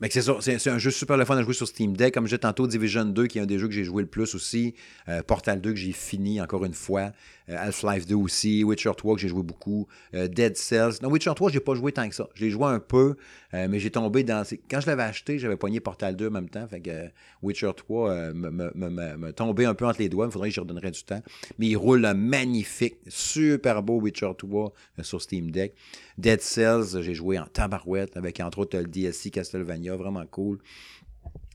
mais 0.00 0.08
c'est 0.10 0.22
ça, 0.22 0.36
c'est, 0.40 0.66
un 0.68 0.78
jeu 0.78 0.90
super 0.90 1.16
le 1.16 1.24
fun 1.24 1.36
à 1.36 1.42
jouer 1.42 1.54
sur 1.54 1.68
Steam 1.68 1.96
Deck. 1.96 2.14
Comme 2.14 2.24
disais 2.24 2.38
tantôt, 2.38 2.66
Division 2.66 3.04
2, 3.04 3.28
qui 3.28 3.38
est 3.38 3.42
un 3.42 3.46
des 3.46 3.58
jeux 3.58 3.68
que 3.68 3.74
j'ai 3.74 3.84
joué 3.84 4.02
le 4.02 4.08
plus 4.08 4.34
aussi. 4.34 4.74
Euh, 5.08 5.22
Portal 5.22 5.60
2, 5.60 5.70
que 5.70 5.78
j'ai 5.78 5.92
fini 5.92 6.40
encore 6.40 6.64
une 6.64 6.74
fois. 6.74 7.12
Euh, 7.48 7.56
Half-Life 7.58 8.06
2 8.06 8.14
aussi. 8.14 8.62
Witcher 8.64 8.92
3, 8.96 9.14
que 9.16 9.20
j'ai 9.20 9.28
joué 9.28 9.42
beaucoup. 9.42 9.88
Euh, 10.14 10.28
Dead 10.28 10.56
Cells. 10.56 10.94
Non, 11.02 11.10
Witcher 11.10 11.32
3, 11.34 11.50
j'ai 11.50 11.60
pas 11.60 11.74
joué 11.74 11.92
tant 11.92 12.08
que 12.08 12.14
ça. 12.14 12.28
Je 12.34 12.44
l'ai 12.44 12.50
joué 12.50 12.66
un 12.66 12.78
peu, 12.80 13.16
euh, 13.54 13.66
mais 13.68 13.78
j'ai 13.80 13.90
tombé 13.90 14.22
dans. 14.22 14.44
Quand 14.70 14.80
je 14.80 14.86
l'avais 14.86 15.02
acheté, 15.02 15.38
j'avais 15.38 15.56
pogné 15.56 15.80
Portal 15.80 16.16
2 16.16 16.28
en 16.28 16.30
même 16.30 16.48
temps. 16.48 16.66
Fait 16.68 16.80
que 16.80 17.08
Witcher 17.42 17.70
3 17.76 18.10
euh, 18.10 18.32
me, 18.34 18.50
me, 18.50 18.70
me, 18.74 19.16
me- 19.16 19.32
tombait 19.32 19.64
un 19.64 19.74
peu 19.74 19.86
entre 19.86 20.00
les 20.00 20.08
doigts. 20.08 20.26
Il 20.26 20.32
faudrait 20.32 20.48
que 20.50 20.54
j'y 20.54 20.60
redonnerais 20.60 20.90
du 20.92 21.02
temps. 21.02 21.22
Mais 21.58 21.66
il 21.68 21.76
roule 21.76 22.06
magnifique. 22.14 22.96
Super 23.08 23.82
beau 23.82 24.00
Witcher 24.00 24.30
3 24.36 24.72
euh, 24.98 25.02
sur 25.02 25.20
Steam 25.20 25.50
Deck. 25.50 25.74
Dead 26.18 26.40
Cells, 26.40 27.02
j'ai 27.02 27.14
joué 27.14 27.38
en 27.38 27.46
tabarouette 27.46 28.16
avec 28.16 28.38
entre 28.40 28.58
autres 28.60 28.78
le 28.78 28.86
DLC 28.86 29.30
Castlevania, 29.30 29.96
vraiment 29.96 30.24
cool. 30.26 30.58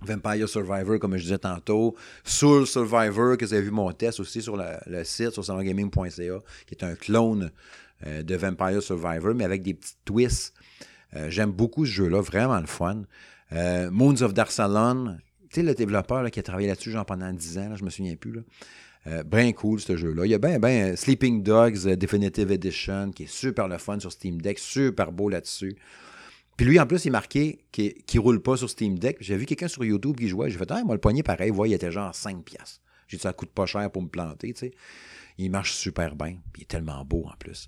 Vampire 0.01 0.47
Survivor, 0.47 0.99
comme 0.99 1.17
je 1.17 1.23
disais 1.23 1.37
tantôt. 1.37 1.95
Soul 2.23 2.67
Survivor, 2.67 3.37
que 3.37 3.45
vous 3.45 3.53
avez 3.53 3.63
vu 3.63 3.71
mon 3.71 3.91
test 3.91 4.19
aussi 4.19 4.41
sur 4.41 4.57
le, 4.57 5.03
site, 5.03 5.31
sur 5.31 5.43
salongaming.ca, 5.43 6.09
qui 6.09 6.75
est 6.75 6.83
un 6.83 6.95
clone 6.95 7.51
euh, 8.05 8.23
de 8.23 8.35
Vampire 8.35 8.81
Survivor, 8.81 9.33
mais 9.33 9.43
avec 9.43 9.63
des 9.63 9.73
petits 9.73 9.95
twists. 10.05 10.53
Euh, 11.15 11.29
J'aime 11.29 11.51
beaucoup 11.51 11.85
ce 11.85 11.91
jeu-là, 11.91 12.21
vraiment 12.21 12.59
le 12.59 12.67
fun. 12.67 13.03
Euh, 13.53 13.89
Moons 13.89 14.21
of 14.21 14.33
Darsalon, 14.33 15.17
tu 15.49 15.61
sais, 15.61 15.63
le 15.63 15.73
développeur 15.73 16.29
qui 16.29 16.39
a 16.39 16.43
travaillé 16.43 16.67
là-dessus 16.67 16.91
genre 16.91 17.05
pendant 17.05 17.31
10 17.31 17.57
ans, 17.57 17.69
là, 17.69 17.75
je 17.75 17.83
me 17.83 17.89
souviens 17.89 18.15
plus. 18.15 18.33
Là. 18.33 18.41
Bien 19.23 19.53
cool 19.53 19.79
ce 19.79 19.95
jeu-là. 19.95 20.25
Il 20.25 20.31
y 20.31 20.33
a 20.33 20.37
bien, 20.37 20.59
ben 20.59 20.97
Sleeping 20.97 21.41
Dogs 21.41 21.87
Definitive 21.93 22.51
Edition 22.51 23.11
qui 23.11 23.23
est 23.23 23.31
super 23.31 23.69
le 23.69 23.77
fun 23.77 24.01
sur 24.01 24.11
Steam 24.11 24.41
Deck, 24.41 24.59
super 24.59 25.13
beau 25.13 25.29
là-dessus. 25.29 25.77
Puis 26.57 26.65
lui, 26.65 26.79
en 26.79 26.87
plus, 26.87 27.05
il 27.05 27.11
marqué 27.11 27.59
qu'il 27.71 27.93
ne 28.15 28.19
roule 28.19 28.41
pas 28.41 28.57
sur 28.57 28.69
Steam 28.69 28.97
Deck. 28.97 29.17
J'ai 29.21 29.37
vu 29.37 29.45
quelqu'un 29.45 29.67
sur 29.67 29.85
YouTube 29.85 30.17
qui 30.17 30.27
jouait. 30.27 30.49
J'ai 30.49 30.57
fait, 30.57 30.69
ah, 30.71 30.83
moi, 30.83 30.95
le 30.95 30.99
poignet, 30.99 31.21
pareil, 31.21 31.53
il 31.65 31.73
était 31.73 31.91
genre 31.91 32.13
5 32.13 32.43
piastres. 32.43 32.81
J'ai 33.07 33.17
dit, 33.17 33.23
ça 33.23 33.31
coûte 33.31 33.51
pas 33.51 33.67
cher 33.67 33.89
pour 33.91 34.01
me 34.01 34.07
planter, 34.07 34.53
tu 34.53 34.59
sais. 34.59 34.71
Il 35.37 35.51
marche 35.51 35.73
super 35.73 36.15
bien. 36.15 36.37
Puis 36.51 36.61
il 36.61 36.63
est 36.63 36.65
tellement 36.65 37.05
beau 37.05 37.25
en 37.25 37.37
plus. 37.37 37.67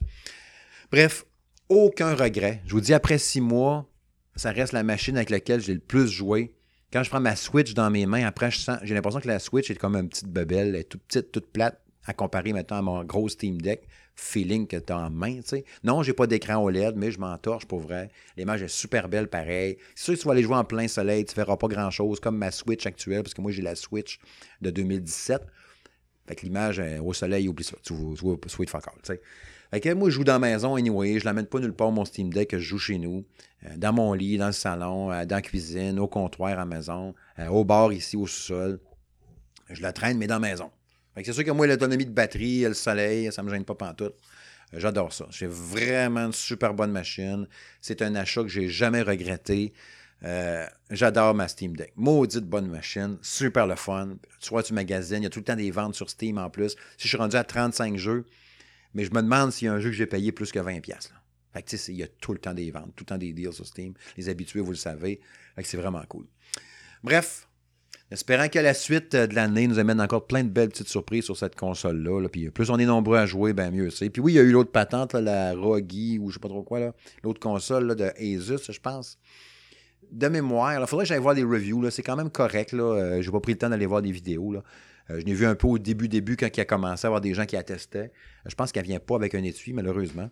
Bref, 0.92 1.24
aucun 1.70 2.16
regret. 2.16 2.64
Je 2.66 2.72
vous 2.72 2.82
dis, 2.82 2.96
après 2.96 3.20
six 3.20 3.42
mois, 3.42 3.88
ça 4.36 4.52
reste 4.52 4.74
la 4.74 4.82
machine 4.82 5.16
avec 5.18 5.30
laquelle 5.30 5.62
j'ai 5.62 5.76
le 5.76 5.80
plus 5.80 6.08
joué. 6.08 6.56
Quand 6.92 7.04
je 7.04 7.10
prends 7.12 7.20
ma 7.20 7.36
Switch 7.36 7.76
dans 7.76 7.92
mes 7.92 8.08
mains, 8.08 8.26
après, 8.26 8.50
j'ai 8.50 8.96
l'impression 8.96 9.20
que 9.20 9.28
la 9.28 9.38
Switch 9.38 9.70
est 9.70 9.76
comme 9.76 9.96
une 9.96 10.10
petite 10.10 10.30
bebelle, 10.30 10.70
elle 10.70 10.76
est 10.78 10.84
toute 10.86 11.04
petite, 11.04 11.32
toute 11.32 11.52
plate, 11.52 11.80
à 12.06 12.14
comparer 12.14 12.54
maintenant 12.54 12.78
à 12.78 12.82
mon 12.82 13.04
gros 13.04 13.30
Steam 13.30 13.62
Deck 13.62 13.88
feeling 14.20 14.68
que 14.68 14.78
tu 14.78 14.94
as 14.94 14.98
en 14.98 15.10
main. 15.10 15.38
tu 15.38 15.48
sais. 15.48 15.66
Non, 15.84 16.04
j'ai 16.04 16.14
pas 16.14 16.28
d'écran 16.28 16.64
OLED, 16.64 16.96
mais 16.96 17.12
je 17.12 17.20
m'entorche 17.20 17.66
pour 17.66 17.80
vrai. 17.80 18.10
L'image 18.38 18.62
est 18.62 18.68
super 18.68 19.10
belle 19.10 19.28
pareil. 19.28 19.78
Que 19.96 20.14
tu 20.14 20.28
vas 20.28 20.34
aller 20.34 20.44
jouer 20.44 20.56
en 20.56 20.64
plein 20.64 20.88
soleil, 20.88 21.26
tu 21.26 21.36
verras 21.36 21.58
pas 21.58 21.68
grand-chose, 21.68 22.20
comme 22.20 22.38
ma 22.38 22.52
Switch 22.52 22.86
actuelle, 22.86 23.24
parce 23.24 23.34
que 23.34 23.42
moi 23.42 23.52
j'ai 23.52 23.62
la 23.62 23.76
Switch 23.76 24.20
de 24.62 24.70
2017. 24.70 25.42
Fait 26.28 26.36
que 26.36 26.42
l'image 26.44 26.80
euh, 26.80 27.02
au 27.02 27.14
soleil, 27.14 27.48
oublie 27.48 27.64
ça. 27.64 27.76
Tu 27.84 27.94
vois, 27.94 28.38
sweet 28.46 28.70
fuck 28.70 28.84
all, 28.88 29.96
moi, 29.96 30.10
je 30.10 30.16
joue 30.16 30.24
dans 30.24 30.34
la 30.34 30.40
maison, 30.40 30.76
anyway. 30.76 31.20
Je 31.20 31.26
l'amène 31.26 31.48
pas 31.48 31.60
nulle 31.60 31.74
part, 31.74 31.92
mon 31.92 32.06
Steam 32.06 32.32
Deck, 32.32 32.52
je 32.52 32.60
joue 32.60 32.78
chez 32.78 33.00
nous. 33.00 33.26
euh, 33.66 33.78
dans 33.78 33.94
mon 33.94 34.14
lit, 34.14 34.38
dans 34.38 34.48
le 34.48 34.52
salon, 34.52 35.12
euh, 35.12 35.26
dans 35.26 35.38
la 35.38 35.42
cuisine, 35.42 36.00
au 36.00 36.08
comptoir 36.08 36.52
à 36.52 36.56
la 36.56 36.66
maison, 36.66 37.16
au 37.50 37.66
bar 37.66 37.92
ici, 37.94 38.16
au 38.16 38.28
sous-sol. 38.28 38.80
Je 39.70 39.82
la 39.82 39.92
traîne, 39.92 40.18
mais 40.18 40.28
dans 40.28 40.36
la 40.36 40.50
maison. 40.50 40.72
C'est 41.24 41.34
sûr 41.34 41.44
que 41.44 41.52
moi, 41.52 41.68
l'autonomie 41.68 42.06
de 42.06 42.12
batterie, 42.12 42.62
le 42.62 42.74
soleil, 42.74 43.32
ça 43.32 43.44
me 43.44 43.50
gêne 43.50 43.66
pas 43.66 43.76
pantoute. 43.76 44.16
Euh, 44.74 44.80
J'adore 44.80 45.14
ça. 45.14 45.28
J'ai 45.32 45.48
vraiment 45.48 46.28
une 46.28 46.34
super 46.34 46.74
bonne 46.74 46.92
machine. 46.92 47.48
C'est 47.82 48.02
un 48.02 48.16
achat 48.16 48.44
que 48.44 48.50
j'ai 48.50 48.70
jamais 48.70 49.02
regretté. 49.02 49.74
Euh, 50.24 50.66
J'adore 50.92 51.34
ma 51.34 51.48
Steam 51.48 51.76
Deck. 51.76 51.94
Maudite 51.96 52.46
bonne 52.46 52.68
machine. 52.68 53.18
Super 53.22 53.68
le 53.68 53.76
fun. 53.76 54.18
Tu 54.40 54.50
vois, 54.50 54.64
tu 54.64 54.74
magasines. 54.74 55.18
Il 55.18 55.24
y 55.24 55.28
a 55.28 55.30
tout 55.30 55.40
le 55.40 55.46
temps 55.46 55.56
des 55.56 55.72
ventes 55.72 55.96
sur 55.96 56.10
Steam 56.10 56.38
en 56.38 56.50
plus. 56.50 56.72
Si 56.98 57.04
je 57.04 57.08
suis 57.10 57.18
rendu 57.18 57.36
à 57.36 57.44
35 57.44 57.98
jeux, 57.98 58.26
mais 58.94 59.06
je 59.06 59.12
me 59.12 59.22
demande 59.22 59.52
s'il 59.52 59.68
y 59.68 59.70
a 59.70 59.74
un 59.74 59.80
jeu 59.80 59.90
que 59.90 59.96
j'ai 59.96 60.08
payé 60.08 60.32
plus 60.32 60.52
que 60.52 60.60
20$. 60.60 60.82
piastres, 60.82 61.14
Là. 61.14 61.20
Fait 61.54 61.64
que 61.64 61.92
il 61.92 61.98
y 61.98 62.04
a 62.04 62.08
tout 62.08 62.34
le 62.34 62.40
temps 62.40 62.54
des 62.54 62.70
ventes, 62.70 62.94
tout 62.96 63.04
le 63.04 63.08
temps 63.08 63.18
des 63.18 63.34
deals 63.34 63.54
sur 63.54 63.66
Steam. 63.66 63.94
Les 64.18 64.30
habitués, 64.30 64.62
vous 64.62 64.72
le 64.72 64.78
savez. 64.78 65.20
C'est 65.64 65.78
vraiment 65.78 66.04
cool. 66.08 66.26
Bref, 67.04 67.49
espérant 68.12 68.48
que 68.48 68.60
la 68.60 68.74
suite 68.74 69.16
euh, 69.16 69.28
de 69.28 69.36
l'année 69.36 69.68
nous 69.68 69.80
amène 69.80 70.02
encore 70.02 70.28
plein 70.28 70.44
de 70.44 70.50
belles 70.50 70.70
petites 70.70 70.88
surprises 70.90 71.26
sur 71.26 71.38
cette 71.38 71.56
console-là. 71.56 72.22
là. 72.22 72.30
Puis 72.30 72.50
plus 72.50 72.70
on 72.70 72.78
est 72.78 72.86
nombreux 72.86 73.18
à 73.18 73.26
jouer, 73.26 73.54
ben 73.54 73.72
mieux 73.72 73.90
c'est. 73.90 74.10
Puis 74.10 74.22
oui, 74.22 74.34
il 74.34 74.36
y 74.36 74.40
a 74.40 74.44
eu 74.44 74.52
l'autre 74.52 74.72
patente, 74.72 75.14
la 75.14 75.54
Rogi 75.54 76.20
ou 76.20 76.30
je 76.30 76.36
sais 76.36 76.40
pas 76.40 76.50
trop 76.50 76.64
quoi, 76.64 76.80
là. 76.80 76.94
l'autre 77.24 77.40
console 77.40 77.96
de 77.96 78.06
Asus, 78.06 78.72
je 78.72 78.80
pense. 78.80 79.18
De 80.12 80.28
mémoire, 80.28 80.74
il 80.80 80.88
faudrait 80.88 81.06
que 81.06 81.10
j'aille 81.10 81.20
voir 81.20 81.36
des 81.36 81.44
reviews. 81.44 81.88
C'est 81.92 82.02
quand 82.02 82.16
même 82.16 82.32
correct. 82.32 82.72
Là. 82.72 82.84
Euh, 82.84 83.22
j'ai 83.22 83.32
pas 83.32 83.40
pris 83.40 83.52
le 83.52 83.60
temps 83.60 83.70
d'aller 83.70 83.86
voir 83.86 84.02
des 84.02 84.12
vidéos. 84.12 84.52
Là. 84.52 84.64
Euh, 85.12 85.20
je 85.20 85.26
l'ai 85.26 85.34
vu 85.34 85.46
un 85.46 85.54
peu 85.54 85.68
au 85.68 85.78
début, 85.78 86.08
début, 86.08 86.36
quand 86.36 86.50
il 86.56 86.62
a 86.62 86.66
commencé 86.66 87.06
à 87.06 87.10
avoir 87.10 87.22
des 87.22 87.36
gens 87.36 87.46
qui 87.46 87.56
attestaient. 87.56 88.12
Euh, 88.46 88.50
je 88.50 88.56
pense 88.56 88.72
qu'elle 88.72 88.86
vient 88.86 89.00
pas 89.00 89.16
avec 89.16 89.36
un 89.36 89.44
étui, 89.44 89.72
malheureusement. 89.72 90.32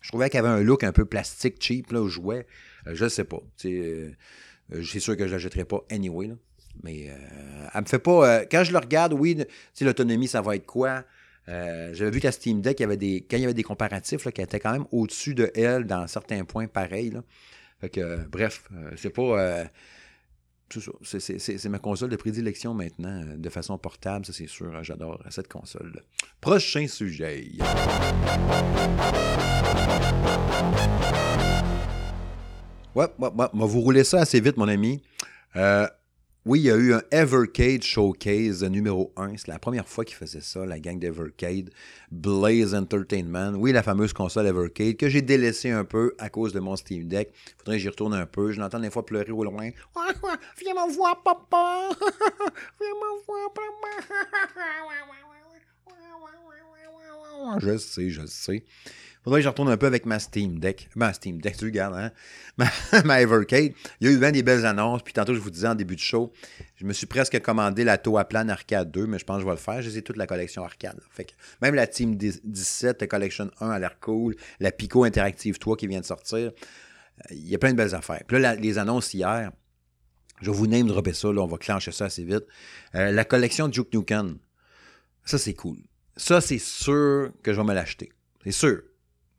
Je 0.00 0.08
trouvais 0.08 0.30
qu'elle 0.30 0.46
avait 0.46 0.60
un 0.60 0.62
look 0.62 0.84
un 0.84 0.92
peu 0.92 1.04
plastique, 1.04 1.56
cheap, 1.60 1.92
là, 1.92 2.00
au 2.00 2.08
jouet. 2.08 2.46
Euh, 2.86 2.92
je 2.94 3.08
sais 3.08 3.24
pas. 3.24 3.40
Euh, 3.64 4.10
euh, 4.72 4.82
c'est 4.82 5.00
sûr 5.00 5.16
que 5.16 5.26
je 5.26 5.32
la 5.32 5.38
jetterai 5.38 5.64
pas 5.64 5.84
anyway. 5.90 6.28
Là. 6.28 6.34
Mais 6.82 7.10
euh, 7.10 7.66
elle 7.74 7.80
me 7.82 7.86
fait 7.86 7.98
pas. 7.98 8.28
euh, 8.40 8.44
quand 8.50 8.64
je 8.64 8.72
le 8.72 8.78
regarde, 8.78 9.12
oui, 9.12 9.44
l'autonomie, 9.80 10.28
ça 10.28 10.40
va 10.40 10.56
être 10.56 10.66
quoi? 10.66 11.04
Euh, 11.48 11.90
J'avais 11.94 12.10
vu 12.10 12.20
qu'à 12.20 12.32
Steam 12.32 12.60
Deck, 12.60 12.80
il 12.80 12.82
y 12.82 12.86
avait 12.86 12.96
des, 12.96 13.26
quand 13.28 13.36
il 13.36 13.40
y 13.42 13.44
avait 13.44 13.54
des 13.54 13.62
comparatifs 13.62 14.24
là, 14.24 14.32
qui 14.32 14.40
étaient 14.40 14.60
quand 14.60 14.72
même 14.72 14.86
au-dessus 14.92 15.34
de 15.34 15.50
elle 15.54 15.84
dans 15.84 16.06
certains 16.06 16.44
points 16.44 16.66
pareils. 16.68 17.10
Là. 17.10 17.22
Fait 17.80 17.88
que, 17.90 18.00
euh, 18.00 18.18
bref, 18.30 18.64
c'est 18.96 19.10
pas. 19.10 19.64
c'est 21.02 21.68
ma 21.68 21.78
console 21.78 22.10
de 22.10 22.16
prédilection 22.16 22.74
maintenant, 22.74 23.24
de 23.36 23.48
façon 23.50 23.76
portable, 23.78 24.24
ça 24.24 24.32
c'est 24.32 24.46
sûr. 24.46 24.84
J'adore 24.84 25.22
cette 25.30 25.48
console. 25.48 26.02
Prochain 26.40 26.86
sujet. 26.86 27.48
Ouais, 32.94 33.06
ouais, 33.18 33.28
ouais. 33.36 33.46
Vous 33.52 33.80
roulez 33.80 34.04
ça 34.04 34.20
assez 34.20 34.40
vite, 34.40 34.56
mon 34.56 34.68
ami. 34.68 35.02
Oui, 36.46 36.60
il 36.60 36.64
y 36.64 36.70
a 36.70 36.76
eu 36.76 36.94
un 36.94 37.02
Evercade 37.10 37.82
Showcase 37.82 38.64
numéro 38.64 39.12
1. 39.16 39.36
C'est 39.36 39.48
la 39.48 39.58
première 39.58 39.86
fois 39.86 40.06
qu'ils 40.06 40.16
faisaient 40.16 40.40
ça, 40.40 40.64
la 40.64 40.80
gang 40.80 40.98
d'Evercade. 40.98 41.70
Blaze 42.10 42.74
Entertainment. 42.74 43.52
Oui, 43.56 43.72
la 43.72 43.82
fameuse 43.82 44.14
console 44.14 44.46
Evercade 44.46 44.96
que 44.96 45.10
j'ai 45.10 45.20
délaissée 45.20 45.70
un 45.70 45.84
peu 45.84 46.14
à 46.18 46.30
cause 46.30 46.54
de 46.54 46.60
mon 46.60 46.76
Steam 46.76 47.08
Deck. 47.08 47.32
Faudrait 47.58 47.76
que 47.76 47.82
j'y 47.82 47.88
retourne 47.88 48.14
un 48.14 48.24
peu. 48.24 48.52
Je 48.52 48.60
l'entends 48.60 48.80
des 48.80 48.90
fois 48.90 49.04
pleurer 49.04 49.32
au 49.32 49.44
loin. 49.44 49.68
Viens 50.58 50.74
me 50.74 50.92
voir, 50.94 51.22
papa! 51.22 51.90
Viens 52.80 52.88
me 52.88 53.24
voir, 53.26 53.52
papa! 53.52 53.66
Je 57.60 57.76
sais, 57.78 58.10
je 58.10 58.26
sais. 58.26 58.64
Faudrait 59.22 59.40
que 59.40 59.44
je 59.44 59.48
retourne 59.48 59.68
un 59.68 59.76
peu 59.76 59.86
avec 59.86 60.06
ma 60.06 60.18
Steam 60.18 60.58
Deck. 60.58 60.88
Ma 60.96 61.12
Steam 61.12 61.40
Deck, 61.42 61.56
tu 61.56 61.66
regardes, 61.66 61.94
hein? 61.94 62.10
Ma, 63.04 63.20
Evercade. 63.20 63.72
Il 64.00 64.06
y 64.06 64.10
a 64.10 64.12
eu 64.14 64.18
bien 64.18 64.32
des 64.32 64.42
belles 64.42 64.64
annonces. 64.64 65.02
Puis 65.02 65.12
tantôt, 65.12 65.34
je 65.34 65.40
vous 65.40 65.50
disais 65.50 65.68
en 65.68 65.74
début 65.74 65.94
de 65.94 66.00
show, 66.00 66.32
je 66.76 66.86
me 66.86 66.92
suis 66.94 67.06
presque 67.06 67.38
commandé 67.42 67.84
la 67.84 67.98
Toaplan 67.98 68.48
Arcade 68.48 68.90
2, 68.90 69.06
mais 69.06 69.18
je 69.18 69.24
pense 69.24 69.36
que 69.36 69.42
je 69.42 69.46
vais 69.46 69.52
le 69.52 69.58
faire. 69.58 69.82
J'ai 69.82 70.02
toute 70.02 70.16
la 70.16 70.26
collection 70.26 70.64
arcade. 70.64 70.98
Fait 71.10 71.24
que 71.24 71.32
même 71.60 71.74
la 71.74 71.86
Team 71.86 72.16
17, 72.16 73.00
la 73.02 73.06
Collection 73.06 73.50
1 73.60 73.68
a 73.68 73.78
l'air 73.78 74.00
cool. 74.00 74.36
La 74.58 74.72
Pico 74.72 75.04
Interactive 75.04 75.58
3 75.58 75.76
qui 75.76 75.86
vient 75.86 76.00
de 76.00 76.06
sortir. 76.06 76.38
Euh, 76.48 76.52
il 77.30 77.46
y 77.46 77.54
a 77.54 77.58
plein 77.58 77.72
de 77.72 77.76
belles 77.76 77.94
affaires. 77.94 78.22
Puis 78.26 78.40
là, 78.40 78.54
les 78.54 78.78
annonces 78.78 79.12
hier, 79.12 79.52
je 80.40 80.50
vais 80.50 80.56
vous 80.56 80.66
name 80.66 80.86
dropper 80.86 81.12
ça. 81.12 81.30
Là, 81.30 81.42
on 81.42 81.46
va 81.46 81.58
clencher 81.58 81.92
ça 81.92 82.06
assez 82.06 82.24
vite. 82.24 82.44
Euh, 82.94 83.12
la 83.12 83.24
collection 83.26 83.68
Duke 83.68 83.92
Nukem. 83.92 84.38
Ça, 85.26 85.36
c'est 85.36 85.54
cool. 85.54 85.76
Ça, 86.16 86.40
c'est 86.40 86.58
sûr 86.58 87.32
que 87.42 87.52
je 87.52 87.60
vais 87.60 87.66
me 87.66 87.74
l'acheter. 87.74 88.10
C'est 88.44 88.52
sûr. 88.52 88.80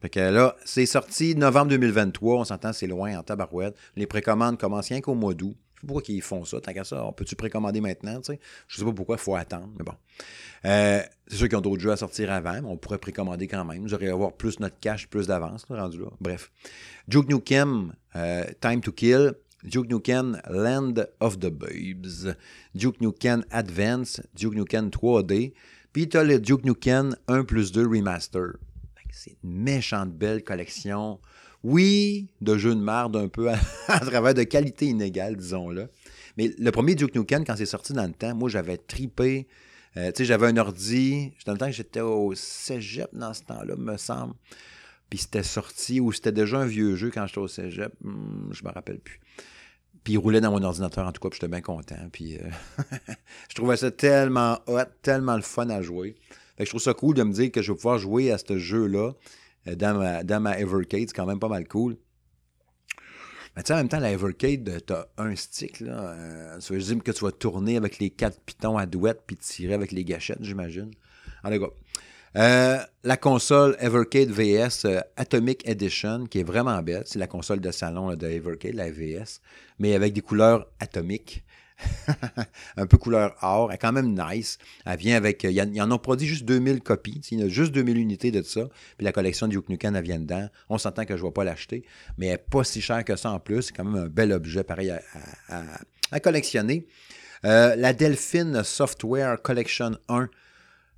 Fait 0.01 0.09
que 0.09 0.19
là, 0.19 0.55
c'est 0.65 0.87
sorti 0.87 1.35
novembre 1.35 1.69
2023. 1.69 2.39
On 2.39 2.43
s'entend, 2.43 2.73
c'est 2.73 2.87
loin 2.87 3.17
en 3.17 3.23
tabarouette. 3.23 3.75
Les 3.95 4.07
précommandes 4.07 4.57
commencent 4.57 4.89
rien 4.89 5.01
qu'au 5.01 5.13
mois 5.13 5.33
d'août. 5.33 5.55
Je 5.81 5.81
sais 5.81 5.87
pourquoi 5.87 6.13
ils 6.13 6.21
font 6.21 6.45
ça. 6.45 6.61
Tant 6.61 6.73
qu'à 6.73 6.83
ça, 6.83 7.05
on 7.05 7.11
peut-tu 7.11 7.35
précommander 7.35 7.81
maintenant? 7.81 8.21
Sais? 8.23 8.39
Je 8.67 8.77
sais 8.77 8.85
pas 8.85 8.91
pourquoi 8.91 9.15
il 9.15 9.21
faut 9.21 9.35
attendre, 9.35 9.69
mais 9.77 9.83
bon. 9.83 9.93
Euh, 10.65 11.01
c'est 11.27 11.37
sûr 11.37 11.49
qu'ils 11.49 11.57
ont 11.57 11.61
d'autres 11.61 11.81
jeux 11.81 11.91
à 11.91 11.97
sortir 11.97 12.31
avant, 12.31 12.53
mais 12.53 12.67
on 12.67 12.77
pourrait 12.77 12.99
précommander 12.99 13.47
quand 13.47 13.65
même. 13.65 13.87
J'aurais 13.87 14.09
avoir 14.09 14.33
plus 14.33 14.59
notre 14.59 14.79
cash, 14.79 15.07
plus 15.07 15.27
d'avance, 15.27 15.65
rendu 15.69 15.99
là. 15.99 16.07
Bref. 16.19 16.51
Duke 17.07 17.29
Nukem, 17.29 17.93
euh, 18.15 18.45
Time 18.59 18.81
to 18.81 18.91
Kill. 18.91 19.33
Duke 19.63 19.89
Nukem 19.89 20.41
Land 20.49 20.95
of 21.19 21.39
the 21.39 21.49
Babes. 21.49 22.35
Duke 22.73 22.99
Nukem 22.99 23.43
Advance. 23.51 24.21
Duke 24.35 24.55
Nukem 24.55 24.89
3D. 24.89 25.53
Puis 25.93 26.09
tu 26.09 26.17
as 26.17 26.23
le 26.23 26.39
Duke 26.39 26.63
Nukem 26.63 27.15
1 27.27 27.43
plus 27.43 27.71
2 27.71 27.85
Remaster. 27.87 28.53
C'est 29.11 29.37
une 29.43 29.53
méchante 29.53 30.11
belle 30.11 30.43
collection. 30.43 31.19
Oui, 31.63 32.29
de 32.41 32.57
jeux 32.57 32.75
de 32.75 32.79
marde 32.79 33.15
un 33.15 33.27
peu 33.27 33.49
à, 33.87 33.99
travers 33.99 34.33
de 34.33 34.43
qualité 34.43 34.87
inégale, 34.87 35.35
disons-le. 35.35 35.89
Mais 36.37 36.53
le 36.57 36.71
premier 36.71 36.95
Duke 36.95 37.15
Nukem, 37.15 37.45
quand 37.45 37.55
c'est 37.55 37.65
sorti 37.65 37.93
dans 37.93 38.05
le 38.05 38.13
temps, 38.13 38.33
moi, 38.33 38.49
j'avais 38.49 38.77
tripé. 38.77 39.47
Euh, 39.97 40.07
tu 40.11 40.19
sais, 40.19 40.25
j'avais 40.25 40.47
un 40.47 40.57
ordi. 40.57 41.33
Dans 41.45 41.51
le 41.51 41.57
temps 41.57 41.67
que 41.67 41.73
j'étais 41.73 41.99
au 41.99 42.33
cégep 42.33 43.09
dans 43.13 43.33
ce 43.33 43.43
temps-là, 43.43 43.75
me 43.75 43.97
semble. 43.97 44.33
Puis 45.09 45.19
c'était 45.19 45.43
sorti, 45.43 45.99
ou 45.99 46.13
c'était 46.13 46.31
déjà 46.31 46.59
un 46.59 46.65
vieux 46.65 46.95
jeu 46.95 47.11
quand 47.13 47.27
j'étais 47.27 47.39
au 47.39 47.47
cégep. 47.47 47.93
Hmm, 48.01 48.51
je 48.51 48.63
me 48.63 48.69
rappelle 48.69 48.99
plus. 48.99 49.19
Puis 50.03 50.13
il 50.13 50.17
roulait 50.17 50.41
dans 50.41 50.51
mon 50.51 50.63
ordinateur, 50.63 51.05
en 51.05 51.11
tout 51.11 51.21
cas, 51.21 51.29
puis 51.29 51.37
j'étais 51.39 51.51
bien 51.51 51.61
content. 51.61 51.97
Puis 52.11 52.37
euh, 52.37 52.49
je 53.49 53.55
trouvais 53.55 53.77
ça 53.77 53.91
tellement 53.91 54.59
hot, 54.67 54.79
tellement 55.01 55.35
le 55.35 55.43
fun 55.43 55.69
à 55.69 55.81
jouer 55.81 56.15
je 56.65 56.69
trouve 56.69 56.81
ça 56.81 56.93
cool 56.93 57.15
de 57.15 57.23
me 57.23 57.33
dire 57.33 57.51
que 57.51 57.61
je 57.61 57.71
vais 57.71 57.75
pouvoir 57.75 57.97
jouer 57.97 58.31
à 58.31 58.37
ce 58.37 58.57
jeu-là 58.57 59.13
euh, 59.67 59.75
dans 59.75 60.39
ma, 60.39 60.59
Evercade. 60.59 61.07
C'est 61.07 61.15
quand 61.15 61.25
même 61.25 61.39
pas 61.39 61.49
mal 61.49 61.67
cool. 61.67 61.97
Mais 63.55 63.63
tu 63.63 63.67
sais, 63.67 63.73
en 63.73 63.77
même 63.77 63.89
temps, 63.89 63.99
la 63.99 64.11
Evercade, 64.11 64.69
euh, 64.69 64.79
tu 64.85 64.93
as 64.93 65.07
un 65.17 65.35
stick. 65.35 65.81
Là, 65.81 66.11
euh, 66.11 66.59
ça 66.59 66.73
veut 66.73 66.79
dire 66.79 67.03
que 67.03 67.11
tu 67.11 67.23
vas 67.23 67.31
tourner 67.31 67.77
avec 67.77 67.99
les 67.99 68.09
quatre 68.09 68.39
pitons 68.41 68.77
à 68.77 68.85
douette 68.85 69.21
puis 69.27 69.35
tirer 69.35 69.73
avec 69.73 69.91
les 69.91 70.03
gâchettes, 70.05 70.41
j'imagine. 70.41 70.91
En 71.43 71.51
tout 71.51 71.59
cas. 71.59 72.87
la 73.03 73.17
console 73.17 73.75
Evercade 73.79 74.29
VS 74.29 74.87
Atomic 75.17 75.67
Edition, 75.67 76.25
qui 76.27 76.39
est 76.39 76.43
vraiment 76.43 76.81
belle. 76.81 77.03
C'est 77.05 77.19
la 77.19 77.27
console 77.27 77.59
de 77.59 77.71
salon 77.71 78.15
de 78.15 78.27
Evercade, 78.27 78.75
la 78.75 78.89
VS, 78.89 79.41
mais 79.79 79.95
avec 79.95 80.13
des 80.13 80.21
couleurs 80.21 80.67
atomiques. 80.79 81.43
un 82.77 82.85
peu 82.85 82.97
couleur 82.97 83.35
or. 83.41 83.69
Elle 83.69 83.75
est 83.75 83.77
quand 83.77 83.91
même 83.91 84.17
nice. 84.17 84.57
Elle 84.85 84.97
vient 84.97 85.15
avec. 85.15 85.43
Il 85.43 85.51
y 85.51 85.81
en 85.81 85.91
ont 85.91 85.97
produit 85.97 86.27
juste 86.27 86.45
2000 86.45 86.81
copies. 86.81 87.21
Il 87.31 87.39
y 87.39 87.43
a 87.43 87.47
juste 87.47 87.71
2000 87.71 87.97
unités 87.97 88.31
de 88.31 88.41
ça. 88.41 88.67
Puis 88.97 89.05
la 89.05 89.11
collection 89.11 89.47
de 89.47 89.53
Duke 89.53 89.65
elle 89.83 90.01
vient 90.01 90.19
dedans. 90.19 90.47
On 90.69 90.77
s'entend 90.77 91.05
que 91.05 91.15
je 91.15 91.21
ne 91.21 91.27
vais 91.27 91.33
pas 91.33 91.43
l'acheter. 91.43 91.83
Mais 92.17 92.27
elle 92.27 92.33
n'est 92.33 92.37
pas 92.37 92.63
si 92.63 92.81
chère 92.81 93.03
que 93.03 93.15
ça 93.15 93.31
en 93.31 93.39
plus. 93.39 93.63
C'est 93.63 93.73
quand 93.73 93.85
même 93.85 94.03
un 94.03 94.07
bel 94.07 94.31
objet, 94.31 94.63
pareil, 94.63 94.93
à, 95.49 96.19
collectionner. 96.19 96.87
Euh, 97.43 97.75
la 97.75 97.93
Delphine 97.93 98.63
Software 98.63 99.41
Collection 99.41 99.97
1 100.09 100.29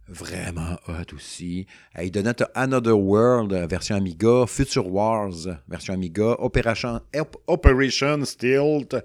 vraiment 0.07 0.77
hot 0.87 1.15
aussi. 1.15 1.65
Il 2.01 2.11
donnait 2.11 2.35
Another 2.55 2.97
World, 2.97 3.53
version 3.69 3.95
Amiga, 3.95 4.45
Future 4.47 4.87
Wars, 4.87 5.47
version 5.67 5.93
Amiga, 5.93 6.35
Operation, 6.39 7.01
Operation 7.47 8.25
Stealth, 8.25 8.95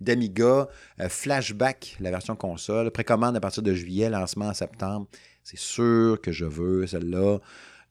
d'Amiga, 0.00 0.68
euh, 1.00 1.08
Flashback, 1.08 1.96
la 2.00 2.10
version 2.10 2.36
console, 2.36 2.90
précommande 2.90 3.36
à 3.36 3.40
partir 3.40 3.62
de 3.62 3.74
juillet, 3.74 4.10
lancement 4.10 4.46
en 4.46 4.54
septembre. 4.54 5.06
C'est 5.42 5.58
sûr 5.58 6.20
que 6.20 6.32
je 6.32 6.44
veux 6.44 6.86
celle-là. 6.86 7.38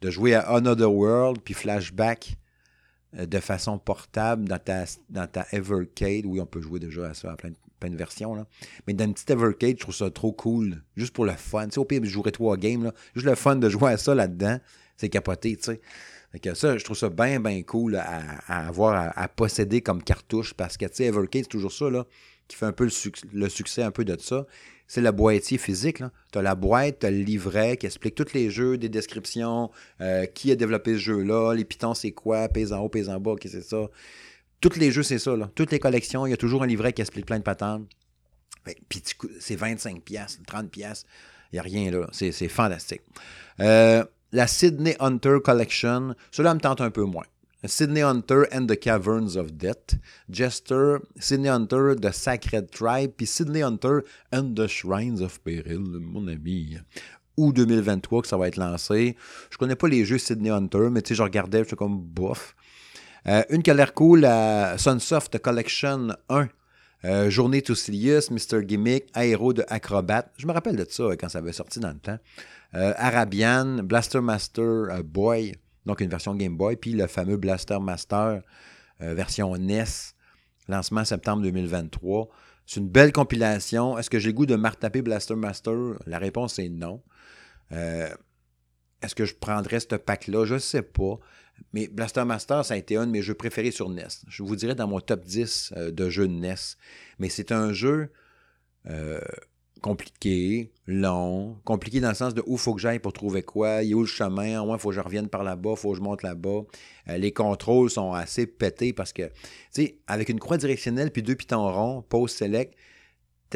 De 0.01 0.09
jouer 0.09 0.33
à 0.35 0.41
Another 0.49 0.91
World, 0.91 1.41
puis 1.43 1.53
Flashback 1.53 2.35
euh, 3.17 3.25
de 3.25 3.39
façon 3.39 3.77
portable 3.77 4.47
dans 4.47 4.59
ta, 4.59 4.85
dans 5.09 5.27
ta 5.27 5.45
Evercade. 5.51 6.25
Oui, 6.25 6.41
on 6.41 6.45
peut 6.45 6.61
jouer 6.61 6.79
déjà 6.79 7.09
à 7.09 7.13
ça 7.13 7.31
à 7.31 7.35
plein 7.35 7.51
de, 7.89 7.97
versions. 7.97 8.45
Mais 8.87 8.93
dans 8.93 9.05
une 9.05 9.13
petite 9.13 9.29
Evercade, 9.29 9.75
je 9.77 9.81
trouve 9.81 9.95
ça 9.95 10.09
trop 10.09 10.31
cool. 10.31 10.81
Juste 10.95 11.13
pour 11.13 11.25
le 11.25 11.33
fun. 11.33 11.67
Tu 11.67 11.79
au 11.79 11.85
pire, 11.85 12.01
je 12.03 12.09
jouerais 12.09 12.31
trois 12.31 12.57
games. 12.57 12.91
Juste 13.13 13.27
le 13.27 13.35
fun 13.35 13.55
de 13.55 13.69
jouer 13.69 13.91
à 13.91 13.97
ça 13.97 14.15
là-dedans. 14.15 14.59
C'est 14.97 15.09
capoté, 15.09 15.55
tu 15.55 15.63
sais 15.63 15.81
ça, 16.53 16.77
je 16.77 16.83
trouve 16.83 16.97
ça 16.97 17.09
bien, 17.09 17.39
bien 17.39 17.61
cool 17.63 17.95
à, 17.95 18.67
avoir, 18.67 19.13
à, 19.15 19.27
posséder 19.27 19.81
comme 19.81 20.03
cartouche 20.03 20.53
parce 20.53 20.77
que, 20.77 20.85
tu 20.85 20.95
sais, 20.95 21.05
Evercade, 21.05 21.43
c'est 21.43 21.49
toujours 21.49 21.71
ça, 21.71 21.89
là, 21.89 22.05
qui 22.47 22.55
fait 22.57 22.65
un 22.65 22.71
peu 22.71 22.87
le, 23.31 23.49
succès 23.49 23.83
un 23.83 23.91
peu 23.91 24.03
de 24.05 24.19
ça. 24.19 24.45
C'est 24.87 25.01
le 25.01 25.11
boîtier 25.11 25.57
physique. 25.57 26.03
Tu 26.31 26.39
as 26.39 26.41
la 26.41 26.55
boîte, 26.55 26.99
tu 26.99 27.05
as 27.05 27.11
le 27.11 27.17
livret 27.17 27.77
qui 27.77 27.85
explique 27.85 28.15
tous 28.15 28.33
les 28.33 28.49
jeux, 28.49 28.77
des 28.77 28.89
descriptions, 28.89 29.71
euh, 30.01 30.25
qui 30.25 30.51
a 30.51 30.55
développé 30.55 30.93
ce 30.93 30.99
jeu-là, 30.99 31.53
les 31.53 31.65
pitons, 31.65 31.93
c'est 31.93 32.11
quoi, 32.11 32.47
pèse 32.49 32.73
en 32.73 32.79
haut, 32.79 32.89
pèse 32.89 33.09
en 33.09 33.19
bas, 33.19 33.35
que 33.39 33.47
c'est 33.47 33.61
ça. 33.61 33.89
Tous 34.59 34.77
les 34.77 34.91
jeux, 34.91 35.03
c'est 35.03 35.19
ça. 35.19 35.35
Là. 35.35 35.49
Toutes 35.55 35.71
les 35.71 35.79
collections, 35.79 36.25
il 36.25 36.31
y 36.31 36.33
a 36.33 36.37
toujours 36.37 36.63
un 36.63 36.67
livret 36.67 36.93
qui 36.93 37.01
explique 37.01 37.25
plein 37.25 37.39
de 37.39 37.43
patentes. 37.43 37.87
Puis 38.89 39.03
c'est 39.39 39.55
25 39.55 40.01
pièces, 40.01 40.39
30 40.47 40.69
pièces. 40.69 41.05
Il 41.51 41.55
n'y 41.55 41.59
a 41.59 41.63
rien 41.63 41.91
là. 41.91 42.07
C'est 42.11 42.47
fantastique. 42.47 43.01
Euh, 43.59 44.03
la 44.33 44.47
Sydney 44.47 44.95
Hunter 44.99 45.37
Collection, 45.41 46.15
cela 46.31 46.53
me 46.53 46.59
tente 46.59 46.81
un 46.81 46.89
peu 46.89 47.03
moins. 47.03 47.25
Sydney 47.65 48.01
Hunter 48.01 48.43
and 48.51 48.67
the 48.67 48.77
Caverns 48.77 49.37
of 49.37 49.53
Death, 49.53 49.95
Jester, 50.29 50.97
Sydney 51.17 51.47
Hunter, 51.47 51.95
The 51.95 52.11
Sacred 52.11 52.69
Tribe, 52.71 53.11
puis 53.15 53.25
Sydney 53.25 53.63
Hunter 53.63 54.03
and 54.33 54.55
the 54.55 54.67
Shrines 54.67 55.21
of 55.21 55.39
Peril, 55.43 55.99
mon 56.01 56.27
ami. 56.27 56.77
Ou 57.37 57.53
2023 57.53 58.23
que 58.23 58.27
ça 58.27 58.35
va 58.35 58.47
être 58.47 58.57
lancé. 58.57 59.15
Je 59.49 59.57
connais 59.57 59.75
pas 59.75 59.87
les 59.87 60.03
jeux 60.03 60.17
Sydney 60.17 60.49
Hunter, 60.49 60.89
mais 60.91 61.01
tu 61.01 61.09
sais, 61.09 61.15
je 61.15 61.23
regardais, 61.23 61.63
suis 61.63 61.77
comme 61.77 61.99
bof. 61.99 62.55
Euh, 63.27 63.43
une 63.49 63.63
qui 63.63 63.71
a 63.71 63.73
l'air 63.73 63.93
cool, 63.93 64.21
la 64.21 64.77
Sunsoft 64.77 65.39
Collection 65.39 66.09
1. 66.27 66.49
Euh, 67.05 67.29
Journée 67.29 67.61
to 67.61 67.75
Silius, 67.75 68.31
Mr. 68.31 68.63
Gimmick, 68.63 69.09
Aéro 69.13 69.51
de 69.51 69.65
Acrobat. 69.67 70.31
Je 70.37 70.47
me 70.47 70.53
rappelle 70.53 70.77
de 70.77 70.85
ça 70.89 71.03
quand 71.17 71.27
ça 71.27 71.39
avait 71.39 71.51
sorti 71.51 71.79
dans 71.79 71.89
le 71.91 71.99
temps. 71.99 72.17
Euh, 72.75 72.93
Arabian, 72.97 73.83
Blaster 73.83 74.21
Master 74.21 74.63
euh, 74.63 75.03
Boy, 75.03 75.53
donc 75.85 75.99
une 75.99 76.09
version 76.09 76.33
Game 76.33 76.55
Boy, 76.55 76.77
puis 76.77 76.93
le 76.93 77.07
fameux 77.07 77.35
Blaster 77.35 77.79
Master 77.79 78.41
euh, 79.01 79.13
version 79.13 79.55
NES, 79.57 79.83
lancement 80.69 81.03
septembre 81.03 81.43
2023. 81.43 82.29
C'est 82.65 82.79
une 82.79 82.89
belle 82.89 83.11
compilation. 83.11 83.97
Est-ce 83.97 84.09
que 84.09 84.17
j'ai 84.17 84.29
le 84.29 84.35
goût 84.35 84.45
de 84.45 84.55
martaper 84.55 85.01
Blaster 85.01 85.35
Master? 85.35 85.75
La 86.05 86.17
réponse 86.17 86.57
est 86.59 86.69
non. 86.69 87.03
Est-ce 87.71 89.15
que 89.15 89.25
je 89.25 89.35
prendrais 89.35 89.81
ce 89.81 89.95
pack-là? 89.95 90.45
Je 90.45 90.53
ne 90.53 90.59
sais 90.59 90.81
pas. 90.81 91.19
Mais 91.73 91.87
Blaster 91.87 92.25
Master, 92.25 92.63
ça 92.65 92.75
a 92.75 92.77
été 92.77 92.95
un 92.95 93.07
de 93.07 93.11
mes 93.11 93.21
jeux 93.21 93.33
préférés 93.33 93.71
sur 93.71 93.89
NES. 93.89 94.07
Je 94.27 94.43
vous 94.43 94.55
dirais 94.55 94.75
dans 94.75 94.87
mon 94.87 94.99
top 94.99 95.23
10 95.23 95.73
de 95.91 96.09
jeux 96.09 96.27
de 96.27 96.33
NES. 96.33 96.55
Mais 97.19 97.29
c'est 97.29 97.51
un 97.51 97.73
jeu 97.73 98.09
compliqué, 99.83 100.71
long, 100.87 101.57
compliqué 101.65 101.99
dans 101.99 102.07
le 102.07 102.15
sens 102.15 102.33
de 102.33 102.41
où 102.47 102.55
faut 102.55 102.73
que 102.73 102.79
j'aille 102.79 102.99
pour 102.99 103.11
trouver 103.11 103.43
quoi, 103.43 103.83
il 103.83 103.89
y 103.89 103.93
a 103.93 103.97
où 103.97 103.99
le 103.99 104.07
chemin, 104.07 104.61
au 104.61 104.65
moins 104.65 104.77
il 104.77 104.79
faut 104.79 104.89
que 104.89 104.95
je 104.95 105.01
revienne 105.01 105.27
par 105.27 105.43
là-bas, 105.43 105.71
il 105.71 105.77
faut 105.77 105.91
que 105.91 105.97
je 105.97 106.01
monte 106.01 106.23
là-bas. 106.23 106.61
Euh, 107.09 107.17
les 107.17 107.33
contrôles 107.33 107.89
sont 107.89 108.13
assez 108.13 108.47
pétés 108.47 108.93
parce 108.93 109.11
que, 109.11 109.23
tu 109.23 109.31
sais, 109.71 109.97
avec 110.07 110.29
une 110.29 110.39
croix 110.39 110.57
directionnelle 110.57 111.11
puis 111.11 111.21
deux 111.21 111.35
pitons 111.35 111.69
ronds, 111.69 112.01
pause 112.01 112.31
select, 112.31 112.73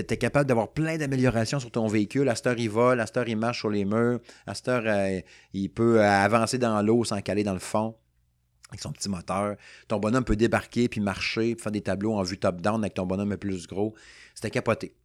tu 0.04 0.14
es 0.14 0.18
capable 0.18 0.48
d'avoir 0.48 0.72
plein 0.72 0.98
d'améliorations 0.98 1.60
sur 1.60 1.72
ton 1.72 1.88
véhicule. 1.88 2.30
À 2.30 2.36
cette 2.36 2.48
heure, 2.48 2.60
il 2.60 2.70
vole, 2.70 3.00
à 3.00 3.06
cette 3.06 3.18
heure, 3.18 3.28
il 3.28 3.38
marche 3.38 3.60
sur 3.60 3.70
les 3.70 3.86
murs, 3.86 4.20
à 4.46 4.54
cette 4.54 4.68
heure, 4.68 4.84
euh, 4.86 5.22
il 5.54 5.70
peut 5.70 6.00
euh, 6.00 6.10
avancer 6.10 6.58
dans 6.58 6.82
l'eau 6.82 7.04
sans 7.04 7.22
caler 7.22 7.44
dans 7.44 7.54
le 7.54 7.60
fond. 7.60 7.96
avec 8.70 8.82
son 8.82 8.92
petit 8.92 9.10
moteur. 9.10 9.56
Ton 9.88 10.00
bonhomme 10.00 10.26
peut 10.26 10.36
débarquer, 10.36 10.90
puis 10.90 11.02
marcher, 11.02 11.56
puis 11.56 11.64
faire 11.64 11.72
des 11.72 11.82
tableaux 11.82 12.14
en 12.14 12.24
vue 12.24 12.38
top-down 12.38 12.82
avec 12.84 12.94
ton 12.94 13.06
bonhomme 13.06 13.38
plus 13.38 13.68
gros. 13.68 13.96
C'était 14.36 14.52
capoté. 14.52 14.96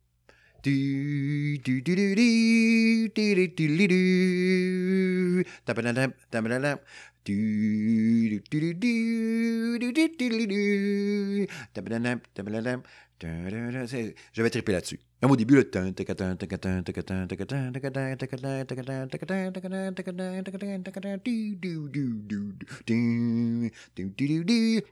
J'avais 14.32 14.50
trippé 14.50 14.72
là-dessus. 14.72 14.98
Même 15.22 15.30
au 15.30 15.36
début, 15.36 15.54
le... 15.54 15.62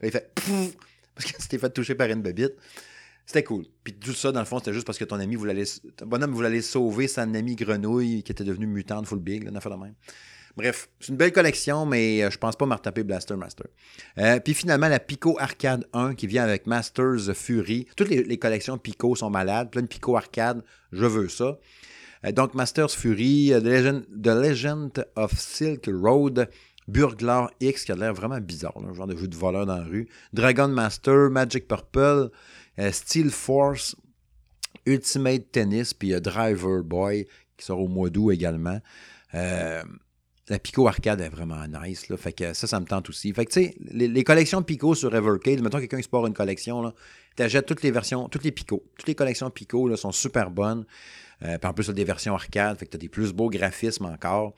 Il 0.02 0.10
fait... 0.10 0.32
Parce 1.14 1.32
que 1.32 1.42
c'était 1.42 1.58
fait 1.58 1.70
toucher 1.70 1.96
par 1.96 2.08
une 2.08 2.22
babite. 2.22 2.52
C'était 3.26 3.42
cool. 3.42 3.64
Puis 3.82 3.94
tout 3.94 4.12
ça, 4.12 4.30
dans 4.30 4.40
le 4.40 4.46
fond, 4.46 4.58
c'était 4.58 4.72
juste 4.72 4.86
parce 4.86 4.98
que 4.98 5.04
ton 5.04 5.18
ami 5.18 5.34
voulait 5.34 5.50
aller... 5.50 5.64
Ton 5.96 6.06
bonhomme 6.06 6.32
voulait 6.32 6.46
aller 6.48 6.62
sauver 6.62 7.08
son 7.08 7.34
ami 7.34 7.56
grenouille 7.56 8.22
qui 8.22 8.30
était 8.30 8.44
devenu 8.44 8.66
mutante 8.66 9.06
full 9.06 9.18
big, 9.18 9.42
là, 9.44 9.60
fait 9.60 9.70
de 9.70 9.74
même. 9.74 9.94
Bref, 10.56 10.88
c'est 10.98 11.08
une 11.08 11.16
belle 11.16 11.32
collection, 11.32 11.86
mais 11.86 12.22
euh, 12.22 12.30
je 12.30 12.38
pense 12.38 12.56
pas 12.56 12.66
m'en 12.66 12.74
retaper 12.74 13.04
Blaster 13.04 13.36
Master. 13.36 13.66
Euh, 14.18 14.40
puis 14.40 14.54
finalement, 14.54 14.88
la 14.88 14.98
Pico 14.98 15.38
Arcade 15.38 15.86
1 15.92 16.14
qui 16.14 16.26
vient 16.26 16.42
avec 16.42 16.66
Masters 16.66 17.34
Fury. 17.34 17.86
Toutes 17.96 18.08
les, 18.08 18.38
collections 18.38 18.76
Pico 18.76 19.14
sont 19.14 19.30
malades. 19.30 19.70
Plein 19.70 19.82
de 19.82 19.86
Pico 19.86 20.16
Arcade, 20.16 20.62
je 20.92 21.06
veux 21.06 21.28
ça. 21.28 21.58
Euh, 22.24 22.32
donc, 22.32 22.54
Masters 22.54 22.90
Fury, 22.90 23.52
The 23.54 24.26
Legend, 24.26 25.06
of 25.14 25.38
Silk 25.38 25.88
Road, 25.88 26.50
Burglar 26.88 27.50
X, 27.60 27.84
qui 27.84 27.92
a 27.92 27.96
l'air 27.96 28.12
vraiment 28.12 28.40
bizarre, 28.40 28.76
un 28.76 28.92
genre 28.92 29.06
de 29.06 29.16
jeu 29.16 29.28
de 29.28 29.36
voleur 29.36 29.66
dans 29.66 29.76
la 29.76 29.84
rue. 29.84 30.08
Dragon 30.32 30.68
Master, 30.68 31.30
Magic 31.30 31.68
Purple, 31.68 32.30
Steel 32.90 33.30
Force, 33.30 33.94
Ultimate 34.84 35.52
Tennis, 35.52 35.94
puis 35.94 36.20
Driver 36.20 36.82
Boy, 36.82 37.28
qui 37.56 37.64
sort 37.64 37.80
au 37.80 37.88
mois 37.88 38.10
d'août 38.10 38.32
également. 38.32 38.80
La 40.50 40.58
Pico 40.58 40.88
Arcade 40.88 41.20
est 41.20 41.28
vraiment 41.28 41.64
nice, 41.68 42.08
là. 42.08 42.16
Fait 42.16 42.32
que 42.32 42.52
ça, 42.52 42.66
ça 42.66 42.80
me 42.80 42.84
tente 42.84 43.08
aussi. 43.08 43.32
Fait 43.32 43.46
que, 43.46 43.52
tu 43.52 43.62
sais, 43.62 43.74
les, 43.92 44.24
collections 44.24 44.62
Pico 44.62 44.96
sur 44.96 45.14
Evercade, 45.14 45.62
mettons 45.62 45.78
quelqu'un 45.78 45.98
qui 45.98 46.02
se 46.02 46.08
part 46.08 46.26
une 46.26 46.34
collection, 46.34 46.82
là, 46.82 46.92
t'achètes 47.36 47.66
toutes 47.66 47.82
les 47.82 47.92
versions, 47.92 48.28
toutes 48.28 48.42
les 48.42 48.50
Pico. 48.50 48.84
Toutes 48.98 49.06
les 49.06 49.14
collections 49.14 49.48
Pico, 49.48 49.88
là, 49.88 49.96
sont 49.96 50.10
super 50.10 50.50
bonnes. 50.50 50.84
Euh, 51.44 51.56
puis 51.56 51.68
en 51.68 51.72
plus, 51.72 51.86
t'as 51.86 51.92
des 51.92 52.04
versions 52.04 52.34
arcade, 52.34 52.76
fait 52.78 52.86
que 52.86 52.90
t'as 52.90 52.98
des 52.98 53.08
plus 53.08 53.32
beaux 53.32 53.48
graphismes 53.48 54.06
encore. 54.06 54.54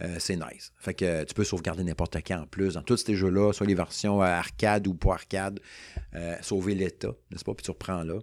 Euh, 0.00 0.16
c'est 0.18 0.36
nice. 0.36 0.72
Fait 0.78 0.94
que 0.94 1.22
tu 1.22 1.32
peux 1.32 1.44
sauvegarder 1.44 1.84
n'importe 1.84 2.16
quand 2.26 2.40
en 2.40 2.46
plus. 2.46 2.74
Dans 2.74 2.82
tous 2.82 2.96
ces 2.96 3.14
jeux-là, 3.14 3.52
soit 3.52 3.66
les 3.66 3.74
versions 3.74 4.20
euh, 4.20 4.26
arcade 4.26 4.88
ou 4.88 4.94
pas 4.94 5.14
arcade, 5.14 5.60
sauver 6.42 6.74
l'état, 6.74 7.14
n'est-ce 7.30 7.44
pas? 7.44 7.54
Puis 7.54 7.64
tu 7.64 7.70
reprends 7.70 8.02
là. 8.02 8.18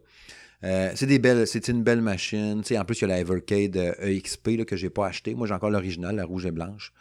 Euh, 0.64 0.92
c'est 0.96 1.68
une 1.68 1.84
belle 1.84 2.02
machine. 2.02 2.64
En 2.72 2.86
plus, 2.86 3.00
il 3.00 3.02
y 3.02 3.04
a 3.06 3.08
la 3.08 3.20
Evercade 3.20 3.78
euh, 3.78 3.94
EXP 4.02 4.48
là, 4.58 4.66
que 4.66 4.76
j'ai 4.76 4.90
pas 4.90 5.08
acheté. 5.08 5.36
Moi, 5.36 5.48
j'ai 5.48 5.54
encore 5.54 5.70
l'original, 5.70 6.16
la 6.16 6.26
rouge 6.26 6.46
et 6.46 6.52
blanche. 6.52 6.94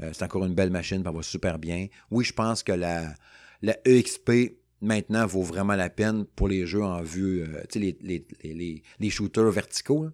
Euh, 0.00 0.10
c'est 0.12 0.24
encore 0.24 0.44
une 0.44 0.54
belle 0.54 0.70
machine, 0.70 1.02
elle 1.04 1.12
va 1.12 1.22
super 1.22 1.58
bien. 1.58 1.88
Oui, 2.10 2.24
je 2.24 2.32
pense 2.32 2.62
que 2.62 2.72
la, 2.72 3.14
la 3.62 3.76
EXP 3.84 4.56
maintenant 4.80 5.26
vaut 5.26 5.42
vraiment 5.42 5.74
la 5.74 5.90
peine 5.90 6.24
pour 6.24 6.46
les 6.46 6.66
jeux 6.66 6.84
en 6.84 7.02
vue, 7.02 7.44
les, 7.74 7.98
les, 8.00 8.24
les, 8.44 8.82
les, 9.00 9.10
shooters 9.10 9.50
verticaux. 9.50 10.10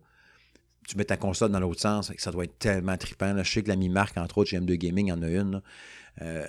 Tu 0.88 0.96
mets 0.96 1.04
ta 1.04 1.18
console 1.18 1.50
dans 1.50 1.60
l'autre 1.60 1.80
sens, 1.80 2.12
ça 2.16 2.30
doit 2.30 2.44
être 2.44 2.58
tellement 2.58 2.96
trippant. 2.96 3.36
Je 3.42 3.50
sais 3.50 3.62
que 3.62 3.68
la 3.68 3.76
mi-marque, 3.76 4.16
entre 4.16 4.38
autres, 4.38 4.50
chez 4.50 4.58
M2 4.58 4.76
Gaming, 4.76 5.12
en 5.12 5.22
a 5.22 5.28
une. 5.28 5.60
Euh, 6.22 6.46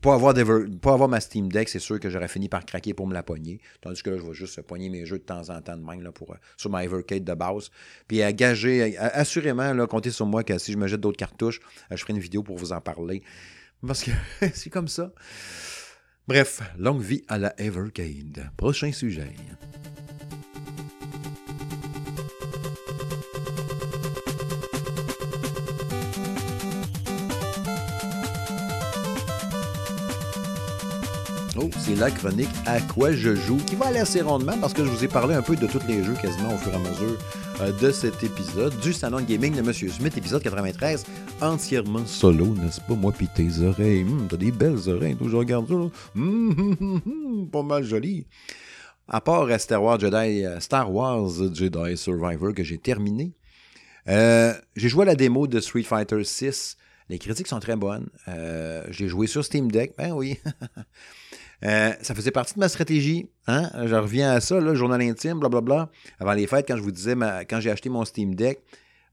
pas, 0.00 0.14
avoir 0.14 1.08
ma 1.08 1.20
Steam 1.20 1.50
Deck, 1.50 1.68
c'est 1.68 1.78
sûr 1.78 2.00
que 2.00 2.10
j'aurais 2.10 2.28
fini 2.28 2.48
par 2.48 2.64
craquer 2.64 2.92
pour 2.92 3.06
me 3.06 3.14
la 3.14 3.22
pogner. 3.22 3.60
Tandis 3.80 4.02
que 4.02 4.10
là, 4.10 4.18
je 4.18 4.26
vais 4.26 4.34
juste 4.34 4.60
pogner 4.62 4.88
mes 4.90 5.06
jeux 5.06 5.18
de 5.18 5.24
temps 5.24 5.48
en 5.50 5.60
temps 5.60 5.76
de 5.76 5.84
même 5.84 6.02
là, 6.02 6.10
pour, 6.10 6.32
euh, 6.32 6.36
sur 6.56 6.70
ma 6.70 6.84
Evercade 6.84 7.24
de 7.24 7.34
base. 7.34 7.70
Puis 8.08 8.20
à 8.22 8.26
à- 8.98 9.06
assurément, 9.18 9.72
comptez 9.86 10.10
sur 10.10 10.26
moi 10.26 10.42
que 10.42 10.58
si 10.58 10.72
je 10.72 10.76
me 10.76 10.88
jette 10.88 11.00
d'autres 11.00 11.18
cartouches, 11.18 11.60
euh, 11.90 11.96
je 11.96 12.02
ferai 12.02 12.14
une 12.14 12.18
vidéo 12.18 12.42
pour 12.42 12.56
vous 12.56 12.72
en 12.72 12.80
parler. 12.80 13.22
Parce 13.86 14.02
que 14.02 14.10
c'est 14.54 14.70
comme 14.70 14.88
ça. 14.88 15.12
Bref, 16.26 16.60
longue 16.78 17.00
vie 17.02 17.22
à 17.28 17.38
la 17.38 17.60
Evercade. 17.60 18.50
Prochain 18.56 18.92
sujet. 18.92 19.34
Oh, 31.58 31.68
c'est 31.78 31.96
la 31.96 32.10
chronique 32.10 32.48
À 32.64 32.80
quoi 32.80 33.12
je 33.12 33.34
joue 33.34 33.58
qui 33.58 33.76
va 33.76 33.86
aller 33.88 33.98
assez 33.98 34.22
rondement 34.22 34.56
parce 34.58 34.72
que 34.72 34.82
je 34.84 34.88
vous 34.88 35.04
ai 35.04 35.08
parlé 35.08 35.34
un 35.34 35.42
peu 35.42 35.54
de 35.54 35.66
tous 35.66 35.80
les 35.86 36.02
jeux 36.02 36.14
quasiment 36.14 36.54
au 36.54 36.56
fur 36.56 36.72
et 36.72 36.76
à 36.76 36.78
mesure 36.78 37.18
euh, 37.60 37.72
de 37.72 37.90
cet 37.90 38.24
épisode 38.24 38.74
du 38.80 38.94
Salon 38.94 39.20
Gaming 39.20 39.54
de 39.54 39.60
Monsieur 39.60 39.90
Smith, 39.90 40.16
épisode 40.16 40.42
93, 40.42 41.04
entièrement 41.42 42.06
solo, 42.06 42.46
n'est-ce 42.46 42.80
pas? 42.80 42.94
Moi 42.94 43.12
pis 43.12 43.28
tes 43.28 43.60
oreilles. 43.60 44.02
Hum, 44.02 44.28
T'as 44.30 44.38
des 44.38 44.50
belles 44.50 44.88
oreilles, 44.88 45.16
je 45.20 45.36
regarde 45.36 45.68
ça. 45.68 45.74
hum, 45.74 45.90
hum, 46.80 47.48
pas 47.52 47.62
mal 47.62 47.84
joli. 47.84 48.26
À 49.06 49.20
part 49.20 49.42
euh, 49.42 49.58
Star 49.58 49.82
Wars 49.82 50.00
Jedi, 50.00 50.46
euh, 50.46 50.58
Star 50.58 50.90
Wars 50.90 51.28
Jedi 51.52 51.96
Survivor 51.98 52.54
que 52.54 52.62
j'ai 52.64 52.78
terminé, 52.78 53.34
j'ai 54.06 54.88
joué 54.88 55.02
à 55.02 55.06
la 55.06 55.16
démo 55.16 55.46
de 55.46 55.60
Street 55.60 55.82
Fighter 55.82 56.24
6. 56.24 56.78
Les 57.10 57.18
critiques 57.18 57.46
sont 57.48 57.60
très 57.60 57.76
bonnes. 57.76 58.08
J'ai 58.88 59.06
joué 59.06 59.26
sur 59.26 59.44
Steam 59.44 59.70
Deck. 59.70 59.92
Ben 59.98 60.12
oui. 60.12 60.38
Euh, 61.64 61.92
ça 62.02 62.14
faisait 62.14 62.30
partie 62.30 62.54
de 62.54 62.60
ma 62.60 62.68
stratégie. 62.68 63.30
Hein? 63.46 63.70
Je 63.86 63.94
reviens 63.94 64.32
à 64.32 64.40
ça, 64.40 64.60
là, 64.60 64.74
journal 64.74 65.00
intime, 65.00 65.38
blablabla. 65.38 65.90
Avant 66.18 66.32
les 66.32 66.46
fêtes, 66.46 66.66
quand 66.66 66.76
je 66.76 66.82
vous 66.82 66.90
disais, 66.90 67.14
ma- 67.14 67.44
quand 67.44 67.60
j'ai 67.60 67.70
acheté 67.70 67.88
mon 67.88 68.04
Steam 68.04 68.34
Deck, 68.34 68.62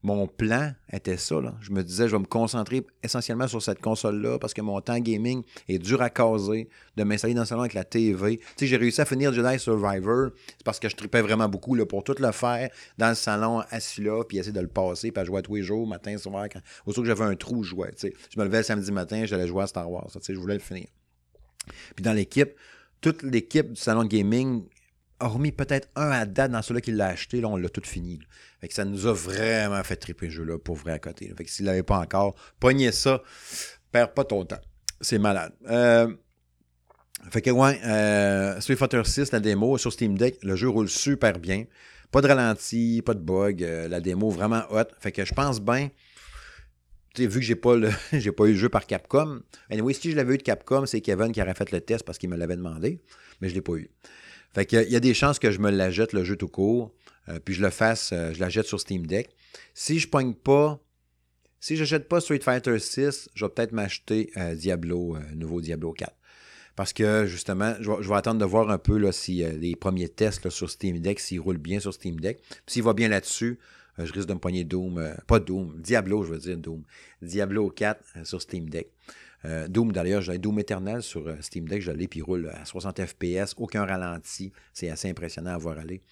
mon 0.02 0.26
plan 0.26 0.72
était 0.90 1.18
ça. 1.18 1.36
Je 1.60 1.70
me 1.72 1.82
disais, 1.84 2.08
je 2.08 2.12
vais 2.12 2.20
me 2.20 2.24
concentrer 2.26 2.86
essentiellement 3.02 3.46
sur 3.46 3.60
cette 3.60 3.82
console-là 3.82 4.38
parce 4.38 4.54
que 4.54 4.62
mon 4.62 4.80
temps 4.80 4.98
gaming 4.98 5.42
est 5.68 5.78
dur 5.78 6.00
à 6.00 6.08
caser, 6.08 6.70
de 6.96 7.04
m'installer 7.04 7.34
dans 7.34 7.42
le 7.42 7.46
salon 7.46 7.60
avec 7.60 7.74
la 7.74 7.84
TV. 7.84 8.40
Tu 8.56 8.66
j'ai 8.66 8.78
réussi 8.78 9.02
à 9.02 9.04
finir 9.04 9.30
Jedi 9.32 9.58
Survivor. 9.58 10.30
C'est 10.56 10.64
parce 10.64 10.80
que 10.80 10.88
je 10.88 10.96
tripais 10.96 11.20
vraiment 11.20 11.48
beaucoup 11.50 11.74
là, 11.74 11.84
pour 11.84 12.02
tout 12.02 12.14
le 12.18 12.32
faire 12.32 12.70
dans 12.96 13.10
le 13.10 13.14
salon, 13.14 13.60
assis 13.70 14.02
là, 14.02 14.24
puis 14.24 14.38
essayer 14.38 14.54
de 14.54 14.60
le 14.60 14.68
passer, 14.68 15.12
puis 15.12 15.20
à 15.20 15.24
jouer 15.26 15.42
tous 15.42 15.56
les 15.56 15.62
jours, 15.62 15.86
matin, 15.86 16.16
soir. 16.16 16.46
Quand... 16.50 16.60
Aussitôt 16.86 17.02
que 17.02 17.08
j'avais 17.08 17.24
un 17.24 17.36
trou, 17.36 17.62
je 17.62 17.68
jouais. 17.70 17.92
tu. 17.92 18.10
Je 18.34 18.40
me 18.40 18.44
levais 18.46 18.58
le 18.58 18.64
samedi 18.64 18.90
matin, 18.90 19.24
j'allais 19.26 19.46
jouer 19.46 19.64
à 19.64 19.66
Star 19.66 19.90
Wars. 19.90 20.08
tu 20.10 20.18
sais, 20.22 20.32
Je 20.34 20.38
voulais 20.40 20.54
le 20.54 20.60
finir. 20.60 20.86
Puis 21.94 22.02
dans 22.02 22.12
l'équipe, 22.12 22.52
toute 23.00 23.22
l'équipe 23.22 23.72
du 23.72 23.80
salon 23.80 24.04
de 24.04 24.08
gaming, 24.08 24.64
hormis 25.20 25.52
peut-être 25.52 25.88
un 25.96 26.10
à 26.10 26.26
date 26.26 26.50
dans 26.50 26.62
ceux-là 26.62 26.80
qui 26.80 26.92
l'a 26.92 27.08
acheté, 27.08 27.40
là, 27.40 27.48
on 27.48 27.56
l'a 27.56 27.68
tout 27.68 27.82
fini. 27.84 28.20
Fait 28.60 28.68
que 28.68 28.74
ça 28.74 28.84
nous 28.84 29.06
a 29.06 29.12
vraiment 29.12 29.82
fait 29.82 29.96
triper 29.96 30.26
le 30.26 30.32
jeu-là, 30.32 30.58
pour 30.58 30.76
vrai 30.76 30.92
à 30.92 30.98
côté. 30.98 31.28
là. 31.28 31.34
Fait 31.36 31.44
que 31.44 31.50
s'il 31.50 31.66
l'avait 31.66 31.82
pas 31.82 31.98
encore, 31.98 32.34
pognez 32.58 32.92
ça, 32.92 33.22
perds 33.92 34.12
pas 34.12 34.24
ton 34.24 34.44
temps. 34.44 34.60
C'est 35.00 35.18
malade. 35.18 35.52
Euh, 35.70 36.12
fait 37.30 37.42
que 37.42 37.50
ouais, 37.50 37.78
euh, 37.84 38.60
Street 38.60 38.76
Fighter 38.76 39.02
6, 39.04 39.32
la 39.32 39.40
démo 39.40 39.78
sur 39.78 39.92
Steam 39.92 40.16
Deck, 40.16 40.38
le 40.42 40.56
jeu 40.56 40.68
roule 40.68 40.88
super 40.88 41.38
bien. 41.38 41.64
Pas 42.10 42.20
de 42.22 42.28
ralenti, 42.28 43.02
pas 43.02 43.14
de 43.14 43.20
bug, 43.20 43.62
euh, 43.62 43.88
la 43.88 44.00
démo 44.00 44.30
vraiment 44.30 44.62
hot. 44.70 44.84
Fait 44.98 45.12
que 45.12 45.24
je 45.24 45.32
pense 45.32 45.60
bien 45.60 45.90
vu 47.18 47.40
que 47.40 47.40
j'ai 47.40 47.56
pas 47.56 47.76
le 47.76 47.90
j'ai 48.12 48.32
pas 48.32 48.44
eu 48.44 48.52
le 48.52 48.58
jeu 48.58 48.68
par 48.68 48.86
Capcom. 48.86 49.40
Si 49.92 50.10
je 50.10 50.16
l'avais 50.16 50.34
eu 50.34 50.38
de 50.38 50.42
Capcom, 50.42 50.86
c'est 50.86 51.00
Kevin 51.00 51.32
qui 51.32 51.42
aurait 51.42 51.54
fait 51.54 51.70
le 51.72 51.80
test 51.80 52.04
parce 52.04 52.18
qu'il 52.18 52.28
me 52.28 52.36
l'avait 52.36 52.56
demandé, 52.56 53.00
mais 53.40 53.48
je 53.48 53.54
l'ai 53.54 53.62
pas 53.62 53.74
eu. 53.74 53.90
Fait 54.54 54.66
que 54.66 54.84
il 54.84 54.90
y 54.90 54.96
a 54.96 55.00
des 55.00 55.14
chances 55.14 55.38
que 55.38 55.50
je 55.50 55.60
me 55.60 55.70
la 55.70 55.90
jette 55.90 56.12
le 56.12 56.24
jeu 56.24 56.36
tout 56.36 56.48
court, 56.48 56.92
euh, 57.28 57.38
puis 57.38 57.54
je 57.54 57.62
le 57.62 57.70
fasse, 57.70 58.10
euh, 58.12 58.32
je 58.32 58.40
la 58.40 58.48
jette 58.48 58.66
sur 58.66 58.80
Steam 58.80 59.06
Deck. 59.06 59.30
Si 59.74 59.98
je 59.98 60.08
pogne 60.08 60.34
pas, 60.34 60.80
si 61.60 61.76
je 61.76 61.84
jette 61.84 62.08
pas 62.08 62.20
Street 62.20 62.40
Fighter 62.40 62.78
6, 62.78 63.30
je 63.34 63.44
vais 63.44 63.50
peut-être 63.50 63.72
m'acheter 63.72 64.30
euh, 64.36 64.54
Diablo, 64.54 65.16
nouveau 65.34 65.60
Diablo 65.60 65.92
4. 65.92 66.12
Parce 66.76 66.92
que 66.92 67.26
justement, 67.26 67.74
je 67.80 68.08
vais, 68.08 68.14
attendre 68.14 68.40
de 68.40 68.44
voir 68.44 68.70
un 68.70 68.78
peu 68.78 68.96
là, 68.96 69.12
si 69.12 69.44
les 69.44 69.76
premiers 69.76 70.08
tests 70.08 70.48
sur 70.48 70.70
Steam 70.70 70.98
Deck, 71.00 71.20
s'ils 71.20 71.40
roulent 71.40 71.58
bien 71.58 71.78
sur 71.78 71.92
Steam 71.92 72.18
Deck. 72.18 72.40
S'il 72.66 72.82
va 72.84 72.94
bien 72.94 73.08
là-dessus, 73.08 73.58
je 74.04 74.12
risque 74.12 74.28
de 74.28 74.34
me 74.34 74.38
poigner 74.38 74.64
Doom, 74.64 74.98
euh, 74.98 75.14
pas 75.26 75.40
Doom, 75.40 75.74
Diablo, 75.78 76.24
je 76.24 76.32
veux 76.32 76.38
dire 76.38 76.56
Doom. 76.56 76.82
Diablo 77.22 77.70
4 77.70 78.04
euh, 78.16 78.24
sur 78.24 78.40
Steam 78.40 78.68
Deck. 78.68 78.90
Euh, 79.44 79.68
Doom, 79.68 79.92
d'ailleurs, 79.92 80.20
j'ai 80.20 80.38
Doom 80.38 80.58
Eternal 80.58 81.02
sur 81.02 81.26
euh, 81.26 81.36
Steam 81.40 81.68
Deck, 81.68 81.82
je 81.82 81.92
l'ai, 81.92 82.08
puis 82.08 82.20
roule 82.20 82.50
à 82.54 82.64
60 82.64 83.06
FPS, 83.06 83.54
aucun 83.56 83.84
ralenti. 83.84 84.52
C'est 84.72 84.90
assez 84.90 85.08
impressionnant 85.08 85.54
à 85.54 85.58
voir 85.58 85.78
aller. 85.78 86.02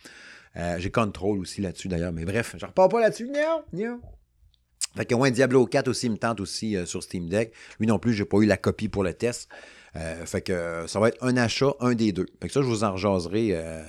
Euh, 0.56 0.76
j'ai 0.78 0.90
Control 0.90 1.38
aussi 1.38 1.60
là-dessus, 1.60 1.88
d'ailleurs, 1.88 2.12
mais 2.12 2.24
bref, 2.24 2.56
je 2.58 2.64
repars 2.64 2.88
pas 2.88 3.00
là-dessus. 3.00 3.28
Non, 3.28 3.62
non. 3.72 4.00
Fait 4.96 5.04
que 5.04 5.14
ouais, 5.14 5.30
Diablo 5.30 5.66
4 5.66 5.88
aussi 5.88 6.08
me 6.08 6.16
tente 6.16 6.40
aussi 6.40 6.76
euh, 6.76 6.86
sur 6.86 7.02
Steam 7.02 7.28
Deck. 7.28 7.52
Lui 7.78 7.86
non 7.86 7.98
plus, 7.98 8.14
j'ai 8.14 8.24
pas 8.24 8.38
eu 8.38 8.46
la 8.46 8.56
copie 8.56 8.88
pour 8.88 9.04
le 9.04 9.12
test. 9.12 9.48
Euh, 9.96 10.26
fait 10.26 10.42
que 10.42 10.84
ça 10.86 11.00
va 11.00 11.08
être 11.08 11.22
un 11.22 11.36
achat, 11.36 11.72
un 11.80 11.94
des 11.94 12.12
deux. 12.12 12.26
Fait 12.40 12.48
que 12.48 12.54
ça, 12.54 12.60
je 12.60 12.66
vous 12.66 12.84
en 12.84 12.92
rejaserai 12.92 13.50
euh, 13.52 13.82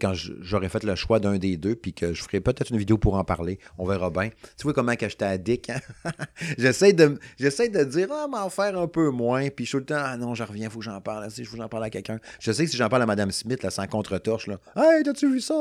quand 0.00 0.12
j'aurai 0.14 0.68
fait 0.68 0.84
le 0.84 0.94
choix 0.94 1.18
d'un 1.18 1.38
des 1.38 1.56
deux, 1.56 1.74
puis 1.74 1.92
que 1.92 2.12
je 2.14 2.22
ferai 2.22 2.40
peut-être 2.40 2.70
une 2.70 2.78
vidéo 2.78 2.98
pour 2.98 3.14
en 3.14 3.24
parler. 3.24 3.58
On 3.78 3.86
verra 3.86 4.10
bien. 4.10 4.30
Tu 4.56 4.62
vois 4.64 4.72
comment 4.72 4.92
j'étais 4.98 5.24
addict, 5.24 5.70
hein? 5.70 5.80
J'essaie 6.58 6.92
de, 6.92 7.18
de 7.38 7.84
dire, 7.84 8.08
ah, 8.12 8.26
m'en 8.28 8.48
faire 8.48 8.78
un 8.78 8.88
peu 8.88 9.10
moins, 9.10 9.48
puis 9.48 9.64
je 9.64 9.70
suis 9.70 9.72
tout 9.72 9.78
le 9.78 9.86
temps, 9.86 10.02
ah 10.02 10.16
non, 10.16 10.34
je 10.34 10.44
reviens, 10.44 10.70
faut 10.70 10.78
que 10.78 10.84
j'en 10.84 11.00
parle. 11.00 11.30
Si 11.30 11.44
je 11.44 11.48
faut 11.48 11.56
que 11.56 11.62
j'en 11.62 11.68
parle 11.68 11.84
à 11.84 11.90
quelqu'un. 11.90 12.18
Je 12.40 12.52
sais 12.52 12.64
que 12.64 12.70
si 12.70 12.76
j'en 12.76 12.88
parle 12.88 13.02
à 13.02 13.06
Mme 13.06 13.30
Smith, 13.30 13.62
là, 13.62 13.70
sans 13.70 13.86
contre-torche, 13.86 14.46
là, 14.46 14.58
hey, 14.76 15.02
t'as-tu 15.02 15.30
vu 15.30 15.40
ça? 15.40 15.54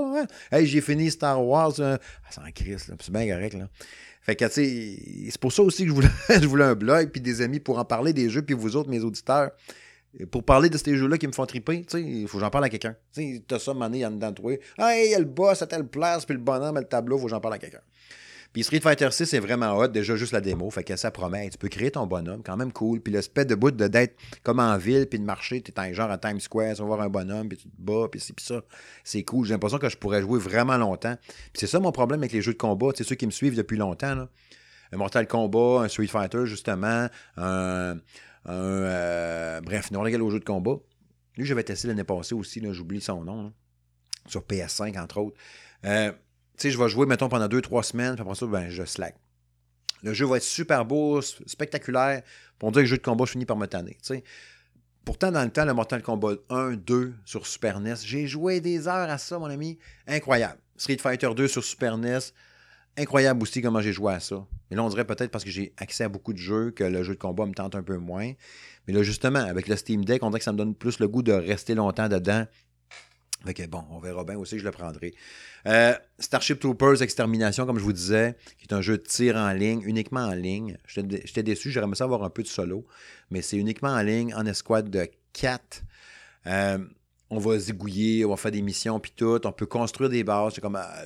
Hey, 0.51 0.65
j'ai 0.65 0.81
fini 0.81 1.11
Star 1.11 1.43
Wars. 1.43 1.73
Euh... 1.79 1.97
Ah, 2.27 2.31
sans 2.31 2.51
Christ, 2.53 2.91
c'est 2.99 3.11
bien 3.11 3.27
correct, 3.27 3.53
là. 3.55 3.67
Fait 4.23 4.35
que, 4.35 4.45
tu 4.45 4.51
sais, 4.51 5.29
c'est 5.31 5.41
pour 5.41 5.51
ça 5.51 5.63
aussi 5.63 5.83
que 5.83 5.89
je 5.89 5.93
voulais, 5.95 6.09
je 6.29 6.45
voulais 6.45 6.65
un 6.65 6.75
blog, 6.75 7.09
puis 7.09 7.21
des 7.21 7.41
amis 7.41 7.59
pour 7.59 7.79
en 7.79 7.85
parler 7.85 8.13
des 8.13 8.29
jeux, 8.29 8.43
puis 8.43 8.53
vous 8.53 8.75
autres, 8.75 8.89
mes 8.89 8.99
auditeurs. 8.99 9.51
Pour 10.29 10.43
parler 10.43 10.69
de 10.69 10.77
ces 10.77 10.97
jeux-là 10.97 11.17
qui 11.17 11.27
me 11.27 11.31
font 11.31 11.45
triper, 11.45 11.85
il 11.93 12.27
faut 12.27 12.37
que 12.37 12.43
j'en 12.43 12.49
parle 12.49 12.65
à 12.65 12.69
quelqu'un. 12.69 12.95
Tu 13.13 13.41
t'as 13.47 13.59
ça, 13.59 13.73
mané, 13.73 13.99
il 13.99 14.01
y 14.01 14.05
en 14.05 14.11
dedans 14.11 14.31
de 14.31 14.35
toi. 14.35 14.53
Hey, 14.77 15.07
il 15.07 15.11
y 15.11 15.15
a 15.15 15.19
le 15.19 15.25
boss 15.25 15.61
à 15.61 15.67
telle 15.67 15.87
place, 15.87 16.25
puis 16.25 16.35
le 16.35 16.41
bonhomme, 16.41 16.77
le 16.77 16.83
tableau, 16.83 17.17
faut 17.17 17.25
que 17.25 17.29
j'en 17.29 17.39
parle 17.39 17.53
à 17.53 17.59
quelqu'un. 17.59 17.81
Puis 18.53 18.63
Street 18.63 18.81
Fighter 18.81 19.09
6 19.09 19.27
c'est 19.27 19.39
vraiment 19.39 19.77
hot, 19.77 19.87
déjà 19.87 20.17
juste 20.17 20.33
la 20.33 20.41
démo, 20.41 20.69
fait 20.69 20.83
que 20.83 20.97
ça 20.97 21.09
promet. 21.09 21.49
Tu 21.49 21.57
peux 21.57 21.69
créer 21.69 21.91
ton 21.91 22.05
bonhomme, 22.05 22.43
quand 22.43 22.57
même 22.57 22.73
cool. 22.73 22.99
Puis 22.99 23.13
le 23.13 23.45
de 23.45 23.55
bout 23.55 23.71
de 23.71 23.87
d'être 23.87 24.15
comme 24.43 24.59
en 24.59 24.77
ville, 24.77 25.07
puis 25.07 25.19
de 25.19 25.23
marcher, 25.23 25.61
t'es 25.61 25.79
un 25.79 25.93
genre 25.93 26.11
à 26.11 26.17
Times 26.17 26.41
Square, 26.41 26.75
tu 26.75 26.81
vas 26.81 26.87
voir 26.87 27.01
un 27.01 27.09
bonhomme, 27.09 27.47
puis 27.47 27.57
tu 27.57 27.69
te 27.69 27.81
bats, 27.81 28.09
puis 28.11 28.19
c'est 28.19 28.37
ça. 28.39 28.61
C'est 29.05 29.23
cool. 29.23 29.45
J'ai 29.45 29.53
l'impression 29.53 29.77
que 29.77 29.87
je 29.87 29.97
pourrais 29.97 30.21
jouer 30.21 30.37
vraiment 30.37 30.75
longtemps. 30.77 31.15
Puis 31.25 31.61
c'est 31.61 31.67
ça 31.67 31.79
mon 31.79 31.93
problème 31.93 32.19
avec 32.19 32.33
les 32.33 32.41
jeux 32.41 32.53
de 32.53 32.57
combat. 32.57 32.89
C'est 32.93 33.05
ceux 33.05 33.15
qui 33.15 33.25
me 33.25 33.31
suivent 33.31 33.55
depuis 33.55 33.77
longtemps. 33.77 34.15
Là. 34.15 34.27
Un 34.91 34.97
Mortal 34.97 35.27
Kombat, 35.27 35.83
un 35.83 35.87
Street 35.87 36.07
Fighter, 36.07 36.45
justement, 36.45 37.07
un. 37.37 37.95
Euh, 38.47 39.61
bref, 39.61 39.91
non, 39.91 40.01
regarde 40.01 40.21
au 40.21 40.31
jeu 40.31 40.39
de 40.39 40.45
combat. 40.45 40.77
Lui, 41.37 41.45
j'avais 41.45 41.63
testé 41.63 41.87
l'année 41.87 42.03
passée 42.03 42.35
aussi, 42.35 42.61
j'oublie 42.71 43.01
son 43.01 43.23
nom, 43.23 43.53
sur 44.27 44.41
PS5, 44.41 44.99
entre 44.99 45.19
autres. 45.19 45.37
Euh, 45.85 46.11
tu 46.11 46.17
sais, 46.57 46.71
je 46.71 46.77
vais 46.77 46.89
jouer, 46.89 47.05
mettons, 47.05 47.29
pendant 47.29 47.47
deux, 47.47 47.61
trois 47.61 47.83
semaines, 47.83 48.15
puis 48.15 48.21
après 48.21 48.35
ça, 48.35 48.45
ben, 48.45 48.69
je 48.69 48.83
slack. 48.83 49.15
Le 50.03 50.13
jeu 50.13 50.25
va 50.25 50.37
être 50.37 50.43
super 50.43 50.85
beau, 50.85 51.21
spectaculaire. 51.21 52.23
Pour 52.59 52.71
dire 52.71 52.79
que 52.79 52.81
le 52.81 52.87
jeu 52.87 52.97
de 52.97 53.03
combat, 53.03 53.25
je 53.25 53.31
finis 53.31 53.45
par 53.45 53.57
me 53.57 53.67
tanner. 53.67 53.97
Pourtant, 55.05 55.31
dans 55.31 55.43
le 55.43 55.51
temps, 55.51 55.65
le 55.65 55.73
Mortal 55.73 56.01
Kombat 56.01 56.35
1, 56.49 56.73
2 56.73 57.13
sur 57.25 57.47
Super 57.47 57.79
NES, 57.79 57.95
j'ai 58.03 58.27
joué 58.27 58.61
des 58.61 58.87
heures 58.87 59.09
à 59.09 59.17
ça, 59.17 59.39
mon 59.39 59.47
ami. 59.47 59.79
Incroyable. 60.07 60.59
Street 60.77 60.97
Fighter 60.97 61.29
2 61.35 61.47
sur 61.47 61.63
Super 61.63 61.97
NES, 61.97 62.19
incroyable 62.97 63.41
aussi 63.41 63.61
comment 63.61 63.81
j'ai 63.81 63.93
joué 63.93 64.13
à 64.13 64.19
ça. 64.19 64.45
Mais 64.69 64.77
là, 64.77 64.83
on 64.83 64.89
dirait 64.89 65.05
peut-être 65.05 65.31
parce 65.31 65.43
que 65.43 65.49
j'ai 65.49 65.73
accès 65.77 66.03
à 66.03 66.09
beaucoup 66.09 66.33
de 66.33 66.37
jeux 66.37 66.71
que 66.71 66.83
le 66.83 67.03
jeu 67.03 67.13
de 67.13 67.19
combat 67.19 67.45
me 67.45 67.53
tente 67.53 67.75
un 67.75 67.83
peu 67.83 67.97
moins. 67.97 68.31
Mais 68.87 68.93
là, 68.93 69.03
justement, 69.03 69.39
avec 69.39 69.67
le 69.67 69.75
Steam 69.75 70.05
Deck, 70.05 70.23
on 70.23 70.29
dirait 70.29 70.39
que 70.39 70.45
ça 70.45 70.53
me 70.53 70.57
donne 70.57 70.75
plus 70.75 70.99
le 70.99 71.07
goût 71.07 71.21
de 71.21 71.33
rester 71.33 71.75
longtemps 71.75 72.09
dedans. 72.09 72.45
Fait 73.45 73.67
bon, 73.67 73.83
on 73.89 73.99
verra 73.99 74.23
bien 74.23 74.37
aussi, 74.37 74.59
je 74.59 74.63
le 74.63 74.71
prendrai. 74.71 75.15
Euh, 75.65 75.95
Starship 76.19 76.59
Troopers 76.59 77.01
Extermination, 77.01 77.65
comme 77.65 77.79
je 77.79 77.83
vous 77.83 77.93
disais, 77.93 78.35
qui 78.59 78.67
est 78.67 78.73
un 78.73 78.81
jeu 78.81 78.97
de 78.97 79.03
tir 79.03 79.35
en 79.35 79.51
ligne, 79.51 79.81
uniquement 79.83 80.21
en 80.21 80.33
ligne. 80.33 80.77
J'étais 80.85 81.41
déçu, 81.41 81.71
j'aurais 81.71 81.87
aimé 81.87 81.95
ça 81.95 82.03
avoir 82.03 82.23
un 82.23 82.29
peu 82.29 82.43
de 82.43 82.47
solo, 82.47 82.85
mais 83.31 83.41
c'est 83.41 83.57
uniquement 83.57 83.89
en 83.89 84.01
ligne, 84.03 84.33
en 84.35 84.45
escouade 84.45 84.91
de 84.91 85.09
4. 85.33 85.83
Euh, 86.45 86.77
on 87.31 87.39
va 87.39 87.57
zigouiller, 87.57 88.25
on 88.25 88.29
va 88.29 88.37
faire 88.37 88.51
des 88.51 88.61
missions, 88.61 88.99
puis 88.99 89.13
tout. 89.15 89.39
On 89.43 89.51
peut 89.51 89.65
construire 89.65 90.09
des 90.09 90.23
bases. 90.23 90.53
C'est 90.55 90.61
comme, 90.61 90.75
ah, 90.75 91.03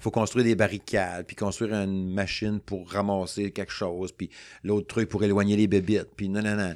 faut 0.00 0.10
construire 0.10 0.44
des 0.44 0.54
barricades, 0.54 1.26
puis 1.26 1.36
construire 1.36 1.74
une 1.74 2.12
machine 2.12 2.58
pour 2.58 2.90
ramasser 2.90 3.52
quelque 3.52 3.72
chose, 3.72 4.12
puis 4.12 4.30
l'autre 4.64 4.86
truc 4.86 5.08
pour 5.08 5.22
éloigner 5.22 5.56
les 5.56 5.66
bébites, 5.66 6.08
puis 6.16 6.28
non, 6.28 6.42
non, 6.42 6.56
non. 6.56 6.74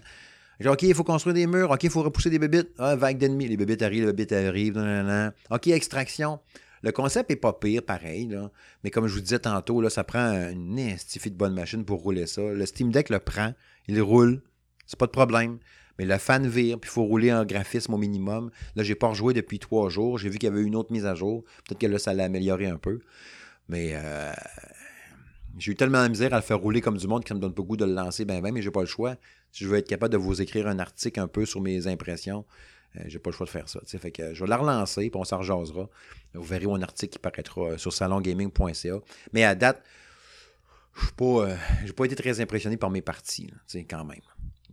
OK, 0.70 0.82
il 0.82 0.94
faut 0.94 1.04
construire 1.04 1.34
des 1.34 1.46
murs, 1.46 1.70
OK, 1.70 1.82
il 1.82 1.90
faut 1.90 2.02
repousser 2.02 2.30
des 2.30 2.38
bébites. 2.38 2.70
Ah, 2.78 2.94
vague 2.94 3.18
d'ennemis, 3.18 3.48
les 3.48 3.56
bébites 3.56 3.82
arrivent, 3.82 4.06
les 4.06 4.12
bébites 4.12 4.32
arrivent, 4.32 4.76
non, 4.76 4.84
non, 4.84 5.02
non. 5.02 5.32
OK, 5.50 5.66
extraction. 5.68 6.38
Le 6.82 6.92
concept 6.92 7.30
est 7.30 7.36
pas 7.36 7.54
pire, 7.54 7.82
pareil, 7.82 8.28
là. 8.28 8.50
mais 8.82 8.90
comme 8.90 9.06
je 9.06 9.14
vous 9.14 9.20
disais 9.22 9.38
tantôt, 9.38 9.80
là, 9.80 9.88
ça 9.88 10.04
prend 10.04 10.50
une 10.50 10.78
estifie 10.78 11.30
de 11.30 11.36
bonne 11.36 11.54
machine 11.54 11.82
pour 11.82 12.02
rouler 12.02 12.26
ça. 12.26 12.42
Le 12.42 12.66
Steam 12.66 12.92
Deck 12.92 13.08
le 13.08 13.20
prend, 13.20 13.54
il 13.88 14.00
roule, 14.02 14.42
c'est 14.86 14.98
pas 14.98 15.06
de 15.06 15.10
problème. 15.10 15.58
Mais 15.98 16.04
le 16.04 16.18
fan 16.18 16.46
vire, 16.46 16.78
puis 16.78 16.88
il 16.90 16.92
faut 16.92 17.04
rouler 17.04 17.32
en 17.32 17.44
graphisme 17.44 17.94
au 17.94 17.98
minimum. 17.98 18.50
Là, 18.74 18.82
j'ai 18.82 18.94
pas 18.94 19.08
rejoué 19.08 19.32
depuis 19.32 19.58
trois 19.58 19.88
jours. 19.88 20.18
J'ai 20.18 20.28
vu 20.28 20.38
qu'il 20.38 20.48
y 20.48 20.52
avait 20.52 20.62
une 20.62 20.74
autre 20.74 20.92
mise 20.92 21.06
à 21.06 21.14
jour. 21.14 21.44
Peut-être 21.66 21.80
que 21.80 21.86
là, 21.86 21.98
ça 21.98 22.12
l'a 22.14 22.24
amélioré 22.24 22.66
un 22.66 22.78
peu. 22.78 23.00
Mais 23.68 23.92
euh, 23.94 24.32
j'ai 25.58 25.72
eu 25.72 25.76
tellement 25.76 26.02
de 26.02 26.08
misère 26.08 26.32
à 26.34 26.36
le 26.36 26.42
faire 26.42 26.58
rouler 26.58 26.80
comme 26.80 26.96
du 26.96 27.06
monde 27.06 27.22
que 27.22 27.28
ça 27.28 27.34
me 27.34 27.40
donne 27.40 27.54
pas 27.54 27.62
goût 27.62 27.76
de 27.76 27.84
le 27.84 27.94
lancer 27.94 28.24
ben 28.24 28.42
ben, 28.42 28.52
mais 28.52 28.62
j'ai 28.62 28.70
pas 28.70 28.80
le 28.80 28.86
choix. 28.86 29.16
Si 29.52 29.64
je 29.64 29.68
veux 29.68 29.78
être 29.78 29.88
capable 29.88 30.12
de 30.12 30.18
vous 30.18 30.42
écrire 30.42 30.66
un 30.66 30.78
article 30.78 31.20
un 31.20 31.28
peu 31.28 31.46
sur 31.46 31.60
mes 31.60 31.86
impressions, 31.86 32.44
euh, 32.96 33.02
j'ai 33.06 33.18
pas 33.18 33.30
le 33.30 33.36
choix 33.36 33.46
de 33.46 33.50
faire 33.50 33.68
ça. 33.68 33.80
Fait 33.86 34.12
je 34.34 34.42
vais 34.42 34.50
la 34.50 34.56
relancer, 34.56 35.10
puis 35.10 35.20
on 35.20 35.24
s'en 35.24 35.38
rejasera. 35.38 35.88
Vous 36.34 36.42
verrez 36.42 36.66
mon 36.66 36.82
article 36.82 37.12
qui 37.12 37.18
paraîtra 37.18 37.78
sur 37.78 37.92
salongaming.ca. 37.92 38.98
Mais 39.32 39.44
à 39.44 39.54
date, 39.54 39.82
je 40.96 41.06
n'ai 41.06 41.12
pas, 41.16 41.48
euh, 41.48 41.92
pas 41.96 42.04
été 42.04 42.16
très 42.16 42.40
impressionné 42.40 42.76
par 42.76 42.90
mes 42.90 43.02
parties, 43.02 43.52
quand 43.88 44.04
même 44.04 44.20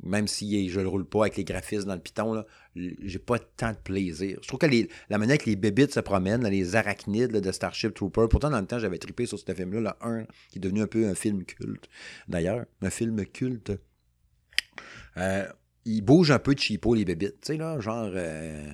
même 0.03 0.27
si 0.27 0.69
je 0.69 0.79
le 0.79 0.87
roule 0.87 1.05
pas 1.05 1.21
avec 1.21 1.37
les 1.37 1.43
graphismes 1.43 1.87
dans 1.87 1.95
le 1.95 2.01
Python, 2.01 2.43
j'ai 2.75 3.19
pas 3.19 3.39
tant 3.39 3.71
de 3.71 3.77
plaisir. 3.77 4.39
Je 4.41 4.47
trouve 4.47 4.59
que 4.59 4.87
la 5.09 5.17
manière 5.17 5.37
que 5.37 5.45
les 5.45 5.55
bébites 5.55 5.93
se 5.93 5.99
promènent, 5.99 6.47
les 6.47 6.75
arachnides 6.75 7.31
de 7.31 7.51
Starship 7.51 7.93
Trooper, 7.93 8.27
pourtant 8.29 8.49
dans 8.49 8.59
le 8.59 8.65
temps 8.65 8.79
j'avais 8.79 8.97
trippé 8.97 9.25
sur 9.25 9.37
ce 9.37 9.53
film-là, 9.53 9.97
le 10.01 10.07
1, 10.07 10.25
qui 10.49 10.57
est 10.57 10.61
devenu 10.61 10.81
un 10.81 10.87
peu 10.87 11.07
un 11.07 11.15
film 11.15 11.43
culte. 11.43 11.87
D'ailleurs, 12.27 12.65
un 12.81 12.89
film 12.89 13.25
culte. 13.25 13.71
Euh, 15.17 15.47
il 15.85 16.01
bouge 16.01 16.31
un 16.31 16.39
peu 16.39 16.55
de 16.55 16.59
cheapo, 16.59 16.95
les 16.95 17.05
bébites, 17.05 17.41
tu 17.41 17.53
sais, 17.53 17.57
là, 17.57 17.79
genre 17.79 18.09
euh, 18.13 18.71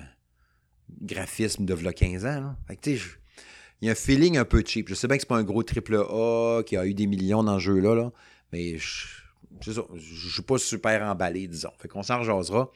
graphisme 1.02 1.64
de 1.64 1.74
15 1.74 2.26
ans. 2.26 2.54
il 2.84 2.98
y 3.82 3.88
a 3.88 3.92
un 3.92 3.94
feeling 3.94 4.36
un 4.38 4.44
peu 4.44 4.62
cheap. 4.64 4.88
Je 4.88 4.94
sais 4.94 5.08
bien 5.08 5.16
que 5.16 5.22
c'est 5.22 5.28
pas 5.28 5.38
un 5.38 5.44
gros 5.44 5.62
triple 5.62 5.96
A 5.96 6.62
qui 6.64 6.76
a 6.76 6.86
eu 6.86 6.94
des 6.94 7.06
millions 7.06 7.42
dans 7.42 7.58
ce 7.58 7.64
jeu-là, 7.64 7.94
là, 7.94 8.12
mais 8.52 8.78
je 8.78 9.06
c'est 9.62 9.72
ça. 9.72 9.82
Je 9.94 10.28
suis 10.28 10.42
pas 10.42 10.58
super 10.58 11.02
emballé, 11.02 11.46
disons. 11.46 11.70
Fait 11.78 11.88
qu'on 11.88 12.02
s'en 12.02 12.20
rejasera. 12.20 12.70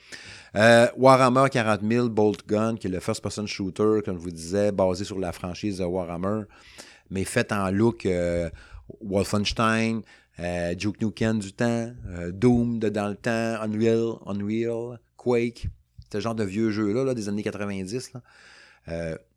Euh, 0.57 0.87
Warhammer 0.97 1.49
40 1.51 1.81
000 1.83 2.09
Bolt 2.09 2.47
Gun, 2.47 2.77
qui 2.77 2.87
est 2.87 2.91
le 2.91 3.01
first-person 3.01 3.47
shooter, 3.47 4.01
comme 4.05 4.17
je 4.17 4.23
vous 4.23 4.31
disais, 4.31 4.73
basé 4.73 5.05
sur 5.05 5.19
la 5.19 5.33
franchise 5.33 5.79
de 5.79 5.85
Warhammer, 5.85 6.45
mais 7.11 7.25
fait 7.25 7.53
en 7.53 7.71
look 7.71 8.07
euh, 8.07 8.51
Wolfenstein, 9.01 10.03
euh, 10.41 10.75
Duke 10.75 11.01
Nukem 11.01 11.39
du 11.39 11.53
temps, 11.53 11.93
Doom 12.33 12.79
de 12.79 12.89
dans 12.89 13.09
le 13.09 13.17
temps, 13.17 13.61
Unreal, 13.63 14.17
Unreal, 14.27 14.99
Quake. 15.17 15.69
Ce 16.13 16.21
genre 16.21 16.35
de 16.35 16.45
vieux 16.45 16.71
jeux-là, 16.71 17.05
là, 17.05 17.15
des 17.15 17.29
années 17.29 17.43
90. 17.43 18.13
Là. 18.13 18.21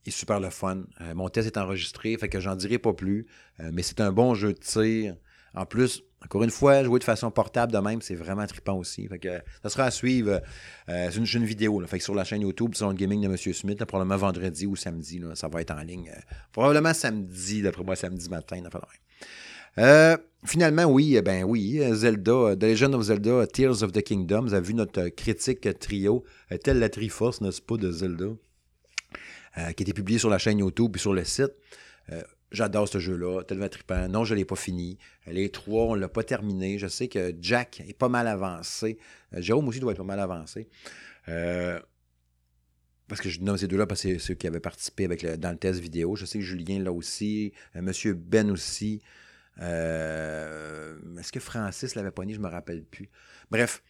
est 0.06 0.12
super 0.12 0.42
le 0.42 0.50
fun. 0.50 0.84
mon 1.14 1.30
test 1.30 1.48
est 1.48 1.58
enregistré, 1.58 2.18
fait 2.18 2.28
que 2.28 2.42
j'en 2.42 2.56
dirai 2.56 2.80
pas 2.80 2.94
plus. 2.94 3.28
mais 3.72 3.82
c'est 3.82 4.02
un 4.02 4.12
bon 4.12 4.34
jeu 4.34 4.52
de 4.52 4.60
tir. 4.60 5.16
En 5.54 5.66
plus, 5.66 6.04
encore 6.26 6.44
une 6.44 6.50
fois, 6.50 6.84
jouer 6.84 7.00
de 7.00 7.04
façon 7.04 7.30
portable 7.30 7.72
de 7.72 7.78
même, 7.78 8.02
c'est 8.02 8.16
vraiment 8.16 8.46
trippant 8.48 8.78
aussi. 8.78 9.08
Que, 9.22 9.42
ça 9.62 9.70
sera 9.70 9.86
à 9.86 9.92
suivre. 9.92 10.42
Euh, 10.90 11.10
c'est 11.12 11.34
une, 11.36 11.46
vidéo. 11.46 11.82
Fait 11.86 12.00
sur 12.00 12.16
la 12.16 12.24
chaîne 12.24 12.42
YouTube, 12.42 12.74
sur 12.74 12.88
le 12.88 12.96
gaming 12.96 13.22
de 13.22 13.28
M. 13.28 13.38
Smith, 13.38 13.84
probablement 13.86 14.18
vendredi 14.18 14.66
ou 14.66 14.76
samedi, 14.76 15.22
ça 15.36 15.48
va 15.48 15.62
être 15.62 15.72
en 15.72 15.82
ligne. 15.82 16.10
Euh, 16.10 16.20
probablement 16.52 16.94
samedi, 16.94 17.62
d'après 17.62 17.84
moi, 17.84 17.96
samedi 17.96 18.28
matin. 18.30 18.64
Euh, 19.78 20.18
finalement, 20.46 20.86
oui, 20.86 21.22
ben 21.24 21.44
oui, 21.44 21.80
Zelda, 21.94 22.56
The 22.56 22.64
Legend 22.64 22.96
of 22.96 23.04
Zelda, 23.04 23.46
Tears 23.48 23.84
of 23.84 23.92
the 23.92 24.02
Kingdom. 24.02 24.42
Vous 24.42 24.54
avez 24.56 24.68
vu 24.68 24.74
notre 24.74 25.10
critique 25.10 25.68
trio, 25.80 26.24
telle 26.64 26.80
la 26.80 26.90
Triforce, 26.90 27.42
n'est-ce 27.42 27.62
pas, 27.62 27.78
de 27.78 27.92
Zelda, 27.92 28.26
qui 29.56 29.62
a 29.62 29.70
été 29.70 29.94
publié 29.94 30.18
sur 30.18 30.30
la 30.30 30.40
chaîne 30.40 30.58
YouTube 30.58 30.96
et 30.96 31.00
sur 31.00 31.14
le 31.14 31.24
site. 31.24 31.52
J'adore 32.56 32.88
ce 32.88 33.00
jeu-là, 33.00 33.44
tellement 33.44 33.68
trippant. 33.68 34.08
Non, 34.08 34.24
je 34.24 34.34
ne 34.34 34.40
l'ai 34.40 34.46
pas 34.46 34.56
fini. 34.56 34.98
Les 35.28 35.50
trois, 35.50 35.88
on 35.88 35.96
ne 35.96 36.00
l'a 36.00 36.08
pas 36.08 36.24
terminé. 36.24 36.80
Je 36.80 36.88
sais 36.88 37.10
que 37.10 37.36
Jack 37.42 37.82
est 37.86 37.98
pas 37.98 38.08
mal 38.08 38.28
avancé. 38.28 38.98
Euh, 39.34 39.42
Jérôme 39.42 39.68
aussi 39.68 39.82
doit 39.82 39.92
être 39.92 39.98
pas 39.98 40.06
mal 40.06 40.22
avancé. 40.22 40.70
Euh, 41.28 41.80
parce 43.10 43.20
que 43.20 43.30
je 43.30 43.42
nomme 43.42 43.58
ces 43.58 43.68
deux-là 43.68 43.86
parce 43.86 44.02
que 44.02 44.14
c'est 44.14 44.20
ceux 44.20 44.36
qui 44.36 44.48
avaient 44.48 44.62
participé 44.62 45.04
avec 45.04 45.26
dans 45.26 45.52
le 45.52 45.58
test 45.58 45.82
vidéo. 45.82 46.16
Je 46.16 46.26
sais 46.26 46.40
que 46.40 46.46
Julien 46.46 46.80
là 46.80 46.94
aussi, 46.94 47.52
euh, 47.76 47.82
Monsieur 47.82 48.14
Ben 48.14 48.50
aussi. 48.50 49.02
Est-ce 49.58 51.32
que 51.32 51.42
Francis 51.42 51.96
l'avait 51.96 52.12
pogné? 52.12 52.34
Je 52.34 52.40
me 52.40 52.48
rappelle 52.48 52.84
plus. 52.84 53.10
Bref, 53.52 53.84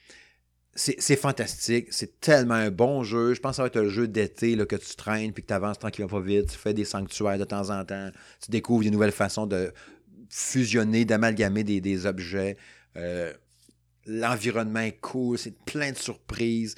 c'est 0.75 1.15
fantastique. 1.15 1.87
C'est 1.91 2.19
tellement 2.19 2.55
un 2.55 2.69
bon 2.69 3.03
jeu. 3.03 3.33
Je 3.33 3.39
pense 3.39 3.51
que 3.51 3.55
ça 3.57 3.61
va 3.63 3.67
être 3.67 3.77
un 3.77 3.87
jeu 3.87 4.09
d'été 4.09 4.57
que 4.57 4.75
tu 4.75 4.95
traînes 4.95 5.31
puis 5.31 5.41
que 5.41 5.47
tu 5.47 5.53
avances 5.53 5.79
tranquillement 5.79 6.09
pas 6.09 6.19
vite. 6.19 6.51
Tu 6.51 6.57
fais 6.57 6.73
des 6.73 6.83
sanctuaires 6.83 7.37
de 7.37 7.45
temps 7.45 7.69
en 7.69 7.85
temps. 7.85 8.09
Tu 8.43 8.51
découvres 8.51 8.83
des 8.83 8.91
nouvelles 8.91 9.13
façons 9.13 9.47
de 9.47 9.71
fusionner, 10.29 11.05
d'amalgamer 11.05 11.63
des, 11.63 12.05
objets. 12.05 12.57
Euh, 12.97 13.33
l'environnement 14.05 14.81
est 14.81 14.99
cool. 14.99 15.37
C'est 15.37 15.57
plein 15.63 15.91
de 15.91 15.97
surprises. 15.97 16.75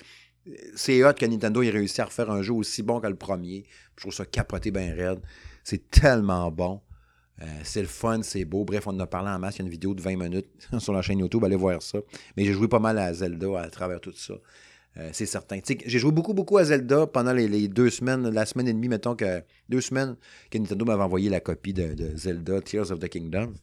C'est 0.75 1.03
hot 1.03 1.13
que 1.13 1.25
Nintendo 1.25 1.63
ait 1.63 1.71
réussi 1.71 1.99
à 1.99 2.05
refaire 2.05 2.29
un 2.29 2.43
jeu 2.43 2.53
aussi 2.53 2.83
bon 2.83 2.99
que 2.99 3.07
le 3.07 3.15
premier. 3.15 3.65
Je 3.95 4.01
trouve 4.01 4.13
ça 4.13 4.25
capoté 4.25 4.69
bien 4.69 4.93
raide. 4.93 5.19
C'est 5.63 5.89
tellement 5.89 6.51
bon. 6.51 6.81
Euh, 7.41 7.45
c'est 7.63 7.81
le 7.81 7.87
fun, 7.87 8.21
c'est 8.23 8.45
beau. 8.45 8.65
Bref, 8.65 8.87
on 8.87 8.91
en 8.91 8.99
a 8.99 9.07
parlé 9.07 9.29
en 9.29 9.39
masse. 9.39 9.57
Il 9.57 9.59
y 9.59 9.61
a 9.61 9.65
une 9.65 9.71
vidéo 9.71 9.93
de 9.93 10.01
20 10.01 10.15
minutes 10.17 10.47
sur 10.79 10.93
la 10.93 11.01
chaîne 11.01 11.19
YouTube. 11.19 11.43
Allez 11.43 11.55
voir 11.55 11.81
ça. 11.81 11.99
Mais 12.35 12.45
j'ai 12.45 12.53
joué 12.53 12.67
pas 12.67 12.79
mal 12.79 12.97
à 12.97 13.13
Zelda 13.13 13.59
à 13.59 13.69
travers 13.69 14.01
tout 14.01 14.13
ça. 14.13 14.33
Euh, 14.97 15.09
c'est 15.13 15.27
certain. 15.27 15.59
J'ai 15.85 15.99
joué 15.99 16.11
beaucoup, 16.11 16.33
beaucoup 16.33 16.57
à 16.57 16.63
Zelda 16.63 17.05
pendant 17.05 17.33
les, 17.33 17.67
deux 17.67 17.89
semaines, 17.89 18.29
la 18.29 18.45
semaine 18.45 18.67
et 18.67 18.73
demie, 18.73 18.87
mettons 18.87 19.15
que 19.15 19.43
deux 19.69 19.81
semaines 19.81 20.15
que 20.49 20.57
Nintendo 20.57 20.85
m'avait 20.85 21.03
envoyé 21.03 21.29
la 21.29 21.39
copie 21.39 21.73
de, 21.73 22.15
Zelda 22.15 22.61
Tears 22.61 22.91
of 22.91 22.99
the 22.99 23.07
Kingdom. 23.07 23.53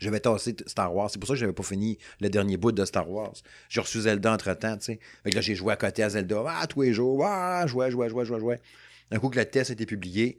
J'avais 0.00 0.20
tassé 0.20 0.56
Star 0.66 0.94
Wars. 0.94 1.10
C'est 1.10 1.18
pour 1.18 1.28
ça 1.28 1.34
que 1.34 1.40
j'avais 1.40 1.52
pas 1.52 1.62
fini 1.62 1.98
le 2.20 2.28
dernier 2.28 2.56
bout 2.56 2.72
de 2.72 2.84
Star 2.84 3.08
Wars. 3.08 3.34
J'ai 3.68 3.80
reçu 3.80 4.00
Zelda 4.00 4.32
entre-temps, 4.32 4.78
là, 5.24 5.40
j'ai 5.40 5.54
joué 5.54 5.72
à 5.72 5.76
côté 5.76 6.02
à 6.02 6.10
Zelda. 6.10 6.42
Ah, 6.46 6.66
tous 6.66 6.82
les 6.82 6.92
jours. 6.92 7.24
Ah, 7.24 7.66
jouais, 7.66 7.90
jouais, 7.90 8.08
jouais, 8.08 8.24
jouais, 8.24 8.40
jouais. 8.40 8.60
Un 9.10 9.18
coup 9.18 9.28
que 9.28 9.38
le 9.38 9.44
test 9.44 9.70
a 9.70 9.72
été 9.72 9.86
publié, 9.86 10.38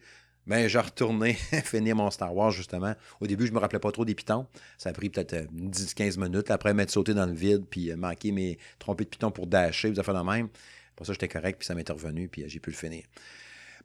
ben, 0.49 0.67
j'ai 0.67 0.79
retourné 0.79 1.33
finir 1.63 1.95
mon 1.95 2.11
Star 2.11 2.35
Wars, 2.35 2.51
justement. 2.51 2.93
Au 3.21 3.27
début, 3.27 3.47
je 3.47 3.53
me 3.53 3.59
rappelais 3.59 3.79
pas 3.79 3.91
trop 3.91 4.03
des 4.03 4.15
pitons. 4.15 4.47
Ça 4.77 4.89
a 4.89 4.93
pris 4.93 5.09
peut-être 5.09 5.33
euh, 5.33 5.45
10-15 5.53 6.19
minutes. 6.19 6.51
Après, 6.51 6.73
m'être 6.73 6.91
sauté 6.91 7.13
dans 7.13 7.25
le 7.25 7.33
vide, 7.33 7.65
puis 7.69 7.91
euh, 7.91 7.95
manquer 7.95 8.31
mes 8.31 8.57
trompés 8.79 9.05
de 9.05 9.09
pitons 9.09 9.31
pour 9.31 9.47
dasher, 9.47 9.89
vous 9.89 9.99
avez 9.99 10.05
fait 10.05 10.13
la 10.13 10.23
même. 10.23 10.49
Pour 10.95 11.05
ça, 11.05 11.13
j'étais 11.13 11.29
correct, 11.29 11.59
puis 11.59 11.65
ça 11.65 11.75
m'est 11.75 11.89
revenu, 11.89 12.27
puis 12.27 12.43
euh, 12.43 12.47
j'ai 12.49 12.59
pu 12.59 12.71
le 12.71 12.75
finir. 12.75 13.03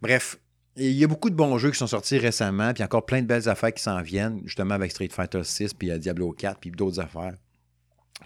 Bref, 0.03 0.37
il 0.77 0.91
y 0.91 1.05
a 1.05 1.07
beaucoup 1.07 1.31
de 1.31 1.37
bons 1.37 1.57
jeux 1.59 1.71
qui 1.71 1.79
sont 1.79 1.87
sortis 1.87 2.19
récemment, 2.19 2.73
puis 2.75 2.83
encore 2.83 3.07
plein 3.07 3.23
de 3.23 3.27
belles 3.27 3.49
affaires 3.49 3.73
qui 3.73 3.83
s'en 3.83 4.03
viennent, 4.03 4.41
justement 4.45 4.75
avec 4.75 4.91
Street 4.91 5.09
Fighter 5.11 5.45
6, 5.45 5.75
puis 5.75 5.91
euh, 5.91 5.99
Diablo 5.99 6.33
4, 6.33 6.59
puis 6.59 6.71
d'autres 6.71 7.01
affaires. 7.01 7.35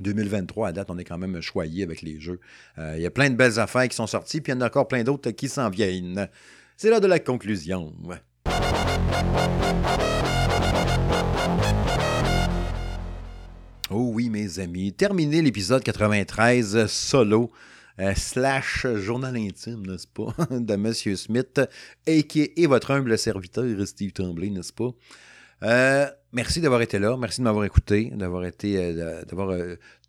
2023, 0.00 0.68
à 0.68 0.72
date, 0.72 0.90
on 0.90 0.98
est 0.98 1.04
quand 1.04 1.18
même 1.18 1.40
choyé 1.40 1.82
avec 1.82 2.02
les 2.02 2.20
jeux. 2.20 2.40
Euh, 2.78 2.94
il 2.96 3.02
y 3.02 3.06
a 3.06 3.10
plein 3.10 3.28
de 3.28 3.34
belles 3.34 3.58
affaires 3.58 3.88
qui 3.88 3.96
sont 3.96 4.06
sorties, 4.06 4.40
puis 4.40 4.52
il 4.52 4.54
y 4.54 4.58
en 4.58 4.62
a 4.62 4.66
encore 4.66 4.88
plein 4.88 5.02
d'autres 5.02 5.30
qui 5.32 5.48
s'en 5.48 5.68
viennent. 5.68 6.28
C'est 6.76 6.88
l'heure 6.88 7.00
de 7.00 7.06
la 7.06 7.18
conclusion. 7.18 7.94
Oh 13.90 14.10
oui, 14.12 14.28
mes 14.28 14.58
amis, 14.58 14.92
terminé 14.92 15.40
l'épisode 15.40 15.82
93 15.82 16.86
solo 16.86 17.50
euh, 18.00 18.12
slash 18.14 18.86
journal 18.96 19.36
intime, 19.36 19.86
n'est-ce 19.86 20.06
pas, 20.06 20.34
de 20.50 20.76
Monsieur 20.76 21.16
Smith, 21.16 21.60
et 22.06 22.66
votre 22.66 22.92
humble 22.92 23.18
serviteur 23.18 23.64
Steve 23.86 24.12
Tremblay, 24.12 24.50
n'est-ce 24.50 24.72
pas? 24.72 24.90
Euh, 25.64 26.06
merci 26.32 26.60
d'avoir 26.60 26.82
été 26.82 26.98
là, 26.98 27.16
merci 27.16 27.40
de 27.40 27.44
m'avoir 27.44 27.64
écouté, 27.64 28.12
d'avoir 28.14 28.44
été, 28.44 28.76
euh, 28.76 29.24
d'avoir 29.24 29.56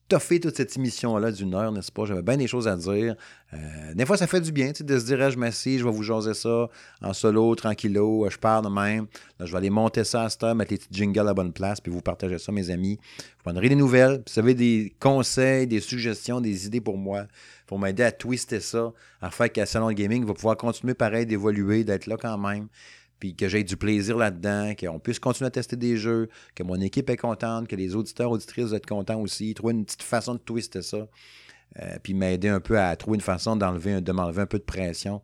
toute 0.10 0.58
cette 0.58 0.76
émission-là 0.76 1.32
d'une 1.32 1.54
heure, 1.54 1.72
n'est-ce 1.72 1.92
pas? 1.92 2.06
J'avais 2.06 2.22
bien 2.22 2.38
des 2.38 2.48
choses 2.48 2.68
à 2.68 2.76
dire. 2.76 3.16
Euh, 3.54 3.94
des 3.94 4.06
fois, 4.06 4.18
ça 4.18 4.28
fait 4.28 4.42
du 4.42 4.52
bien, 4.52 4.72
de 4.78 5.00
se 5.00 5.06
dire, 5.06 5.32
je 5.32 5.38
m'assis, 5.38 5.80
je 5.80 5.86
vais 5.86 5.92
vous 5.92 6.04
jaser 6.04 6.34
ça 6.34 6.68
en 7.02 7.14
solo, 7.14 7.56
tranquillo, 7.56 8.28
je 8.30 8.38
pars 8.38 8.62
de 8.62 8.70
même. 8.70 9.08
Là, 9.40 9.46
je 9.46 9.52
vais 9.52 9.58
aller 9.58 9.70
monter 9.70 10.04
ça 10.04 10.24
à 10.24 10.30
cette 10.30 10.44
heure, 10.44 10.56
mettre 10.56 10.72
les 10.72 10.78
petits 10.78 10.90
jingles 10.92 11.20
à 11.20 11.24
la 11.24 11.34
bonne 11.34 11.54
place, 11.54 11.80
puis 11.80 11.92
vous 11.92 12.02
partager 12.02 12.38
ça, 12.38 12.52
mes 12.52 12.70
amis. 12.70 13.00
Vous 13.20 13.44
prendrez 13.44 13.70
des 13.70 13.76
nouvelles. 13.76 14.24
Vous 14.28 14.40
avez 14.40 14.54
des 14.54 14.94
conseils, 15.00 15.68
des 15.68 15.80
suggestions, 15.80 16.42
des 16.42 16.66
idées 16.66 16.82
pour 16.82 16.98
moi, 16.98 17.26
pour 17.68 17.80
m'aider 17.80 18.04
à 18.04 18.12
twister 18.12 18.60
ça, 18.60 18.92
à 19.22 19.32
faire 19.32 19.52
que 19.52 19.64
Salon 19.66 19.92
Gaming 19.92 20.26
va 20.26 20.34
pouvoir 20.34 20.58
continuer 20.58 20.94
pareil 20.94 21.26
d'évoluer, 21.26 21.84
d'être 21.84 22.08
là 22.08 22.18
quand 22.20 22.38
même, 22.38 22.68
puis 23.20 23.36
que 23.36 23.48
j'ai 23.48 23.64
du 23.64 23.78
plaisir 23.78 24.18
là-dedans, 24.18 24.74
qu'on 24.80 25.00
puisse 25.00 25.20
continuer 25.20 25.48
à 25.48 25.52
tester 25.52 25.76
des 25.76 25.98
jeux, 25.98 26.30
que 26.56 26.64
mon 26.64 26.80
équipe 26.80 27.10
est 27.10 27.18
contente, 27.18 27.68
que 27.68 27.76
les 27.76 27.96
auditeurs, 27.96 28.32
auditrices 28.32 28.72
être 28.74 28.86
contents 28.86 29.20
aussi, 29.20 29.54
trouver 29.54 29.74
une 29.74 29.86
petite 29.86 30.04
façon 30.04 30.36
de 30.36 30.40
twister 30.40 30.82
ça, 30.82 31.08
euh, 31.80 31.98
puis 32.02 32.14
m'aider 32.14 32.48
un 32.48 32.60
peu 32.60 32.80
à 32.80 32.96
trouver 32.96 33.16
une 33.16 33.22
façon 33.22 33.56
d'enlever, 33.56 34.02
de 34.02 34.12
m'enlever 34.12 34.42
un 34.42 34.48
peu 34.48 34.58
de 34.58 34.64
pression 34.64 35.22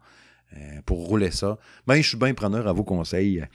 euh, 0.55 0.59
pour 0.85 1.07
rouler 1.07 1.31
ça. 1.31 1.57
Ben, 1.87 1.95
je 2.01 2.07
suis 2.07 2.17
bien 2.17 2.33
preneur 2.33 2.67
à 2.67 2.73
vos 2.73 2.83
conseils. 2.83 3.45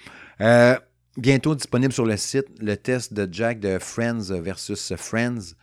Euh, 0.40 0.76
bientôt 1.16 1.54
disponible 1.54 1.92
sur 1.92 2.06
le 2.06 2.16
site 2.16 2.48
le 2.60 2.76
test 2.76 3.12
de 3.12 3.28
Jack 3.30 3.60
de 3.60 3.78
Friends 3.78 4.32
versus 4.40 4.94
Friends. 4.96 5.54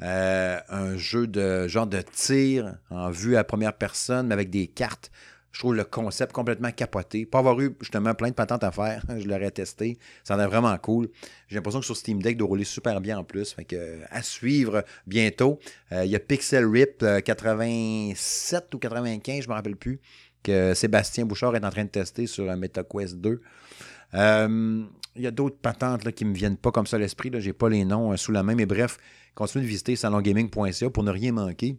Un 0.00 0.98
jeu 0.98 1.26
de 1.26 1.68
genre 1.68 1.86
de 1.86 2.02
tir 2.02 2.74
en 2.90 3.10
vue 3.10 3.36
à 3.36 3.44
première 3.44 3.72
personne, 3.72 4.26
mais 4.26 4.34
avec 4.34 4.50
des 4.50 4.66
cartes. 4.66 5.10
Je 5.56 5.60
trouve 5.62 5.74
le 5.74 5.84
concept 5.84 6.34
complètement 6.34 6.70
capoté. 6.70 7.24
Pas 7.24 7.38
avoir 7.38 7.58
eu 7.62 7.74
justement 7.80 8.12
plein 8.14 8.28
de 8.28 8.34
patentes 8.34 8.62
à 8.62 8.70
faire. 8.70 9.02
Je 9.18 9.26
l'aurais 9.26 9.50
testé. 9.50 9.98
Ça 10.22 10.36
en 10.36 10.38
est 10.38 10.46
vraiment 10.46 10.76
cool. 10.76 11.08
J'ai 11.48 11.56
l'impression 11.56 11.80
que 11.80 11.86
sur 11.86 11.96
Steam 11.96 12.20
Deck, 12.20 12.36
de 12.36 12.44
rouler 12.44 12.64
super 12.64 13.00
bien 13.00 13.16
en 13.16 13.24
plus. 13.24 13.54
Fait 13.54 13.64
que, 13.64 14.00
à 14.10 14.20
suivre 14.20 14.84
bientôt. 15.06 15.58
Euh, 15.92 16.04
Il 16.04 16.10
y 16.10 16.14
a 16.14 16.18
Pixel 16.20 16.66
Rip 16.66 17.02
euh, 17.02 17.20
87 17.20 18.74
ou 18.74 18.78
95, 18.78 19.36
je 19.36 19.46
ne 19.46 19.48
me 19.48 19.54
rappelle 19.54 19.76
plus, 19.76 19.98
que 20.42 20.74
Sébastien 20.74 21.24
Bouchard 21.24 21.56
est 21.56 21.64
en 21.64 21.70
train 21.70 21.84
de 21.84 21.88
tester 21.88 22.26
sur 22.26 22.50
un 22.50 22.56
MetaQuest 22.56 23.16
2. 23.16 23.40
Euh, 24.12 24.84
Il 25.14 25.22
y 25.22 25.26
a 25.26 25.30
d'autres 25.30 25.56
patentes 25.56 26.12
qui 26.12 26.26
ne 26.26 26.32
me 26.32 26.34
viennent 26.34 26.58
pas 26.58 26.70
comme 26.70 26.86
ça 26.86 26.96
à 26.96 26.98
l'esprit. 26.98 27.30
Je 27.32 27.46
n'ai 27.46 27.54
pas 27.54 27.70
les 27.70 27.86
noms 27.86 28.12
euh, 28.12 28.18
sous 28.18 28.30
la 28.30 28.42
main. 28.42 28.54
Mais 28.54 28.66
bref, 28.66 28.98
continuez 29.34 29.64
de 29.64 29.70
visiter 29.70 29.96
salongaming.ca 29.96 30.90
pour 30.90 31.02
ne 31.02 31.10
rien 31.10 31.32
manquer. 31.32 31.78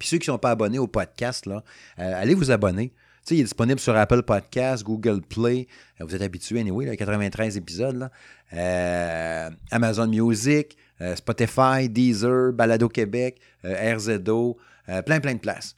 Puis 0.00 0.08
ceux 0.08 0.16
qui 0.18 0.28
ne 0.30 0.34
sont 0.34 0.38
pas 0.38 0.50
abonnés 0.50 0.78
au 0.78 0.86
podcast, 0.88 1.46
là, 1.46 1.62
euh, 2.00 2.20
allez 2.20 2.34
vous 2.34 2.50
abonner. 2.50 2.92
Il 3.30 3.38
est 3.38 3.44
disponible 3.44 3.78
sur 3.78 3.94
Apple 3.94 4.22
Podcast, 4.22 4.82
Google 4.82 5.20
Play. 5.20 5.68
Euh, 6.00 6.04
Vous 6.04 6.16
êtes 6.16 6.22
habitués, 6.22 6.58
anyway, 6.58 6.86
là, 6.86 6.96
93 6.96 7.56
épisodes. 7.56 8.10
Euh, 8.52 9.50
Amazon 9.70 10.08
Music, 10.08 10.76
Spotify, 11.14 11.88
Deezer, 11.88 12.52
Balado 12.52 12.88
Québec, 12.88 13.40
RZO, 13.62 14.58
plein, 15.06 15.20
plein 15.20 15.34
de 15.34 15.38
places. 15.38 15.76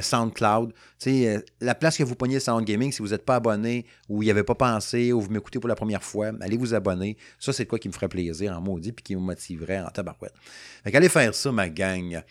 SoundCloud. 0.00 0.72
La 1.60 1.74
place 1.74 1.96
que 1.96 2.04
vous 2.04 2.14
pognez 2.14 2.38
Sound 2.38 2.64
Gaming, 2.64 2.92
si 2.92 3.02
vous 3.02 3.08
n'êtes 3.08 3.24
pas 3.24 3.36
abonné 3.36 3.84
ou 4.08 4.18
vous 4.18 4.22
n'y 4.22 4.30
avez 4.30 4.44
pas 4.44 4.54
pensé 4.54 5.12
ou 5.12 5.20
vous 5.20 5.30
m'écoutez 5.30 5.58
pour 5.58 5.68
la 5.68 5.74
première 5.74 6.04
fois, 6.04 6.30
allez 6.40 6.56
vous 6.56 6.72
abonner. 6.72 7.16
Ça, 7.40 7.52
c'est 7.52 7.66
quoi 7.66 7.78
qui 7.80 7.88
me 7.88 7.92
ferait 7.92 8.08
plaisir 8.08 8.56
en 8.56 8.60
maudit 8.60 8.92
puis 8.92 9.02
qui 9.02 9.16
me 9.16 9.20
motiverait 9.20 9.80
en 9.80 9.88
tabarouette. 9.88 10.34
Fait 10.84 10.92
qu'allez 10.92 11.08
faire 11.08 11.34
ça, 11.34 11.50
ma 11.50 11.68
gang. 11.68 12.22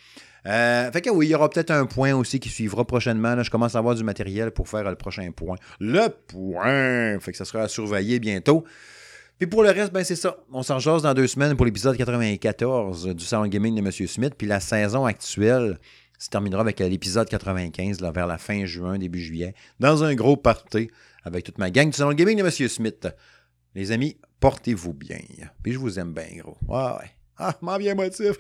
Euh, 0.47 0.91
fait 0.91 1.01
que 1.01 1.09
oui, 1.09 1.27
il 1.27 1.29
y 1.29 1.35
aura 1.35 1.49
peut-être 1.49 1.71
un 1.71 1.85
point 1.85 2.13
aussi 2.13 2.39
qui 2.39 2.49
suivra 2.49 2.85
prochainement. 2.85 3.35
Là, 3.35 3.43
je 3.43 3.49
commence 3.49 3.75
à 3.75 3.79
avoir 3.79 3.95
du 3.95 4.03
matériel 4.03 4.51
pour 4.51 4.67
faire 4.67 4.89
le 4.89 4.95
prochain 4.95 5.29
point. 5.31 5.57
Le 5.79 6.07
point! 6.09 7.19
Fait 7.19 7.31
que 7.31 7.37
ça 7.37 7.45
sera 7.45 7.63
à 7.63 7.67
surveiller 7.67 8.19
bientôt. 8.19 8.63
Puis 9.37 9.47
pour 9.47 9.63
le 9.63 9.69
reste, 9.69 9.91
ben 9.91 10.03
c'est 10.03 10.15
ça. 10.15 10.37
On 10.51 10.63
s'en 10.63 10.79
jase 10.79 11.03
dans 11.03 11.13
deux 11.13 11.27
semaines 11.27 11.55
pour 11.55 11.65
l'épisode 11.65 11.97
94 11.97 13.07
du 13.15 13.25
Salon 13.25 13.47
Gaming 13.47 13.75
de 13.75 13.79
M. 13.79 13.91
Smith. 14.07 14.33
Puis 14.37 14.47
la 14.47 14.59
saison 14.59 15.05
actuelle 15.05 15.79
se 16.19 16.29
terminera 16.29 16.61
avec 16.61 16.79
l'épisode 16.79 17.27
95, 17.27 18.01
là, 18.01 18.11
vers 18.11 18.27
la 18.27 18.37
fin 18.37 18.65
juin, 18.65 18.99
début 18.99 19.19
juillet, 19.19 19.55
dans 19.79 20.03
un 20.03 20.13
gros 20.13 20.37
party 20.37 20.91
avec 21.23 21.43
toute 21.43 21.57
ma 21.57 21.71
gang 21.71 21.87
du 21.87 21.93
Salon 21.93 22.13
Gaming 22.13 22.37
de 22.37 22.43
M. 22.43 22.51
Smith. 22.69 23.07
Les 23.73 23.91
amis, 23.91 24.17
portez-vous 24.39 24.93
bien. 24.93 25.19
Puis 25.63 25.73
je 25.73 25.79
vous 25.79 25.97
aime 25.97 26.13
bien, 26.13 26.27
gros. 26.37 26.57
Ouais, 26.67 26.99
ouais. 26.99 27.11
Ah, 27.37 27.55
m'en 27.61 27.77
bien 27.77 27.95
motif. 27.95 28.37